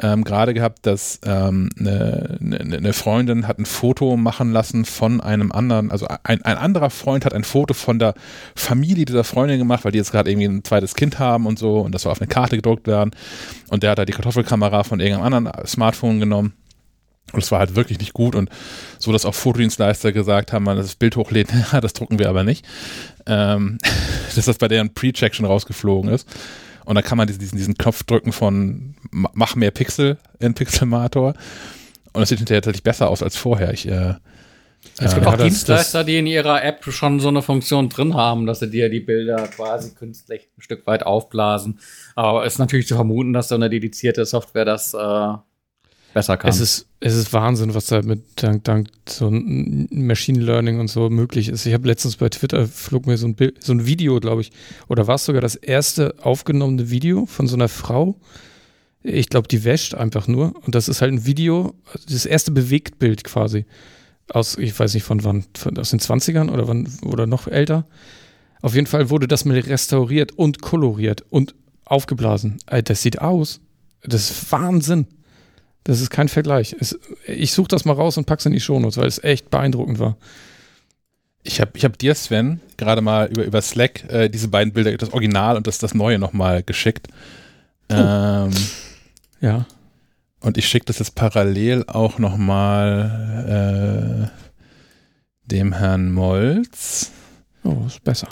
[0.00, 5.20] ähm, gerade gehabt, dass ähm, eine, eine, eine Freundin hat ein Foto machen lassen von
[5.20, 8.14] einem anderen, also ein, ein anderer Freund hat ein Foto von der
[8.54, 11.80] Familie dieser Freundin gemacht, weil die jetzt gerade irgendwie ein zweites Kind haben und so
[11.80, 13.12] und das soll auf eine Karte gedruckt werden
[13.70, 16.54] und der hat da die Kartoffelkamera von irgendeinem anderen Smartphone genommen
[17.32, 18.48] und es war halt wirklich nicht gut und
[18.98, 21.48] so, dass auch Fotodienstleister gesagt haben, man das Bild hochlädt,
[21.80, 22.64] das drucken wir aber nicht.
[23.26, 23.78] Ähm,
[24.34, 26.28] dass das bei deren Pre-Check schon rausgeflogen ist.
[26.84, 31.34] Und dann kann man diesen, diesen Knopf drücken von mach mehr Pixel in Pixelmator.
[32.14, 33.74] Und es sieht hinterher tatsächlich besser aus als vorher.
[33.74, 34.14] Ich, äh,
[34.98, 38.46] es gibt äh, auch Dienstleister, die in ihrer App schon so eine Funktion drin haben,
[38.46, 41.78] dass sie dir die Bilder quasi künstlich ein Stück weit aufblasen.
[42.14, 45.32] Aber es ist natürlich zu vermuten, dass so eine dedizierte Software das äh,
[46.18, 46.50] besser kann.
[46.50, 51.08] Es ist, es ist Wahnsinn, was da mit dank, dank so Machine Learning und so
[51.10, 51.64] möglich ist.
[51.64, 54.50] Ich habe letztens bei Twitter flog mir so ein Bild, so ein Video, glaube ich,
[54.88, 58.16] oder war es sogar das erste aufgenommene Video von so einer Frau.
[59.04, 60.56] Ich glaube, die wäscht einfach nur.
[60.66, 61.74] Und das ist halt ein Video,
[62.08, 63.64] das erste Bewegtbild quasi.
[64.30, 67.86] Aus, ich weiß nicht von wann, von, aus den 20ern oder wann, oder noch älter.
[68.60, 72.58] Auf jeden Fall wurde das mal restauriert und koloriert und aufgeblasen.
[72.66, 73.60] Das sieht aus.
[74.02, 75.06] Das ist Wahnsinn.
[75.88, 76.76] Das ist kein Vergleich.
[76.78, 79.98] Es, ich suche das mal raus und pack's in die Shownotes, weil es echt beeindruckend
[79.98, 80.18] war.
[81.44, 84.94] Ich habe ich hab dir, Sven, gerade mal über, über Slack äh, diese beiden Bilder,
[84.98, 87.08] das Original und das, das Neue nochmal geschickt.
[87.90, 87.94] Oh.
[87.94, 88.50] Ähm,
[89.40, 89.64] ja.
[90.40, 97.12] Und ich schicke das jetzt parallel auch nochmal äh, dem Herrn Molz.
[97.64, 98.28] Oh, ist besser.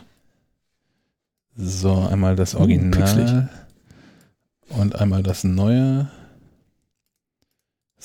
[1.57, 3.49] So, einmal das uh, Original
[4.69, 6.11] uh, und einmal das Neue.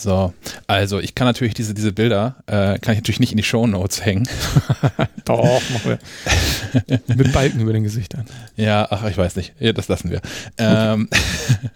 [0.01, 0.33] So,
[0.65, 3.67] also ich kann natürlich diese, diese Bilder, äh, kann ich natürlich nicht in die Show
[3.67, 4.27] Notes hängen.
[5.25, 5.99] Doch, machen
[6.75, 6.99] wir.
[7.15, 8.25] Mit Balken über den Gesichtern.
[8.55, 9.53] Ja, ach, ich weiß nicht.
[9.59, 10.21] Ja, das lassen wir.
[10.57, 11.07] Ähm,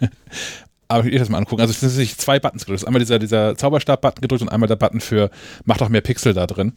[0.87, 1.61] aber ich will das mal angucken.
[1.61, 2.87] Also es sind sich zwei Buttons gedrückt.
[2.87, 5.29] Einmal dieser, dieser Zauberstab-Button gedrückt und einmal der Button für
[5.65, 6.73] mach doch mehr Pixel da drin.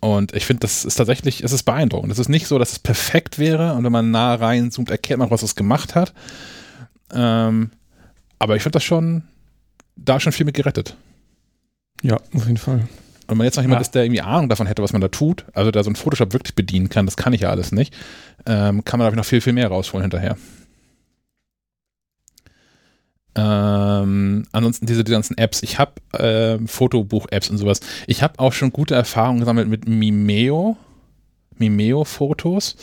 [0.00, 2.10] Und ich finde, das ist tatsächlich, es ist beeindruckend.
[2.10, 5.30] Es ist nicht so, dass es perfekt wäre und wenn man nah reinzoomt, erkennt man,
[5.30, 6.14] was es gemacht hat.
[7.12, 7.72] Ähm,
[8.38, 9.24] aber ich finde das schon,
[9.96, 10.96] da schon viel mit gerettet.
[12.02, 12.80] Ja, auf jeden Fall.
[13.26, 13.82] Und wenn man jetzt noch jemand ja.
[13.82, 16.32] ist, der irgendwie Ahnung davon hätte, was man da tut, also der so ein Photoshop
[16.32, 17.92] wirklich bedienen kann, das kann ich ja alles nicht,
[18.46, 20.36] ähm, kann man, ich, noch viel, viel mehr rausholen hinterher.
[23.34, 25.62] Ähm, ansonsten diese die ganzen Apps.
[25.62, 27.80] Ich habe äh, Fotobuch-Apps und sowas.
[28.06, 30.76] Ich habe auch schon gute Erfahrungen gesammelt mit Mimeo,
[31.58, 32.76] Mimeo-Fotos.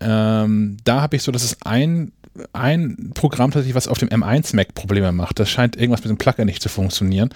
[0.00, 2.12] Ähm, da habe ich so, dass es ein
[2.52, 5.38] ein Programm tatsächlich, was auf dem M1 Mac Probleme macht.
[5.38, 7.30] Das scheint irgendwas mit dem Plugin nicht zu funktionieren.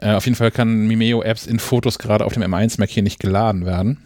[0.00, 3.02] Äh, auf jeden Fall kann Mimeo Apps in Fotos gerade auf dem M1 Mac hier
[3.02, 3.98] nicht geladen werden.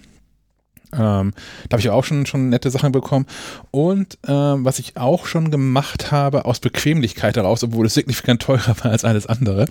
[0.94, 1.32] Ähm,
[1.68, 3.26] da habe ich auch schon, schon nette Sachen bekommen.
[3.70, 8.76] Und ähm, was ich auch schon gemacht habe, aus Bequemlichkeit heraus, obwohl es signifikant teurer
[8.82, 9.66] war als alles andere,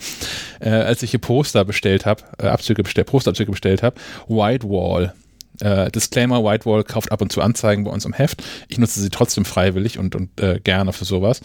[0.59, 3.95] äh, als ich hier Poster bestellt habe, äh, Abzüge bestellt, Posterabzüge bestellt habe,
[4.27, 5.14] Whitewall.
[5.59, 8.41] Äh, Disclaimer, Whitewall kauft ab und zu Anzeigen bei uns im Heft.
[8.67, 11.41] Ich nutze sie trotzdem freiwillig und, und äh, gerne für sowas,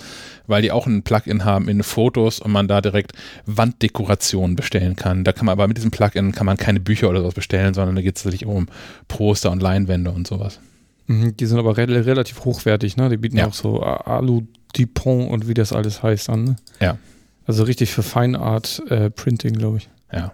[0.46, 3.12] weil die auch ein Plugin haben in Fotos und man da direkt
[3.46, 5.24] Wanddekorationen bestellen kann.
[5.24, 7.96] Da kann man aber mit diesem Plugin kann man keine Bücher oder sowas bestellen, sondern
[7.96, 8.68] da geht es tatsächlich um
[9.08, 10.60] Poster und Leinwände und sowas.
[11.08, 13.08] Mhm, Die sind aber re relativ hochwertig, ne?
[13.10, 13.46] Die bieten Ja.
[13.48, 14.42] auch so A- Alu
[14.76, 16.56] Dupont und wie das alles heißt an, ne?
[16.80, 16.98] Ja.
[17.46, 19.88] Also richtig für Feinart äh, Printing, glaube ich.
[20.12, 20.32] Ja.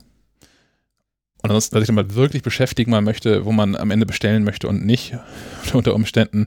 [1.43, 4.69] Und ansonsten, dass ich damit wirklich beschäftigen mal möchte, wo man am Ende bestellen möchte
[4.69, 5.15] und nicht,
[5.73, 6.47] unter Umständen,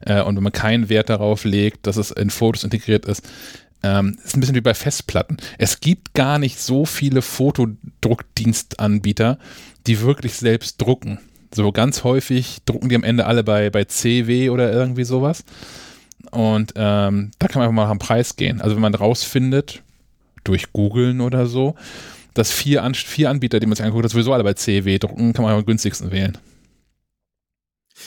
[0.00, 3.22] äh, und wenn man keinen Wert darauf legt, dass es in Fotos integriert ist,
[3.82, 5.36] ähm, ist ein bisschen wie bei Festplatten.
[5.58, 9.38] Es gibt gar nicht so viele Fotodruckdienstanbieter,
[9.86, 11.18] die wirklich selbst drucken.
[11.54, 15.44] So ganz häufig drucken die am Ende alle bei, bei CW oder irgendwie sowas.
[16.30, 18.60] Und ähm, da kann man einfach mal dem Preis gehen.
[18.60, 19.82] Also wenn man rausfindet,
[20.42, 21.74] durch Googlen oder so,
[22.34, 25.32] dass vier, An vier Anbieter, die man sich anguckt, hat, sowieso alle bei CW drucken,
[25.32, 26.36] kann man am günstigsten wählen.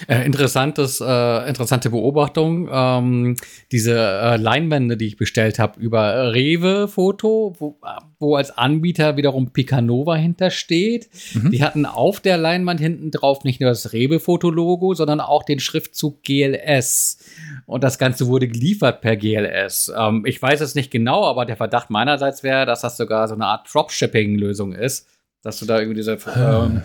[0.08, 2.68] Äh, interessantes, äh, interessante Beobachtung.
[2.72, 3.36] Ähm,
[3.72, 7.80] diese äh, Leinwände, die ich bestellt habe über Rewe Foto, wo,
[8.20, 11.10] wo als Anbieter wiederum Picanova hintersteht.
[11.34, 11.52] Mhm.
[11.52, 15.60] Die hatten auf der Leinwand hinten drauf nicht nur das Rewe Foto-Logo, sondern auch den
[15.60, 17.20] Schriftzug GLS.
[17.66, 19.92] Und das Ganze wurde geliefert per GLS.
[19.98, 23.36] Ähm, ich weiß es nicht genau, aber der Verdacht meinerseits wäre, dass das sogar so
[23.36, 25.08] eine Art Dropshipping-Lösung ist.
[25.44, 26.82] Dass du da irgendwie diese ähm,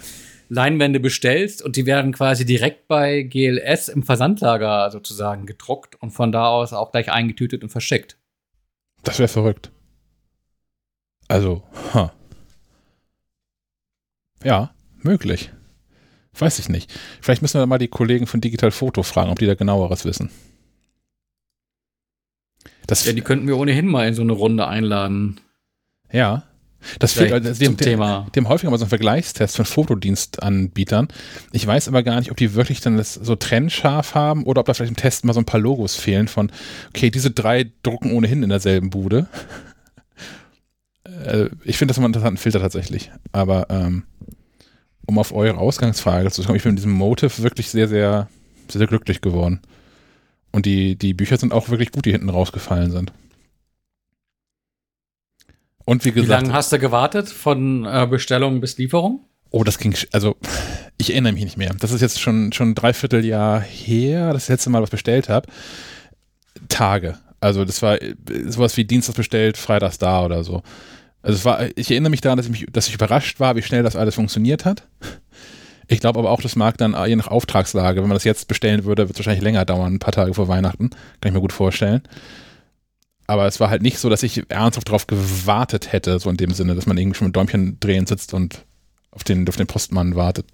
[0.52, 6.30] Leinwände bestellst und die werden quasi direkt bei GLS im Versandlager sozusagen gedruckt und von
[6.30, 8.18] da aus auch gleich eingetütet und verschickt.
[9.02, 9.70] Das wäre verrückt.
[11.26, 11.62] Also,
[11.94, 12.12] ha.
[14.44, 15.50] Ja, möglich.
[16.38, 16.92] Weiß ich nicht.
[17.22, 20.30] Vielleicht müssen wir mal die Kollegen von Digital Foto fragen, ob die da genaueres wissen.
[22.86, 25.40] Das, Ja, die könnten wir ohnehin mal in so eine Runde einladen.
[26.10, 26.44] ja.
[26.98, 28.26] Das fehlt, also dem, Thema.
[28.34, 31.08] Haben häufiger mal so einen Vergleichstest von Fotodienstanbietern.
[31.52, 34.66] Ich weiß aber gar nicht, ob die wirklich dann das so trennscharf haben oder ob
[34.66, 36.50] da vielleicht im Test mal so ein paar Logos fehlen von,
[36.88, 39.26] okay, diese drei drucken ohnehin in derselben Bude.
[41.26, 43.10] Äh, ich finde das immer einen interessanten Filter tatsächlich.
[43.32, 44.04] Aber ähm,
[45.04, 48.28] um auf eure Ausgangsfrage zu kommen, ich bin mit diesem Motive wirklich sehr, sehr,
[48.68, 49.60] sehr, sehr glücklich geworden.
[50.52, 53.12] Und die, die Bücher sind auch wirklich gut, die hinten rausgefallen sind.
[55.84, 59.24] Und wie Wie gesagt, lange hast du gewartet von äh, Bestellung bis Lieferung?
[59.50, 60.36] Oh, das ging, also
[60.96, 61.74] ich erinnere mich nicht mehr.
[61.78, 65.48] Das ist jetzt schon schon ein Dreivierteljahr her, das letzte Mal, was ich bestellt habe.
[66.68, 67.18] Tage.
[67.40, 68.14] Also das war äh,
[68.46, 70.62] sowas wie Dienstag bestellt, Freitags da oder so.
[71.22, 73.62] Also es war, ich erinnere mich daran, dass ich mich, dass ich überrascht war, wie
[73.62, 74.86] schnell das alles funktioniert hat.
[75.88, 78.48] Ich glaube aber auch, das mag dann äh, je nach Auftragslage, wenn man das jetzt
[78.48, 80.90] bestellen würde, wird es wahrscheinlich länger dauern, ein paar Tage vor Weihnachten.
[80.90, 82.02] Kann ich mir gut vorstellen.
[83.32, 86.50] Aber es war halt nicht so, dass ich ernsthaft darauf gewartet hätte, so in dem
[86.50, 88.66] Sinne, dass man irgendwie schon mit Däumchen drehen sitzt und
[89.10, 90.46] auf den, auf den Postmann wartet.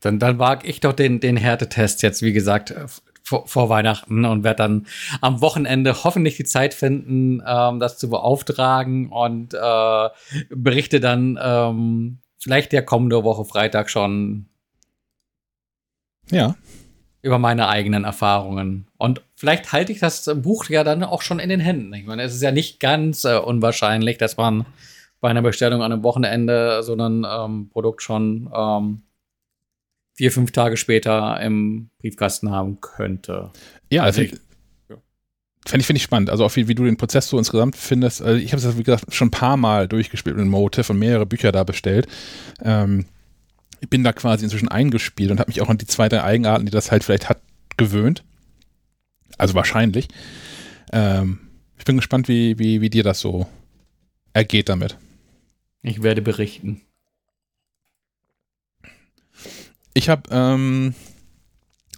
[0.00, 2.86] Dann, dann wage ich doch den, den Härtetest jetzt, wie gesagt, äh,
[3.22, 4.86] vor, vor Weihnachten und werde dann
[5.20, 10.08] am Wochenende hoffentlich die Zeit finden, ähm, das zu beauftragen und äh,
[10.50, 14.46] berichte dann ähm, vielleicht der kommende Woche Freitag schon
[16.30, 16.56] Ja,
[17.24, 18.86] über meine eigenen Erfahrungen.
[18.98, 21.94] Und vielleicht halte ich das Buch ja dann auch schon in den Händen.
[21.94, 24.66] Ich meine, es ist ja nicht ganz äh, unwahrscheinlich, dass man
[25.22, 29.02] bei einer Bestellung an einem Wochenende so ein ähm, Produkt schon ähm,
[30.12, 33.50] vier, fünf Tage später im Briefkasten haben könnte.
[33.90, 34.34] ja, Also ich-.
[35.66, 36.28] Finde ich, finde ich spannend.
[36.28, 38.20] Also auch wie, wie du den Prozess so insgesamt findest.
[38.20, 41.24] Also ich habe es, wie gesagt, schon ein paar Mal durchgespielt mit Motive und mehrere
[41.24, 42.06] Bücher da bestellt.
[42.62, 43.06] Ähm,
[43.88, 46.72] bin da quasi inzwischen eingespielt und habe mich auch an die zwei, drei Eigenarten, die
[46.72, 47.40] das halt vielleicht hat,
[47.76, 48.24] gewöhnt.
[49.38, 50.08] Also wahrscheinlich.
[50.92, 51.40] Ähm,
[51.78, 53.46] ich bin gespannt, wie, wie, wie dir das so
[54.32, 54.96] ergeht damit.
[55.82, 56.80] Ich werde berichten.
[59.92, 60.94] Ich habe ähm,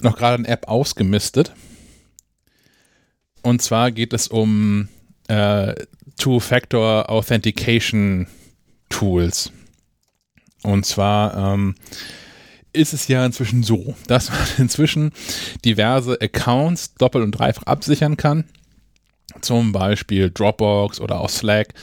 [0.00, 1.52] noch gerade eine App ausgemistet.
[3.42, 4.89] Und zwar geht es um
[5.28, 5.74] äh,
[6.18, 8.26] Two-Factor Authentication
[8.89, 9.52] Tools.
[10.66, 11.76] Und zwar ähm,
[12.72, 15.12] ist es ja inzwischen so, dass man inzwischen
[15.64, 18.44] diverse Accounts doppelt und dreifach absichern kann.
[19.40, 21.74] Zum Beispiel Dropbox oder auch Slack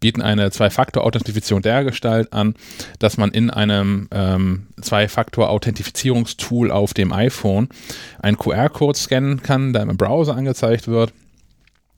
[0.00, 2.54] bieten eine Zwei-Faktor-Authentifizierung dergestalt an,
[2.98, 7.68] dass man in einem ähm, Zwei-Faktor-Authentifizierungstool auf dem iPhone
[8.18, 11.12] einen QR-Code scannen kann, der im Browser angezeigt wird.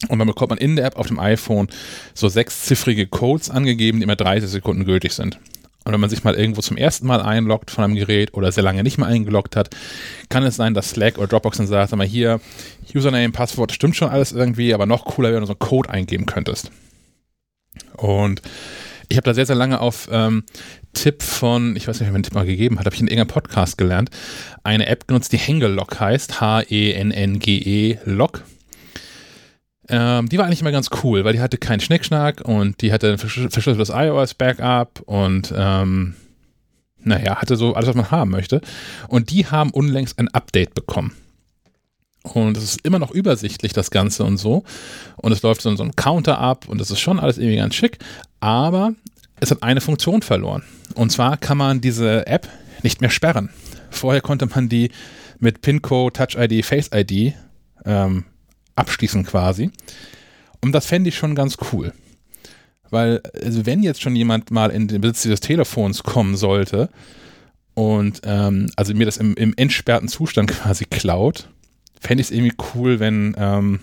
[0.09, 1.68] Und dann bekommt man in der App auf dem iPhone
[2.12, 5.39] so sechsziffrige Codes angegeben, die immer 30 Sekunden gültig sind.
[5.85, 8.62] Und wenn man sich mal irgendwo zum ersten Mal einloggt von einem Gerät oder sehr
[8.62, 9.70] lange nicht mehr eingeloggt hat,
[10.28, 12.41] kann es sein, dass Slack oder Dropbox dann sagt, sag mal hier,
[12.94, 16.27] Username, Passwort, stimmt schon alles irgendwie, aber noch cooler, wenn du so einen Code eingeben
[16.27, 16.70] könntest.
[17.97, 18.43] Und
[19.09, 20.44] ich habe da sehr, sehr lange auf ähm,
[20.94, 23.09] Tipp von, ich weiß nicht, wer mir den Tipp mal gegeben hat, habe ich in
[23.09, 24.11] irgendeinem Podcast gelernt,
[24.62, 28.43] eine App genutzt, die Hengelog heißt, H-E-N-N-G-E Log.
[29.93, 33.12] Ähm, die war eigentlich immer ganz cool, weil die hatte keinen Schnickschnack und die hatte
[33.12, 36.15] ein verschlüsseltes iOS-Backup und ähm,
[36.99, 38.62] naja, hatte so alles, was man haben möchte.
[39.09, 41.12] Und die haben unlängst ein Update bekommen.
[42.23, 44.65] Und es ist immer noch übersichtlich, das Ganze und so.
[45.17, 47.75] Und es läuft so, so ein Counter ab und es ist schon alles irgendwie ganz
[47.75, 47.99] schick.
[48.41, 48.95] Aber
[49.41, 50.62] es hat eine Funktion verloren.
[50.95, 52.49] Und zwar kann man diese App
[52.83, 53.51] nicht mehr sperren.
[53.91, 54.91] Vorher konnte man die
[55.39, 57.35] mit PIN-Code, Touch-ID, Face-ID
[57.85, 58.25] ähm,
[58.76, 59.70] abschließen quasi.
[60.60, 61.92] Und das fände ich schon ganz cool.
[62.91, 66.91] Weil, also wenn jetzt schon jemand mal in den Besitz dieses Telefons kommen sollte
[67.75, 71.49] und ähm, also mir das im, im entsperrten Zustand quasi klaut,
[72.01, 73.81] fände ich es irgendwie cool, wenn ähm,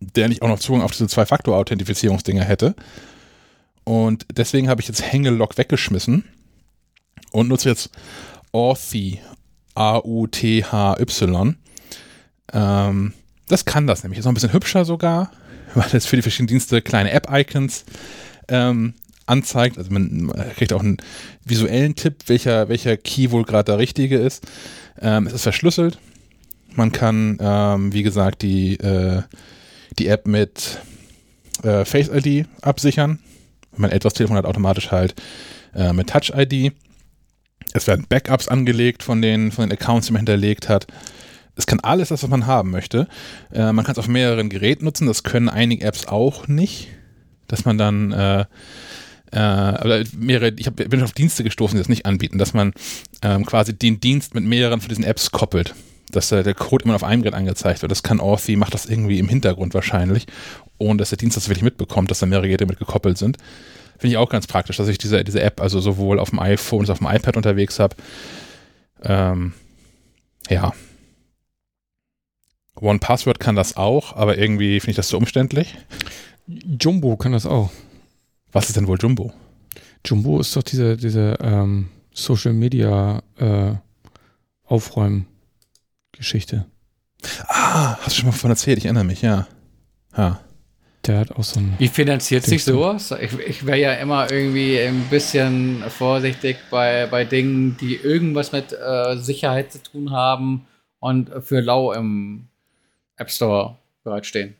[0.00, 2.74] der nicht auch noch Zugang auf diese Zwei-Faktor-Authentifizierungsdinger hätte.
[3.84, 6.24] Und deswegen habe ich jetzt Hängelock weggeschmissen
[7.32, 7.90] und nutze jetzt
[8.52, 9.20] Authy,
[9.74, 11.56] A-U-T-H-Y.
[12.52, 13.12] Ähm,
[13.50, 14.18] das kann das nämlich.
[14.18, 15.30] Ist noch ein bisschen hübscher sogar,
[15.74, 17.84] weil es für die verschiedenen Dienste kleine App-Icons
[18.48, 18.94] ähm,
[19.26, 19.78] anzeigt.
[19.78, 20.98] Also man kriegt auch einen
[21.44, 24.46] visuellen Tipp, welcher, welcher Key wohl gerade der richtige ist.
[25.00, 25.98] Ähm, es ist verschlüsselt.
[26.74, 29.22] Man kann, ähm, wie gesagt, die, äh,
[29.98, 30.78] die App mit
[31.62, 33.18] äh, Face ID absichern.
[33.72, 35.14] Wenn man etwas Telefon hat, automatisch halt
[35.74, 36.72] äh, mit Touch ID.
[37.72, 40.86] Es werden Backups angelegt von den, von den Accounts, die man hinterlegt hat.
[41.60, 43.06] Es kann alles das, was man haben möchte.
[43.52, 45.06] Äh, man kann es auf mehreren Geräten nutzen.
[45.06, 46.88] Das können einige Apps auch nicht.
[47.48, 48.44] Dass man dann äh,
[49.32, 52.72] äh, mehrere, ich hab, bin auf Dienste gestoßen, die das nicht anbieten, dass man
[53.20, 55.74] ähm, quasi den Dienst mit mehreren von diesen Apps koppelt.
[56.10, 57.92] Dass äh, der Code immer auf einem Gerät angezeigt wird.
[57.92, 60.26] Das kann Authy, macht das irgendwie im Hintergrund wahrscheinlich,
[60.78, 63.36] ohne dass der Dienst das wirklich mitbekommt, dass da mehrere Geräte mit gekoppelt sind.
[63.98, 66.80] Finde ich auch ganz praktisch, dass ich diese, diese App also sowohl auf dem iPhone
[66.80, 67.96] als auch auf dem iPad unterwegs habe.
[69.02, 69.52] Ähm,
[70.48, 70.72] ja.
[72.80, 75.76] One Password kann das auch, aber irgendwie finde ich das zu umständlich.
[76.46, 77.70] Jumbo kann das auch.
[78.52, 79.32] Was ist denn wohl Jumbo?
[80.04, 83.74] Jumbo ist doch diese, diese ähm, Social Media äh,
[84.64, 86.66] Aufräumen-Geschichte.
[87.46, 88.78] Ah, hast du schon mal davon erzählt?
[88.78, 89.46] Ich erinnere mich, ja.
[90.16, 90.40] Ja.
[91.06, 91.74] Der hat auch so ein.
[91.78, 93.14] Wie finanziert sich sowas?
[93.22, 98.72] Ich, ich wäre ja immer irgendwie ein bisschen vorsichtig bei, bei Dingen, die irgendwas mit
[98.72, 100.66] äh, Sicherheit zu tun haben
[100.98, 102.48] und für lau im
[103.20, 104.56] App Store bereitstehen.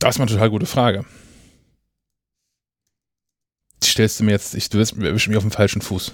[0.00, 1.04] Das ist mal eine total gute Frage.
[3.82, 6.12] Die stellst du mir jetzt, ich, du wirst- erwischst mich auf dem falschen Fuß.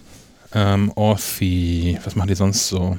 [0.53, 2.99] Ähm, Authy, was machen die sonst so?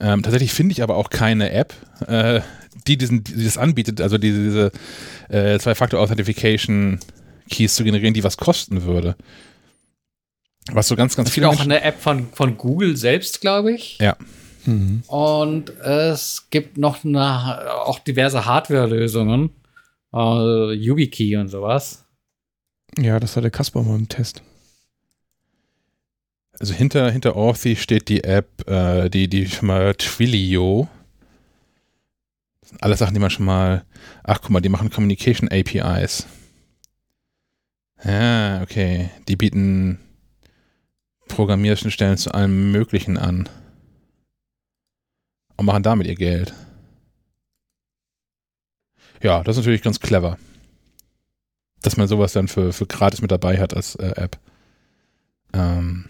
[0.00, 1.74] Ähm, tatsächlich finde ich aber auch keine App,
[2.06, 2.40] äh,
[2.86, 4.72] die, diesen, die das anbietet, also diese, diese
[5.28, 9.16] äh, Zwei-Faktor-Authentification-Keys zu generieren, die was kosten würde.
[10.70, 13.40] Was so ganz, ganz Es gibt viele auch Menschen- eine App von, von Google selbst,
[13.40, 13.98] glaube ich.
[13.98, 14.16] Ja.
[14.68, 15.02] Mhm.
[15.06, 19.50] Und es gibt noch eine, auch diverse Hardware-Lösungen.
[20.12, 22.04] Äh, YubiKey und sowas.
[22.98, 24.42] Ja, das hatte Kasper mal im Test.
[26.58, 30.88] Also hinter, hinter Authy steht die App, äh, die, die schon mal Twilio.
[32.60, 33.84] Das sind alles Sachen, die man schon mal.
[34.22, 36.26] Ach, guck mal, die machen Communication APIs.
[38.04, 39.10] Ja, okay.
[39.28, 39.98] Die bieten
[41.28, 43.48] Programmierschnittstellen zu allem Möglichen an.
[45.58, 46.54] Und machen damit ihr Geld.
[49.20, 50.38] Ja, das ist natürlich ganz clever.
[51.82, 54.38] Dass man sowas dann für, für gratis mit dabei hat als äh, App.
[55.52, 56.06] Ähm,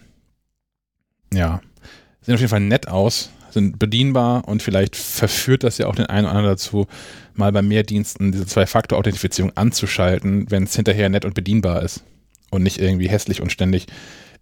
[1.33, 1.62] ja.
[2.20, 6.07] Sehen auf jeden Fall nett aus, sind bedienbar und vielleicht verführt das ja auch den
[6.07, 6.86] einen oder anderen dazu,
[7.35, 12.05] mal bei mehr Diensten diese Zwei-Faktor-Authentifizierung anzuschalten, wenn es hinterher nett und bedienbar ist.
[12.51, 13.86] Und nicht irgendwie hässlich und ständig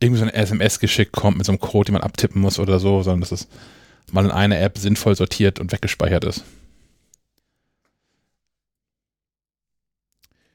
[0.00, 2.80] irgendwie so ein SMS geschickt kommt mit so einem Code, den man abtippen muss oder
[2.80, 3.48] so, sondern dass es
[4.12, 6.44] mal in einer App sinnvoll sortiert und weggespeichert ist.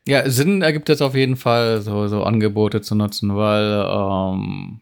[0.07, 4.81] Ja, Sinn ergibt es auf jeden Fall, so, so Angebote zu nutzen, weil ähm,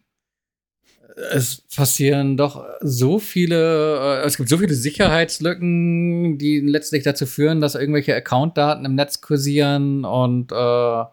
[1.31, 7.59] es passieren doch so viele, äh, es gibt so viele Sicherheitslücken, die letztlich dazu führen,
[7.59, 11.03] dass irgendwelche Accountdaten im Netz kursieren und äh,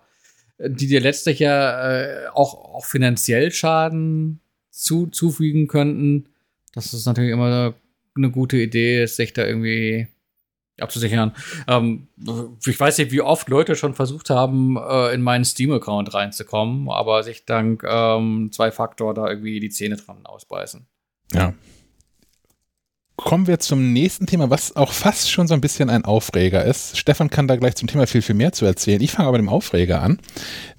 [0.58, 6.28] die dir letztlich ja äh, auch, auch finanziell Schaden zu, zufügen könnten.
[6.76, 7.74] Das ist natürlich immer
[8.14, 10.08] eine gute Idee, sich da irgendwie
[10.78, 11.32] abzusichern.
[11.66, 12.08] Ähm,
[12.66, 17.22] ich weiß nicht, wie oft Leute schon versucht haben, äh, in meinen Steam-Account reinzukommen, aber
[17.22, 20.86] sich dank ähm, Zwei-Faktor da irgendwie die Zähne dran ausbeißen.
[21.32, 21.54] Ja.
[23.16, 26.98] Kommen wir zum nächsten Thema, was auch fast schon so ein bisschen ein Aufreger ist.
[26.98, 29.00] Stefan kann da gleich zum Thema viel, viel mehr zu erzählen.
[29.00, 30.18] Ich fange aber mit dem Aufreger an,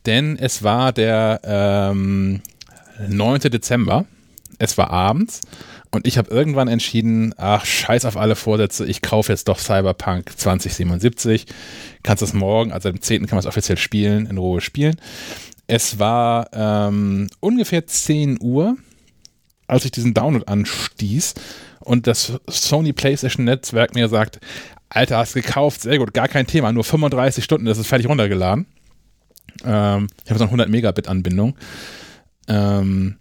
[0.06, 2.44] denn es war der ähm,
[3.10, 3.40] 9.
[3.40, 4.06] Dezember.
[4.60, 5.42] Es war abends
[5.92, 10.38] und ich habe irgendwann entschieden, ach, scheiß auf alle Vorsätze, ich kaufe jetzt doch Cyberpunk
[10.38, 11.46] 2077.
[12.04, 13.28] Kannst es morgen, also am 10.
[13.28, 14.98] kann man es offiziell spielen, in Ruhe spielen.
[15.68, 18.78] Es war ähm, ungefähr 10 Uhr,
[19.68, 21.36] als ich diesen Download anstieß
[21.80, 24.40] und das Sony PlayStation Netzwerk mir sagt,
[24.90, 28.66] Alter, hast gekauft, sehr gut, gar kein Thema, nur 35 Stunden, das ist fertig runtergeladen.
[29.64, 31.56] Ähm, ich habe so eine 100 Megabit Anbindung.
[32.48, 33.18] Ähm,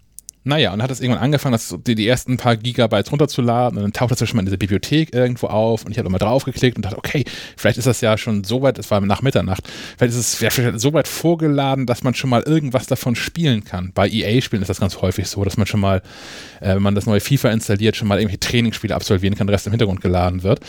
[0.47, 3.92] naja, und hat es irgendwann angefangen, das, die, die ersten paar Gigabytes runterzuladen und dann
[3.92, 6.76] taucht das ja schon mal in dieser Bibliothek irgendwo auf und ich habe mal draufgeklickt
[6.76, 7.25] und dachte, okay,
[7.57, 9.68] vielleicht ist das ja schon so weit, es war nach Mitternacht,
[9.99, 13.65] vielleicht ist es ja, vielleicht so weit vorgeladen, dass man schon mal irgendwas davon spielen
[13.65, 13.91] kann.
[13.92, 16.00] Bei EA-Spielen ist das ganz häufig so, dass man schon mal,
[16.60, 19.66] äh, wenn man das neue FIFA installiert, schon mal irgendwelche Trainingsspiele absolvieren kann, der Rest
[19.66, 20.60] im Hintergrund geladen wird.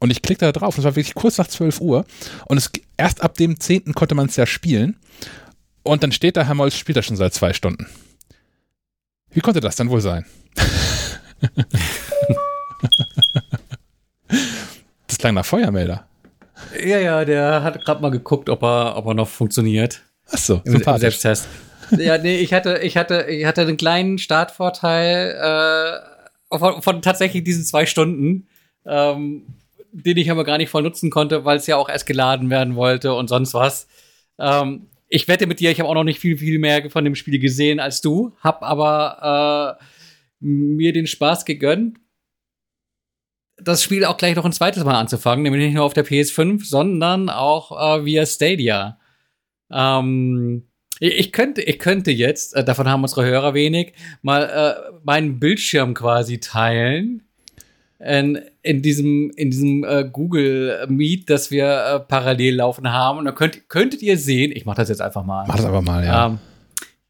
[0.00, 2.04] Und ich klicke da drauf, und es war wirklich kurz nach 12 Uhr
[2.46, 3.94] und es, erst ab dem 10.
[3.94, 4.96] konnte man es ja spielen
[5.84, 7.86] und dann steht da, Herr Molz spielt er schon seit zwei Stunden.
[9.32, 10.24] Wie konnte das dann wohl sein?
[15.06, 16.06] das klang nach Feuermelder.
[16.84, 20.02] Ja, ja, der hat gerade mal geguckt, ob er, ob er noch funktioniert.
[20.30, 21.18] Ach so, Im, im sympathisch.
[21.18, 21.48] Selbsttest.
[21.98, 26.00] ja, nee, ich hatte, ich hatte, ich hatte einen kleinen Startvorteil
[26.50, 28.46] äh, von, von tatsächlich diesen zwei Stunden,
[28.86, 29.46] ähm,
[29.92, 32.76] den ich aber gar nicht voll nutzen konnte, weil es ja auch erst geladen werden
[32.76, 33.88] wollte und sonst was.
[34.38, 37.16] Ähm, ich wette mit dir, ich habe auch noch nicht viel, viel mehr von dem
[37.16, 39.84] Spiel gesehen als du, hab aber äh,
[40.38, 41.98] mir den Spaß gegönnt,
[43.58, 46.64] das Spiel auch gleich noch ein zweites Mal anzufangen, nämlich nicht nur auf der PS5,
[46.64, 48.98] sondern auch äh, via Stadia.
[49.70, 50.68] Ähm,
[51.00, 55.92] ich könnte, ich könnte jetzt, äh, davon haben unsere Hörer wenig, mal äh, meinen Bildschirm
[55.92, 57.24] quasi teilen
[57.98, 63.18] in, in diesem, in diesem äh, Google Meet, das wir äh, parallel laufen haben.
[63.18, 65.44] Und dann könnt, könntet ihr sehen, ich mache das jetzt einfach mal.
[65.46, 66.26] Mach das aber mal, ja.
[66.26, 66.38] Ähm,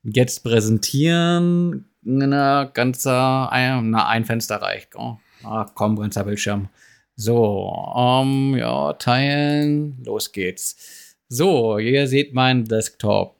[0.02, 4.96] jetzt präsentieren, na, ganzer, ein, na, ein Fenster reicht.
[4.96, 5.18] Oh.
[5.42, 6.68] Ah, komm, ganzer Bildschirm.
[7.16, 11.16] So, ähm, ja, teilen, los geht's.
[11.28, 13.36] So, ihr seht meinen Desktop.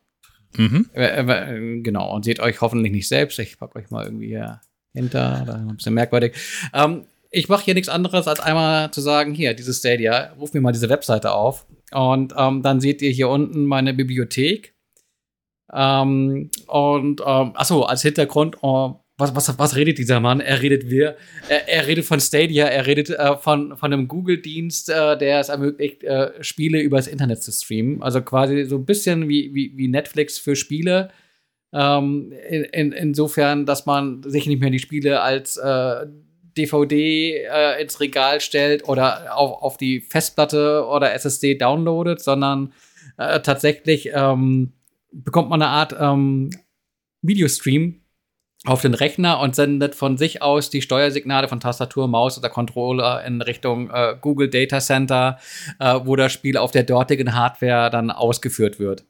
[0.57, 0.91] Mhm.
[0.93, 3.39] Äh, äh, genau, und seht euch hoffentlich nicht selbst.
[3.39, 4.61] Ich packe euch mal irgendwie hier
[4.93, 6.35] hinter, da ein bisschen merkwürdig.
[6.75, 10.61] Ähm, ich mache hier nichts anderes, als einmal zu sagen, hier, dieses Stadia, ruf mir
[10.61, 11.67] mal diese Webseite auf.
[11.93, 14.75] Und ähm, dann seht ihr hier unten meine Bibliothek.
[15.73, 20.41] Ähm, und ähm, achso, als Hintergrund, oh, was, was, was redet dieser Mann?
[20.41, 21.17] Er redet wir,
[21.49, 25.51] er, er redet von Stadia, er redet äh, von, von einem Google-Dienst, äh, der es
[25.51, 28.03] ermöglicht, äh, Spiele übers Internet zu streamen.
[28.03, 31.11] Also quasi so ein bisschen wie, wie, wie Netflix für Spiele.
[31.73, 36.07] Ähm, in, in, insofern, dass man sich nicht mehr die Spiele als äh,
[36.57, 42.73] DVD äh, ins Regal stellt oder auf, auf die Festplatte oder SSD downloadet, sondern
[43.19, 44.73] äh, tatsächlich ähm,
[45.13, 46.51] bekommt man eine Art ähm,
[47.23, 48.01] Videostream
[48.67, 53.25] auf den Rechner und sendet von sich aus die Steuersignale von Tastatur, Maus oder Controller
[53.25, 55.39] in Richtung äh, Google Data Center,
[55.79, 59.05] äh, wo das Spiel auf der dortigen Hardware dann ausgeführt wird.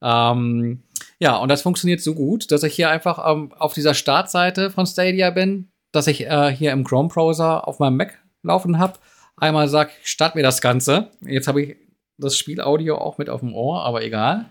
[0.00, 0.84] Ähm,
[1.18, 4.86] ja, und das funktioniert so gut, dass ich hier einfach ähm, auf dieser Startseite von
[4.86, 8.98] Stadia bin, dass ich äh, hier im Chrome-Browser auf meinem Mac laufen habe.
[9.36, 11.10] Einmal sag, start mir das Ganze.
[11.20, 11.76] Jetzt habe ich
[12.18, 14.50] das Spielaudio auch mit auf dem Ohr, aber egal.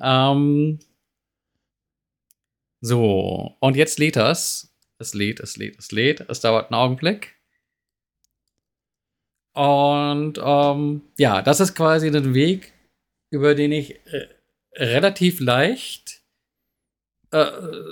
[0.00, 0.78] Ähm
[2.80, 4.74] so, und jetzt lädt das.
[4.98, 6.20] Es lädt, es lädt, es lädt.
[6.28, 7.36] Es dauert einen Augenblick.
[9.52, 12.72] Und ähm, ja, das ist quasi ein Weg,
[13.30, 14.28] über den ich äh,
[14.74, 16.19] relativ leicht
[17.32, 17.46] äh,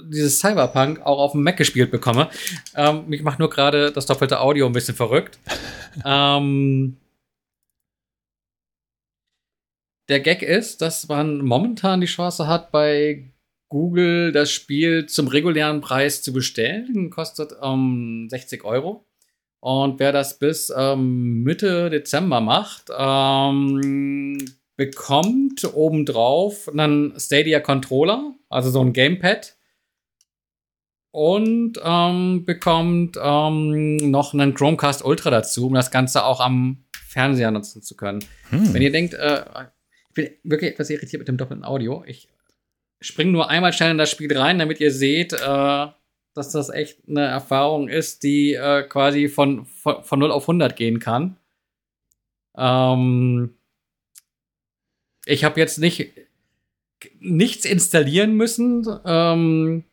[0.04, 2.28] dieses Cyberpunk auch auf dem Mac gespielt bekomme.
[2.74, 5.38] Ähm, mich macht nur gerade das doppelte Audio ein bisschen verrückt.
[6.04, 6.96] ähm,
[10.08, 13.30] der Gag ist, dass man momentan die Chance hat, bei
[13.68, 17.10] Google das Spiel zum regulären Preis zu bestellen.
[17.10, 19.06] Kostet ähm, 60 Euro.
[19.60, 24.38] Und wer das bis ähm, Mitte Dezember macht, ähm,
[24.78, 29.56] bekommt obendrauf einen Stadia Controller, also so ein Gamepad.
[31.10, 37.50] Und ähm, bekommt ähm, noch einen Chromecast Ultra dazu, um das Ganze auch am Fernseher
[37.50, 38.24] nutzen zu können.
[38.50, 38.72] Hm.
[38.72, 39.42] Wenn ihr denkt, äh,
[40.10, 42.04] ich bin wirklich etwas irritiert mit dem doppelten Audio.
[42.06, 42.28] Ich
[43.00, 45.86] springe nur einmal schnell in das Spiel rein, damit ihr seht, äh,
[46.34, 50.76] dass das echt eine Erfahrung ist, die äh, quasi von, von, von 0 auf 100
[50.76, 51.36] gehen kann.
[52.56, 53.57] Ähm,
[55.28, 56.10] ich habe jetzt nicht
[57.20, 58.86] nichts installieren müssen.
[59.04, 59.84] Ähm,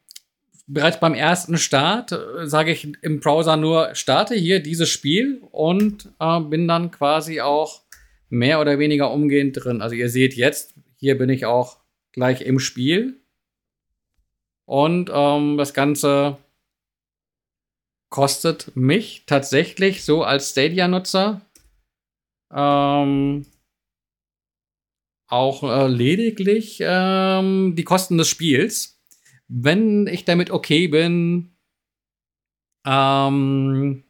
[0.66, 6.10] bereits beim ersten Start äh, sage ich im Browser nur, starte hier dieses Spiel und
[6.20, 7.82] äh, bin dann quasi auch
[8.30, 9.82] mehr oder weniger umgehend drin.
[9.82, 11.78] Also ihr seht jetzt, hier bin ich auch
[12.14, 13.20] gleich im Spiel.
[14.66, 16.38] Und ähm, das Ganze
[18.10, 21.42] kostet mich tatsächlich so als Stadia-Nutzer
[22.52, 23.46] ähm,
[25.28, 29.02] auch äh, lediglich ähm, die Kosten des Spiels.
[29.48, 31.56] Wenn ich damit okay bin,
[32.86, 34.04] ähm,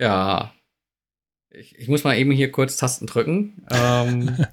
[0.00, 0.52] ja,
[1.50, 3.64] ich, ich muss mal eben hier kurz Tasten drücken.
[3.70, 4.36] Ähm,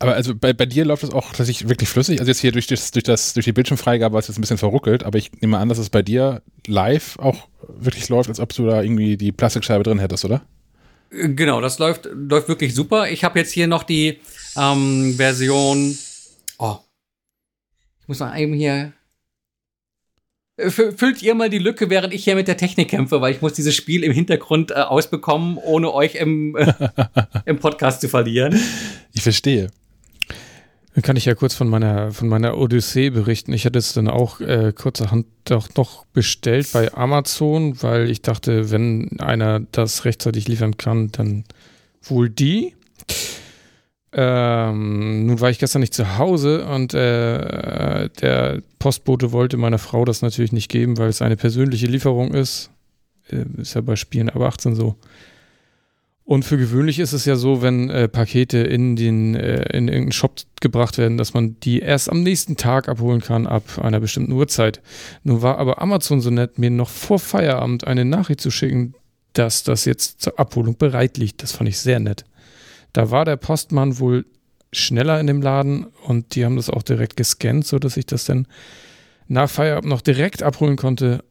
[0.00, 2.20] Aber also bei, bei dir läuft das auch tatsächlich wirklich flüssig.
[2.20, 4.56] Also jetzt hier durch, das, durch, das, durch die Bildschirmfreigabe war es jetzt ein bisschen
[4.56, 8.54] verruckelt, aber ich nehme an, dass es bei dir live auch wirklich läuft, als ob
[8.54, 10.40] du da irgendwie die Plastikscheibe drin hättest, oder?
[11.10, 13.10] Genau, das läuft, läuft wirklich super.
[13.10, 14.20] Ich habe jetzt hier noch die
[14.56, 15.98] ähm, Version.
[16.58, 16.76] Oh.
[18.00, 18.92] Ich muss mal eben hier.
[20.56, 23.42] Äh, füllt ihr mal die Lücke, während ich hier mit der Technik kämpfe, weil ich
[23.42, 26.72] muss dieses Spiel im Hintergrund äh, ausbekommen, ohne euch im, äh,
[27.44, 28.60] im Podcast zu verlieren.
[29.12, 29.70] Ich verstehe.
[30.94, 33.52] Dann kann ich ja kurz von meiner, von meiner Odyssee berichten.
[33.52, 38.70] Ich hatte es dann auch äh, kurzerhand doch noch bestellt bei Amazon, weil ich dachte,
[38.70, 41.44] wenn einer das rechtzeitig liefern kann, dann
[42.02, 42.74] wohl die.
[44.12, 50.04] Ähm, nun war ich gestern nicht zu Hause und äh, der Postbote wollte meiner Frau
[50.04, 52.70] das natürlich nicht geben, weil es eine persönliche Lieferung ist.
[53.30, 54.96] Äh, ist ja bei Spielen aber 18 so.
[56.30, 60.12] Und für gewöhnlich ist es ja so, wenn äh, Pakete in den äh, in irgendeinen
[60.12, 64.30] Shop gebracht werden, dass man die erst am nächsten Tag abholen kann ab einer bestimmten
[64.30, 64.80] Uhrzeit.
[65.24, 68.94] Nun war aber Amazon so nett, mir noch vor Feierabend eine Nachricht zu schicken,
[69.32, 71.42] dass das jetzt zur Abholung bereit liegt.
[71.42, 72.24] Das fand ich sehr nett.
[72.92, 74.24] Da war der Postmann wohl
[74.70, 78.46] schneller in dem Laden und die haben das auch direkt gescannt, sodass ich das dann
[79.26, 81.24] nach Feierabend noch direkt abholen konnte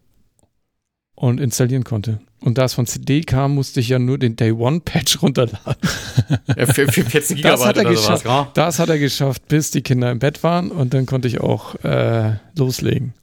[1.16, 2.20] und installieren konnte.
[2.42, 5.76] Und da es von CD kam, musste ich ja nur den Day One Patch runterladen.
[6.56, 9.72] Ja, für, für 40 Das hat, er oder geschafft, sowas, das hat er geschafft, bis
[9.72, 13.14] die Kinder im Bett waren und dann konnte ich auch äh, loslegen.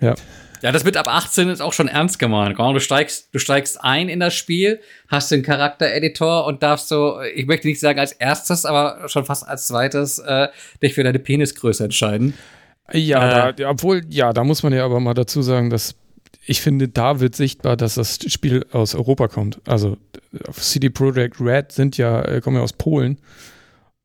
[0.00, 0.14] Ja.
[0.62, 2.56] Ja, das mit ab 18 ist auch schon ernst gemeint.
[2.56, 7.46] Du steigst, du steigst ein in das Spiel, hast den Charaktereditor und darfst so, ich
[7.46, 10.48] möchte nicht sagen als erstes, aber schon fast als zweites äh,
[10.80, 12.34] dich für deine Penisgröße entscheiden.
[12.92, 13.54] Ja, Äh.
[13.54, 15.94] da, obwohl, ja, da muss man ja aber mal dazu sagen, dass
[16.44, 19.60] ich finde, da wird sichtbar, dass das Spiel aus Europa kommt.
[19.66, 19.96] Also
[20.52, 23.18] CD Projekt Red sind ja, äh, kommen ja aus Polen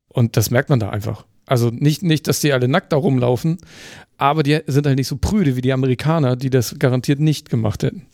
[0.08, 1.24] und das merkt man da einfach.
[1.46, 3.58] Also nicht, nicht, dass die alle nackt da rumlaufen,
[4.18, 7.82] aber die sind halt nicht so prüde wie die Amerikaner, die das garantiert nicht gemacht
[7.82, 8.06] hätten.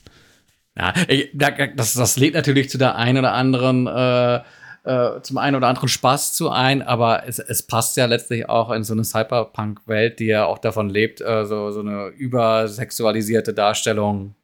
[0.77, 0.93] Ja,
[1.33, 4.41] das, das lädt natürlich zu der einen oder anderen, äh,
[4.85, 8.71] äh, zum einen oder anderen Spaß zu ein, aber es, es passt ja letztlich auch
[8.71, 14.35] in so eine Cyberpunk-Welt, die ja auch davon lebt, äh, so, so eine übersexualisierte Darstellung.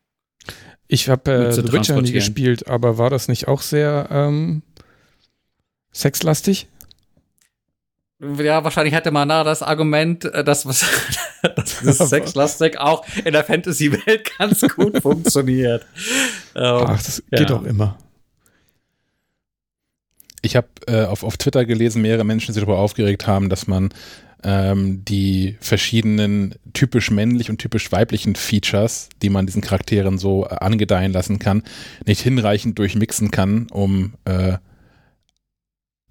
[0.87, 4.63] Ich habe äh, The Witcher nie gespielt, aber war das nicht auch sehr ähm,
[5.91, 6.67] sexlastig?
[8.19, 10.85] Ja, wahrscheinlich hätte man da das Argument, äh, dass was
[11.55, 15.85] dass das Sexlastik auch in der Fantasy-Welt ganz gut funktioniert.
[16.55, 17.37] Ähm, Ach, das ja.
[17.39, 17.97] geht doch immer.
[20.41, 23.89] Ich habe äh, auf, auf Twitter gelesen, mehrere Menschen sich darüber aufgeregt haben, dass man
[24.43, 30.55] ähm, die verschiedenen typisch männlich und typisch weiblichen Features, die man diesen Charakteren so äh,
[30.55, 31.63] angedeihen lassen kann,
[32.05, 34.57] nicht hinreichend durchmixen kann, um äh,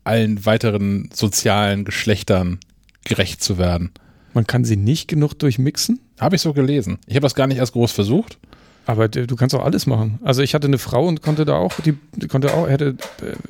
[0.05, 2.59] allen weiteren sozialen Geschlechtern
[3.05, 3.91] gerecht zu werden.
[4.33, 6.99] Man kann sie nicht genug durchmixen, Habe ich so gelesen.
[7.07, 8.39] Ich habe das gar nicht erst groß versucht.
[8.87, 10.19] Aber du kannst auch alles machen.
[10.23, 12.97] Also ich hatte eine Frau und konnte da auch, die, die konnte auch, hätte,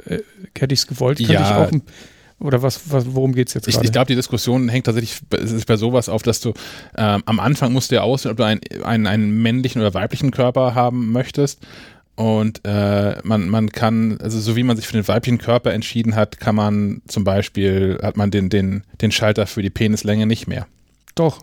[0.06, 0.22] äh, äh,
[0.58, 1.40] hätte ich es gewollt, könnte Ja.
[1.42, 1.82] ich auch, ein-
[2.40, 3.86] oder was, was worum geht's jetzt Ich, gerade?
[3.86, 6.54] ich glaube, die Diskussion hängt tatsächlich es bei sowas auf, dass du
[6.96, 10.30] ähm, am Anfang musst du ja auswählen, ob du einen, einen, einen männlichen oder weiblichen
[10.30, 11.60] Körper haben möchtest.
[12.16, 16.16] Und äh, man, man kann, also so wie man sich für den weiblichen Körper entschieden
[16.16, 20.46] hat, kann man zum Beispiel, hat man den, den, den Schalter für die Penislänge nicht
[20.46, 20.66] mehr.
[21.14, 21.38] Doch.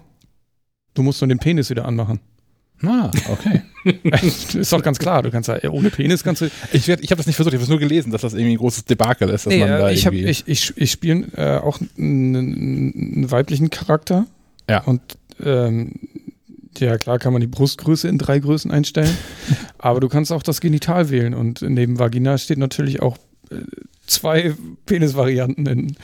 [0.93, 2.19] Du musst nur den Penis wieder anmachen.
[2.83, 3.61] Ah, okay.
[4.21, 5.23] ist doch ganz klar.
[5.23, 6.49] Du kannst ja, ohne Penis kannst du.
[6.73, 8.53] ich werd- ich habe das nicht versucht, ich habe es nur gelesen, dass das irgendwie
[8.53, 10.29] ein großes Debakel ist, dass Nee, man da äh, ich, hab, irgendwie.
[10.29, 14.25] ich, ich, ich spiele äh, auch einen, weiblichen Charakter.
[14.69, 14.83] Ja.
[14.83, 15.01] Und
[15.43, 15.93] ähm,
[16.77, 19.15] ja, klar kann man die Brustgröße in drei Größen einstellen.
[19.79, 21.33] aber du kannst auch das Genital wählen.
[21.33, 23.17] Und neben Vagina steht natürlich auch
[23.49, 23.55] äh,
[24.05, 24.53] zwei
[24.85, 25.97] Penisvarianten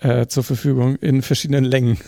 [0.00, 1.98] äh, zur Verfügung in verschiedenen Längen.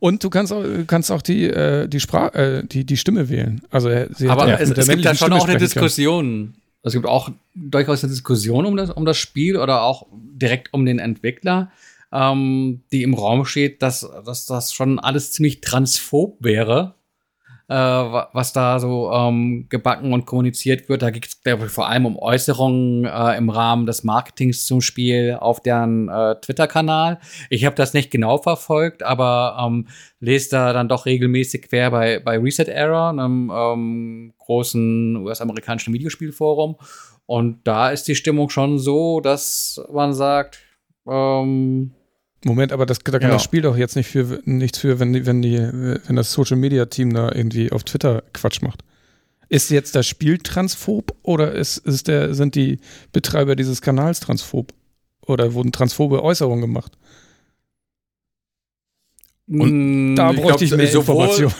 [0.00, 3.62] Und du kannst auch, kannst auch die, äh, die, Sprach, äh, die, die Stimme wählen.
[3.70, 5.58] Also äh, sie Aber es, es gibt da schon Stimme auch eine.
[5.58, 6.54] Diskussion.
[6.82, 10.86] Es gibt auch durchaus eine Diskussion um das, um das Spiel oder auch direkt um
[10.86, 11.70] den Entwickler,
[12.12, 16.94] ähm, die im Raum steht, dass, dass das schon alles ziemlich transphob wäre,
[17.68, 21.02] äh, wa- was da so ähm, gebacken und kommuniziert wird.
[21.02, 21.38] Da geht es
[21.72, 27.18] vor allem um Äußerungen äh, im Rahmen des Marketings zum Spiel auf deren äh, Twitter-Kanal.
[27.50, 29.86] Ich habe das nicht genau verfolgt, aber ähm,
[30.20, 36.76] lese da dann doch regelmäßig quer bei, bei Reset Error, einem ähm, großen US-amerikanischen Videospielforum.
[37.26, 40.60] Und da ist die Stimmung schon so, dass man sagt,
[41.06, 41.92] ähm,
[42.44, 43.28] Moment, aber das, da kann Ja.
[43.30, 46.56] das Spiel doch jetzt nicht für nichts für, wenn die, wenn die, wenn das Social
[46.56, 48.82] Media Team da irgendwie auf Twitter Quatsch macht.
[49.48, 52.78] Ist jetzt das Spiel transphob oder ist, ist der, sind die
[53.12, 54.72] Betreiber dieses Kanals transphob?
[55.26, 56.92] Oder wurden transphobe Äußerungen gemacht?
[59.50, 61.54] Und Da bräuchte ich, mehr Informationen.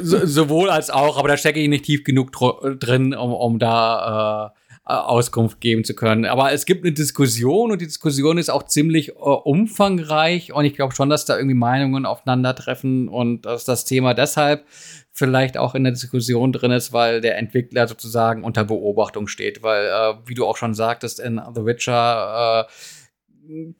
[0.00, 3.58] so, sowohl als auch, aber da stecke ich nicht tief genug dr drin, um, um
[3.58, 4.59] da äh,
[4.98, 6.24] Auskunft geben zu können.
[6.24, 10.74] Aber es gibt eine Diskussion und die Diskussion ist auch ziemlich äh, umfangreich und ich
[10.74, 14.64] glaube schon, dass da irgendwie Meinungen aufeinandertreffen und dass das Thema deshalb
[15.12, 19.86] vielleicht auch in der Diskussion drin ist, weil der Entwickler sozusagen unter Beobachtung steht, weil
[19.86, 22.72] äh, wie du auch schon sagtest in The Witcher äh,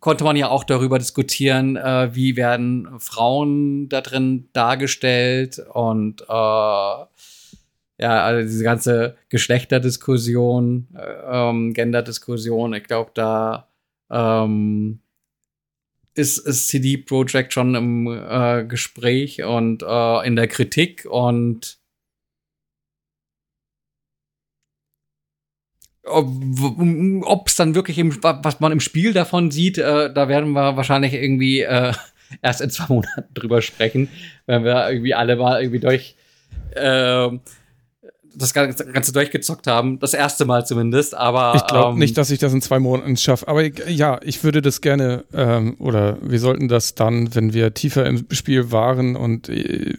[0.00, 7.04] konnte man ja auch darüber diskutieren, äh, wie werden Frauen da drin dargestellt und äh,
[8.00, 13.68] ja, also diese ganze Geschlechterdiskussion, äh, ähm, Genderdiskussion, ich glaube, da
[14.10, 15.00] ähm,
[16.14, 21.78] ist, ist CD Projekt schon im äh, Gespräch und äh, in der Kritik und
[26.02, 30.76] ob es dann wirklich im, was man im Spiel davon sieht, äh, da werden wir
[30.76, 31.92] wahrscheinlich irgendwie äh,
[32.42, 34.08] erst in zwei Monaten drüber sprechen,
[34.46, 36.16] wenn wir irgendwie alle mal irgendwie durch
[36.74, 37.28] äh,
[38.34, 39.98] das Ganze durchgezockt haben.
[39.98, 43.16] Das erste Mal zumindest, aber Ich glaube ähm, nicht, dass ich das in zwei Monaten
[43.16, 43.48] schaffe.
[43.48, 47.74] Aber ich, ja, ich würde das gerne, ähm, oder wir sollten das dann, wenn wir
[47.74, 49.94] tiefer im Spiel waren und äh,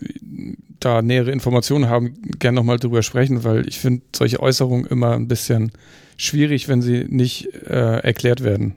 [0.79, 5.27] da nähere Informationen haben, gerne nochmal drüber sprechen, weil ich finde solche Äußerungen immer ein
[5.27, 5.71] bisschen
[6.17, 8.75] schwierig, wenn sie nicht äh, erklärt werden.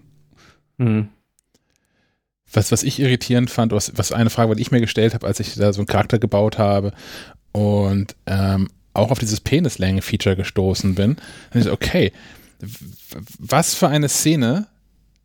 [0.79, 1.09] hm.
[2.53, 5.41] Was, was ich irritierend fand, was, was eine Frage, die ich mir gestellt habe, als
[5.41, 6.93] ich da so einen Charakter gebaut habe
[7.51, 11.17] und ähm, auch auf dieses Penislänge-Feature gestoßen bin,
[11.51, 12.13] dann ist okay,
[13.39, 14.67] was für eine Szene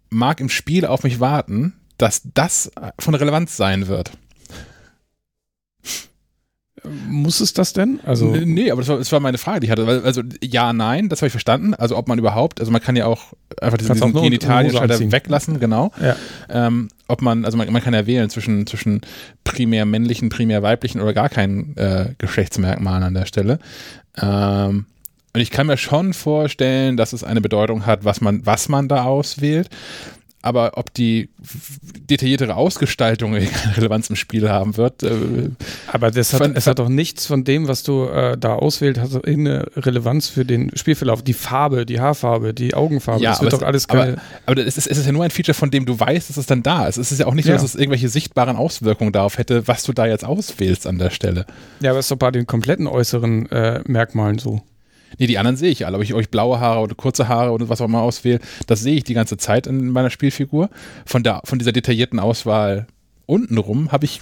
[0.09, 4.11] mag im Spiel auf mich warten, dass das von Relevanz sein wird?
[7.07, 7.99] Muss es das denn?
[8.05, 9.85] Also, nee, aber das war, das war meine Frage, die ich hatte.
[10.03, 11.73] Also ja, nein, das habe ich verstanden.
[11.73, 15.11] Also ob man überhaupt, also man kann ja auch einfach diesen, diesen anziehen.
[15.11, 15.91] weglassen, genau.
[16.01, 16.15] Ja.
[16.49, 19.01] Ähm, ob man, also man, man kann ja wählen zwischen, zwischen
[19.43, 23.59] primär männlichen, primär weiblichen oder gar keinen äh, Geschlechtsmerkmalen an der Stelle.
[24.21, 24.85] Ähm,
[25.33, 28.87] und ich kann mir schon vorstellen, dass es eine Bedeutung hat, was man, was man
[28.87, 29.69] da auswählt.
[30.41, 31.29] Aber ob die
[32.09, 35.49] detailliertere Ausgestaltung irgendeine Relevanz im Spiel haben wird, äh,
[35.91, 39.01] aber das hat, Von- es hat doch nichts von dem, was du äh, da auswählst,
[39.01, 41.23] hat so irgendeine Relevanz für den Spielverlauf.
[41.23, 44.13] Die Farbe, die Haarfarbe, die Augenfarbe, das wird doch alles es, keine.
[44.13, 46.37] aber, aber es, ist, es ist ja nur ein Feature, von dem du weißt, dass
[46.37, 46.97] es dann da ist.
[46.97, 47.55] Es ist ja auch nicht so, Ja.
[47.57, 51.45] dass es irgendwelche sichtbaren Auswirkungen darauf hätte, was du da jetzt auswählst an der Stelle.
[51.81, 54.61] ja, aber es ist doch bei den kompletten äußeren äh, Merkmalen so.
[55.17, 55.97] Nee, die anderen sehe ich alle.
[55.97, 58.95] Ob ich euch blaue Haare oder kurze Haare oder was auch immer auswähle, das sehe
[58.95, 60.69] ich die ganze Zeit in meiner Spielfigur.
[61.05, 62.87] Von, der, von dieser detaillierten Auswahl
[63.25, 64.21] untenrum habe ich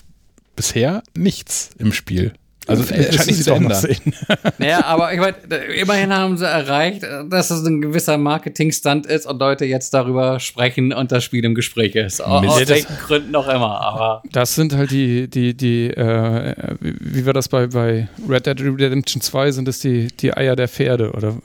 [0.56, 2.34] bisher nichts im Spiel.
[2.68, 3.82] Also es scheint sie zu ändern.
[3.82, 4.14] sehen.
[4.58, 5.36] Naja, aber ich meine,
[5.76, 10.94] immerhin haben sie erreicht, dass es ein gewisser Marketingstand ist und Leute jetzt darüber sprechen
[10.94, 12.22] und das Spiel im Gespräch ist.
[12.22, 12.70] Aus Mist.
[12.70, 17.34] welchen Gründen auch immer, aber Das sind halt die, die, die, äh, wie wie war
[17.34, 21.38] das bei, bei Red Dead Redemption 2, sind das die, die Eier der Pferde oder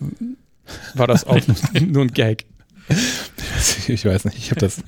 [0.95, 1.39] war das auch
[1.81, 2.45] nur ein Gag?
[3.89, 4.83] Ich weiß nicht, ich habe das,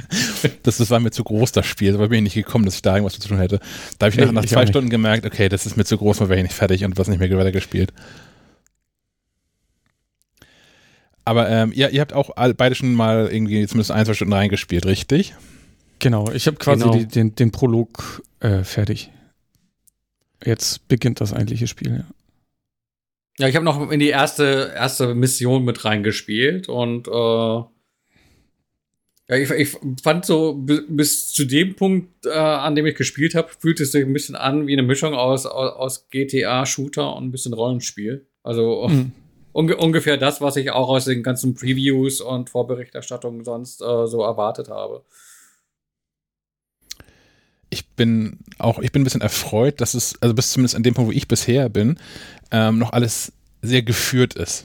[0.62, 1.92] das, das war mir zu groß, das Spiel.
[1.92, 3.60] Da bin ich nicht gekommen, dass ich da irgendwas zu tun hätte.
[3.98, 4.66] Da habe ich nach, nach ich zwei.
[4.66, 7.08] Stunden gemerkt, okay, das ist mir zu groß, dann wäre ich nicht fertig und was
[7.08, 7.92] nicht mehr weiter gespielt.
[11.24, 14.84] Aber ähm, ihr, ihr habt auch beide schon mal irgendwie zumindest ein, zwei Stunden reingespielt,
[14.86, 15.34] richtig?
[15.98, 16.96] Genau, ich habe quasi Genau.
[16.96, 19.10] die, den, den Prolog äh, fertig.
[20.44, 22.04] Jetzt beginnt das eigentliche Spiel, ja.
[23.38, 27.62] ja, ich habe noch in die erste, erste Mission mit reingespielt und äh,
[29.28, 33.34] ja, ich, ich fand so bi- bis zu dem Punkt, äh, an dem ich gespielt
[33.34, 37.24] habe, fühlt es sich ein bisschen an wie eine Mischung aus, aus, aus GTA-Shooter und
[37.26, 38.26] ein bisschen Rollenspiel.
[38.42, 39.12] Also Mhm.
[39.52, 44.22] unge ungefähr das, was ich auch aus den ganzen Previews und Vorberichterstattungen sonst äh, so
[44.22, 45.04] erwartet habe.
[47.70, 50.94] Ich bin auch, ich bin ein bisschen erfreut, dass es, also bis zumindest an dem
[50.94, 51.98] Punkt, wo ich bisher bin,
[52.52, 54.64] ähm, noch alles sehr geführt ist.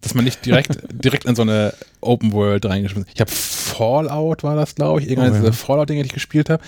[0.00, 4.56] Dass man nicht direkt, direkt in so eine Open World reingeschmissen Ich habe Fallout, war
[4.56, 5.52] das, glaube ich, irgendeine Oh, ja.
[5.52, 6.62] Fallout-Dinge, die ich gespielt habe,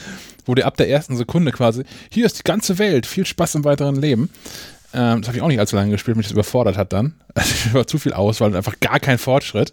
[0.45, 3.65] wo dir ab der ersten Sekunde quasi, hier ist die ganze Welt, viel Spaß im
[3.65, 4.31] weiteren Leben.
[4.95, 7.15] Ähm, das habe ich auch nicht allzu lange gespielt, mich das überfordert hat dann.
[7.35, 9.73] Also es war zu viel Auswahl und einfach gar kein Fortschritt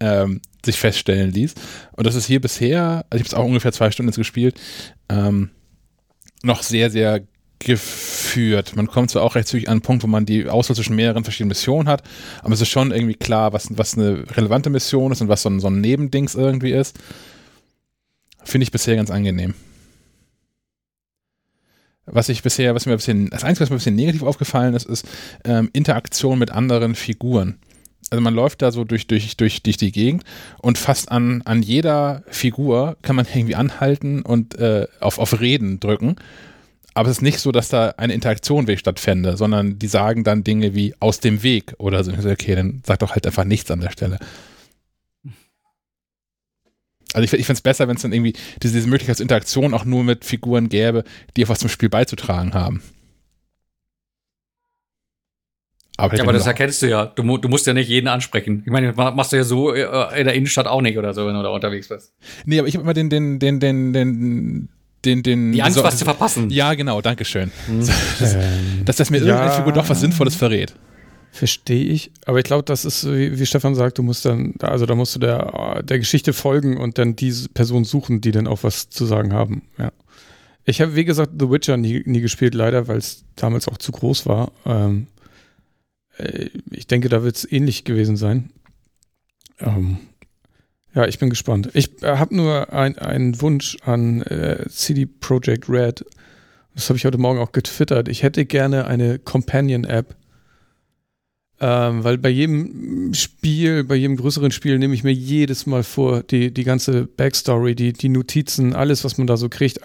[0.00, 1.54] ähm, sich feststellen ließ.
[1.92, 4.60] Und das ist hier bisher, also ich habe es auch ungefähr zwei Stunden jetzt gespielt,
[5.08, 5.50] ähm,
[6.42, 7.22] noch sehr, sehr
[7.58, 8.76] geführt.
[8.76, 11.24] Man kommt zwar auch recht zügig an einen Punkt, wo man die Auswahl zwischen mehreren
[11.24, 12.02] verschiedenen Missionen hat,
[12.42, 15.50] aber es ist schon irgendwie klar, was, was eine relevante Mission ist und was so
[15.50, 16.98] ein, so ein Nebendings irgendwie ist.
[18.44, 19.54] Finde ich bisher ganz angenehm.
[22.06, 24.74] Was ich bisher, was mir ein bisschen, das Einzige, was mir ein bisschen negativ aufgefallen
[24.74, 25.06] ist, ist
[25.44, 27.58] ähm, Interaktion mit anderen Figuren.
[28.10, 30.24] Also man läuft da so durch, durch, durch, durch die Gegend
[30.62, 35.80] und fast an, an jeder Figur kann man irgendwie anhalten und äh, auf, auf Reden
[35.80, 36.16] drücken.
[36.94, 40.42] Aber es ist nicht so, dass da eine Interaktion wirklich stattfände, sondern die sagen dann
[40.42, 42.12] Dinge wie aus dem Weg oder so.
[42.12, 44.18] Okay, dann sag doch halt einfach nichts an der Stelle.
[47.14, 49.74] Also ich, ich finde es besser, wenn es dann irgendwie diese, diese Möglichkeit zur Interaktion
[49.74, 51.04] auch nur mit Figuren gäbe,
[51.36, 52.82] die etwas zum Spiel beizutragen haben.
[55.96, 57.06] Aber, ja, aber das erkennst du ja.
[57.06, 58.62] Du, du, musst ja nicht jeden ansprechen.
[58.64, 61.34] Ich meine, machst du ja so äh, in der Innenstadt auch nicht oder so, wenn
[61.34, 62.14] du da unterwegs bist.
[62.44, 64.68] Nee, aber ich habe immer den, den, den, den, den,
[65.04, 65.52] den, den.
[65.52, 66.50] Die Angst, so, was zu verpassen.
[66.50, 67.50] Ja, genau, danke schön.
[67.68, 67.86] Mhm.
[68.18, 68.36] Dass,
[68.84, 69.26] dass das mir ja.
[69.26, 70.74] irgendeine Figur doch was Sinnvolles verrät.
[71.30, 72.10] Verstehe ich.
[72.24, 75.14] Aber ich glaube, das ist, wie, wie, Stefan sagt, du musst dann, also da musst
[75.14, 79.04] du der, der Geschichte folgen und dann diese Person suchen, die dann auch was zu
[79.04, 79.62] sagen haben.
[79.78, 79.92] Ja.
[80.64, 83.92] Ich habe, wie gesagt, The Witcher nie, nie gespielt, leider, weil es damals auch zu
[83.92, 84.52] groß war.
[84.66, 85.06] Ähm,
[86.16, 88.50] äh, ich denke, da wird es ähnlich gewesen sein.
[89.60, 89.98] Ähm,
[90.94, 91.70] ja, ich bin gespannt.
[91.74, 96.04] Ich äh, habe nur einen Wunsch an äh, CD Projekt Red.
[96.74, 98.08] Das habe ich heute Morgen auch getwittert.
[98.08, 100.14] Ich hätte gerne eine Companion-App
[101.60, 106.22] ähm, weil bei jedem Spiel, bei jedem größeren Spiel nehme ich mir jedes Mal vor,
[106.22, 109.80] die, die ganze Backstory, die, die Notizen, alles, was man da so kriegt.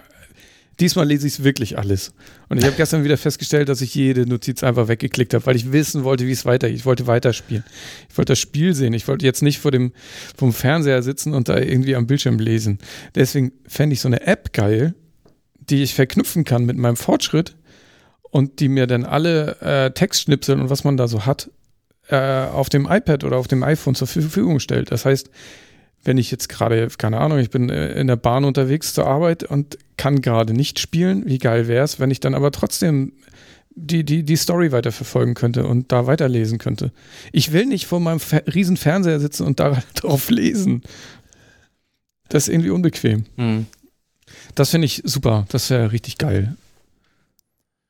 [0.80, 2.12] Diesmal lese ich es wirklich alles.
[2.48, 5.72] Und ich habe gestern wieder festgestellt, dass ich jede Notiz einfach weggeklickt habe, weil ich
[5.72, 6.76] wissen wollte, wie es weitergeht.
[6.76, 7.64] Ich wollte weiterspielen.
[8.10, 8.92] Ich wollte das Spiel sehen.
[8.92, 9.92] Ich wollte jetzt nicht vor dem
[10.36, 12.78] vom Fernseher sitzen und da irgendwie am Bildschirm lesen.
[13.14, 14.94] Deswegen fände ich so eine App geil,
[15.58, 17.56] die ich verknüpfen kann mit meinem Fortschritt
[18.22, 21.50] und die mir dann alle äh, Textschnipsel und was man da so hat
[22.08, 24.90] äh, auf dem iPad oder auf dem iPhone zur Verfügung stellt.
[24.90, 25.30] Das heißt,
[26.04, 29.42] wenn ich jetzt gerade, keine Ahnung, ich bin äh, in der Bahn unterwegs zur Arbeit
[29.42, 33.12] und kann gerade nicht spielen, wie geil wäre es, wenn ich dann aber trotzdem
[33.74, 36.92] die, die, die Story weiterverfolgen könnte und da weiterlesen könnte.
[37.32, 40.82] Ich will nicht vor meinem Fer riesen Fernseher sitzen und darauf lesen.
[42.28, 43.24] Das ist irgendwie unbequem.
[43.36, 43.66] Mhm.
[44.54, 45.46] Das finde ich super.
[45.48, 46.56] Das wäre richtig geil.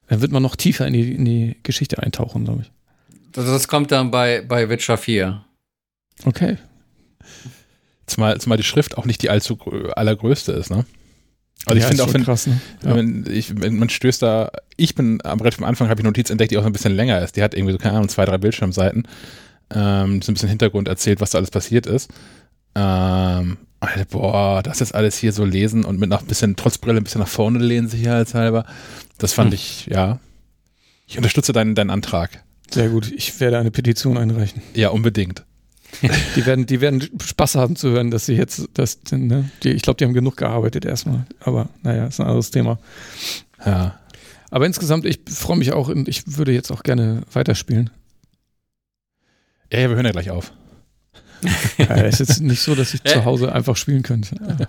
[0.08, 2.72] Dann wird man noch tiefer in die, in die Geschichte eintauchen, glaube ich.
[3.32, 5.44] Das kommt dann bei, bei Witcher 4.
[6.24, 6.56] Okay.
[8.06, 9.58] Zumal, zumal die Schrift auch nicht die allzu
[9.94, 10.84] allergrößte ist, ne?
[11.66, 12.60] Also ja, ich finde auch, wenn, krass, ne?
[12.84, 12.94] ja.
[12.94, 16.50] wenn ich, man stößt da, ich bin am relativ am Anfang habe ich Notiz entdeckt,
[16.50, 17.36] die auch so ein bisschen länger ist.
[17.36, 19.08] Die hat irgendwie so, keine Ahnung, zwei, drei Bildschirmseiten.
[19.70, 22.10] Ähm, so ein bisschen Hintergrund erzählt, was da alles passiert ist.
[22.74, 26.76] Ähm, Alter, boah, das ist alles hier so lesen und mit noch ein bisschen, trotz
[26.76, 28.66] Brille, ein bisschen nach vorne lehnen, sicherheitshalber.
[29.16, 29.54] Das fand hm.
[29.54, 30.20] ich, ja.
[31.06, 32.42] Ich unterstütze deinen, deinen Antrag.
[32.70, 33.10] Sehr gut.
[33.12, 34.62] Ich werde eine Petition einreichen.
[34.74, 35.44] Ja, unbedingt.
[36.02, 39.82] Die werden, die werden Spaß haben zu hören, dass sie jetzt, das, ne, die, ich
[39.82, 41.26] glaube, die haben genug gearbeitet erstmal.
[41.40, 42.78] Aber naja, ist ein anderes Thema.
[43.64, 43.98] Ja.
[44.50, 47.90] Aber insgesamt, ich freue mich auch, ich würde jetzt auch gerne weiterspielen.
[49.72, 50.52] Ja, ja wir hören ja gleich auf.
[51.78, 54.36] ja, es ist jetzt nicht so, dass ich zu Hause einfach spielen könnte.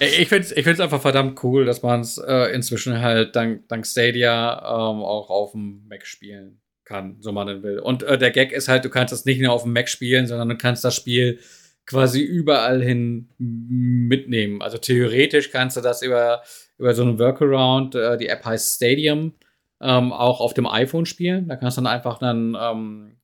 [0.00, 3.66] Ich finde es ich find's einfach verdammt cool, dass man es äh, inzwischen halt dank,
[3.66, 7.78] dank Stadia ähm, auch auf dem Mac spielen kann, so man denn will.
[7.78, 10.26] Und äh, der Gag ist halt, du kannst das nicht nur auf dem Mac spielen,
[10.26, 11.38] sondern du kannst das Spiel
[11.84, 14.62] quasi überall hin mitnehmen.
[14.62, 16.42] Also theoretisch kannst du das über,
[16.78, 19.34] über so einen Workaround, äh, die App heißt Stadium,
[19.80, 21.48] ähm, auch auf dem iPhone spielen.
[21.48, 23.16] Da kannst du dann einfach einen ähm,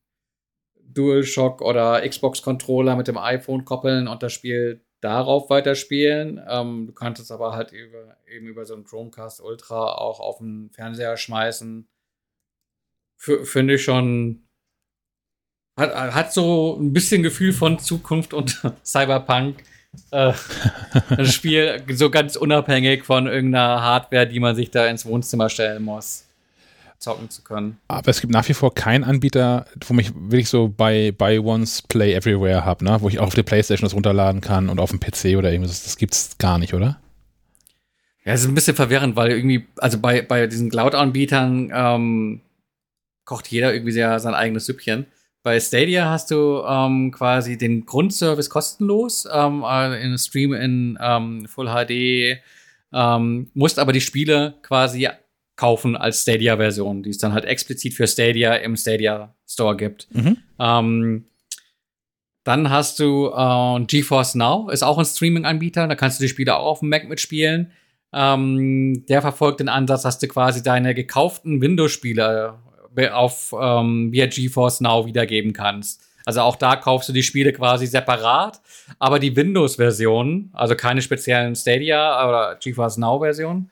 [0.79, 6.39] DualShock oder Xbox-Controller mit dem iPhone koppeln und das Spiel darauf weiterspielen.
[6.47, 10.37] Ähm, du kannst es aber halt über, eben über so einen Chromecast Ultra auch auf
[10.37, 11.87] den Fernseher schmeißen
[13.17, 14.41] finde ich schon.
[15.77, 19.57] Hat, hat so ein bisschen Gefühl von Zukunft und Cyberpunk.
[20.11, 20.33] Äh,
[21.17, 25.83] das Spiel so ganz unabhängig von irgendeiner Hardware, die man sich da ins Wohnzimmer stellen
[25.83, 26.25] muss,
[26.97, 27.77] zocken zu können.
[27.87, 31.81] Aber es gibt nach wie vor keinen Anbieter, wo ich wirklich so bei Buy Once
[31.81, 32.97] Play Everywhere habe, ne?
[33.01, 35.83] wo ich auch auf der Playstation das runterladen kann und auf dem PC oder irgendwas.
[35.83, 36.99] Das gibt's gar nicht, oder?
[38.25, 42.41] Ja, es ist ein bisschen verwirrend, weil irgendwie, also bei, bei diesen Cloud-Anbietern ähm,
[43.25, 45.07] kocht jeder irgendwie sehr sein eigenes Süppchen.
[45.43, 51.45] Bei Stadia hast du ähm, quasi den Grundservice kostenlos ähm, äh, in Stream in ähm,
[51.47, 52.39] Full HD,
[52.93, 55.07] ähm, musst aber die Spiele quasi
[55.55, 60.07] kaufen als Stadia-Version, die es dann halt explizit für Stadia im Stadia Store gibt.
[60.11, 60.37] Mhm.
[60.59, 61.25] Ähm,
[62.43, 66.55] dann hast du äh, GeForce Now, ist auch ein Streaming-Anbieter, da kannst du die Spiele
[66.55, 67.71] auch auf dem Mac mitspielen.
[68.13, 72.59] Ähm, der verfolgt den Ansatz, dass du quasi deine gekauften Windows-Spiele
[73.13, 76.01] auf ähm, via GeForce Now wiedergeben kannst.
[76.25, 78.59] Also auch da kaufst du die Spiele quasi separat,
[78.97, 83.69] aber die Windows-Version, also keine speziellen Stadia oder GeForce Now-Version,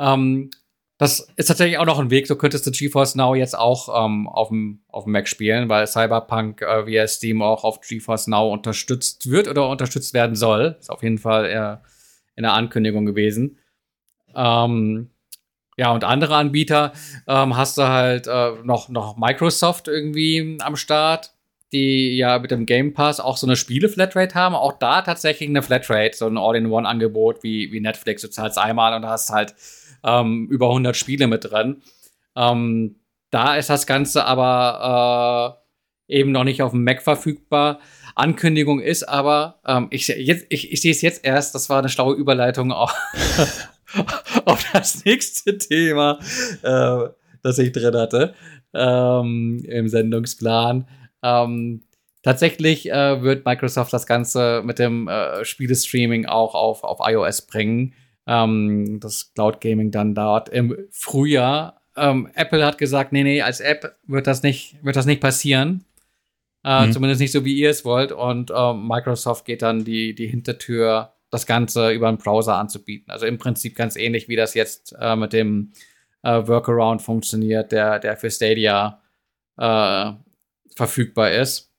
[0.00, 0.50] ähm,
[0.98, 2.26] das ist tatsächlich auch noch ein Weg.
[2.26, 5.86] So könntest du GeForce Now jetzt auch ähm, auf dem auf dem Mac spielen, weil
[5.86, 10.76] Cyberpunk äh, via Steam auch auf GeForce Now unterstützt wird oder unterstützt werden soll.
[10.78, 11.82] Ist auf jeden Fall eher
[12.36, 13.58] in der Ankündigung gewesen.
[14.36, 15.10] Ähm,
[15.76, 16.92] ja, und andere Anbieter
[17.26, 21.32] ähm, hast du halt äh, noch, noch Microsoft irgendwie am Start,
[21.72, 24.54] die ja mit dem Game Pass auch so eine Spiele-Flatrate haben.
[24.54, 28.22] Auch da tatsächlich eine Flatrate, so ein All-in-One-Angebot wie, wie Netflix.
[28.22, 29.54] Du zahlst einmal und hast halt
[30.04, 31.82] ähm, über 100 Spiele mit drin.
[32.36, 32.96] Ähm,
[33.30, 35.58] da ist das Ganze aber
[36.08, 37.80] äh, eben noch nicht auf dem Mac verfügbar.
[38.14, 42.14] Ankündigung ist aber, ähm, ich, ich, ich sehe es jetzt erst, das war eine schlaue
[42.14, 42.94] Überleitung auf,
[44.44, 46.18] auf das nächste Thema,
[46.62, 47.08] äh,
[47.42, 48.34] das ich drin hatte
[48.72, 50.86] ähm, im Sendungsplan.
[51.22, 51.84] Ähm,
[52.22, 57.94] tatsächlich äh, wird Microsoft das Ganze mit dem äh, Spielestreaming auch auf, auf iOS bringen
[58.26, 61.80] ähm, das Cloud Gaming dann dort im Frühjahr.
[61.96, 65.84] Ähm, Apple hat gesagt, nee, nee, als App wird das nicht, wird das nicht passieren.
[66.64, 66.92] Äh, mhm.
[66.92, 68.12] Zumindest nicht so, wie ihr es wollt.
[68.12, 73.10] Und äh, Microsoft geht dann die, die Hintertür, das Ganze über einen Browser anzubieten.
[73.10, 75.72] Also im Prinzip ganz ähnlich, wie das jetzt äh, mit dem
[76.22, 79.02] äh, Workaround funktioniert, der, der für Stadia
[79.58, 80.12] äh,
[80.76, 81.72] verfügbar ist.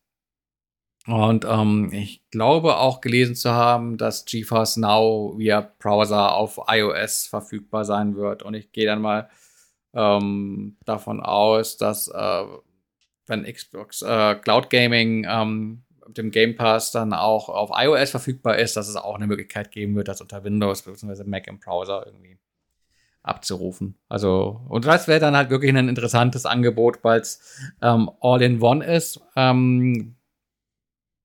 [1.07, 7.27] Und ähm, ich glaube auch gelesen zu haben, dass GeForce Now via Browser auf iOS
[7.27, 8.43] verfügbar sein wird.
[8.43, 9.29] Und ich gehe dann mal
[9.93, 12.43] ähm, davon aus, dass äh,
[13.27, 18.75] wenn Xbox äh, Cloud Gaming ähm, dem Game Pass dann auch auf iOS verfügbar ist,
[18.77, 21.23] dass es auch eine Möglichkeit geben wird, das unter Windows bzw.
[21.25, 22.37] Mac im Browser irgendwie
[23.23, 23.95] abzurufen.
[24.07, 29.19] Also, und das wäre dann halt wirklich ein interessantes Angebot, weil es ähm, All-in-One ist.
[29.35, 30.15] Ähm,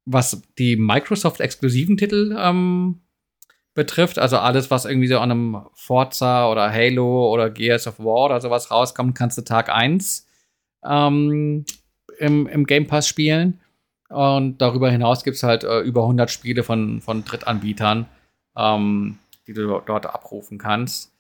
[0.06, 3.02] was die Microsoft-exklusiven Titel ähm,
[3.74, 8.26] betrifft, also alles, was irgendwie so an einem Forza oder Halo oder Gears of War
[8.26, 10.26] oder sowas rauskommt, kannst du Tag 1
[10.84, 11.64] ähm,
[12.18, 13.60] im, im Game Pass spielen.
[14.10, 18.06] Und darüber hinaus gibt es halt äh, über 100 Spiele von, von Drittanbietern,
[18.56, 21.12] ähm, die du dort abrufen kannst.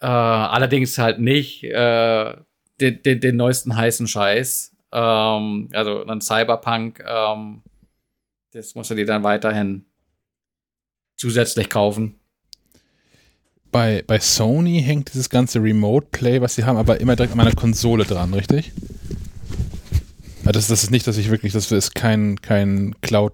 [0.00, 2.34] Äh, allerdings halt nicht äh,
[2.80, 4.74] den, den, den neuesten heißen Scheiß.
[4.90, 7.62] Ähm, also ein Cyberpunk ähm,
[8.52, 9.86] das musst du dir dann weiterhin
[11.16, 12.16] zusätzlich kaufen.
[13.70, 17.38] Bei, bei Sony hängt dieses ganze Remote Play, was sie haben, aber immer direkt an
[17.38, 18.72] meiner Konsole dran, richtig?
[20.44, 23.32] Das, das ist nicht, dass ich wirklich, das ist kein, kein Cloud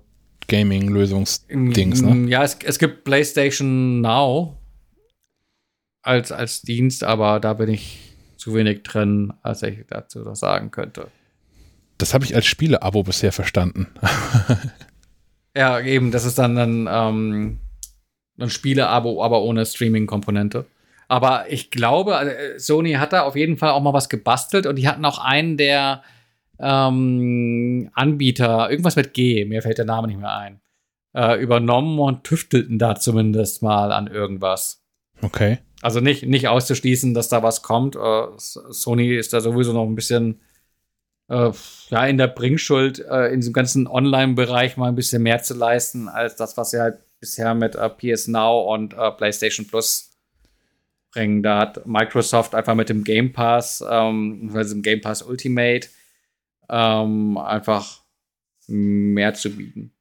[0.49, 2.29] Gaming Lösungsdings, ne?
[2.29, 4.57] Ja, es, es gibt PlayStation Now
[6.03, 10.71] als, als Dienst, aber da bin ich zu wenig drin, als ich dazu was sagen
[10.71, 11.09] könnte.
[11.99, 13.89] Das habe ich als Spiele-Abo bisher verstanden.
[15.59, 17.59] Ja, eben, das ist dann ein, ähm,
[18.39, 20.67] ein Spiele-Abo, aber ohne Streaming-Komponente.
[21.09, 24.67] Aber ich glaube, also, äh, Sony hat da auf jeden Fall auch mal was gebastelt
[24.67, 26.05] und die hatten auch einen der
[26.61, 30.61] ähm, Anbieter, irgendwas mit G, mir fällt der Name nicht mehr ein,
[31.15, 34.83] äh, übernommen und tüftelten da zumindest mal an irgendwas.
[35.23, 35.59] Okay.
[35.81, 37.97] Also nicht, nicht auszuschließen, dass da was kommt.
[37.97, 40.41] Äh, Sony ist da sowieso noch ein bisschen
[41.29, 41.51] äh,
[41.91, 46.09] ja, in der Bringschuld, äh, in diesem ganzen Online-Bereich mal ein bisschen mehr zu leisten,
[46.09, 50.11] als das, was sie halt bisher mit äh, PS Now und äh, PlayStation Plus
[51.13, 51.43] bringen.
[51.43, 55.89] Da hat Microsoft einfach mit dem Game Pass, ähm, also dem Game Pass Ultimate,
[56.69, 58.03] ähm, einfach
[58.67, 59.93] mehr zu bieten.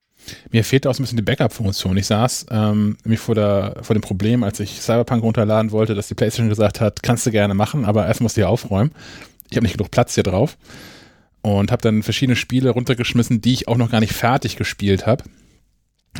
[0.52, 1.96] Mir fehlt auch so ein bisschen die Backup-Funktion.
[1.98, 6.08] Ich saß ähm, nämlich vor, der, vor dem Problem, als ich Cyberpunk runterladen wollte, dass
[6.08, 8.92] die PlayStation gesagt hat, kannst du gerne machen, aber erst musst du hier aufräumen.
[9.50, 10.58] Ich habe nicht genug Platz hier drauf
[11.42, 15.24] und habe dann verschiedene Spiele runtergeschmissen, die ich auch noch gar nicht fertig gespielt habe.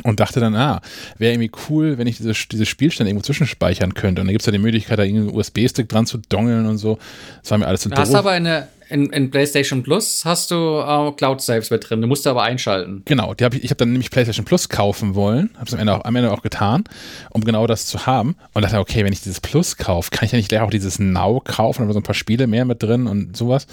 [0.02, 0.80] Und dachte dann, ah,
[1.18, 4.20] wäre irgendwie cool, wenn ich diese, diese Spielstände irgendwo zwischenspeichern könnte.
[4.20, 6.78] Und da gibt es ja die Möglichkeit, da irgendwie einen USB-Stick dran zu dongeln und
[6.78, 6.98] so.
[7.42, 7.98] Das war mir alles zu doof.
[7.98, 12.00] Hast aber eine, in, in PlayStation Plus hast du äh, Cloud Saves mit drin.
[12.00, 13.02] Du musst aber einschalten.
[13.04, 15.50] Genau, die hab ich, ich habe dann nämlich PlayStation Plus kaufen wollen.
[15.54, 16.84] Habe es am Ende, auch, am Ende auch getan,
[17.30, 18.36] um genau das zu haben.
[18.54, 20.98] Und dachte, okay, wenn ich dieses Plus kaufe, kann ich ja nicht gleich auch dieses
[20.98, 23.66] Now kaufen, aber so ein paar Spiele mehr mit drin und sowas.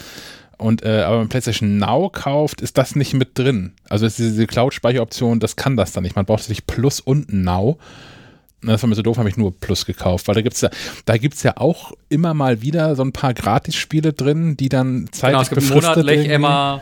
[0.57, 3.73] Und äh, aber wenn PlayStation Now kauft, ist das nicht mit drin.
[3.89, 6.15] Also ist diese Cloud-Speicheroption, das kann das dann nicht.
[6.15, 7.77] Man braucht sich Plus und Now.
[8.61, 10.69] Das war mir so doof, habe ich nur Plus gekauft, weil da gibt's ja,
[11.05, 15.49] da gibt's ja auch immer mal wieder so ein paar Gratis-Spiele drin, die dann zeitlich
[15.49, 16.81] genau, es gibt monatlich immer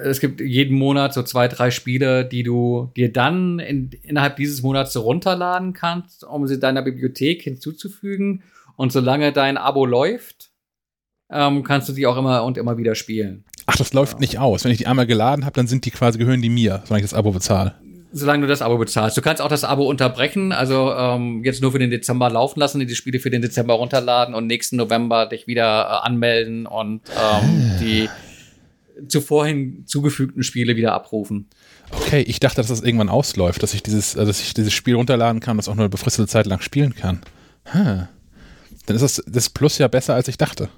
[0.00, 4.62] es gibt jeden Monat so zwei, drei Spiele, die du dir dann in, innerhalb dieses
[4.62, 8.42] Monats so runterladen kannst, um sie deiner Bibliothek hinzuzufügen.
[8.76, 10.47] Und solange dein Abo läuft,
[11.30, 13.44] ähm, kannst du die auch immer und immer wieder spielen.
[13.66, 14.20] Ach, das läuft ja.
[14.20, 14.64] nicht aus.
[14.64, 17.10] Wenn ich die einmal geladen habe, dann sind die quasi, gehören die mir, solange ich
[17.10, 17.74] das Abo bezahle.
[18.10, 19.16] Solange du das Abo bezahlst.
[19.16, 22.80] Du kannst auch das Abo unterbrechen, also ähm, jetzt nur für den Dezember laufen lassen,
[22.80, 27.72] die Spiele für den Dezember runterladen und nächsten November dich wieder äh, anmelden und ähm,
[27.80, 28.08] die
[29.06, 31.46] zuvor hinzugefügten Spiele wieder abrufen.
[31.90, 34.94] Okay, ich dachte, dass das irgendwann ausläuft, dass ich dieses, also dass ich dieses Spiel
[34.94, 37.20] runterladen kann, das auch nur eine befristete Zeit lang spielen kann.
[37.64, 38.08] Hm.
[38.86, 40.70] Dann ist das, das Plus ja besser, als ich dachte.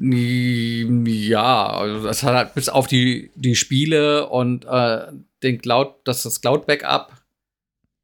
[0.00, 5.06] Ja, also das hat halt bis auf die, die Spiele und äh,
[5.42, 7.12] den Cloud, das, das Cloud-Backup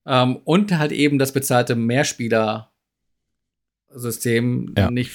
[0.06, 4.90] ähm, und halt eben das bezahlte Mehrspieler-System Ja.
[4.90, 5.12] nicht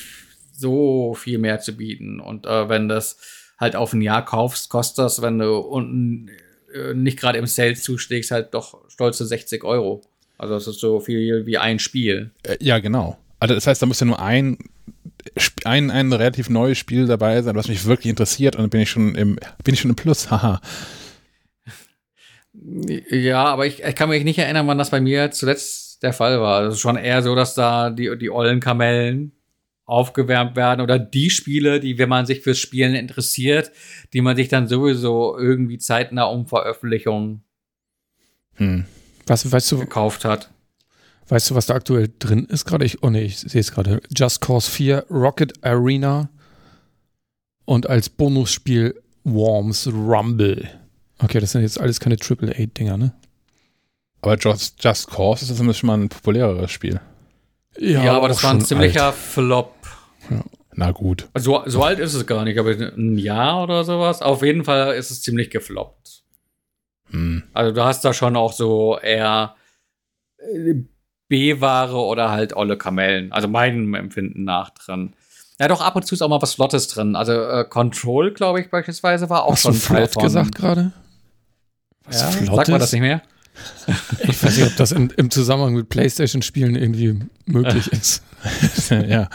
[0.53, 2.21] so viel mehr zu bieten.
[2.21, 3.17] Und äh, wenn das
[3.57, 6.29] halt auf ein Jahr kaufst, kostet das, wenn du unten
[6.73, 10.01] äh, nicht gerade im Sale zuschlägst, halt doch stolze 60 Euro.
[10.37, 12.31] Also das ist so viel wie ein Spiel.
[12.43, 13.17] Äh, ja, genau.
[13.39, 14.57] Also das heißt, da muss ja nur ein,
[15.65, 18.89] ein, ein relativ neues Spiel dabei sein, was mich wirklich interessiert und dann bin ich
[18.89, 20.61] schon im, bin ich schon im Plus, haha.
[22.53, 26.39] Ja, aber ich, ich kann mich nicht erinnern, wann das bei mir zuletzt der Fall
[26.41, 26.63] war.
[26.63, 29.33] Es ist schon eher so, dass da die, die ollen Kamellen
[29.85, 33.71] aufgewärmt werden oder die Spiele, die, wenn man sich fürs Spielen interessiert,
[34.13, 37.43] die man sich dann sowieso irgendwie zeitnah um Veröffentlichung
[38.59, 38.85] Hm.
[39.25, 40.49] Was, weißt du, gekauft hat.
[41.29, 42.85] Weißt du, was da aktuell drin ist gerade?
[42.85, 44.01] Ich, oh nee, ich sehe es gerade.
[44.15, 46.29] Just Cause 4, Rocket Arena
[47.65, 50.67] und als Bonusspiel Worms Rumble.
[51.19, 53.13] Okay, das sind jetzt alles keine AAA-Dinger, ne?
[54.21, 56.99] Aber Just, Just Cause ist zumindest schon mal ein populäreres Spiel.
[57.77, 59.15] Ja, aber das war ein ziemlicher alt.
[59.15, 59.75] Flop.
[60.73, 61.27] Na gut.
[61.35, 64.21] So, so alt ist es gar nicht, aber ein Jahr oder sowas.
[64.21, 66.23] Auf jeden Fall ist es ziemlich gefloppt.
[67.11, 67.43] Hm.
[67.53, 69.55] Also du hast da schon auch so eher
[70.37, 70.75] äh,
[71.29, 73.31] B-Ware oder halt olle Kamellen.
[73.31, 75.13] Also meinem Empfinden nach drin.
[75.59, 77.15] Ja, doch ab und zu ist auch mal was Flottes drin.
[77.15, 80.91] Also äh, Control, glaube ich, beispielsweise war auch Hast schon du flott gesagt gerade?
[82.05, 83.21] Was Ja, flott sagt man das nicht mehr?
[84.19, 88.23] Ich weiß nicht, ob das in, im Zusammenhang mit Playstation-Spielen irgendwie möglich ist.
[88.89, 89.27] ja.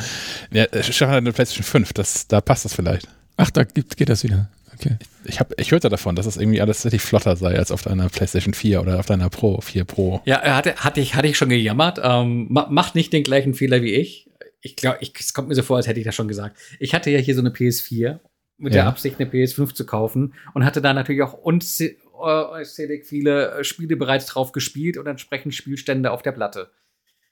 [0.51, 0.63] ja.
[0.73, 3.09] Hat eine PlayStation 5, das, da passt das vielleicht.
[3.37, 4.49] Ach, da gibt, geht das wieder.
[4.85, 4.97] Okay.
[5.25, 8.09] Ich, hab, ich hörte davon, dass es irgendwie alles tatsächlich flotter sei als auf deiner
[8.09, 10.21] PlayStation 4 oder auf deiner Pro 4 Pro.
[10.25, 11.99] Ja, hatte, hatte, ich, hatte ich schon gejammert.
[12.03, 14.31] Ähm, ma, macht nicht den gleichen Fehler wie ich.
[14.61, 16.59] Ich glaube, es kommt mir so vor, als hätte ich das schon gesagt.
[16.79, 18.19] Ich hatte ja hier so eine PS4
[18.57, 18.89] mit der Ja.
[18.89, 23.65] Absicht, eine PS5 zu kaufen und hatte da natürlich auch unzäh- äh, unzählig viele äh,
[23.65, 26.71] Spiele bereits drauf gespielt und entsprechend Spielstände auf der Platte.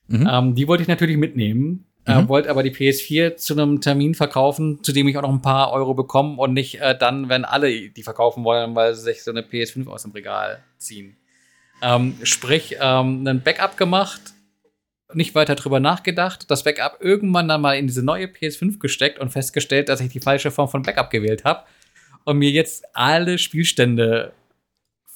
[0.09, 0.29] Mhm.
[0.31, 2.29] Ähm, die wollte ich natürlich mitnehmen, äh, Mhm.
[2.29, 5.73] wollte aber die PS4 zu einem Termin verkaufen, zu dem ich auch noch ein paar
[5.73, 9.31] Euro bekomme und nicht äh, dann, wenn alle die verkaufen wollen, weil sie sich so
[9.31, 11.17] eine PS5 aus dem Regal ziehen.
[11.83, 14.21] Ähm, sprich, ähm, ein Backup gemacht,
[15.15, 19.31] nicht weiter drüber nachgedacht, das Backup irgendwann dann mal in diese neue PS5 gesteckt und
[19.31, 21.65] festgestellt, dass ich die falsche Form von Backup gewählt habe
[22.25, 24.33] und mir jetzt alle Spielstände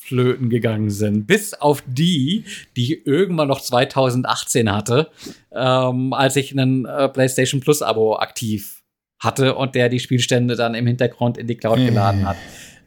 [0.06, 1.26] flöten gegangen sind.
[1.26, 2.44] Bis auf die,
[2.76, 5.10] die ich irgendwann noch 2018 hatte,
[5.52, 8.82] ähm, als ich einen äh, PlayStation Plus Abo aktiv
[9.18, 11.86] hatte und der die Spielstände dann im Hintergrund in die Cloud Mhm.
[11.86, 12.36] geladen hat.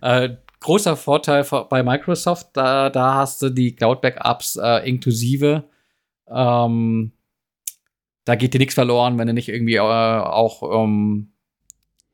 [0.01, 0.29] Äh,
[0.61, 5.63] großer Vorteil vor- bei Microsoft, da, da hast du die Cloud-Backups äh, inklusive.
[6.29, 7.11] Ähm,
[8.25, 11.31] da geht dir nichts verloren, wenn du nicht irgendwie äh, auch ähm,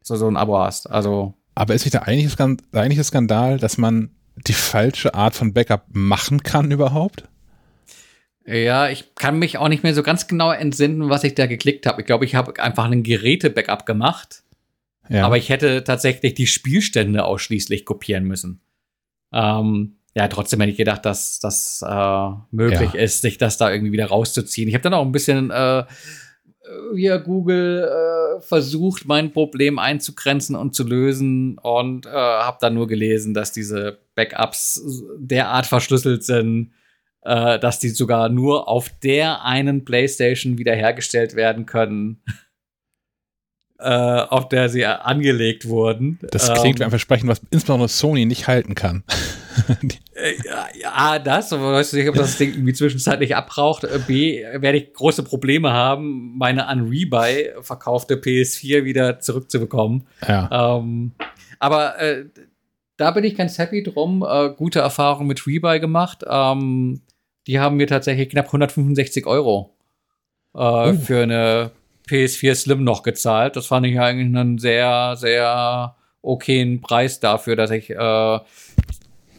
[0.02, 0.90] so, so ein Abo hast.
[0.90, 5.36] Also Aber ist nicht der eigentliche, Skan der eigentliche Skandal, dass man die falsche Art
[5.36, 7.24] von Backup machen kann überhaupt?
[8.46, 11.86] Ja, ich kann mich auch nicht mehr so ganz genau entsinnen, was ich da geklickt
[11.88, 12.02] habe.
[12.02, 14.44] Ich glaube, ich habe einfach einen Geräte-Backup gemacht,
[15.10, 15.26] Ja.
[15.26, 18.62] aber ich hätte tatsächlich die Spielstände ausschließlich kopieren müssen.
[19.34, 23.00] Ähm, ja, trotzdem hätte ich gedacht, dass das äh, möglich Ja.
[23.00, 24.70] ist, sich das da irgendwie wieder rauszuziehen.
[24.70, 25.84] Ich habe dann auch ein bisschen äh,
[26.94, 32.88] via Google äh, versucht, mein Problem einzugrenzen und zu lösen und äh, habe dann nur
[32.88, 34.82] gelesen, dass diese Backups
[35.18, 36.72] derart verschlüsselt sind,
[37.22, 42.24] äh, dass die sogar nur auf der einen PlayStation wiederhergestellt werden können,
[43.80, 46.20] äh, auf der sie angelegt wurden.
[46.32, 49.04] das klingt wie Ähm, ein Versprechen, was insbesondere Sony nicht halten kann.
[50.82, 53.84] Ja, das, aber weißt du nicht, ob das Ding irgendwie zwischenzeitlich abbraucht.
[53.84, 60.08] Äh, B, werde ich große Probleme haben, meine an Rebuy verkaufte PS4 wieder zurückzubekommen.
[60.26, 60.78] ja.
[60.78, 61.12] Ähm,
[61.60, 62.26] aber äh,
[62.98, 64.26] da bin ich ganz happy drum.
[64.28, 66.24] Äh, gute Erfahrung mit Rebuy gemacht.
[66.28, 67.02] Ähm,
[67.48, 69.76] die haben mir tatsächlich knapp 165 Euro
[70.56, 71.72] äh, für eine
[72.08, 73.56] PS4 Slim noch gezahlt.
[73.56, 78.40] Das fand ich eigentlich einen sehr, sehr okayen Preis dafür, dass ich äh,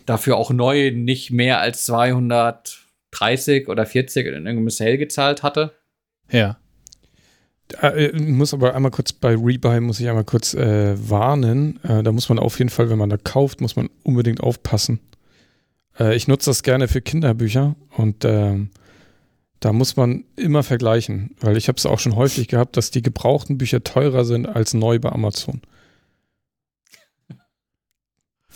[0.07, 5.73] dafür auch neu nicht mehr als 230 oder 40 in irgendeinem Sale gezahlt hatte.
[6.31, 6.57] Ja.
[7.81, 11.81] Äh, muss aber einmal kurz bei Rebuy muss ich einmal kurz äh, warnen.
[11.83, 15.01] Äh, da muss man auf jeden Fall, wenn man da kauft, muss man unbedingt aufpassen.
[15.99, 18.71] Äh, ich nutze das gerne für Kinderbücher und ähm,
[19.61, 23.03] da muss man immer vergleichen, weil ich habe es auch schon häufig gehabt, dass die
[23.03, 25.63] gebrauchten Bücher teurer sind als neu bei Amazon.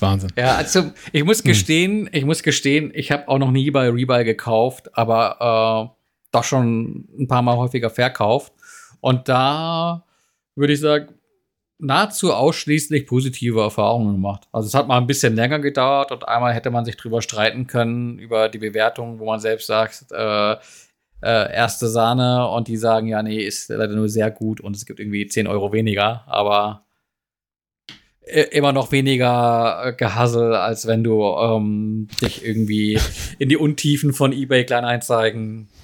[0.03, 0.31] Wahnsinn.
[0.37, 4.25] Ja, also ich muss gestehen, ich muss gestehen, ich habe auch noch nie bei Rebuy
[4.25, 5.97] gekauft, aber äh,
[6.33, 8.53] doch schon ein paar Mal häufiger verkauft.
[9.01, 10.05] Und da
[10.55, 11.15] würde ich sagen,
[11.79, 14.47] nahezu ausschließlich positive Erfahrungen gemacht.
[14.53, 17.67] Also es hat mal ein bisschen länger gedauert und einmal hätte man sich drüber streiten
[17.67, 20.53] können über die Bewertung, wo man selbst sagt, äh,
[21.23, 24.87] äh, erste Sahne und die sagen, ja, nee, ist leider nur sehr gut und es
[24.87, 26.85] gibt irgendwie 10 Euro weniger, aber
[28.53, 32.99] immer noch weniger äh, Gehassel, als wenn du ähm, dich irgendwie
[33.39, 35.69] in die Untiefen von eBay Kleinanzeigen.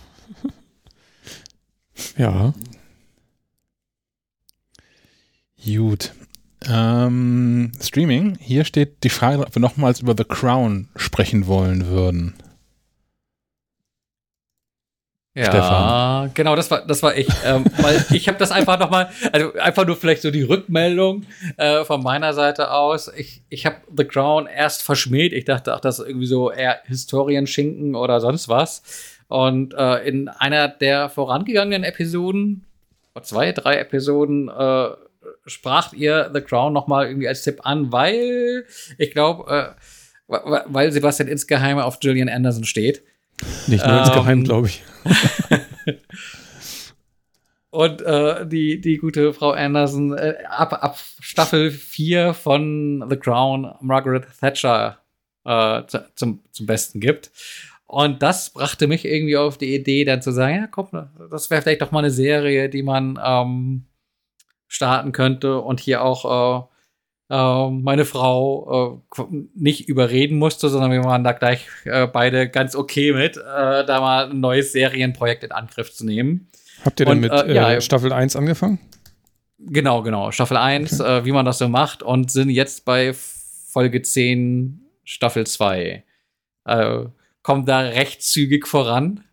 [2.19, 2.53] Ja.
[5.65, 6.13] Gut.
[6.69, 8.37] Ähm, Streaming.
[8.39, 12.35] Hier steht die Frage, ob wir nochmals über The Crown sprechen wollen würden.
[15.37, 16.31] Ja, Stefan.
[16.33, 19.53] genau, das war das war ich, ähm, weil ich habe das einfach noch mal, also
[19.55, 21.27] einfach nur vielleicht so die Rückmeldung
[21.59, 23.11] äh, von meiner Seite aus.
[23.15, 25.35] Ich ich habe The Crown erst verschmäht.
[25.35, 28.83] Ich dachte, ach, das ist irgendwie so eher Historienschinken oder sonst was.
[29.29, 32.65] Und äh, in einer der vorangegangenen Episoden,
[33.23, 34.89] zwei, drei Episoden, äh,
[35.45, 38.65] sprach ihr The Crown noch mal irgendwie als Tipp an, weil
[38.97, 39.75] ich glaube,
[40.29, 40.33] äh,
[40.67, 43.03] weil Sebastian insgeheim auf Gillian Anderson steht.
[43.67, 44.83] Nicht nur insgeheim, Ähm, glaube ich.
[47.71, 53.75] Und äh, die, die gute Frau Anderson äh, ab, ab Staffel 4 von The Crown
[53.81, 54.99] Margaret Thatcher
[55.45, 57.31] äh, zu, zum, zum Besten gibt.
[57.87, 60.89] Und das brachte mich irgendwie auf die Idee, dann zu sagen, ja, komm,
[61.31, 63.85] das wäre vielleicht doch mal eine Serie, die man ähm,
[64.69, 66.71] starten könnte und hier auch
[67.29, 69.23] äh, äh, meine Frau äh,
[69.55, 74.01] nicht überreden musste, sondern wir waren da gleich äh, beide ganz okay mit, äh, da
[74.01, 76.49] mal ein neues Serienprojekt in Angriff zu nehmen.
[76.85, 78.79] Habt ihr denn und, mit äh, äh, ja, Staffel 1 angekommen?
[79.59, 80.31] Genau, genau.
[80.31, 85.47] Staffel 1, äh, wie man das so macht und sind jetzt bei Folge 10, Staffel
[85.47, 86.05] 2.
[86.67, 87.05] Äh,
[87.43, 89.25] kommen da recht zügig voran.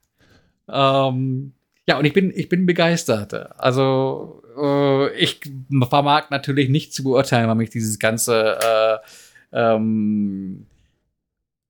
[0.69, 1.53] Ähm,
[1.87, 3.33] ja, und ich bin, ich bin begeistert.
[3.59, 5.41] Also, äh, ich
[5.89, 8.97] vermag natürlich nicht zu beurteilen, weil mich dieses ganze äh,
[9.51, 10.65] ähm,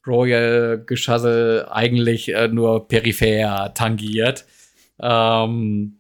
[0.06, 4.46] Royal-Geschassel eigentlich äh, nur peripher tangiert.
[5.00, 6.00] Ähm,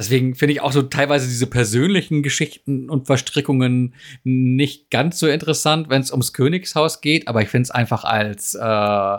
[0.00, 5.90] Deswegen finde ich auch so teilweise diese persönlichen Geschichten und Verstrickungen nicht ganz so interessant,
[5.90, 9.18] wenn es ums Königshaus geht, aber ich finde es einfach als äh,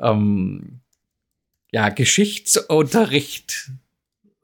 [0.00, 0.80] ähm,
[1.72, 3.70] ja, Geschichtsunterricht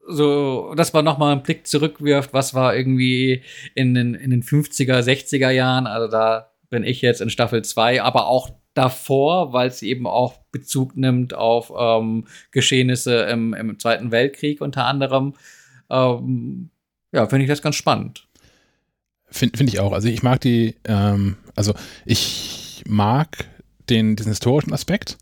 [0.09, 3.43] so, dass man noch mal einen Blick zurückwirft, was war irgendwie
[3.75, 8.03] in den, in den 50er, 60er Jahren, also da bin ich jetzt in Staffel 2,
[8.03, 14.11] aber auch davor, weil es eben auch Bezug nimmt auf ähm, Geschehnisse im, im Zweiten
[14.11, 15.35] Weltkrieg unter anderem.
[15.89, 16.71] Ähm,
[17.13, 18.27] ja, finde ich das ganz spannend.
[19.29, 19.93] Finde find ich auch.
[19.93, 21.75] Also ich mag die, ähm, also
[22.05, 23.47] ich mag
[23.89, 25.17] den, diesen historischen Aspekt.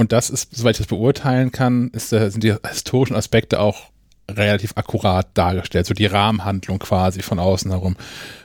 [0.00, 3.90] Und das ist, soweit ich das beurteilen kann, ist, sind die historischen Aspekte auch
[4.30, 5.84] relativ akkurat dargestellt.
[5.84, 7.96] So die Rahmenhandlung quasi von außen herum.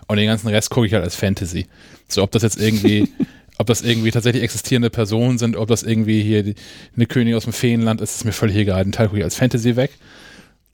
[0.07, 1.67] Und den ganzen Rest gucke ich halt als Fantasy.
[2.09, 3.07] So, ob das jetzt irgendwie,
[3.57, 6.55] ob das irgendwie tatsächlich existierende Personen sind, ob das irgendwie hier die,
[6.93, 8.83] eine Königin aus dem Feenland ist, ist mir völlig egal.
[8.83, 9.91] Den Teil gucke ich als Fantasy weg.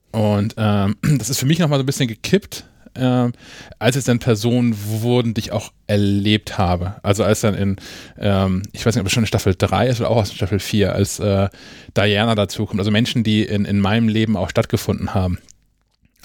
[0.10, 3.34] Und ähm, das ist für mich nochmal so ein bisschen gekippt, ähm,
[3.80, 6.96] als es dann Personen wurden, die ich auch erlebt habe.
[7.04, 7.76] Also als dann in,
[8.20, 10.60] ähm, ich weiß nicht, ob es schon in Staffel 3 ist oder auch aus Staffel
[10.60, 11.50] 4, als äh,
[11.96, 12.80] Diana dazukommt.
[12.80, 15.40] Also Menschen, die in, in meinem Leben auch stattgefunden haben.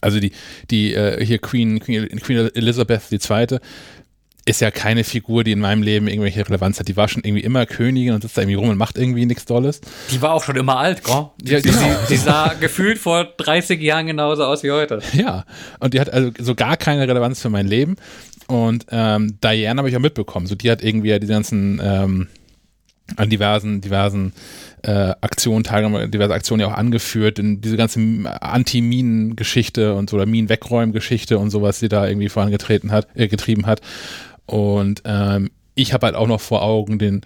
[0.00, 0.32] Also die,
[0.70, 3.58] die äh, hier Queen, Queen, Queen Elizabeth II.
[4.46, 6.86] Ist ja keine Figur, die in meinem Leben irgendwelche Relevanz hat.
[6.86, 9.44] Die war schon irgendwie immer Königin und sitzt da irgendwie rum und macht irgendwie nichts
[9.44, 9.80] Dolles.
[10.12, 11.26] Die war auch schon immer alt, gell?
[11.40, 11.78] Die, Ja, genau.
[11.78, 15.00] die, die sah gefühlt vor 30 Jahren genauso aus wie heute.
[15.12, 15.44] Ja,
[15.80, 17.96] und die hat also so gar keine Relevanz für mein Leben.
[18.46, 20.46] Und ähm, Diane habe ich auch mitbekommen.
[20.46, 22.28] So, die hat irgendwie die ganzen ähm,
[23.16, 24.32] an diversen, diversen
[24.82, 28.00] äh, Aktionen teilgenommen, diverse Aktionen ja auch angeführt, in diese ganze
[28.40, 33.80] Anti-Minen-Geschichte und so oder Minen-Wegräumen-Geschichte und sowas, die da irgendwie vorangetreten hat, äh, getrieben hat.
[34.46, 37.22] Und ähm, ich habe halt auch noch vor Augen den,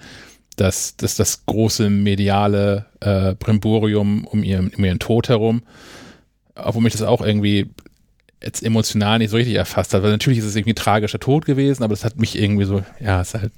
[0.57, 5.63] das, das, das große mediale äh, Brimborium um ihren, um ihren Tod herum,
[6.55, 7.71] obwohl mich das auch irgendwie
[8.43, 10.03] jetzt emotional nicht so richtig erfasst hat.
[10.03, 12.83] Weil natürlich ist es irgendwie ein tragischer Tod gewesen, aber das hat mich irgendwie so,
[12.99, 13.53] ja, es ist halt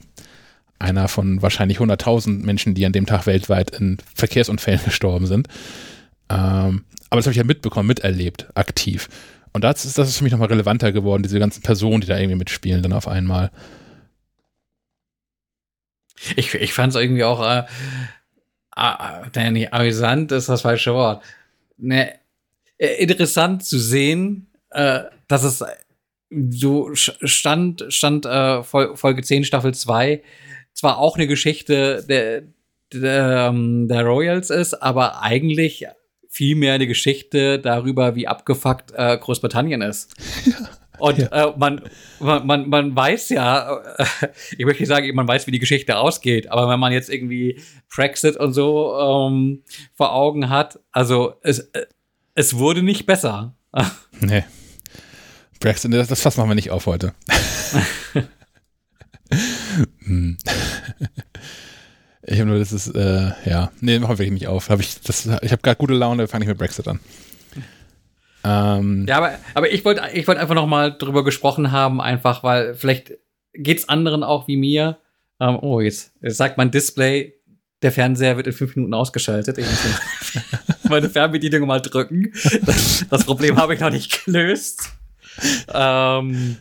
[0.79, 5.49] einer von wahrscheinlich 100.000 Menschen, die an dem Tag weltweit in Verkehrsunfällen gestorben sind.
[6.29, 9.09] Ähm, aber das habe ich ja mitbekommen, miterlebt, aktiv.
[9.53, 12.19] Und das ist, das ist für mich nochmal relevanter geworden, diese ganzen Personen, die da
[12.19, 13.51] irgendwie mitspielen, dann auf einmal.
[16.37, 17.65] Ich, ich fand es irgendwie auch, äh,
[18.77, 21.23] äh, nicht amüsant ist das falsche Wort.
[21.77, 22.15] Ne,
[22.79, 25.65] äh, interessant zu sehen, äh, dass es
[26.51, 30.23] so stand, stand äh, Folge 10, Staffel 2,
[30.73, 32.43] zwar auch eine Geschichte der,
[32.93, 35.87] der, ähm, der Royals ist, aber eigentlich
[36.33, 40.15] viel mehr eine Geschichte darüber, wie abgefuckt äh, Großbritannien ist.
[40.47, 40.55] Ja.
[40.99, 41.49] Und ja.
[41.49, 41.83] äh, man,
[42.21, 44.07] man, man weiß ja, äh,
[44.57, 47.61] ich möchte nicht sagen, man weiß, wie die Geschichte ausgeht, aber wenn man jetzt irgendwie
[47.93, 49.63] Brexit und so ähm,
[49.95, 51.87] vor Augen hat, also es, äh,
[52.35, 53.57] es wurde nicht besser.
[54.21, 54.45] nee.
[55.61, 57.15] Brexit, das, das Fass machen wir nicht auf heute.
[60.05, 60.39] hm.
[62.25, 64.69] Ich habe nur, das ist, äh, ja, nee, machen wir wirklich nicht auf.
[64.71, 67.01] Hab ich ich habe gerade gute Laune, fange ich mit Brexit an.
[68.45, 72.43] Ähm, ja, aber, aber ich wollte ich wollt einfach noch mal drüber gesprochen haben, einfach,
[72.43, 73.13] weil vielleicht
[73.55, 74.99] geht's anderen auch wie mir.
[75.41, 77.35] Ähm, oh, jetzt, jetzt sagt mein Display,
[77.83, 79.59] der Fernseher wird in fünf Minuten ausgeschaltet.
[79.59, 80.43] Ich muss
[80.89, 82.33] meine Fernbedienung mal drücken.
[82.65, 84.91] Das, das Problem habe ich noch nicht gelöst.
[85.73, 86.57] Ähm,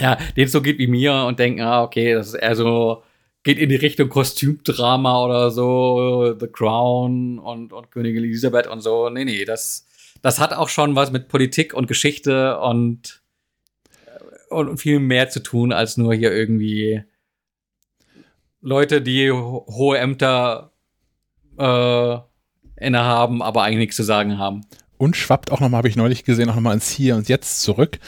[0.00, 3.03] ja, denen so geht wie mir und denken, ah, okay, das ist eher so,
[3.44, 9.10] geht in die Richtung Kostümdrama oder so, The Crown und, und Königin Elisabeth und so.
[9.10, 9.86] Nee, nee, das,
[10.22, 13.22] das hat auch schon was mit Politik und Geschichte und,
[14.48, 17.04] und viel mehr zu tun, als nur hier irgendwie
[18.62, 20.72] Leute, die hohe Ämter
[21.58, 22.16] äh,
[22.76, 24.62] innehaben, aber eigentlich nichts zu sagen haben.
[24.96, 27.98] Und schwappt auch nochmal, habe ich neulich gesehen, auch nochmal ins Hier und Jetzt zurück,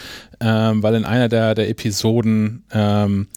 [0.41, 3.29] ähm, weil in einer der, der Episoden ähm,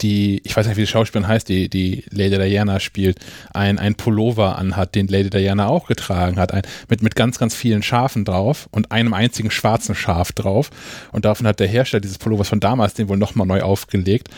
[0.00, 3.18] die, ich weiß nicht, wie die Schauspielerin heißt, die, die Lady Diana spielt,
[3.52, 7.54] ein, ein Pullover anhat, den Lady Diana auch getragen hat, ein, mit, mit ganz, ganz
[7.54, 10.70] vielen Schafen drauf und einem einzigen schwarzen Schaf drauf.
[11.12, 14.28] Und davon hat der Hersteller dieses Pullovers von damals den wohl nochmal neu aufgelegt.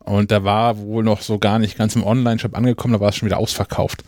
[0.00, 3.16] Und da war wohl noch so gar nicht ganz im Online-Shop angekommen, da war es
[3.16, 4.04] schon wieder ausverkauft.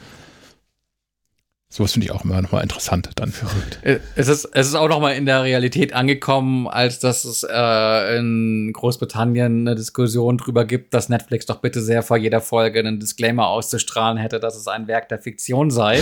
[1.76, 3.80] Sowas finde ich auch immer nochmal interessant, dann verrückt.
[3.82, 8.16] Äh, es ist, es ist auch nochmal in der Realität angekommen, als dass es äh,
[8.16, 12.98] in Großbritannien eine Diskussion drüber gibt, dass Netflix doch bitte sehr vor jeder Folge einen
[12.98, 16.00] Disclaimer auszustrahlen hätte, dass es ein Werk der Fiktion sei.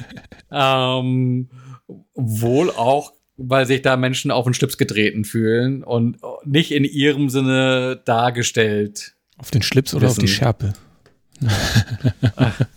[0.50, 1.50] ähm,
[2.16, 7.28] wohl auch, weil sich da Menschen auf den Schlips getreten fühlen und nicht in ihrem
[7.28, 9.14] Sinne dargestellt.
[9.38, 10.18] Auf den Schlips oder wissen.
[10.18, 10.72] auf die Schärpe?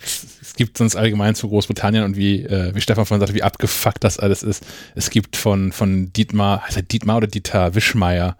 [0.00, 4.02] es gibt sonst allgemein zu Großbritannien und wie, äh, wie Stefan vorhin sagte, wie abgefuckt
[4.04, 4.64] das alles ist.
[4.94, 8.36] Es gibt von, von Dietmar, heißt er Dietmar oder Dieter Wischmeier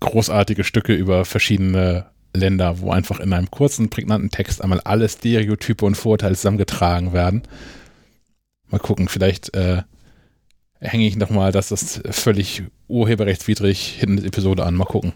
[0.00, 5.84] großartige Stücke über verschiedene Länder, wo einfach in einem kurzen, prägnanten Text einmal alle Stereotype
[5.84, 7.42] und Vorurteile zusammengetragen werden.
[8.68, 9.82] Mal gucken, vielleicht äh,
[10.80, 14.74] hänge ich nochmal, dass das völlig urheberrechtswidrig hinten die Episode an.
[14.74, 15.12] Mal gucken.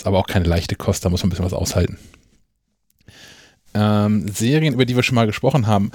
[0.00, 1.98] Ist aber auch keine leichte Kost, da muss man ein bisschen was aushalten.
[3.74, 5.90] Ähm, Serien, über die wir schon mal gesprochen haben.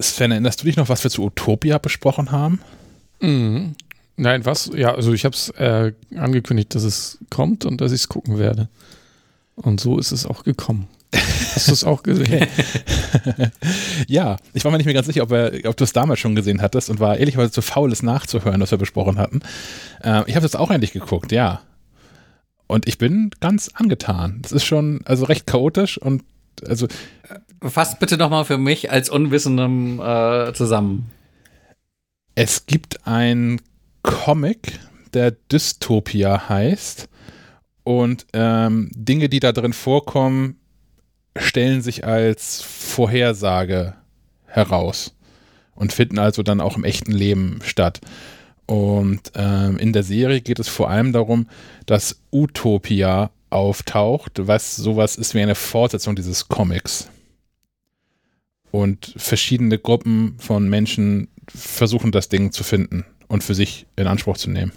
[0.00, 2.60] Sven, erinnerst du dich noch, was wir zu Utopia besprochen haben?
[3.20, 3.74] Mhm.
[4.16, 4.70] Nein, was?
[4.76, 8.38] Ja, also ich habe es äh, angekündigt, dass es kommt und dass ich es gucken
[8.38, 8.68] werde.
[9.56, 10.86] Und so ist es auch gekommen.
[11.12, 12.46] Hast du es auch gesehen?
[14.06, 16.62] ja, ich war mir nicht mehr ganz sicher, ob, ob du es damals schon gesehen
[16.62, 19.40] hattest und war ehrlicherweise zu faul, es nachzuhören, was wir besprochen hatten.
[20.04, 21.62] Äh, ich habe es auch endlich geguckt, ja.
[22.68, 24.42] Und ich bin ganz angetan.
[24.44, 26.22] Es ist schon also recht chaotisch und
[26.66, 26.86] also.
[27.60, 31.10] Fass bitte nochmal für mich als Unwissendem äh, zusammen.
[32.36, 33.60] Es gibt ein
[34.02, 34.78] Comic,
[35.12, 37.08] der Dystopia heißt.
[37.82, 40.56] Und ähm, Dinge, die da drin vorkommen,
[41.36, 43.94] stellen sich als Vorhersage
[44.44, 45.14] heraus
[45.74, 48.00] und finden also dann auch im echten Leben statt.
[48.68, 51.48] Und ähm, in der Serie geht es vor allem darum,
[51.86, 57.08] dass Utopia auftaucht, was sowas ist wie eine Fortsetzung dieses Comics.
[58.70, 64.36] Und verschiedene Gruppen von Menschen versuchen das Ding zu finden und für sich in Anspruch
[64.36, 64.72] zu nehmen.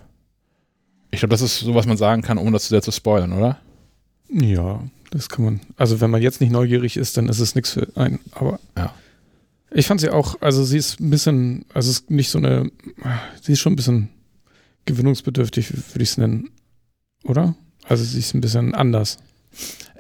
[1.12, 3.34] Ich glaube, das ist so, was man sagen kann, ohne das zu sehr zu spoilern,
[3.34, 3.60] oder?
[4.30, 5.60] Ja, das kann man.
[5.76, 8.20] Also, wenn man jetzt nicht neugierig ist, dann ist es nichts für einen.
[8.32, 8.94] Aber ja.
[9.74, 12.70] Ich fand sie auch, also sie ist ein bisschen, also es ist nicht so eine,
[13.42, 14.10] sie ist schon ein bisschen
[14.86, 16.50] gewinnungsbedürftig, würde ich es nennen.
[17.24, 17.56] Oder?
[17.88, 19.18] Also sie ist ein bisschen anders.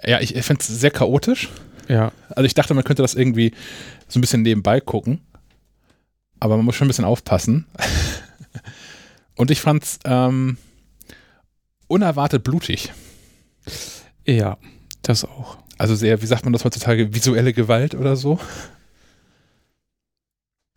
[0.03, 1.49] Ja, ich, ich finde es sehr chaotisch.
[1.87, 2.11] Ja.
[2.29, 3.53] Also ich dachte, man könnte das irgendwie
[4.07, 5.21] so ein bisschen nebenbei gucken.
[6.39, 7.65] aber man muss schon ein bisschen aufpassen.
[9.35, 10.57] Und ich fand's ähm,
[11.87, 12.91] unerwartet blutig.
[14.25, 14.57] Ja,
[15.01, 15.57] das auch.
[15.77, 18.39] Also sehr, wie sagt man das heutzutage, visuelle Gewalt oder so.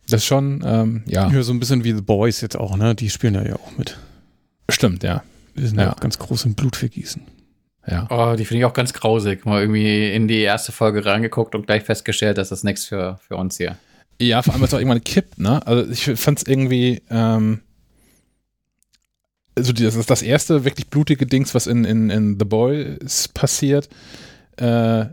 [0.09, 1.29] Das ist schon, ähm, ja.
[1.31, 2.93] Ja, so ein bisschen wie The Boys jetzt auch, ne?
[2.95, 3.97] Die spielen da ja auch mit.
[4.69, 5.23] Stimmt, ja.
[5.55, 5.85] Die sind Ja.
[5.85, 7.21] ja auch ganz groß im Blutvergießen.
[7.87, 8.07] Ja.
[8.09, 9.45] Oh, die finde ich auch ganz grausig.
[9.45, 13.35] Mal irgendwie in die erste Folge reingeguckt und gleich festgestellt, dass das nichts für, für
[13.37, 13.77] uns hier.
[14.19, 15.65] Ja, vor allem, weil es auch irgendwann kippt, ne?
[15.67, 17.61] Also ich fand's irgendwie, ähm,
[19.57, 23.89] also das ist das erste wirklich blutige Dings, was in, in, in The Boys passiert,
[24.57, 25.05] äh,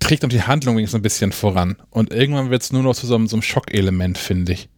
[0.00, 1.76] trägt auch die Handlung wenigstens ein bisschen voran.
[1.90, 4.68] Und irgendwann wird's nur noch zu so einem, so einem Schockelement, finde ich.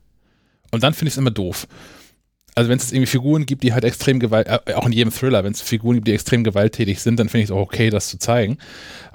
[0.71, 1.67] Und dann finde ich es immer doof.
[2.55, 5.43] Also wenn es irgendwie Figuren gibt, die halt extrem gewalt, äh, auch in jedem Thriller,
[5.43, 8.09] wenn es Figuren gibt, die extrem gewalttätig sind, dann finde ich es auch okay, das
[8.09, 8.59] zu zeigen.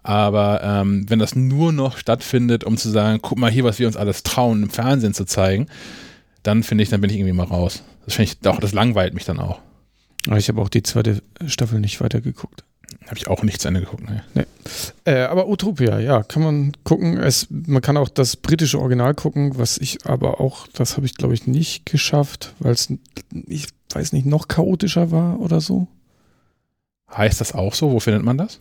[0.02, 3.86] Aber ähm, wenn das nur noch stattfindet, um zu sagen, guck mal hier, was wir
[3.86, 5.68] uns alles trauen, im Fernsehen zu zeigen,
[6.42, 7.84] dann finde ich, dann bin ich irgendwie mal raus.
[8.06, 9.60] Das finde ich auch, das langweilt mich dann auch.
[10.28, 12.64] Aber ich habe auch die zweite Staffel nicht weitergeguckt.
[13.08, 14.04] Habe ich auch nicht zu Ende geguckt.
[14.04, 14.46] Ne?
[15.06, 17.18] Äh, aber Utopia, ja, kann man gucken.
[17.18, 21.16] Es, man kann auch das britische Original gucken, was ich aber auch, das habe ich
[21.16, 22.92] glaube ich nicht geschafft, weil es,
[23.48, 25.88] ich weiß nicht, noch chaotischer war oder so.
[27.16, 27.92] Heißt das auch so?
[27.92, 28.60] Wo findet man das?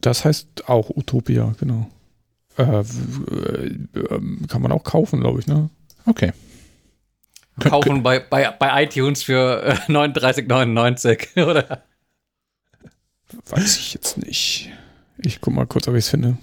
[0.00, 1.88] Das heißt auch Utopia, genau.
[2.56, 2.84] Äh, äh,
[4.10, 5.70] ähm, kann man auch kaufen, glaube ich, ne?
[6.06, 6.32] Okay.
[7.58, 11.82] Kaufen bei, bei, bei iTunes für äh, 39,99 oder?
[13.46, 14.70] Weiß ich jetzt nicht.
[15.18, 16.38] Ich guck mal kurz, ob ich es finde.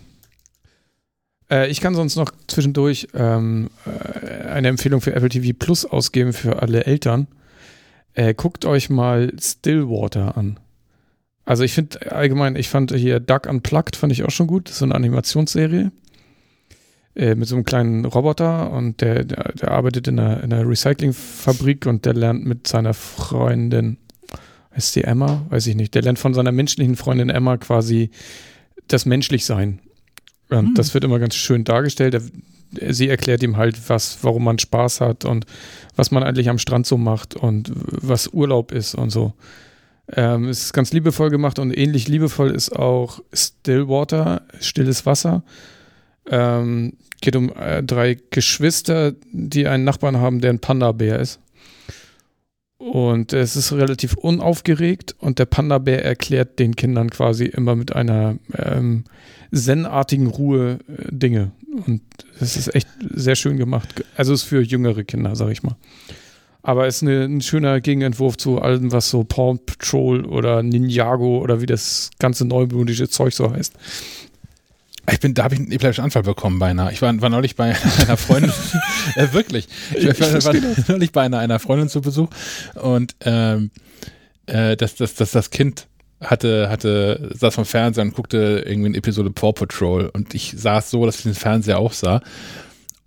[1.49, 6.33] Äh, ich kann sonst noch zwischendurch ähm, äh, eine Empfehlung für Apple TV Plus ausgeben
[6.33, 7.27] für alle Eltern.
[8.13, 10.59] Äh, guckt euch mal Stillwater an.
[11.43, 14.67] Also ich finde allgemein, ich fand hier Duck Unplugged fand ich auch schon gut.
[14.67, 15.91] Das ist so eine Animationsserie
[17.15, 20.67] äh, mit so einem kleinen Roboter und der, der, der arbeitet in einer, in einer
[20.67, 23.97] Recyclingfabrik und der lernt mit seiner Freundin,
[24.75, 25.45] heißt die Emma?
[25.49, 25.95] Weiß ich nicht.
[25.95, 28.09] Der lernt von seiner menschlichen Freundin Emma quasi
[28.87, 29.79] das Menschlichsein.
[30.49, 30.73] Und Hm.
[30.75, 32.21] das wird immer ganz schön dargestellt.
[32.89, 35.45] Sie erklärt ihm halt, was, warum man Spaß hat und
[35.95, 39.33] was man eigentlich am Strand so macht und was Urlaub ist und so.
[40.11, 45.43] Ähm, es ist ganz liebevoll gemacht und ähnlich liebevoll ist auch Stillwater, stilles Wasser.
[46.29, 51.39] Ähm, geht um äh, drei Geschwister, die einen Nachbarn haben, der ein Panda-Bär ist.
[52.91, 58.37] Und es ist relativ unaufgeregt und der Panda-Bär erklärt den Kindern quasi immer mit einer
[58.55, 59.05] ähm,
[59.51, 61.51] zen-artigen Ruhe äh, Dinge.
[61.87, 62.01] Und
[62.39, 64.03] es ist echt sehr schön gemacht.
[64.15, 65.75] Also es ist für jüngere Kinder, sag ich mal.
[66.61, 71.39] Aber es ist eine, ein schöner Gegenentwurf zu allem, was so Paw Patrol oder Ninjago
[71.39, 73.73] oder wie das ganze neumodische Zeug so heißt.
[75.11, 76.91] Ich bin, da habe ich einen epileptischen Anfall bekommen beinahe.
[76.91, 78.51] Ich war, war neulich bei einer Freundin,
[79.15, 79.67] äh, wirklich.
[79.93, 80.55] Ich, war, war
[80.87, 82.29] neulich bei einer, einer Freundin zu Besuch
[82.75, 83.71] und ähm,
[84.47, 85.87] äh, das, das, das, das Kind
[86.21, 90.89] hatte, hatte, saß vom Fernseher und guckte irgendwie eine Episode Paw Patrol und ich saß
[90.89, 92.21] so, dass ich den Fernseher auch sah.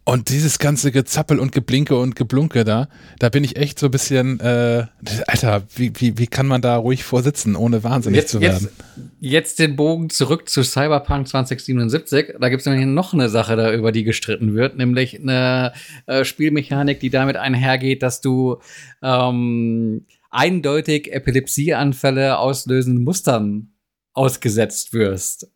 [0.09, 2.89] Und dieses ganze Gezappel und Geblinke und Geblunke da,
[3.19, 4.87] da bin ich echt so ein bisschen, äh,
[5.27, 8.71] Alter, wie, wie, wie kann man da ruhig vorsitzen, ohne wahnsinnig Jetzt, zu werden?
[8.71, 12.37] jetzt, jetzt den Bogen zurück zu Cyberpunk 2077.
[12.41, 15.75] Da gibt es nämlich noch eine Sache, da, über die gestritten wird, nämlich eine
[16.07, 18.63] äh, Spielmechanik, die damit einhergeht, dass du
[19.03, 23.75] ähm, eindeutig Epilepsieanfälle auslösenden Mustern
[24.15, 25.53] ausgesetzt wirst.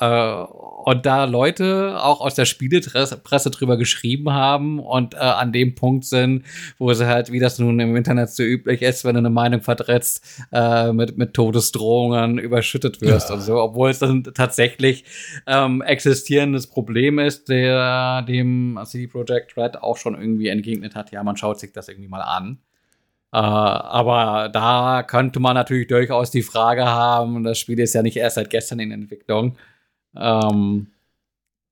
[0.00, 0.44] Äh,
[0.84, 6.04] und da Leute auch aus der Spielepresse drüber geschrieben haben und äh, an dem Punkt
[6.04, 6.44] sind,
[6.78, 9.62] wo sie halt, wie das nun im Internet so üblich ist, wenn du eine Meinung
[9.62, 13.36] vertrittst, äh, mit, mit Todesdrohungen überschüttet wirst Ja.
[13.36, 15.04] und so, obwohl es dann tatsächlich
[15.46, 21.22] ähm, existierendes Problem ist, der dem CD Projekt Red auch schon irgendwie entgegnet hat, ja,
[21.22, 22.58] man schaut sich das irgendwie mal an.
[23.32, 28.16] Äh, aber da könnte man natürlich durchaus die Frage haben, das Spiel ist ja nicht
[28.16, 29.56] erst seit gestern in Entwicklung.
[30.16, 30.88] Ähm,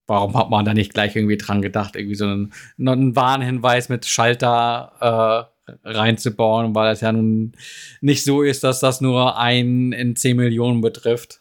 [0.06, 4.04] warum hat man da nicht gleich irgendwie dran gedacht, irgendwie so einen, einen Warnhinweis mit
[4.04, 7.52] Schalter äh, reinzubauen, weil es ja nun
[8.00, 11.40] nicht so ist, dass das nur ein in 10 Millionen betrifft.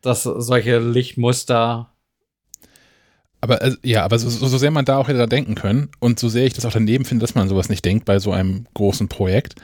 [0.00, 1.92] Dass solche Lichtmuster
[3.42, 6.18] Aber äh, ja, aber so, so sehr man da auch hätte da denken können und
[6.18, 8.66] so sehr ich das auch daneben finde, dass man sowas nicht denkt bei so einem
[8.74, 9.56] großen Projekt,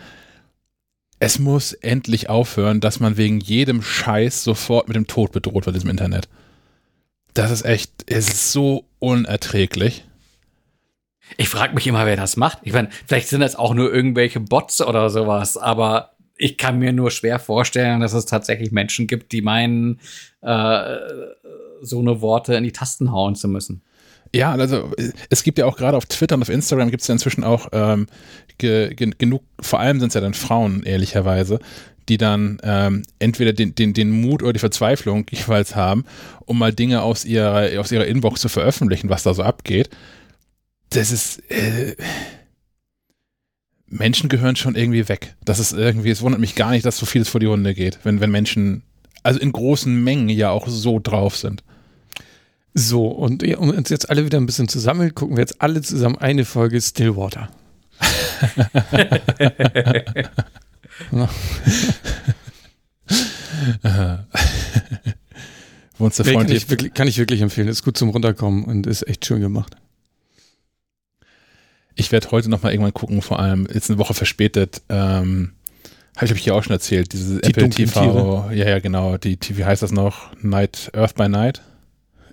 [1.26, 5.82] es muss endlich aufhören, dass man wegen jedem Scheiß sofort mit dem Tod bedroht wird
[5.82, 6.28] im Internet.
[7.34, 10.04] Das ist echt, es ist so unerträglich.
[11.36, 12.58] Ich frage mich immer, wer das macht.
[12.62, 16.92] Ich meine, vielleicht sind das auch nur irgendwelche Bots oder sowas, aber ich kann mir
[16.92, 19.98] nur schwer vorstellen, dass es tatsächlich Menschen gibt, die meinen,
[20.42, 20.96] äh,
[21.82, 23.82] so eine Worte in die Tasten hauen zu müssen.
[24.32, 24.92] Ja, also
[25.30, 27.68] es gibt ja auch gerade auf Twitter und auf Instagram gibt es ja inzwischen auch
[27.72, 28.06] ähm,
[28.58, 31.58] ge, ge, genug, vor allem sind es ja dann Frauen, ehrlicherweise,
[32.08, 36.04] die dann ähm, entweder den, den, den Mut oder die Verzweiflung jeweils haben,
[36.44, 39.90] um mal Dinge aus ihrer, aus ihrer Inbox zu veröffentlichen, was da so abgeht.
[40.90, 41.38] Das ist.
[41.50, 41.96] Äh,
[43.88, 45.36] Menschen gehören schon irgendwie weg.
[45.44, 48.00] Das ist irgendwie, es wundert mich gar nicht, dass so vieles vor die Hunde geht,
[48.02, 48.82] wenn, wenn Menschen,
[49.22, 51.62] also in großen Mengen ja auch so drauf sind.
[52.74, 55.80] So, und um uns jetzt alle wieder ein bisschen zu sammeln, gucken wir jetzt alle
[55.82, 57.48] zusammen eine Folge Stillwater.
[66.18, 67.68] Der Nee, kann, ich wirklich, kann ich wirklich empfehlen.
[67.68, 69.76] Ist gut zum Runterkommen und ist echt schön gemacht.
[71.94, 74.82] Ich werde heute noch mal irgendwann gucken, vor allem jetzt eine Woche verspätet.
[74.90, 75.52] Ähm,
[76.16, 77.12] Habe ich, glaube ich, hier auch schon erzählt.
[77.12, 78.50] Diese Die Apple TV.
[78.52, 79.16] Ja, ja, genau.
[79.16, 80.30] Die, die, wie heißt das noch?
[80.42, 81.62] Night, Earth by Night?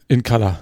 [0.10, 0.60] In Color.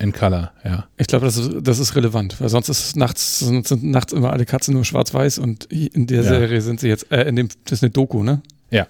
[0.00, 0.86] In Color, ja.
[0.96, 4.32] Ich glaube, das ist, das ist relevant, weil sonst ist nachts, sonst sind nachts immer
[4.32, 6.28] alle Katzen nur schwarz-weiß und in der Ja.
[6.28, 8.40] Serie sind sie jetzt, äh, in dem, das ist eine Doku, ne?
[8.70, 8.86] Ja.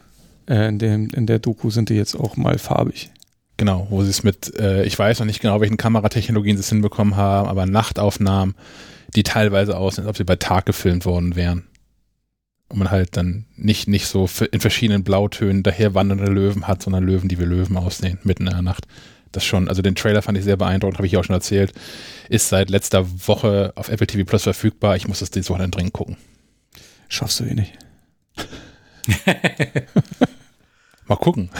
[0.46, 3.10] Äh, in, dem, in der Doku sind die jetzt auch mal farbig.
[3.56, 6.68] Genau, wo sie es mit, äh, ich weiß noch nicht genau, welchen Kameratechnologien sie es
[6.68, 8.54] hinbekommen haben, aber Nachtaufnahmen,
[9.16, 11.64] die teilweise aussehen, als ob sie bei Tag gefilmt worden wären.
[12.68, 17.02] Und man halt dann nicht, nicht so in verschiedenen Blautönen daher wandernde Löwen hat, sondern
[17.02, 18.86] Löwen, die wie Löwen aussehen, mitten in der Nacht.
[19.32, 21.72] Das schon, also den Trailer fand ich sehr beeindruckend, habe ich ja auch schon erzählt.
[22.28, 24.96] Ist seit letzter Woche auf Apple TV Plus verfügbar.
[24.96, 26.16] Ich muss das dieses Wochenende dringend gucken.
[27.08, 27.72] Schaffst du eh nicht.
[31.06, 31.50] Mal gucken.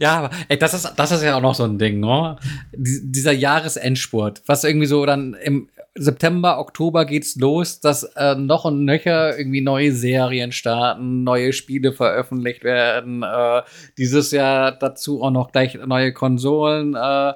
[0.00, 2.36] Ja, aber ey, das ist, das ist ja auch noch so ein Ding, ne?
[2.74, 8.64] Dies- dieser Jahresendspurt, was irgendwie so dann im September, Oktober geht's los, dass äh, noch
[8.64, 13.22] und nöcher irgendwie neue Serien starten, neue Spiele veröffentlicht werden.
[13.22, 13.62] Äh,
[13.98, 17.34] dieses Jahr dazu auch noch gleich neue Konsolen äh,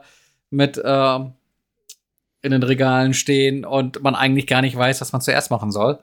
[0.51, 1.19] mit äh,
[2.43, 5.99] in den Regalen stehen und man eigentlich gar nicht weiß, was man zuerst machen soll.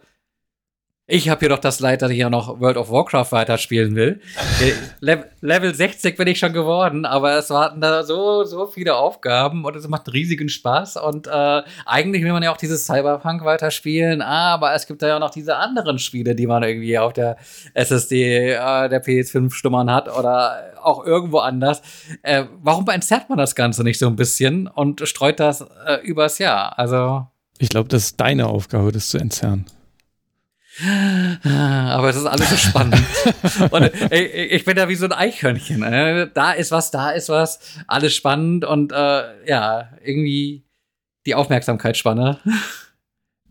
[1.05, 4.21] Ich habe jedoch das Leid, dass ich ja noch World of Warcraft weiterspielen will.
[4.61, 8.95] Äh, Le Level 60 bin ich schon geworden, aber es warten da so, so viele
[8.95, 10.97] Aufgaben und es macht riesigen Spaß.
[10.97, 15.19] Und äh, eigentlich will man ja auch dieses Cyberpunk weiterspielen, aber es gibt da ja
[15.19, 17.37] noch diese anderen Spiele, die man irgendwie auf der
[17.73, 21.81] SSD äh, der PS5 stummern hat oder auch irgendwo anders.
[22.21, 26.37] Äh, warum entzerrt man das Ganze nicht so ein bisschen und streut das äh, übers
[26.37, 26.77] Jahr?
[26.77, 27.27] Also.
[27.57, 29.65] Ich glaube, das ist deine Aufgabe, das zu entzerren.
[30.81, 33.01] Aber es ist alles so spannend.
[33.71, 35.83] und ey, ich bin da wie so ein Eichhörnchen.
[35.83, 36.29] äh.
[36.33, 37.59] Da ist was, da ist was.
[37.87, 40.63] Alles spannend und äh, ja, irgendwie
[41.25, 42.39] die Aufmerksamkeitsspanne.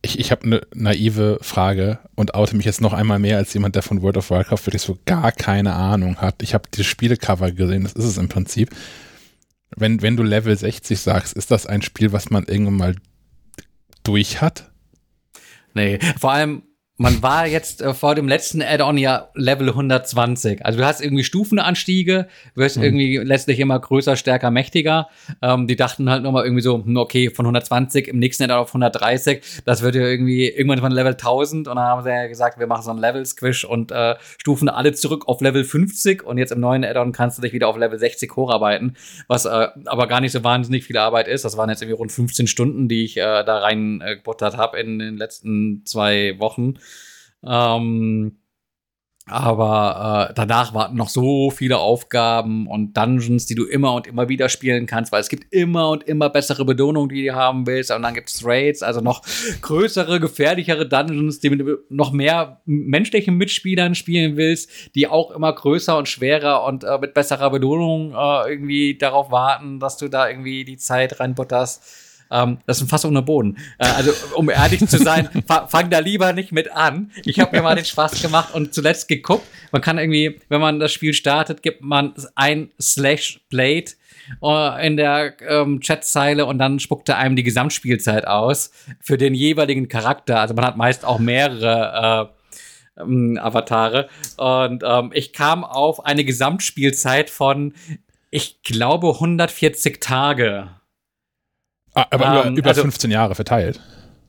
[0.03, 3.77] Ich, ich habe eine naive Frage und oute mich jetzt noch einmal mehr als jemand,
[3.77, 6.43] der von World of Warcraft wirklich so gar keine Ahnung hat.
[6.43, 8.71] Ich habe die Spielecover gesehen, das ist es im Prinzip.
[9.77, 12.97] Wenn, wenn du Level 60 sagst, ist das ein Spiel, was man irgendwann mal
[14.03, 14.71] durch hat?
[15.73, 16.65] Nee, vor allem,
[17.03, 20.65] man war jetzt äh, vor dem letzten Add-on ja Level 120.
[20.65, 22.83] Also du hast irgendwie Stufenanstiege, wirst Mhm.
[22.85, 25.09] irgendwie letztlich immer größer, stärker, mächtiger.
[25.43, 28.73] Ähm, die dachten halt nochmal irgendwie so, hm, okay, von 120 im nächsten Add-on auf
[28.73, 32.61] 130, das wird ja irgendwie irgendwann von Level 1000 und dann haben sie ja gesagt,
[32.61, 36.53] wir machen so einen Level-Squish und äh, stufen alle zurück auf Level 50 und jetzt
[36.53, 40.21] im neuen Add-on kannst du dich wieder auf Level 60 hocharbeiten, was äh, aber gar
[40.21, 41.45] nicht so wahnsinnig viel Arbeit ist.
[41.45, 44.17] Das waren jetzt irgendwie rund 15 Stunden, die ich äh, da rein äh,
[44.57, 46.75] habe in den letzten zwei Wochen.
[47.45, 48.39] Ähm,
[49.27, 54.29] aber äh, danach warten noch so viele Aufgaben und Dungeons, die du immer und immer
[54.29, 57.93] wieder spielen kannst, weil es gibt immer und immer bessere Belohnungen, die du haben willst.
[57.93, 59.23] Und dann gibt es Raids, also noch
[59.61, 65.97] größere, gefährlichere Dungeons, die mit noch mehr menschlichen Mitspielern spielen willst, die auch immer größer
[65.97, 70.65] und schwerer und äh, mit besserer Belohnung äh, irgendwie darauf warten, dass du da irgendwie
[70.65, 72.12] die Zeit reinbutterst.
[72.33, 73.59] Ähm, das ist ein Fass ohne Boden.
[73.79, 77.11] Äh, also, um ehrlich zu sein, fa fang da lieber nicht mit an.
[77.25, 79.47] Ich habe mir mal den Spaß gemacht und zuletzt geguckt.
[79.71, 83.93] Man kann irgendwie, wenn man das Spiel startet, gibt man ein Slash Blade
[84.43, 88.71] äh, in der ähm, Chatzeile und dann spuckt er einem die Gesamtspielzeit aus
[89.01, 90.41] für den jeweiligen Charakter.
[90.41, 92.31] Also man hat meist auch mehrere
[92.97, 94.09] äh, ähm, Avatare.
[94.37, 97.75] Und ähm, ich kam auf eine Gesamtspielzeit von,
[98.31, 100.71] ich glaube, 140 Tage.
[101.95, 103.81] Ah, aber Ähm, über, über also- 15 Jahre verteilt.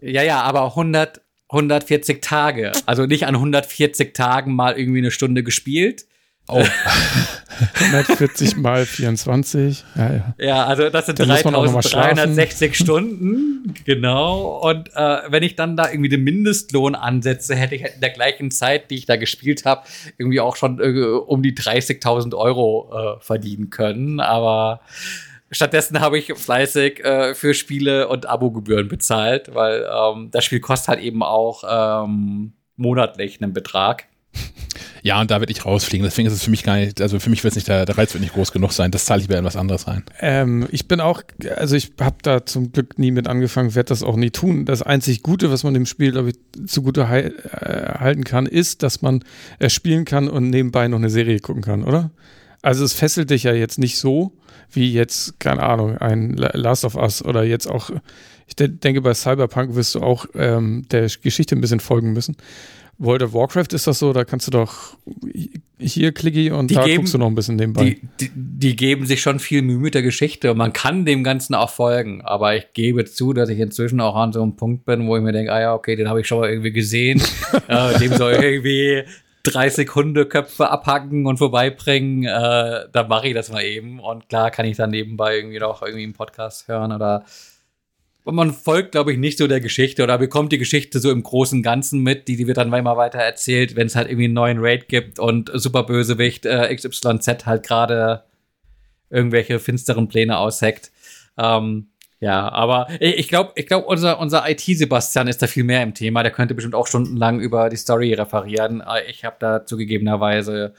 [0.01, 2.71] Ja, ja, aber 100, 140 Tage.
[2.85, 6.05] Also nicht an 140 Tagen mal irgendwie eine Stunde gespielt.
[6.49, 6.61] Oh,
[7.75, 9.85] 140 mal 24.
[9.95, 10.35] Ja, ja.
[10.37, 13.73] Ja, also das sind Da muss man auch noch mal 3360 Stunden.
[13.85, 14.59] Genau.
[14.61, 18.51] Und äh, wenn ich dann da irgendwie den Mindestlohn ansetze, hätte ich in der gleichen
[18.51, 19.83] Zeit, die ich da gespielt habe,
[20.17, 24.19] irgendwie auch schon äh, um die 30.000 Euro äh, verdienen können.
[24.19, 24.81] Aber
[25.53, 30.89] stattdessen habe ich fleißig äh, für Spiele und Abogebühren bezahlt, weil ähm, das Spiel kostet
[30.89, 31.63] halt eben auch
[32.05, 34.05] ähm, monatlich einen Betrag.
[35.03, 36.05] Ja, und da werde ich rausfliegen.
[36.05, 37.97] Deswegen ist es für mich gar nicht, also für mich wird es nicht, der, der
[37.97, 38.89] Reiz wird nicht groß genug sein.
[38.89, 40.03] Das zahle ich mir in was anderes rein.
[40.21, 41.21] Ähm, ich bin auch,
[41.57, 44.65] also ich habe da zum Glück nie mit angefangen, werde das auch nie tun.
[44.65, 48.81] Das einzig Gute, was man dem Spiel, glaube ich, zugute hei- äh, halten kann, ist,
[48.81, 49.25] dass man
[49.59, 52.11] es spielen kann und nebenbei noch eine Serie gucken kann, oder?
[52.63, 54.31] Also es fesselt dich ja jetzt nicht so,
[54.71, 57.91] wie jetzt, keine Ahnung, ein La- Last of Us oder jetzt auch,
[58.47, 62.35] ich de denke, bei Cyberpunk wirst du auch ähm, der Geschichte ein bisschen folgen müssen.
[62.99, 64.95] World of Warcraft ist das so, da kannst du doch
[65.79, 67.97] hier klicki und Die da geben- guckst du noch ein bisschen nebenbei.
[68.19, 71.23] Die, die, die geben sich schon viel Mühe mit der Geschichte und man kann dem
[71.23, 72.21] Ganzen auch folgen.
[72.21, 75.23] Aber ich gebe zu, dass ich inzwischen auch an so einem Punkt bin, wo ich
[75.23, 77.21] mir denke, ah ja, okay, den habe ich schon mal irgendwie gesehen.
[77.67, 79.03] äh, dem soll ich irgendwie
[79.43, 82.23] 30 Hundeköpfe abhacken und vorbeibringen.
[82.23, 83.99] Äh, da mache ich das mal eben.
[83.99, 87.25] Und klar kann ich dann nebenbei irgendwie noch irgendwie einen Podcast hören oder
[88.25, 91.23] und man folgt, glaube ich, nicht so der Geschichte oder bekommt die Geschichte so im
[91.23, 94.33] großen Ganzen mit, die, die wird dann immer weiter erzählt, wenn es halt irgendwie einen
[94.33, 98.23] neuen Raid gibt und Superbösewicht äh, XYZ halt gerade
[99.09, 100.91] irgendwelche finsteren Pläne ausheckt.
[101.37, 101.87] Ähm,
[102.23, 106.23] ja, aber ich glaube, ich glaube, unser, unser IT-Sebastian ist da viel mehr im Thema.
[106.23, 108.79] Der könnte bestimmt auch stundenlang über die Story referieren.
[108.81, 110.73] Äh, Ich habe da zugegebenerweise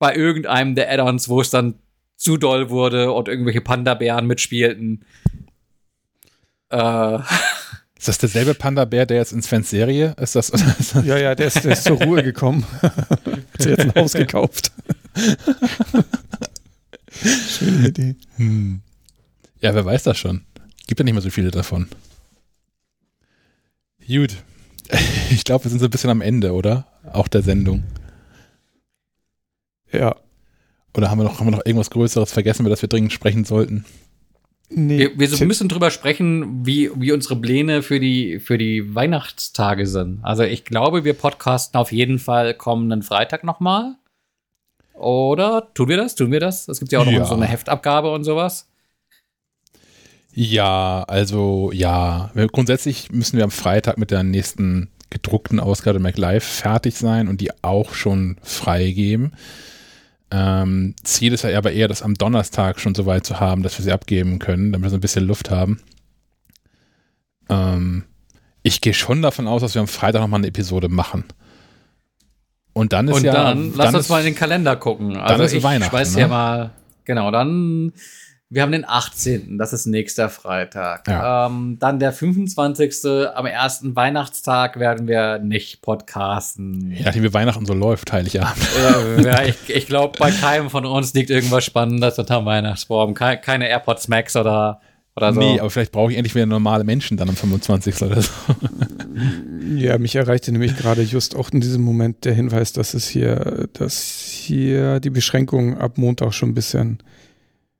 [0.00, 1.74] bei irgendeinem der Add-ons, wo es dann
[2.16, 5.04] zu doll wurde und irgendwelche Panda-Bären mitspielten,
[6.70, 7.18] äh,
[7.98, 10.34] Ist das derselbe Panda-Bär, der jetzt in Svens Serie ist?
[10.34, 10.64] Das, ist
[10.94, 12.66] das Ja, ja, der ist, der ist zur Ruhe gekommen.
[12.82, 14.72] Hat sich jetzt ein Haus gekauft.
[17.22, 18.16] Schöne Idee.
[18.36, 18.82] hm.
[19.60, 20.42] Ja, wer weiß das schon.
[20.88, 21.88] Gibt ja nicht mehr so viele davon.
[24.06, 24.34] Gut.
[25.30, 26.86] Ich glaube, wir sind so ein bisschen am Ende, oder?
[27.12, 27.84] Auch der Sendung.
[29.92, 30.16] Ja.
[30.96, 33.44] Oder haben wir noch, haben wir noch irgendwas Größeres vergessen, über das wir dringend sprechen
[33.44, 33.84] sollten?
[34.70, 39.86] Nee, wir, wir müssen drüber sprechen, wie, wie unsere Pläne für die, für die Weihnachtstage
[39.86, 40.20] sind.
[40.24, 43.96] Also ich glaube, wir podcasten auf jeden Fall kommenden Freitag nochmal.
[44.94, 46.14] Oder tun wir das?
[46.14, 46.68] Tun wir das?
[46.68, 47.26] Es gibt ja auch noch Ja.
[47.26, 48.66] so eine Heftabgabe und sowas.
[50.40, 52.30] Ja, also ja.
[52.52, 57.50] Grundsätzlich müssen wir am Freitag mit der nächsten gedruckten Ausgabe MacLive fertig sein und die
[57.64, 59.32] auch schon freigeben.
[60.30, 63.78] Ähm, Ziel ist ja aber eher, das am Donnerstag schon so weit zu haben, dass
[63.78, 65.80] wir sie abgeben können, damit wir so ein bisschen Luft haben.
[67.48, 68.04] Ähm,
[68.62, 71.24] ich gehe schon davon aus, dass wir am Freitag nochmal eine Episode machen.
[72.74, 73.32] Und dann ist und ja.
[73.32, 75.16] dann, lass uns mal in den Kalender gucken.
[75.16, 76.20] Also ist ich Weihnachten, weiß ne?
[76.20, 76.70] ja mal,
[77.04, 77.92] genau, dann,
[78.50, 81.06] wir haben den 18., das ist nächster Freitag.
[81.06, 81.46] Ja.
[81.46, 83.04] Ähm, dann der 25.
[83.34, 86.96] am ersten Weihnachtstag werden wir nicht podcasten.
[87.04, 88.66] Nachdem, wie Weihnachten so läuft, Heiligabend.
[88.78, 93.12] Äh, ja, ich, ich glaube, bei keinem von uns liegt irgendwas Spannendes unterm Weihnachtsbaum.
[93.12, 94.80] Ke keine AirPods Max oder,
[95.14, 95.40] oder so.
[95.40, 98.00] Nee, aber vielleicht brauche ich endlich wieder normale Menschen dann am 25.
[98.02, 98.30] oder so.
[99.76, 103.68] Ja, mich erreichte nämlich gerade just auch in diesem Moment der Hinweis, dass es hier,
[103.74, 106.98] dass hier die Beschränkungen ab Montag schon ein bisschen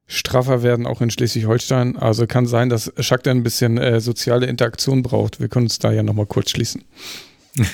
[0.08, 1.96] straffer werden, auch in Schleswig-Holstein.
[1.96, 5.38] Also kann sein, dass Schack dann ein bisschen äh, soziale Interaktion braucht.
[5.38, 6.82] Wir können uns da ja nochmal kurz schließen.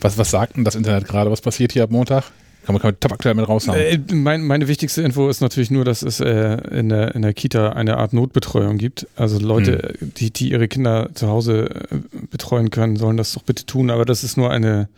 [0.00, 1.30] Was, was sagt denn das Internet gerade?
[1.30, 2.24] Was passiert hier ab Montag?
[2.64, 3.78] Kann man, kann man top aktuell mit raushauen.
[3.78, 7.34] Äh, mein, meine wichtigste Info ist natürlich nur, dass es äh, in, der, in der
[7.34, 9.06] Kita eine Art Notbetreuung gibt.
[9.14, 11.96] Also Leute, die, die ihre Kinder zu Hause äh,
[12.30, 13.90] betreuen können, sollen das doch bitte tun.
[13.90, 14.88] Aber das ist nur eine,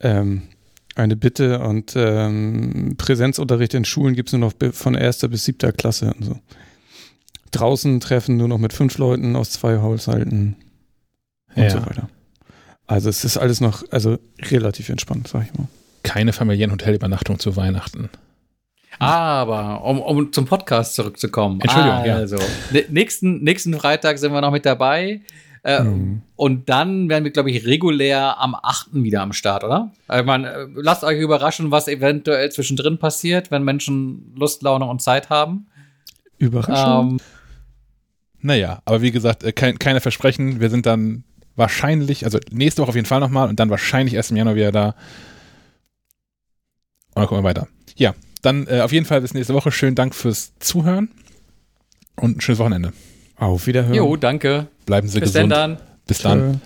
[0.00, 0.42] ähm,
[0.98, 5.72] eine Bitte und ähm, Präsenzunterricht in Schulen gibt es nur noch von erster bis siebter
[5.72, 6.38] Klasse und so.
[7.50, 10.56] Draußen treffen nur noch mit fünf Leuten aus zwei Haushalten
[11.54, 11.70] und Ja.
[11.70, 12.08] so weiter.
[12.86, 14.18] Also es ist alles noch, also
[14.50, 15.66] relativ entspannt, sag ich mal.
[16.02, 18.08] Keine Familienhotelübernachtung zu Weihnachten.
[18.98, 21.60] Aber, um, um zum Podcast zurückzukommen.
[21.60, 22.16] Entschuldigung, ja.
[22.16, 22.36] Also,
[22.72, 25.20] ne- nächsten, nächsten Freitag sind wir noch mit dabei.
[25.68, 26.22] Äh, Mhm.
[26.34, 29.02] Und dann werden wir, glaube ich, regulär am 8.
[29.02, 29.92] wieder am Start, oder?
[30.06, 35.02] Also, man, äh, lasst euch überraschen, was eventuell zwischendrin passiert, wenn Menschen Lust, Laune und
[35.02, 35.66] Zeit haben.
[36.38, 37.10] Überraschung.
[37.10, 37.20] Ähm,
[38.40, 40.58] Naja, aber wie gesagt, äh, kein, keine Versprechen.
[40.60, 41.24] Wir sind dann
[41.56, 44.72] wahrscheinlich, also nächste Woche auf jeden Fall nochmal und dann wahrscheinlich erst im Januar wieder
[44.72, 44.86] da.
[47.08, 47.66] Und dann gucken wir weiter.
[47.96, 49.72] Ja, dann äh, auf jeden Fall bis nächste Woche.
[49.72, 51.10] Schönen Dank fürs Zuhören
[52.16, 52.92] und ein schönes Wochenende.
[53.38, 53.94] Auf Wiederhören.
[53.94, 54.66] jo, danke.
[54.86, 55.52] Bleiben Sie Bis dann gesund.
[55.52, 55.78] dann.
[56.06, 56.52] Bis dann.
[56.52, 56.58] Tschö.